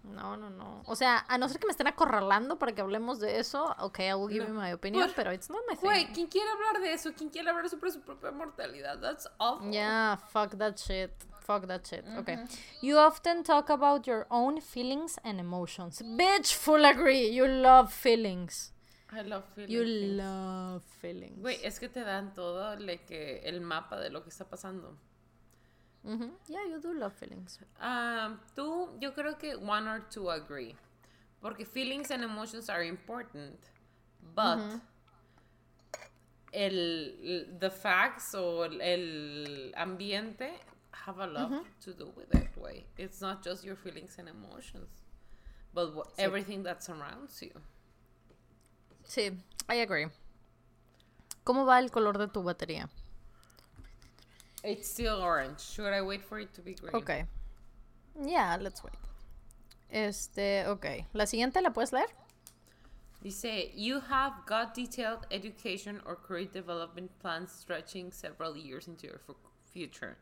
[0.04, 0.82] No, no, no.
[0.86, 3.98] O sea, a no ser que me estén acorralando para que hablemos de eso, ok,
[4.00, 6.14] I will give you my opinion, Pues, pero it's not my Güey, thing.
[6.14, 7.12] ¿quién quiere hablar de eso?
[7.14, 8.98] ¿Quién quiere hablar sobre su propia mortalidad?
[9.00, 9.70] That's awful.
[9.70, 11.10] Yeah, fuck that shit.
[11.48, 12.04] Fuck that shit.
[12.18, 12.36] Okay.
[12.82, 16.02] You often talk about your own feelings and emotions.
[16.02, 17.26] Bitch, full agree.
[17.28, 18.72] You love feelings.
[19.10, 21.40] I love feeling You love feelings.
[21.40, 24.94] Güey, es que te dan todo que el mapa de lo que está pasando.
[26.04, 26.32] Mhm.
[26.48, 27.58] Yeah, you do love feelings.
[27.80, 30.76] Ah, tú, yo creo que one or two agree.
[31.40, 33.58] Porque feelings and emotions are important.
[34.34, 34.82] But
[36.52, 40.52] el, the facts o el, el ambiente
[41.06, 41.62] have a lot mm-hmm.
[41.84, 42.84] to do with it, way.
[42.96, 44.88] It's not just your feelings and emotions,
[45.74, 47.52] but wha- everything that surrounds you.
[49.06, 49.36] Sí,
[49.68, 50.06] I agree.
[51.44, 52.88] ¿Cómo va el color de tu batería?
[54.62, 55.60] It's still orange.
[55.60, 56.94] Should I wait for it to be green?
[56.94, 57.26] Ok.
[58.20, 58.94] Yeah, let's wait.
[59.90, 61.06] Este, ok.
[61.14, 62.08] ¿La siguiente la puedes leer?
[63.22, 69.20] Dice, you have got detailed education or career development plans stretching several years into your
[69.72, 70.16] future.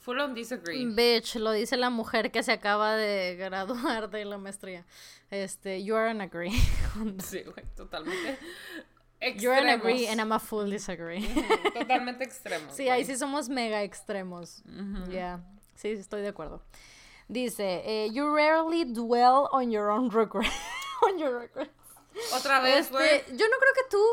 [0.00, 0.84] Full on disagree.
[0.86, 4.84] Bitch, lo dice la mujer que se acaba de graduar de la maestría.
[5.30, 6.52] Este, you are an agree.
[7.22, 8.38] Sí, güey, totalmente.
[9.20, 9.42] Extremos.
[9.42, 11.26] You're an agree and I'm a full disagree.
[11.72, 12.74] Totalmente extremos.
[12.74, 14.62] Sí, ahí sí somos mega extremos.
[15.08, 15.40] Yeah,
[15.76, 16.60] sí, estoy de acuerdo.
[17.26, 20.52] Dice, eh, you rarely dwell on your own regret.
[21.08, 21.70] on your regrets.
[22.34, 23.22] Otra vez, Este, güey.
[23.38, 24.04] yo no creo que tú,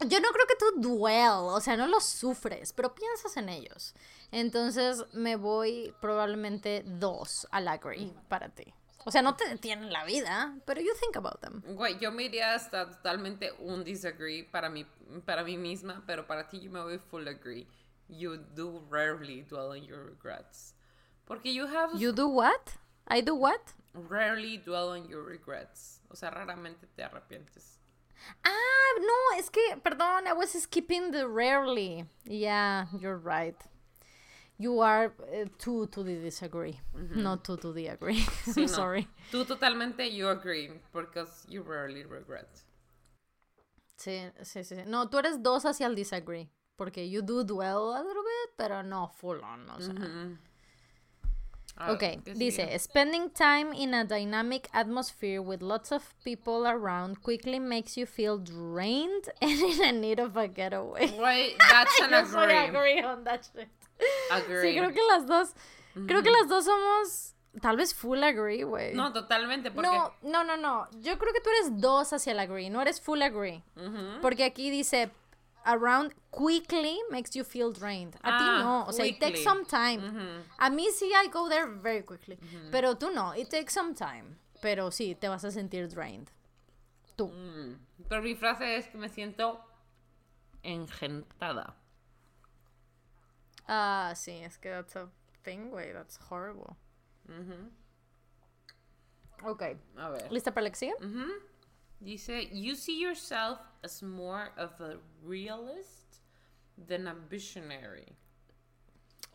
[0.00, 3.94] yo no creo que tú dwell, o sea, no los sufres, pero piensas en ellos.
[4.30, 8.72] Entonces me voy probablemente dos al agree para ti.
[9.04, 11.62] O sea, no te detienen la vida, pero you think about them.
[11.74, 14.84] Güey, yo me iría hasta totalmente un disagree para mí,
[15.24, 17.66] para mí misma, pero para ti yo me voy full agree.
[18.08, 20.74] You do rarely dwell on your regrets.
[21.24, 22.72] Porque you have You do what?
[23.08, 23.60] I do what?
[23.94, 26.00] rarely dwell on your regrets.
[26.10, 27.77] O sea, raramente te arrepientes.
[28.44, 32.04] Ah, no, es que, perdón, I was skipping the rarely.
[32.24, 33.56] Yeah, you're right.
[34.58, 36.80] You are uh, two to the disagree,
[37.14, 38.20] not two to the agree.
[38.44, 38.66] Sí, no.
[38.66, 39.08] Sorry.
[39.30, 42.48] Tú totalmente you agree because you rarely regret.
[43.96, 44.84] Sí, sí, sí.
[44.86, 46.48] No, tú eres dos hacia el disagree.
[46.76, 49.68] Porque you do dwell a little bit, pero no full on.
[49.70, 49.94] O sea.
[51.80, 57.22] Ah, Ok, ¿qué dice, spending time in a dynamic atmosphere with lots of people around
[57.22, 61.06] quickly makes you feel drained and in need of a getaway.
[61.06, 62.98] Güey, that's an Yo soy agree.
[62.98, 63.68] agree on that shit.
[64.32, 64.72] Agree.
[64.72, 65.54] Sí, creo que las dos,
[66.06, 68.94] creo que las dos somos Tal vez full agree, güey.
[68.94, 69.88] No, totalmente, porque...
[69.90, 70.86] No, no, no, no.
[71.00, 73.64] Yo creo que tú eres dos hacia el agree, no eres full agree.
[74.20, 75.10] Porque aquí dice
[75.68, 78.16] around quickly makes you feel drained.
[78.24, 80.00] A ti Ah, no, o sea, it takes some time.
[80.58, 82.38] A mí sí I go there very quickly,
[82.72, 84.38] pero tú no, it takes some time.
[84.60, 86.30] Pero sí, te vas a sentir drained.
[87.16, 87.28] Tú.
[87.28, 87.76] Mm.
[88.08, 89.60] Pero mi frase es que me siento
[90.62, 91.74] engentada.
[93.68, 95.08] Ah, sí, es que that's a
[95.44, 96.76] thing, güey, that's horrible.
[97.28, 97.70] Ujú.
[99.44, 99.62] Ok,
[99.96, 100.32] A ver.
[100.32, 100.94] ¿lista para la que sigue?
[102.00, 106.20] Dice, you see yourself as more of a realist
[106.76, 108.16] than a visionary.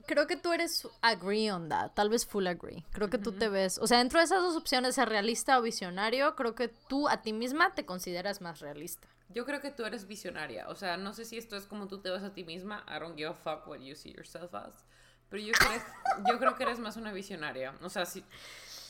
[0.05, 2.83] Creo que tú eres agree on that, tal vez full agree.
[2.91, 5.61] Creo que tú te ves, o sea, dentro de esas dos opciones, ser realista o
[5.61, 9.07] visionario, creo que tú a ti misma te consideras más realista.
[9.29, 10.67] Yo creo que tú eres visionaria.
[10.69, 12.85] O sea, no sé si esto es como tú te ves a ti misma.
[12.87, 14.85] I don't give a fuck what you see yourself as.
[15.29, 15.81] Pero yo, creo,
[16.29, 17.73] yo creo que eres más una visionaria.
[17.81, 18.23] O sea, si,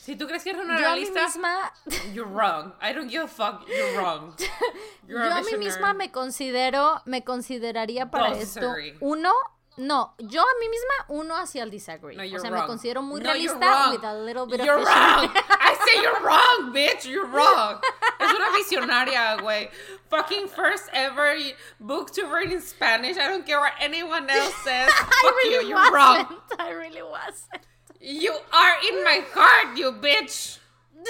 [0.04, 1.72] si tú crees que eres una Yo a mí realista, misma,
[2.12, 2.72] you're wrong.
[2.82, 3.66] I don't give a fuck.
[3.66, 4.34] You're wrong.
[5.08, 5.64] You're yo a mí visionary.
[5.64, 9.32] misma me considero, me consideraría para Don't esto uno,
[9.76, 12.14] no, yo a mí misma uno hacia el disagree.
[12.16, 12.60] No, o you're sea, wrong.
[12.62, 13.90] me considero muy No, you're realista wrong.
[13.92, 15.30] with a little bit You're of wrong.
[15.34, 17.06] I say you're wrong, bitch.
[17.06, 17.80] You're wrong.
[18.20, 19.68] Es una visionaria, güey.
[20.10, 21.34] Fucking first ever
[21.80, 23.16] book to read in Spanish.
[23.18, 24.90] I don't care what anyone else says.
[24.92, 25.70] Fuck I really you.
[25.70, 26.18] You're wrong.
[26.28, 26.60] wasn't.
[26.60, 27.66] I really wasn't.
[28.06, 30.58] You are in my heart, you bitch.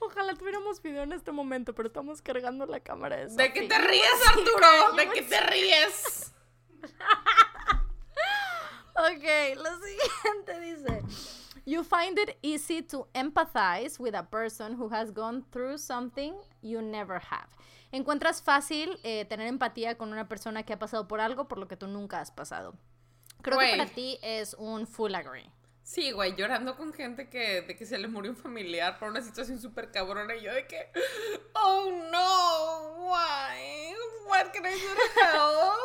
[0.00, 3.78] Ojalá tuviéramos video en este momento, pero estamos cargando la cámara de ¿De qué te
[3.88, 4.92] ríes, Arturo?
[4.94, 6.34] ¿De qué te ríes?
[9.00, 11.02] Ok, lo siguiente dice.
[11.64, 16.82] You find it easy to empathize with a person who has gone through something you
[16.82, 17.48] never have.
[17.92, 21.68] Encuentras fácil eh, tener empatía con una persona que ha pasado por algo por lo
[21.68, 22.74] que tú nunca has pasado.
[23.42, 23.72] Creo Güey.
[23.72, 25.50] que para ti es un full agree.
[25.82, 29.22] Sí, güey, llorando con gente que, de que se le murió un familiar por una
[29.22, 30.90] situación súper cabrona y yo de que,
[31.54, 33.94] oh no, why?
[34.28, 35.78] What can I do to help?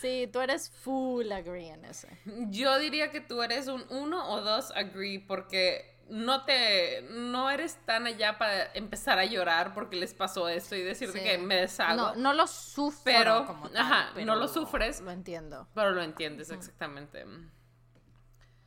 [0.00, 2.08] Sí, tú eres full agree en ese.
[2.50, 7.76] Yo diría que tú eres un uno o dos agree porque no te, no eres
[7.86, 11.24] tan allá para empezar a llorar porque les pasó esto y decirte Sí.
[11.24, 11.96] que me deshago.
[11.96, 15.00] No, no lo sufro Pero, como tal, ajá, pero no lo sufres.
[15.00, 15.66] Lo entiendo.
[15.74, 17.24] Pero lo entiendes exactamente.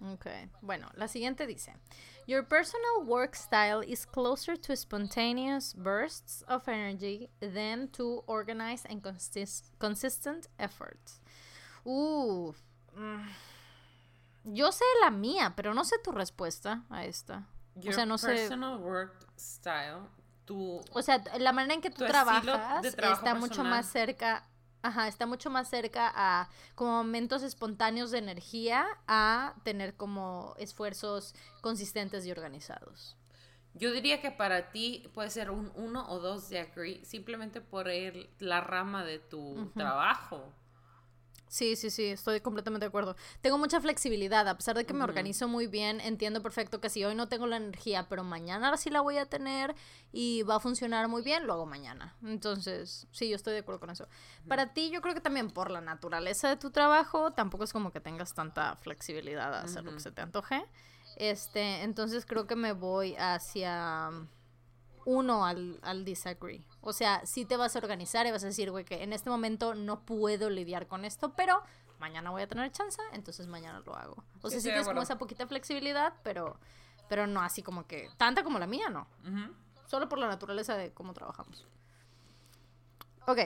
[0.01, 0.25] Ok,
[0.61, 1.74] bueno, la siguiente dice,
[2.27, 9.03] Your personal work style is closer to spontaneous bursts of energy than to organized and
[9.03, 11.22] consist- consistent efforts.
[11.85, 12.51] Uh,
[12.98, 13.27] mm,
[14.45, 17.48] yo sé la mía, pero no sé tu respuesta a esta.
[17.75, 20.07] Your o sea, no sé, personal work style,
[20.45, 24.48] tu o sea, la manera en que tú trabajas está mucho más cerca,
[24.82, 31.33] ajá, está mucho más cerca a como momentos espontáneos de energía a tener como esfuerzos
[31.61, 33.17] consistentes y organizados.
[33.74, 37.90] Yo diría que para ti puede ser un uno o dos de agree simplemente por
[37.90, 40.53] el- la rama de tu trabajo.
[41.56, 43.16] Sí, sí, sí, estoy completamente de acuerdo.
[43.40, 47.06] Tengo mucha flexibilidad, a pesar de que me organizo muy bien, entiendo perfecto que si
[47.06, 49.74] hoy no tengo la energía, pero mañana sí la voy a tener
[50.11, 52.14] y va a funcionar muy bien, lo hago mañana.
[52.25, 54.06] Entonces, sí, yo estoy de acuerdo con eso.
[54.50, 57.90] Para ti, yo creo que también por la naturaleza de tu trabajo, tampoco es como
[57.93, 60.61] que tengas tanta flexibilidad a hacer lo que se te antoje.
[61.16, 64.09] Este, entonces creo que me voy hacia
[65.06, 66.66] uno al, al disagree.
[66.82, 69.30] O sea, sí te vas a organizar y vas a decir, güey, que en este
[69.30, 71.61] momento no puedo lidiar con esto, pero
[72.00, 74.24] mañana voy a tener chance, entonces mañana lo hago.
[74.42, 76.59] O sea, Sí, tienes como esa poquita flexibilidad, pero,
[77.08, 79.08] pero no así como que tanta como la mía, no.
[79.88, 81.66] Solo por la naturaleza de cómo trabajamos.
[83.27, 83.40] Ok.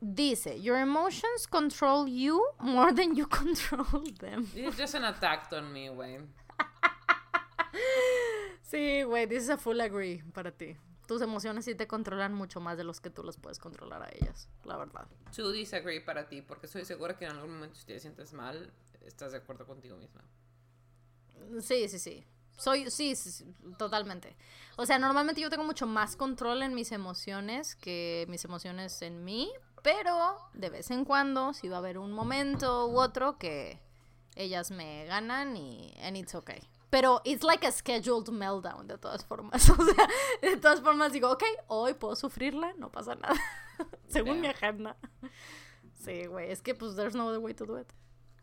[0.00, 4.46] Dice, your emotions control you more than you control them.
[4.54, 6.18] It's just an attack on me, güey.
[8.64, 10.76] Sí, güey, this is a full agree para ti.
[11.06, 14.08] Tus emociones sí te controlan mucho más de los que tú los puedes controlar a
[14.08, 15.06] ellas, la verdad.
[15.36, 18.72] To disagree para ti, porque estoy segura que en algún momento si te sientes mal,
[19.02, 20.24] estás de acuerdo contigo misma.
[21.60, 22.24] Sí, sí, sí.
[22.56, 24.34] Soy, sí, sí, sí, totalmente.
[24.76, 29.24] O sea, normalmente yo tengo mucho más control en mis emociones que mis emociones en
[29.24, 29.52] mí,
[29.82, 33.82] pero de vez en cuando sí va a haber un momento u otro que
[34.36, 36.62] ellas me ganan y and it's okay.
[36.94, 39.68] Pero it's like a scheduled meltdown de todas formas.
[39.78, 40.06] O sea,
[40.40, 43.34] de todas formas digo, ok, hoy puedo sufrirla, no pasa nada.
[44.08, 44.94] Según mi agenda.
[46.04, 47.92] Sí, güey, es que pues there's no other way to do it.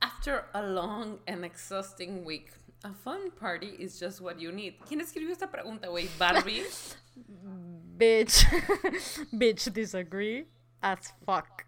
[0.01, 2.51] After a long and exhausting week,
[2.83, 4.73] a fun party is just what you need.
[4.85, 6.09] ¿Quién escribió esta pregunta, güey?
[6.19, 6.65] Barbie.
[7.97, 8.43] Bitch.
[9.31, 10.47] Bitch disagree
[10.83, 11.63] as fuck.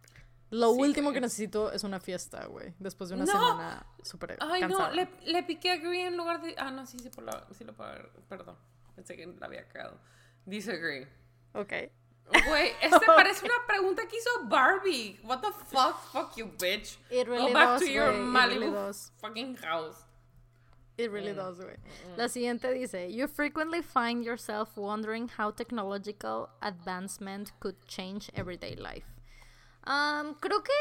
[0.53, 1.15] Lo Sí, último güey.
[1.15, 2.73] que necesito es una fiesta, güey.
[2.77, 3.31] Después de una No.
[3.31, 4.89] semana súper Ay, cansada.
[4.89, 6.53] no, le, le piqué agree en lugar de.
[6.59, 7.91] Ah, no, sí, sí, por la, sí lo puedo.
[8.29, 8.55] Perdón.
[8.95, 9.97] Pensé que la había cagado.
[10.45, 11.07] Disagree.
[11.53, 11.73] Ok.
[12.47, 15.19] Güey, este parece una pregunta que hizo Barbie.
[15.23, 15.99] What the fuck?
[16.11, 16.97] Fuck you, bitch.
[17.09, 20.05] It really Go back does, to your it Malibu really fucking house.
[20.97, 21.77] It really does, güey.
[22.15, 29.07] La siguiente dice, You frequently find yourself wondering how technological advancement could change everyday life.
[29.85, 30.71] Um, creo que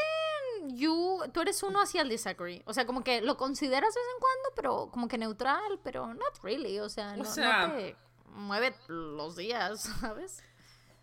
[0.75, 2.63] you, tú eres uno hacia el disagree.
[2.65, 6.13] O sea, como que lo consideras de vez en cuando, pero como que neutral, pero
[6.13, 6.79] not really.
[6.79, 7.95] O sea, no, sea- te
[8.27, 10.43] mueve los días, ¿sabes?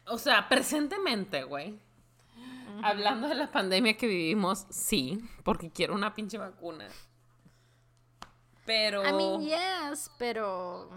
[0.06, 1.78] O sea, presentemente, güey.
[2.82, 6.88] Hablando de la pandemia que vivimos, sí, porque quiero una pinche vacuna.
[8.64, 9.06] Pero.
[9.06, 10.88] I mean, yes, pero...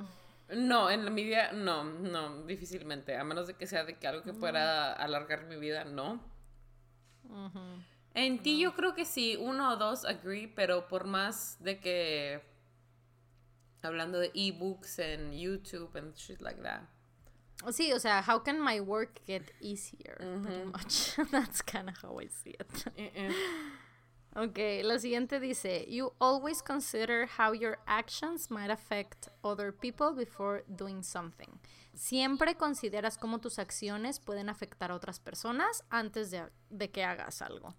[0.49, 3.17] No, en mi vida, no, no, difícilmente.
[3.17, 6.19] A menos de que sea de que algo que pueda alargar mi vida, no.
[8.15, 12.41] En ti yo creo que sí, uno o dos agree, pero por más de que.
[13.81, 16.83] Hablando de ebooks en YouTube and shit like that.
[17.71, 20.15] Sí, o sea, how can my work get easier?
[20.41, 21.15] Pretty much.
[21.31, 22.85] That's kind of how I see it.
[22.97, 23.31] Eh,
[24.35, 30.63] Ok, la siguiente dice, You always consider how your actions might affect other people before
[30.75, 31.59] doing something.
[31.93, 37.41] Siempre consideras cómo tus acciones pueden afectar a otras personas antes de, de que hagas
[37.41, 37.75] algo.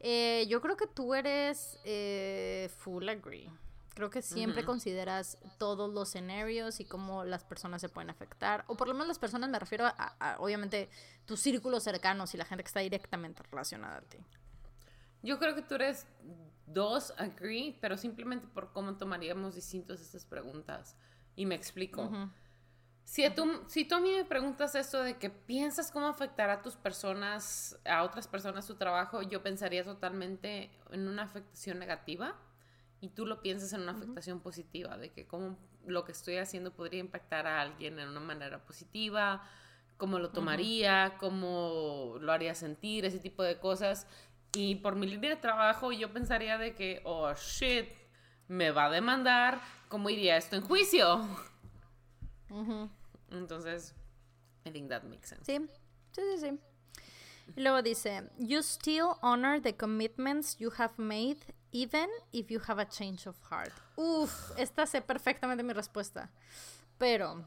[0.00, 3.50] Eh, yo creo que tú eres eh, full agree.
[3.94, 8.64] Creo que siempre consideras todos los escenarios y cómo las personas se pueden afectar.
[8.68, 10.88] O por lo menos las personas me refiero a, a, obviamente,
[11.24, 14.18] tus círculos cercanos y la gente que está directamente relacionada a ti.
[15.22, 16.06] Yo creo que tú eres
[16.66, 20.96] dos agree, pero simplemente por cómo tomaríamos distintos estas preguntas.
[21.34, 22.30] Y me explico.
[23.08, 26.62] Si, tú, si tú a mí me preguntas esto de que piensas cómo afectará a
[26.62, 32.36] tus personas, a otras personas su trabajo, yo pensaría totalmente en una afectación negativa
[33.00, 35.56] y tú lo piensas en una afectación positiva, de que cómo
[35.86, 39.42] lo que estoy haciendo podría impactar a alguien en una manera positiva,
[39.96, 44.06] cómo lo tomaría, cómo lo haría sentir, ese tipo de cosas.
[44.54, 47.88] Y por mi línea de trabajo yo pensaría de que, oh, shit,
[48.48, 51.26] me va a demandar, ¿cómo iría esto en juicio?
[53.30, 53.92] Entonces,
[54.66, 55.44] I think that makes sense.
[55.44, 55.58] Sí,
[56.12, 56.58] sí, sí, sí.
[57.56, 61.38] Y luego dice, you still honor the commitments you have made
[61.72, 63.72] even if you have a change of heart.
[63.96, 66.30] Uf, esta sé perfectamente mi respuesta.
[66.98, 67.44] Pero,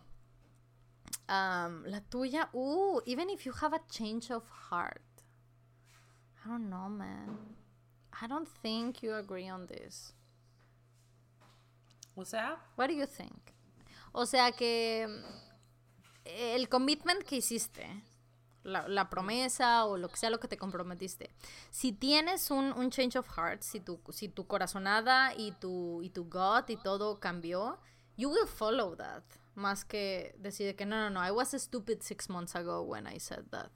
[1.29, 5.01] um, la tuya, uh, even if you have a change of heart.
[6.43, 7.37] I don't know, man.
[8.21, 10.13] I don't think you agree on this.
[12.15, 13.53] What's sea, What do you think?
[14.11, 15.03] O sea que
[16.25, 18.03] eh, el commitment que hiciste,
[18.63, 21.33] la, la promesa o lo que sea lo que te comprometiste,
[21.69, 26.09] si tienes un, un change of heart, si tu, si tu corazonada y tu, y
[26.09, 27.79] tu gut y todo cambió,
[28.17, 29.23] you will follow that.
[29.55, 33.19] Más que decir que no, no, no, I was stupid six months ago when I
[33.19, 33.71] said that.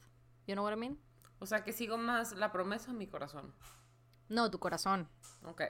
[0.48, 1.00] You know what I mean?
[1.40, 3.54] o sea que sigo más la promesa en mi corazón.
[4.30, 5.08] No, tu corazón.
[5.44, 5.62] Ok.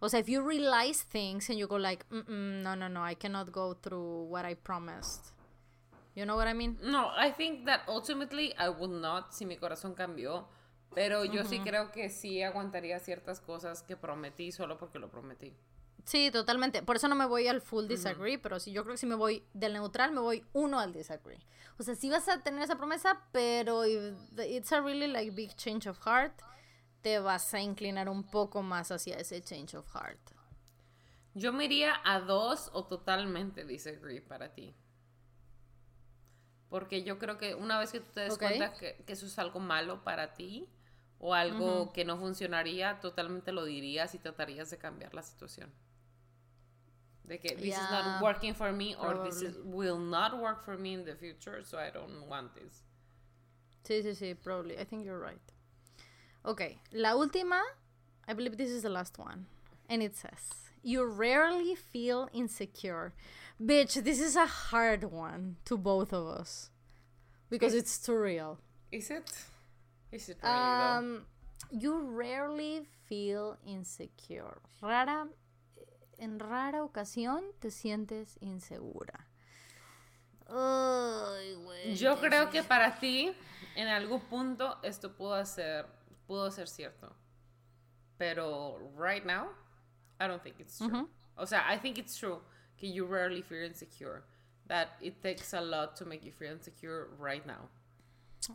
[0.00, 3.06] O sea, if you realize things and you go like, mm -mm, no, no, no,
[3.06, 5.34] I cannot go through what I promised.
[6.14, 6.78] You know what I mean?
[6.82, 10.48] No, I think that ultimately I would not si mi corazón cambió.
[10.94, 15.54] Pero yo sí creo que sí aguantaría ciertas cosas que prometí solo porque lo prometí.
[16.04, 16.82] Sí, totalmente.
[16.82, 19.14] Por eso no me voy al full disagree, pero sí, yo creo que si me
[19.14, 21.38] voy del neutral, me voy uno al disagree.
[21.78, 25.88] O sea, sí vas a tener esa promesa, pero it's a really like big change
[25.88, 26.32] of heart,
[27.02, 30.20] te vas a inclinar un poco más hacia ese change of heart.
[31.34, 34.74] Yo me iría a dos o totalmente disagree para ti.
[36.68, 39.38] Porque yo creo que una vez que tú te des cuenta que, que eso es
[39.38, 40.68] algo malo para ti
[41.18, 45.70] o algo que no funcionaría, totalmente lo dirías y tratarías de cambiar la situación.
[47.24, 50.76] De que this is not working for me or this is, will not work for
[50.78, 52.82] me in the future, so I don't want this.
[53.84, 54.76] Sí, sí, sí, probably.
[54.76, 55.40] I think you're right.
[56.44, 57.60] Ok, la última,
[58.26, 59.46] I believe this is the last one.
[59.88, 63.12] And it says, You rarely feel insecure.
[63.62, 66.70] Bitch, this is a hard one to both of us.
[67.50, 68.58] Because it's too real.
[68.90, 69.30] Is it?
[70.12, 70.98] Is it really though?
[70.98, 71.22] Um,
[71.70, 74.58] you rarely feel insecure.
[74.80, 75.26] Rara,
[76.18, 79.26] en rara ocasión te sientes insegura.
[80.48, 81.94] Ay, güey.
[81.96, 83.32] Yo creo que para ti,
[83.76, 85.86] en algún punto, esto pudo ser,
[86.30, 87.12] pudo ser cierto.
[88.18, 89.48] Pero right now,
[90.20, 91.08] I don't think it's true.
[91.36, 92.38] O sea, I think it's true
[92.78, 94.22] que you rarely feel insecure.
[94.68, 97.68] That it takes a lot to make you feel insecure right now.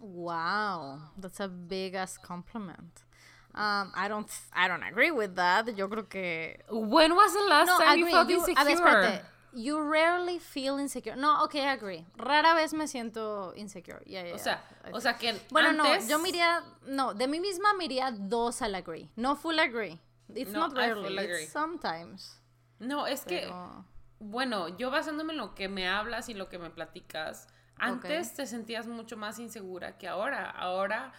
[0.02, 3.04] Wow, that's a big ass compliment.
[3.54, 5.76] Um, I don't, I don't agree with that.
[5.78, 8.62] Yo creo que When was the last no, time you felt You- insecure?
[8.62, 9.22] a ver, espérate.
[9.56, 11.16] You rarely feel insecure.
[11.16, 12.06] No, okay, I agree.
[12.18, 14.02] Rara vez me siento insecure.
[14.06, 14.96] Yeah, yeah, O sea, yeah.
[14.96, 18.12] o sea que Bueno, antes, no, yo me iría, no, de mí misma me iría
[18.12, 19.10] dos al agree.
[19.16, 19.98] No full agree.
[20.34, 21.44] It's No, not rarely, full agree.
[21.44, 22.42] it's sometimes.
[22.80, 23.50] No, es que,
[24.20, 28.46] bueno, yo basándome en lo que me hablas y lo que me platicas, antes te
[28.48, 30.50] sentías mucho más insegura que ahora.
[30.50, 31.14] Ahora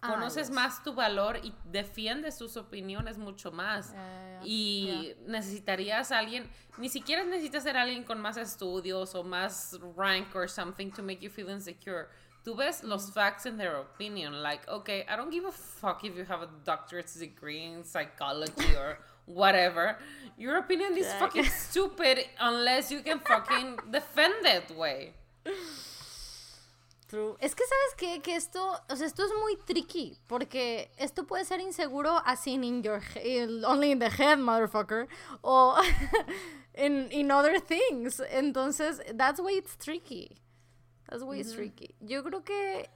[0.00, 0.50] Ah, conoces yes.
[0.50, 3.92] más tu valor y defiendes tus opiniones mucho más.
[3.92, 9.24] Yeah, yeah, y necesitarías a alguien, ni siquiera necesitas ser alguien con más estudios o
[9.24, 12.08] más rank or something to make you feel insecure.
[12.44, 16.16] Tú ves los facts in their opinion, like, okay, I don't give a fuck if
[16.16, 19.98] you have a doctorate's degree in psychology or whatever.
[20.38, 25.14] Your opinion is fucking stupid unless you can fucking defend it, way.
[27.08, 27.36] True.
[27.40, 28.20] Es que sabes qué?
[28.20, 32.82] que esto, o sea, esto es muy tricky porque esto puede ser inseguro así in
[32.82, 33.00] your
[33.66, 35.08] only in the head, motherfucker,
[35.42, 35.74] o
[36.74, 38.20] in in other things.
[38.30, 40.36] Entonces, that's why it's tricky.
[41.08, 41.94] That's why it's tricky.
[42.00, 42.90] Yo creo que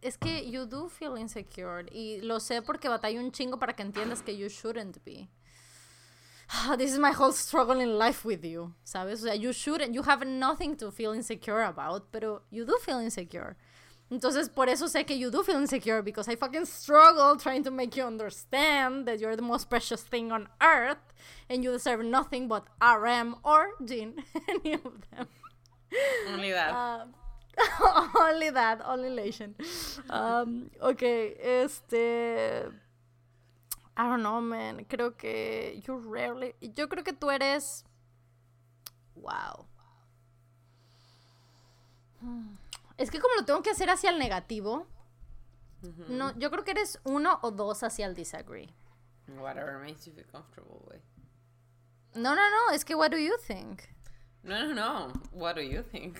[0.00, 3.82] es que you do feel insecure y lo sé porque batalla un chingo para que
[3.82, 5.28] entiendas que you shouldn't be.
[6.78, 9.22] This is my whole struggle in life with you, ¿sabes?
[9.22, 12.98] O sea, you shouldn't, you have nothing to feel insecure about, pero you do feel
[13.00, 13.56] insecure.
[14.10, 17.70] Entonces, por eso sé que you do feel insecure, because I fucking struggle trying to
[17.70, 21.12] make you understand that you're the most precious thing on earth,
[21.50, 24.14] and you deserve nothing but RM or Jean,
[24.48, 25.26] any of them.
[26.32, 26.72] Only that.
[26.72, 27.14] Um,
[28.18, 29.54] only that, only elation.
[30.08, 32.72] Um, ok, este.
[33.98, 34.84] I don't know, man.
[34.84, 36.54] Creo que you rarely.
[36.60, 37.84] Yo creo que tú eres.
[39.16, 39.66] Wow.
[42.20, 42.56] Hmm.
[42.96, 44.86] Es que como lo tengo que hacer hacia el negativo.
[46.08, 48.72] No, yo creo que eres uno o dos hacia el disagree.
[49.36, 51.02] Whatever makes you feel comfortable with.
[52.14, 52.72] No, no, no.
[52.72, 53.82] Es que what do you think?
[54.44, 55.12] No, no, no.
[55.32, 56.18] What do you think?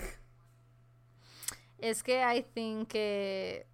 [1.79, 3.67] Es que I think que...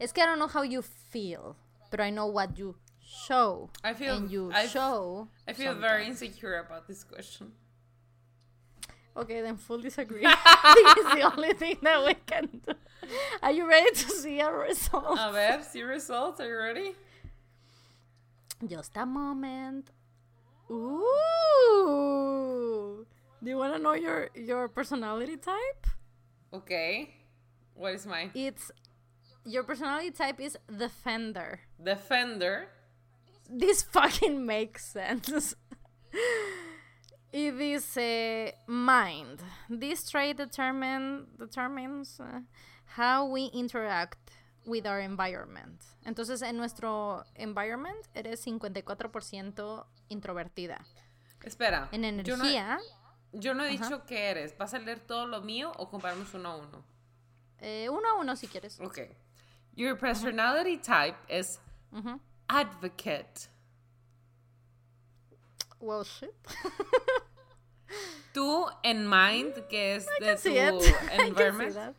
[0.00, 1.56] Es que I don't know how you feel,
[1.90, 2.76] but I know what you
[3.06, 3.70] show.
[3.84, 5.28] I feel- And you I show.
[5.48, 7.52] I feel very insecure about this question.
[9.16, 10.26] Okay, then full disagree.
[10.26, 12.74] is the only thing that we can do.
[13.42, 15.18] Are you ready to see our results?
[15.22, 16.38] A ver, see results.
[16.40, 16.92] Are you ready?
[18.66, 19.90] Just a moment.
[21.76, 23.06] Ooh.
[23.42, 25.86] Do you want to know your your personality type?
[26.52, 27.14] Okay.
[27.74, 28.30] What is mine?
[28.34, 28.70] It's
[29.44, 31.60] your personality type is defender.
[31.82, 32.68] Defender.
[33.48, 35.54] This fucking makes sense.
[37.32, 39.40] y dice mind.
[39.68, 42.40] This trait determine, determines uh,
[42.96, 44.18] how we interact
[44.64, 45.82] with our environment.
[46.04, 50.84] Entonces, en nuestro environment eres 54% introvertida.
[51.44, 51.88] Espera.
[51.92, 52.78] En yo no- energía,
[53.32, 54.56] Yo no he dicho qué eres.
[54.56, 56.84] ¿Vas a leer todo lo mío o comparamos uno a uno?
[57.60, 58.80] eh, uno a uno si quieres.
[58.80, 59.16] Okay.
[59.74, 61.60] Your personality type is.
[62.48, 63.48] Advocate.
[65.80, 66.30] Well, shit.
[68.32, 70.48] Tú en mind, que es de tu
[71.12, 71.96] environment,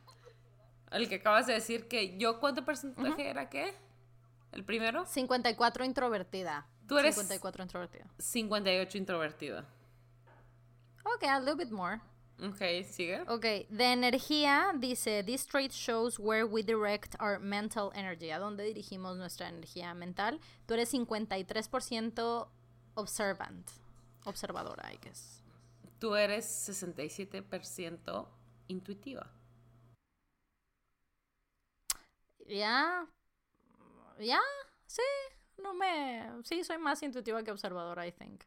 [0.92, 3.76] el que acabas de decir que yo, ¿cuánto porcentaje era qué?
[4.52, 5.06] ¿El primero?
[5.06, 6.68] 54 introvertida.
[6.88, 8.06] Tú eres- 54 introvertida.
[8.20, 9.66] 58 introvertida.
[11.16, 12.00] Okay, a little bit more.
[12.40, 13.22] Ok, sigue.
[13.28, 18.64] Ok, de energía dice, this trait shows where we direct our mental energy, a dónde
[18.64, 20.40] dirigimos nuestra energía mental.
[20.68, 22.48] Tú eres 53%
[22.94, 23.72] observant,
[24.26, 25.42] observadora, I guess.
[26.00, 28.28] Tú eres 67%
[28.68, 29.32] intuitiva.
[32.48, 33.08] Ya,
[34.20, 34.40] ya,
[34.86, 35.02] sí,
[35.58, 38.44] no me, sí, soy más intuitiva que observadora, I think.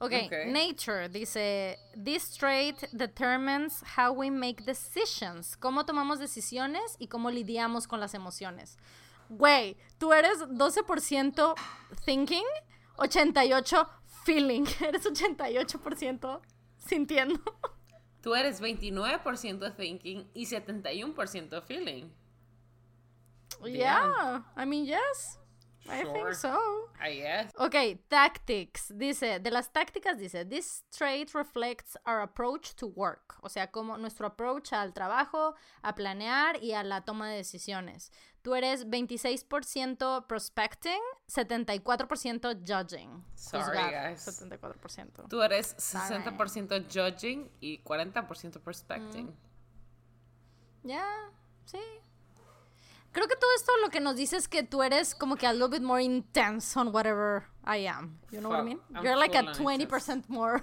[0.00, 0.46] Okay, Ok.
[0.52, 7.86] nature dice, this trait determines how we make decisions, cómo tomamos decisiones y cómo lidiamos
[7.86, 8.76] con las emociones.
[9.30, 11.54] Güey, tú eres 12%
[12.04, 12.44] thinking,
[12.96, 13.88] 88
[14.24, 16.40] feeling, eres 88%
[16.78, 17.40] sintiendo.
[18.20, 22.10] Tú eres 29% thinking y 71% feeling.
[23.64, 25.38] Yeah, I mean, yes,
[25.88, 26.58] I think so.
[27.00, 27.52] I guess.
[27.58, 27.74] Ok,
[28.08, 28.92] tactics.
[28.96, 33.36] Dice, de las tácticas dice, this trait reflects our approach to work.
[33.42, 38.10] O sea, como nuestro approach al trabajo, a planear y a la toma de decisiones.
[38.42, 43.24] Tú eres 26% prospecting, 74% judging.
[43.34, 44.26] Sorry, Juzgar, guys.
[44.26, 45.28] 74%.
[45.28, 49.34] Tú eres 60% judging y 40% prospecting.
[50.82, 51.06] Ya,
[51.64, 51.80] sí.
[53.20, 56.76] Lo que nos dice es que tú eres como que a little bit more intense
[56.78, 58.18] on whatever I am.
[58.30, 58.80] You know what I Fuck, mean?
[58.94, 60.62] I'm You're like a full on 20% more.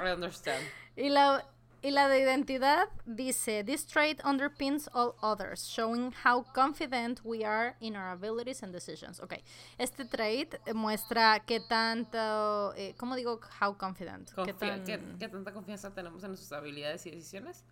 [0.00, 0.62] I understand.
[0.96, 1.42] Y la,
[1.82, 7.74] y la de identidad dice, this trait underpins all others, showing how confident we are
[7.80, 9.18] in our abilities and decisions.
[9.20, 9.34] Ok,
[9.78, 14.30] este trait muestra qué tanto, eh, ¿cómo digo how confident?
[14.44, 17.64] ¿Qué Confía- tan- ¿Qué, qué tanta confianza tenemos en nuestras habilidades y decisiones?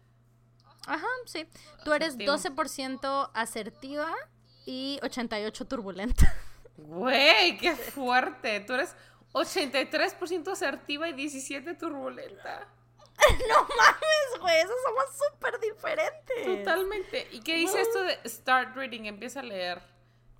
[0.89, 1.47] Ajá, sí.
[1.85, 2.33] Tú eres Asertivo.
[2.35, 4.13] 12% asertiva
[4.67, 6.35] y 88 turbulenta.
[6.79, 8.61] Güey, qué fuerte.
[8.61, 8.95] Tú eres
[9.33, 12.69] 83% asertiva y 17 turbulenta.
[13.49, 16.65] no mames, güey, esos somos súper diferentes.
[16.65, 17.27] Totalmente.
[17.33, 19.07] ¿Y qué dice esto de start reading?
[19.07, 19.83] Empieza a leer.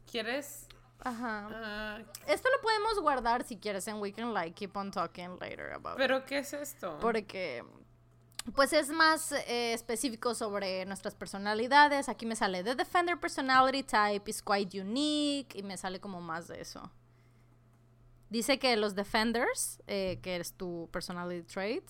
[0.09, 0.69] ¿Quieres?
[1.01, 1.49] Ajá.
[1.53, 5.73] Ah, Esto lo podemos guardar si quieres en We Can Like Keep on Talking later
[5.73, 5.99] about it.
[5.99, 6.99] ¿Pero qué es esto?
[7.01, 7.65] Porque
[8.55, 12.09] pues es más eh, específico sobre nuestras personalidades.
[12.09, 16.49] Aquí me sale The Defender Personality Type is quite unique y me sale como más
[16.49, 16.91] de eso.
[18.31, 21.85] Dice que los Defenders, eh, que es tu personality trait,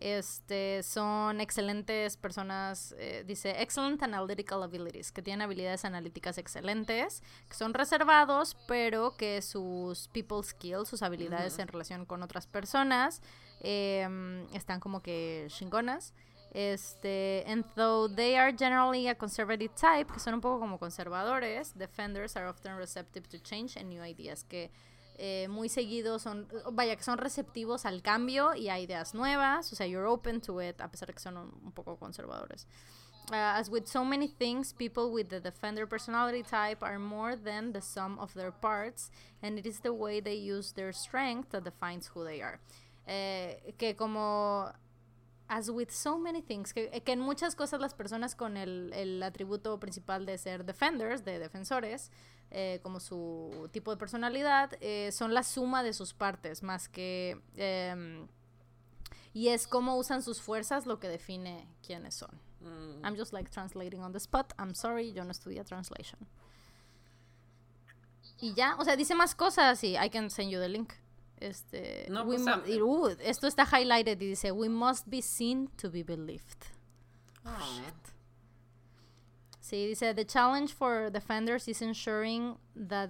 [0.00, 7.54] este, son excelentes personas, eh, dice excellent analytical abilities, que tienen habilidades analíticas excelentes, que
[7.54, 13.20] son reservados, pero que sus people skills, sus habilidades en relación con otras personas,
[13.60, 16.14] em, están como que chingonas.
[16.52, 21.72] Este, and though they are generally a conservative type, que son un poco como conservadores,
[21.78, 24.70] defenders are often receptive to change and new ideas, que
[25.16, 29.76] eh, muy seguidos son, vaya, que son receptivos al cambio y a ideas nuevas, o
[29.76, 32.66] sea, you're open to it, a pesar de que son un, un poco conservadores.
[33.30, 37.72] Uh, as with so many things, people with the defender personality type are more than
[37.72, 41.62] the sum of their parts, and it is the way they use their strength that
[41.62, 42.58] defines who they are.
[43.06, 44.72] Eh, que como
[45.48, 49.20] as with so many things, que, que en muchas cosas las personas con el, el
[49.22, 52.12] atributo principal de ser defenders, de defensores,
[52.52, 57.40] eh, como su tipo de personalidad, eh, son la suma de sus partes, más que...
[57.56, 58.28] em,
[59.32, 62.30] y es cómo usan sus fuerzas lo que define quiénes son.
[62.60, 64.52] Mm, I'm just like translating on the spot.
[64.58, 66.28] I'm sorry, yo no estudié translation.
[68.40, 70.92] Y ya, o sea, dice más cosas y I can send you the link.
[71.40, 75.22] Este, No, we pues, ah, y, uh, esto está highlighted y dice, we must be
[75.22, 76.66] seen to be believed.
[77.46, 77.80] oh.
[79.60, 83.08] Sí, dice, the challenge for defenders is ensuring that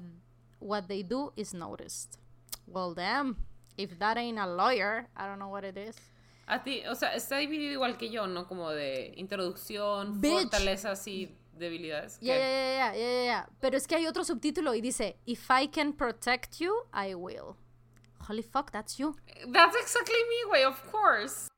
[0.60, 2.18] what they do is noticed.
[2.67, 3.36] Well, damn,
[3.76, 5.97] if that ain't a lawyer, I don't know what it is.
[6.47, 8.47] A ti, o sea, está dividido igual que yo, ¿no?
[8.47, 10.50] Como de introducción, Bitch.
[10.50, 12.18] fortalezas y debilidades.
[12.20, 13.49] Ya, ya, ya, ya, ya.
[13.60, 17.57] Pero es que hay otro subtítulo y dice, if I can protect you, I will.
[18.23, 19.16] Holy fuck, that's you.
[19.49, 21.49] That's exactly me, güey, of course.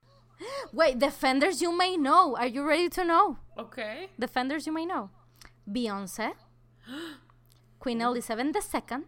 [0.72, 2.36] Wait, defenders you may know.
[2.36, 3.36] Are you ready to know?
[3.56, 4.08] Ok.
[4.18, 5.10] Defenders you may know.
[5.70, 6.32] Beyoncé,
[7.78, 8.98] Queen Elizabeth II,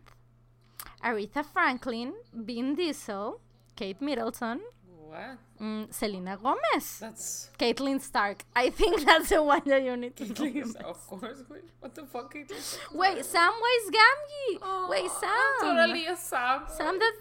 [1.02, 3.40] Aretha Franklin, Vin Diesel,
[3.76, 4.60] Kate Middleton,
[5.08, 5.38] What?
[5.60, 7.50] mm, Selena Gomez, That's...
[7.58, 8.44] Caitlyn Stark.
[8.54, 10.24] I think that's the one that you need to
[10.86, 11.62] of course, güey.
[11.80, 12.34] What the fuck?
[12.36, 12.78] is this?
[12.92, 14.88] Wait, Samwise Gamgee.
[14.88, 15.76] Wait, Oh, Sam.
[15.76, 16.62] Totally a Sam.
[16.68, 17.12] Sam the...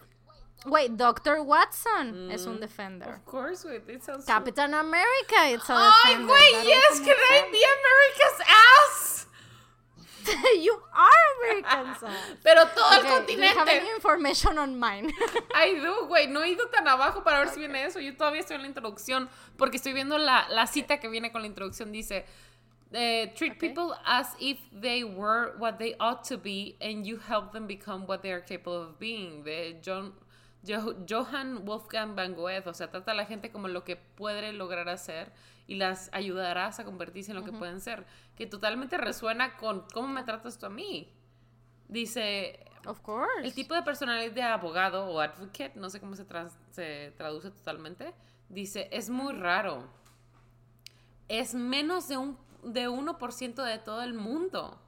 [0.66, 1.43] Wait, Dr.
[1.43, 3.09] Watson es un defender.
[3.16, 3.82] Of course, güey.
[3.88, 6.27] It sounds Captain America, it's a Ay, defender.
[6.33, 9.27] güey, That yes, can I be America's ass?
[10.61, 12.14] you are American, Sam.
[12.43, 13.95] Pero todo Okay, el do you have any continente.
[13.95, 15.11] information on mine?
[15.53, 16.30] I do, güey.
[16.30, 18.00] No he ido tan abajo para ver si viene eso.
[18.00, 19.27] Yo todavía estoy en la introducción
[19.58, 21.92] porque estoy viendo la, la cita que viene con la introducción.
[21.92, 22.25] Dice,
[22.93, 23.67] eh, treat Okay.
[23.69, 28.06] people as if they were what they ought to be and you help them become
[28.08, 29.43] what they are capable of being.
[29.43, 30.23] De John, Jo-
[30.66, 32.69] Johann Wolfgang Van Goethe.
[32.69, 35.32] O sea, trata a la gente como lo que puede lograr hacer
[35.67, 38.06] y las ayudarás a convertirse en lo que pueden ser.
[38.35, 41.11] Que totalmente resuena con cómo me tratas tú a mí.
[41.88, 43.45] Dice, of course.
[43.45, 46.25] el tipo de personalidad de abogado o advocate, no sé cómo se,
[46.72, 48.14] se traduce totalmente,
[48.50, 49.88] dice, es muy raro.
[51.27, 54.80] Es menos de un de 1% de todo el mundo.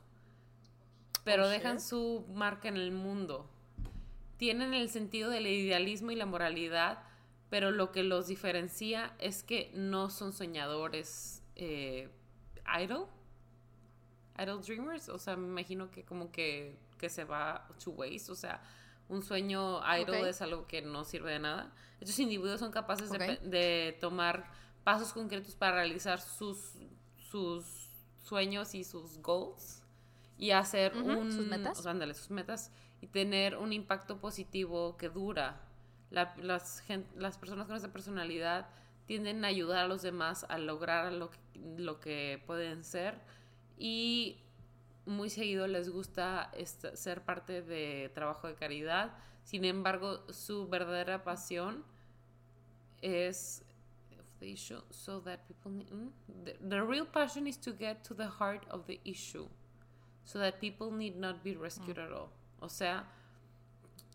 [1.25, 1.85] Pero Oh, dejan shit.
[1.85, 3.49] su marca en el mundo.
[4.38, 7.03] Tienen el sentido del idealismo y la moralidad,
[7.49, 12.09] pero lo que los diferencia es que no son soñadores eh,
[12.81, 13.05] idle.
[14.38, 18.35] Idle dreamers, o sea, me imagino que como que, que se va to waste, o
[18.35, 18.61] sea,
[19.07, 21.72] un sueño idle es algo que no sirve de nada.
[22.01, 23.23] Estos individuos son capaces de Ok.
[23.25, 24.51] pe- de, tomar
[24.83, 26.73] pasos concretos para realizar sus,
[27.30, 27.65] sus
[28.23, 29.83] sueños y sus goals
[30.38, 31.31] y hacer un...
[31.31, 31.80] sus metas.
[31.80, 35.61] o sea, ándale, sus metas y tener un impacto positivo que dura.
[36.11, 36.83] La- las,
[37.15, 38.67] las personas con esa personalidad
[39.06, 41.38] tienden a ayudar a los demás a lograr lo que,
[41.77, 43.19] lo que pueden ser
[43.77, 44.38] y
[45.06, 49.14] muy seguido les gusta esta- ser parte de trabajo de caridad.
[49.43, 51.83] Sin embargo, su verdadera pasión
[53.01, 53.64] es
[54.17, 56.09] of the issue so that people need, mm,
[56.45, 59.48] the, the real passion is to get to the heart of the issue
[60.24, 62.30] so that people need not be rescued at all.
[62.59, 63.06] O sea,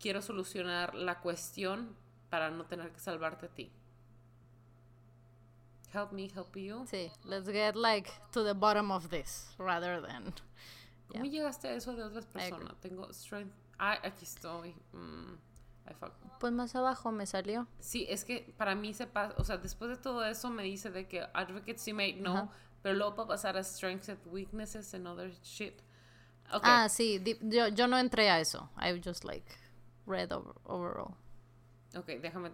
[0.01, 1.95] quiero solucionar la cuestión
[2.29, 3.71] para no tener que salvarte a ti.
[5.93, 6.85] Help me, help you.
[6.87, 10.33] Sí, let's get like to the bottom of this rather than.
[11.09, 11.31] ¿Cómo Yeah.
[11.41, 12.79] llegaste a eso de otras personas?
[12.79, 13.53] Tengo strength.
[13.77, 14.73] Ah, aquí estoy.
[14.93, 15.33] Mm.
[16.39, 17.67] Pues más abajo me salió.
[17.79, 20.89] Sí, es que para mí se pasa, o sea, después de todo eso me dice
[20.89, 22.49] de que advocacy may no, Ajá.
[22.81, 25.81] pero luego para pasar a strengths and weaknesses and other shit.
[26.63, 28.69] Ah, sí, di- yo, yo no entré a eso.
[28.77, 29.45] I just like
[30.05, 31.15] read over, overall.
[31.95, 32.51] ok, déjame,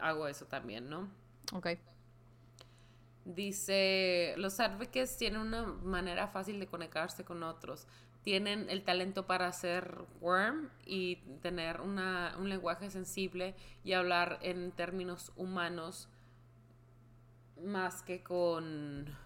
[0.00, 1.08] hago eso también, ¿no?
[1.52, 1.68] Ok.
[3.24, 7.86] Dice, los advocates tienen una manera fácil de conectarse con otros.
[8.22, 14.72] Tienen el talento para ser worm y tener una, un lenguaje sensible y hablar en
[14.72, 16.08] términos humanos
[17.62, 19.16] más que con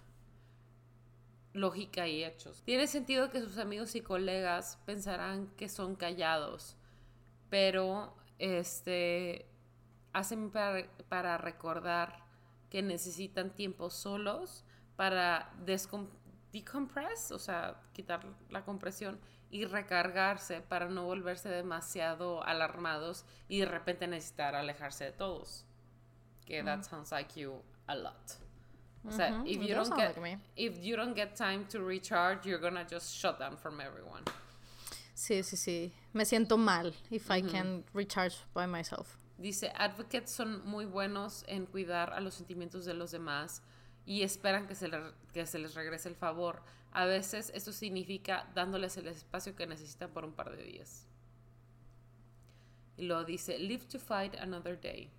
[1.59, 2.63] lógica y hechos.
[2.65, 6.77] Tiene sentido que sus amigos y colegas pensarán que son callados,
[7.51, 9.47] pero este
[10.13, 12.25] hacen para, para recordar
[12.71, 14.65] que necesitan tiempo solos
[14.97, 15.53] para
[16.51, 19.21] decompress, o sea, quitar la compresión
[19.51, 25.65] y recargarse para no volverse demasiado alarmados y de repente necesitar alejarse de todos.
[26.45, 28.48] Que that sounds like you a lot.
[29.09, 31.81] O sea, Ujú, if it you don't get like if you don't get time to
[31.81, 34.23] recharge, you're gonna just shut down from everyone.
[35.15, 35.93] Sí, sí, sí.
[36.13, 39.17] Me siento mal if I can recharge by myself.
[39.39, 43.63] Dice, advocates son muy buenos en cuidar a los sentimientos de los demás
[44.05, 46.63] y esperan que se, le- que se les regrese el favor.
[46.93, 51.07] A veces esto significa dándoles el espacio que necesitan por un par de días.
[52.97, 55.11] Y luego dice, live to fight another day.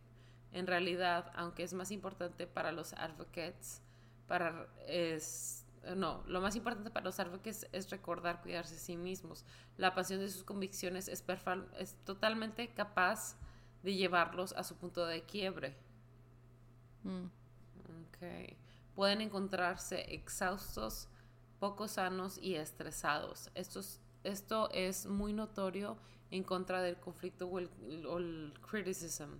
[0.52, 3.82] En realidad, aunque es más importante para los advocates,
[4.28, 9.45] para es no, lo más importante para los advocates es recordar cuidarse a sí mismos.
[9.78, 11.24] La pasión de sus convicciones es,
[11.78, 13.36] es totalmente capaz
[13.84, 15.76] de llevarlos a su punto de quiebre.
[17.03, 17.26] Mm.
[18.08, 18.58] Ok.
[18.95, 21.08] Pueden encontrarse exhaustos,
[21.60, 23.50] poco sanos y estresados.
[23.56, 25.98] Esto es, esto es muy notorio
[26.32, 27.69] en contra del conflicto o el,
[28.06, 29.40] o el criticism.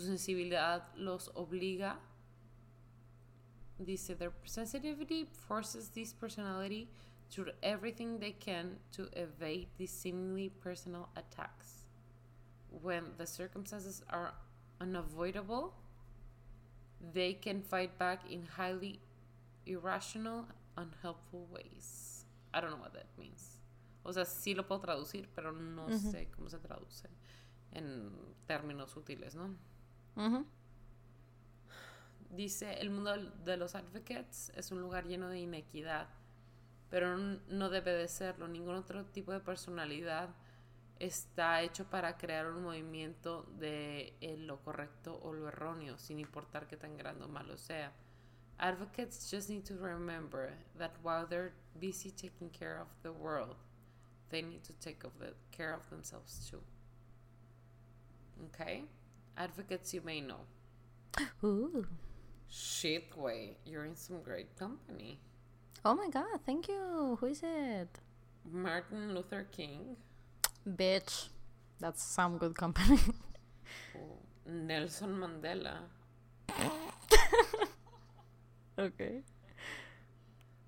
[0.00, 1.98] Su sensibilidad los obliga.
[3.78, 6.88] Dice, their sensitivity forces this personality
[7.30, 11.84] to do everything they can to evade these seemingly personal attacks.
[12.70, 14.32] When the circumstances are
[14.80, 15.74] unavoidable,
[17.12, 19.00] they can fight back in highly
[19.66, 20.46] irrational,
[20.78, 22.24] unhelpful ways.
[22.54, 23.58] I don't know what that means.
[24.02, 27.08] O sea, sí lo puedo traducir, pero no sé cómo se traduce
[27.72, 28.10] en
[28.46, 29.54] términos útiles, ¿no?
[32.30, 36.08] Dice, el mundo de los advocates es un lugar lleno de inequidad,
[36.88, 38.46] pero no debe de serlo.
[38.46, 40.30] Ningún otro tipo de personalidad
[41.00, 46.68] está hecho para crear un movimiento de eh, lo correcto o lo erróneo, sin importar
[46.68, 47.92] qué tan grande o malo sea.
[48.58, 53.56] Advocates just need to remember that while they're busy taking care of the world,
[54.28, 56.60] they need to take of the, care of themselves too.
[58.46, 58.84] Okay?
[59.36, 60.40] Advocates you may know.
[61.44, 61.86] Ooh.
[62.48, 65.18] Shit, way, you're in some great company.
[65.84, 67.16] Oh my god, thank you.
[67.20, 67.88] Who is it?
[68.50, 69.96] Martin Luther King,
[70.68, 71.28] Bitch.
[71.78, 72.98] That's some good company.
[74.46, 75.76] Nelson Mandela,
[78.78, 79.20] okay.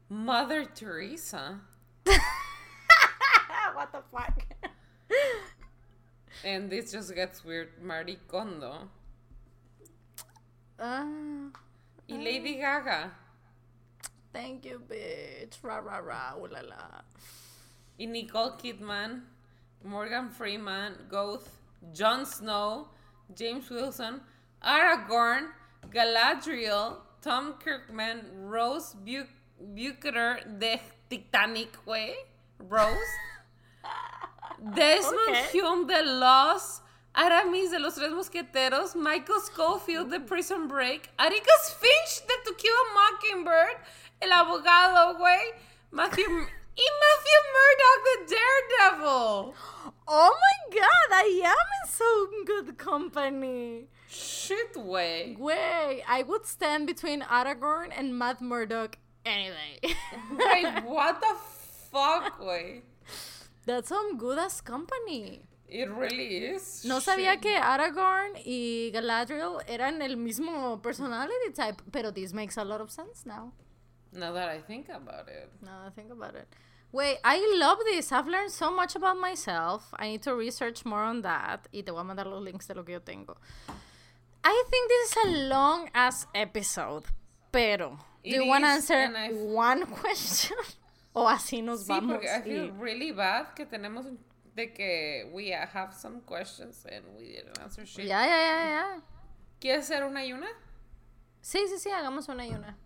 [0.08, 1.58] Mother Teresa,
[2.04, 4.44] what the fuck?
[6.44, 8.88] And this just gets weird, Marie Kondo,
[10.78, 11.50] Ah,
[12.08, 13.10] y Lady Gaga,
[14.32, 15.62] thank you, bitch.
[15.62, 16.34] Ra ra ra.
[16.36, 17.02] Ooh la la.
[17.98, 19.22] y Nicole Kidman,
[19.84, 21.48] Morgan Freeman, Goth,
[21.92, 22.88] Jon Snow,
[23.36, 24.20] James Wilson,
[24.64, 25.48] Aragorn,
[25.90, 29.26] Galadriel, Tom Kirkman, Rose Bu-
[29.74, 32.14] Bukater de Titanic, way,
[32.58, 32.96] Rose,
[34.74, 35.58] Desmond Okay.
[35.58, 36.82] Hume de Lost,
[37.14, 40.26] Aramis de los Tres Mosqueteros, Michael Schofield de mm.
[40.26, 43.76] Prison Break, Atticus Finch de To Kill a Mockingbird,
[44.20, 45.52] El Abogado, güey,
[45.90, 46.26] Matthew...
[46.74, 49.54] Y Matthew Murdoch de Daredevil.
[50.08, 53.88] Oh my god, I am in so good company.
[54.08, 55.36] Shit, way.
[55.38, 59.94] Way, I would stand between Aragorn and Matt Murdock any day.
[60.30, 61.34] Güey, what the
[61.90, 62.40] fuck?
[62.40, 62.82] güey.
[63.66, 65.42] That's some good ass company.
[65.68, 66.84] It really is.
[66.84, 72.64] No sabía que Aragorn y Galadriel eran el mismo personality type, pero this makes a
[72.64, 73.52] lot of sense now.
[74.12, 75.50] Now that I think about it.
[75.62, 76.46] Now that I think about it.
[76.92, 78.12] Wait, I love this.
[78.12, 79.94] I've learned so much about myself.
[79.98, 81.66] I need to research more on that.
[81.72, 83.38] Y te voy a mandar los links de lo que yo tengo.
[84.44, 87.04] I think this is a long ass episode.
[87.50, 90.56] Pero, do It you want to answer one question?
[91.12, 92.12] O así nos Sí, vamos.
[92.14, 94.06] porque I feel really bad que tenemos
[94.54, 98.06] de que we have some questions and we didn't answer shit.
[98.06, 99.02] Ya, ya, ya, ya.
[99.60, 100.48] ¿Quieres hacer una y una?
[101.40, 102.76] Sí, sí, sí, hagamos una y una.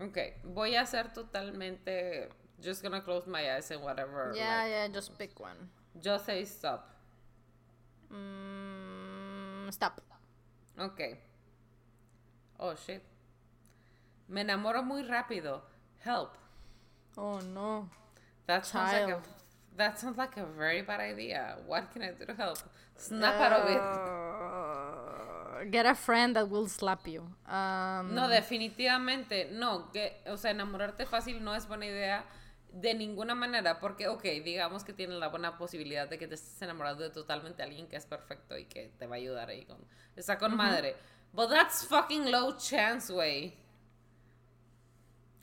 [0.00, 2.28] Ok, voy a hacer totalmente.
[2.62, 4.32] Just gonna close my eyes and whatever.
[4.34, 5.70] Yeah, like, yeah, just pick one.
[6.00, 6.88] Just say stop.
[8.10, 10.00] Mm, stop.
[10.78, 11.00] Ok.
[12.58, 13.02] Oh shit.
[14.28, 15.62] Me enamoro muy rápido.
[16.04, 16.36] Help.
[17.16, 17.88] Oh no.
[18.46, 19.22] That sounds like a
[19.76, 21.56] that sounds like a very bad idea.
[21.66, 22.58] What can I do to help?
[22.96, 23.80] Snap out of it.
[23.80, 27.22] Uh, get a friend that will slap you.
[27.46, 29.90] Um, No, definitivamente no.
[29.92, 32.24] Que, o sea, enamorarte fácil no es buena idea
[32.72, 33.80] de ninguna manera.
[33.80, 37.62] Porque, ok, digamos que tienes la buena posibilidad de que te estés enamorando de totalmente
[37.62, 39.78] alguien que es perfecto y que te va a ayudar ahí con.
[40.14, 40.94] Está con madre.
[41.32, 43.56] But that's fucking low chance, way.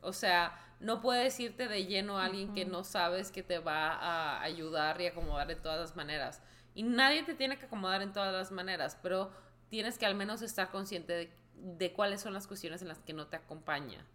[0.01, 0.51] O sea,
[0.81, 4.99] no puedes irte de lleno a alguien que no sabes que te va a ayudar
[4.99, 6.41] y acomodar de todas las maneras.
[6.73, 9.31] Y nadie te tiene que acomodar en todas las maneras, pero
[9.69, 13.13] tienes que al menos estar consciente de, de cuáles son las cuestiones en las que
[13.13, 14.05] no te acompaña.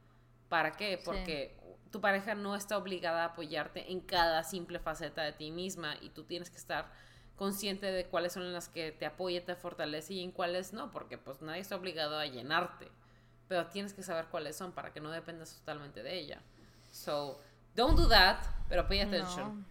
[0.48, 1.00] ¿Para qué?
[1.04, 1.56] Porque
[1.90, 6.10] tu pareja no está obligada a apoyarte en cada simple faceta de ti misma y
[6.10, 6.90] tú tienes que estar
[7.36, 11.18] consciente de cuáles son las que te apoya, te fortalece y en cuáles no, porque
[11.18, 12.90] pues nadie está obligado a llenarte
[13.48, 16.40] pero tienes que saber cuáles son para que no dependas totalmente de ella.
[16.96, 17.36] So,
[17.74, 19.64] don't do that, pero pay attention.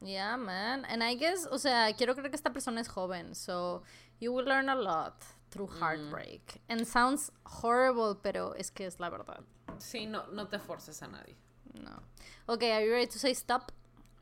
[0.00, 0.08] No.
[0.08, 0.84] Yeah, man.
[0.88, 3.82] And I guess, o sea, quiero creer que esta persona es joven, so
[4.18, 6.60] you will learn a lot through heartbreak.
[6.68, 9.44] And sounds horrible, pero es que es la verdad.
[9.78, 11.36] Sí, no, no te forces a nadie.
[11.74, 12.02] No.
[12.48, 13.70] Okay, are you ready to say stop?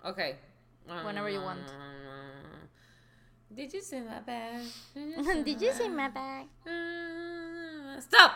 [0.05, 0.37] Okay.
[1.05, 1.61] Whenever you want.
[3.55, 4.63] Did you see my bag?
[5.45, 6.47] Did you see my bag?
[6.67, 8.33] Uh, stop!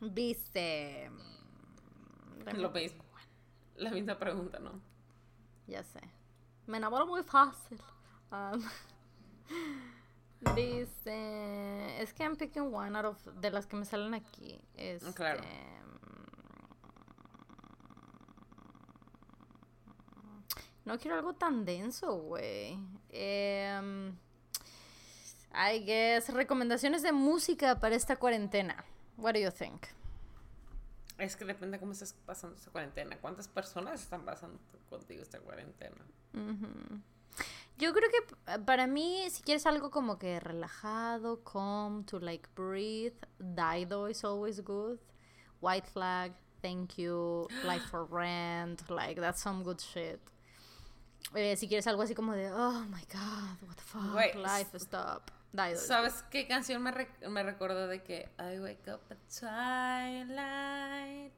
[0.00, 1.10] Dice.
[2.54, 3.04] Lo mismo.
[3.76, 4.80] La misma pregunta, ¿no?
[5.66, 6.00] Ya sé.
[6.66, 7.80] Me enamoro muy fácil.
[8.32, 8.62] Um,
[10.54, 12.00] dice.
[12.00, 13.26] Es que I'm picking one out of.
[13.40, 14.60] De las que me salen aquí.
[14.76, 15.42] Este, Claro.
[20.84, 22.78] No quiero algo tan denso, güey.
[23.10, 24.16] Em,
[25.52, 26.28] I guess.
[26.32, 28.84] Recomendaciones de música para esta cuarentena.
[29.20, 29.86] What do you think?
[31.18, 33.18] Es que depende cómo estés pasando esta cuarentena.
[33.20, 34.58] ¿Cuántas personas están pasando
[34.88, 35.96] contigo esta cuarentena?
[37.76, 43.14] Yo creo que para mí, si quieres algo como que relajado, calm, to like breathe,
[43.38, 44.98] Dido is always good.
[45.60, 46.32] White Flag,
[46.62, 50.20] Thank You, Life for Rent, like that's some good shit.
[51.34, 54.74] Eh, si quieres algo así como de, oh my god, what the fuck, Wait, life
[54.78, 55.30] stop.
[55.76, 61.32] ¿Sabes qué canción me, rec- me recordó de que I wake up at twilight?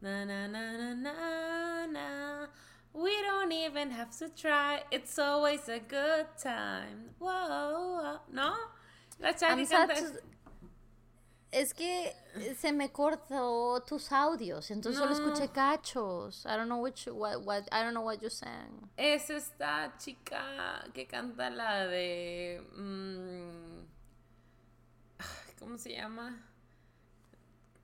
[0.00, 2.46] Na na na na na na.
[2.94, 4.82] We don't even have to try.
[4.90, 7.10] It's always a good time.
[7.18, 8.20] Whoa, whoa.
[8.32, 8.54] ¿No?
[9.20, 9.56] La sad
[9.88, 9.94] canta
[11.50, 12.14] es- que
[12.58, 16.44] se me cortó tus audios, entonces solo escuché cachos.
[16.46, 18.90] I don't know which, what, what, I don't know what you sang.
[18.96, 22.60] es esta chica que canta la de.
[22.76, 23.86] mm,
[25.20, 26.44] ay, ¿Cómo se llama?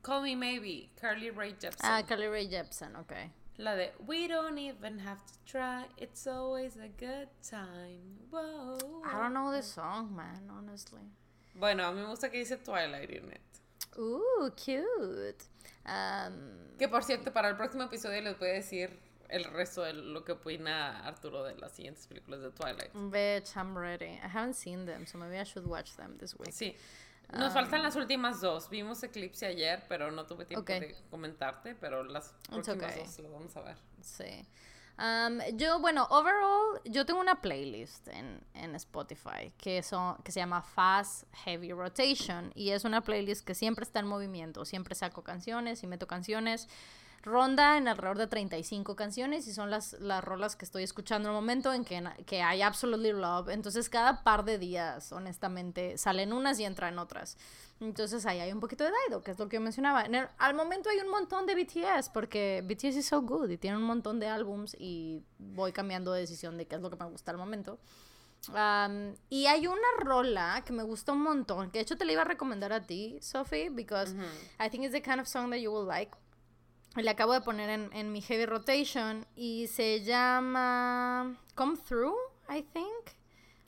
[0.03, 1.81] Call Me Maybe, Carly Rae Jepsen.
[1.83, 3.31] Ah, Carly Rae Jepsen, okay.
[3.57, 8.19] La de We don't even have to try, it's always a good time.
[8.31, 8.77] Whoa.
[9.07, 11.01] I don't know the song, man, honestly.
[11.55, 13.99] Bueno, a mí me gusta que dice Twilight in it.
[13.99, 15.45] Ooh, cute.
[15.87, 19.93] Um, Que por cierto, para el próximo episodio les voy a decir el resto de
[19.93, 22.93] lo que opina Arturo de las siguientes películas de Twilight.
[22.95, 24.19] bitch, I'm ready.
[24.23, 26.53] I haven't seen them, so maybe I should watch them this week.
[26.53, 26.77] Sí.
[27.33, 28.69] Nos faltan las últimas dos.
[28.69, 33.03] Vimos Eclipse ayer, pero no tuve tiempo de comentarte, pero las It's próximas okay.
[33.05, 33.77] dos las vamos a ver.
[34.03, 34.47] Sí.
[34.97, 40.39] Um, yo, bueno, overall, yo tengo una playlist en, en Spotify que, son, que se
[40.39, 45.23] llama Fast Heavy Rotation y es una playlist que siempre está en movimiento, siempre saco
[45.23, 46.69] canciones y meto canciones.
[47.25, 51.35] Ronda en alrededor de 35 canciones y son las, las rolas que estoy escuchando en
[51.35, 53.49] el momento en que, que hay Absolutely Love.
[53.49, 57.39] Entonces cada par de días, honestamente, salen unas y entran otras.
[57.81, 60.03] Entonces ahí hay un poquito de Daido, que es lo que yo mencionaba.
[60.05, 63.59] En el- al momento hay un montón de BTS, porque BTS es so good y
[63.59, 66.97] tiene un montón de álbums y voy cambiando de decisión de qué es lo que
[66.97, 67.79] me gusta al momento.
[68.51, 72.13] Um, y hay una rola que me gusta un montón, que de hecho te la
[72.13, 74.15] iba a recomendar a ti, Sophie, because
[74.61, 76.15] I think it's the kind of song that you will like.
[76.97, 82.17] La acabo de poner en, en mi heavy rotation y se llama Come Through,
[82.49, 83.17] I think.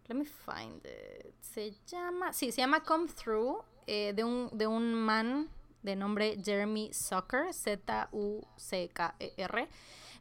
[0.09, 1.35] Let me find it.
[1.41, 5.49] Se llama, sí, se llama Come Through eh, de, un, de un man
[5.83, 8.09] de nombre Jeremy Zucker, Z-U-C-K-E-R.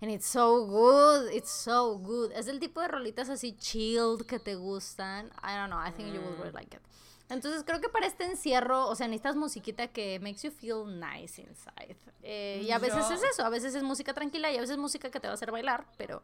[0.01, 2.31] And it's so good, it's so good.
[2.31, 5.31] Es el tipo de rolitas así chilled que te gustan.
[5.43, 6.81] I don't know, I think you will really like it.
[7.29, 11.41] Entonces creo que para este encierro, o sea, necesitas musiquita que makes you feel nice
[11.41, 11.97] inside.
[12.21, 14.75] Eh, y a veces Yo- es eso, a veces es música tranquila y a veces
[14.75, 16.21] es música que te va a hacer bailar, pero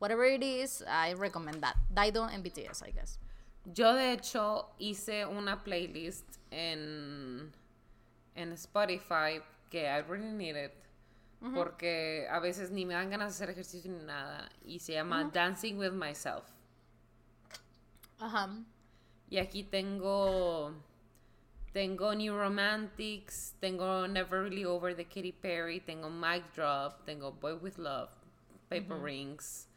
[0.00, 1.76] whatever it is, I recommend that.
[1.90, 3.18] Daido and BTS, I guess.
[3.66, 7.52] Yo de hecho hice una playlist en,
[8.34, 10.72] en Spotify que I really need it.
[11.54, 14.48] Porque a veces ni me dan ganas de hacer ejercicio ni nada.
[14.64, 16.42] Y se llama Dancing with Myself.
[18.18, 18.48] Ajá.
[19.30, 20.72] Y aquí tengo.
[21.72, 27.52] Tengo New Romantics, tengo Never Really Over de Katy Perry, tengo Mic Drop, tengo Boy
[27.54, 28.08] with Love,
[28.70, 29.68] Paper Rings,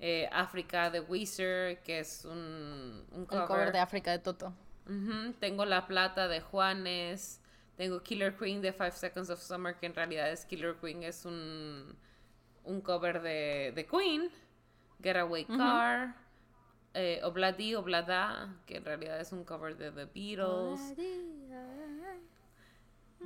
[0.00, 3.72] eh, Africa de Weezer, que es un, un El cover.
[3.72, 4.52] de África de Toto.
[5.38, 7.40] Tengo La Plata de Juanes.
[7.76, 11.24] Tengo Killer Queen de Five Seconds of Summer, que en realidad es Killer Queen, es
[11.24, 11.96] un,
[12.64, 14.28] un cover de, de Queen.
[15.00, 16.16] Getaway Car.
[16.94, 20.94] Eh, Obladi Oblada, que en realidad es un cover de The Beatles.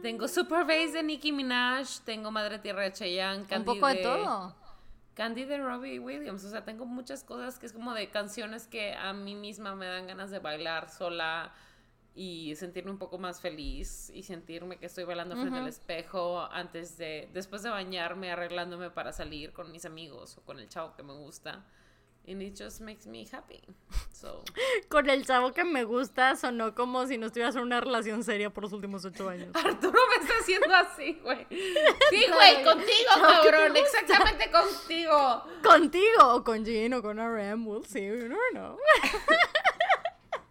[0.01, 2.01] Tengo Super Bass de Nicki Minaj.
[2.05, 3.47] Tengo Madre Tierra de Chayanne.
[3.57, 4.55] Un poco de todo.
[5.15, 6.45] Candy de Robbie Williams.
[6.45, 9.87] O sea, tengo muchas cosas que es como de canciones que a mí misma me
[9.87, 11.53] dan ganas de bailar sola
[12.15, 16.99] y sentirme un poco más feliz y sentirme que estoy bailando frente al espejo antes
[16.99, 21.03] de, después de bañarme, arreglándome para salir con mis amigos o con el chavo que
[21.03, 21.65] me gusta.
[22.29, 23.61] And it just makes me happy.
[24.13, 24.45] So,
[24.89, 28.51] Con el chavo que me gusta sonó como si no estuvieras en una relación seria
[28.51, 29.49] por los últimos ocho años.
[29.55, 31.47] Arturo me está haciendo así, güey.
[32.11, 33.77] Sí, güey, contigo, cabrón.
[33.77, 35.45] Exactamente contigo.
[35.63, 38.79] Contigo o con Jean o con RM, we'll see, you never know.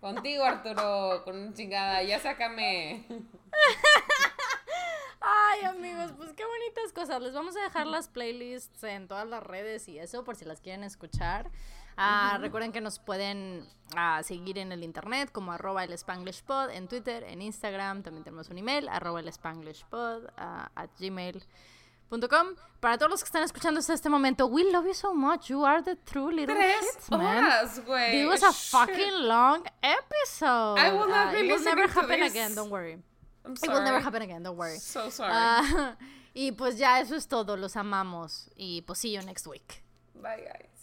[0.01, 2.01] Contigo, Arturo, con un chingada.
[2.03, 3.06] Ya sácame.
[5.22, 7.22] Ay, amigos, pues qué bonitas cosas.
[7.22, 10.61] Les vamos a dejar las playlists en todas las redes y eso por si las
[10.61, 11.51] quieren escuchar.
[11.98, 16.69] Ah, Recuerden que nos pueden ah, seguir en el internet como arroba el Spanglish Pod,
[16.72, 18.01] en Twitter, en Instagram.
[18.01, 22.56] También tenemos un email, arroba el Spanglish Pod, ah, at gmail.com.
[22.80, 25.50] Para todos los que están escuchando hasta este momento, we love you so much.
[25.50, 27.43] You are the true little Tres shits, man.
[27.45, 28.11] horas, güey.
[28.24, 28.72] This was a Shit.
[28.72, 30.80] fucking long episode.
[30.80, 32.32] I will not be it will never happen this.
[32.32, 32.98] again, don't worry.
[33.45, 34.77] I'm It will never happen again, don't worry.
[34.77, 35.31] So sorry.
[35.33, 35.95] Ah,
[36.33, 38.49] y pues ya eso es todo, los amamos.
[38.55, 39.83] Y pues see you next week.
[40.15, 40.80] Bye, guys.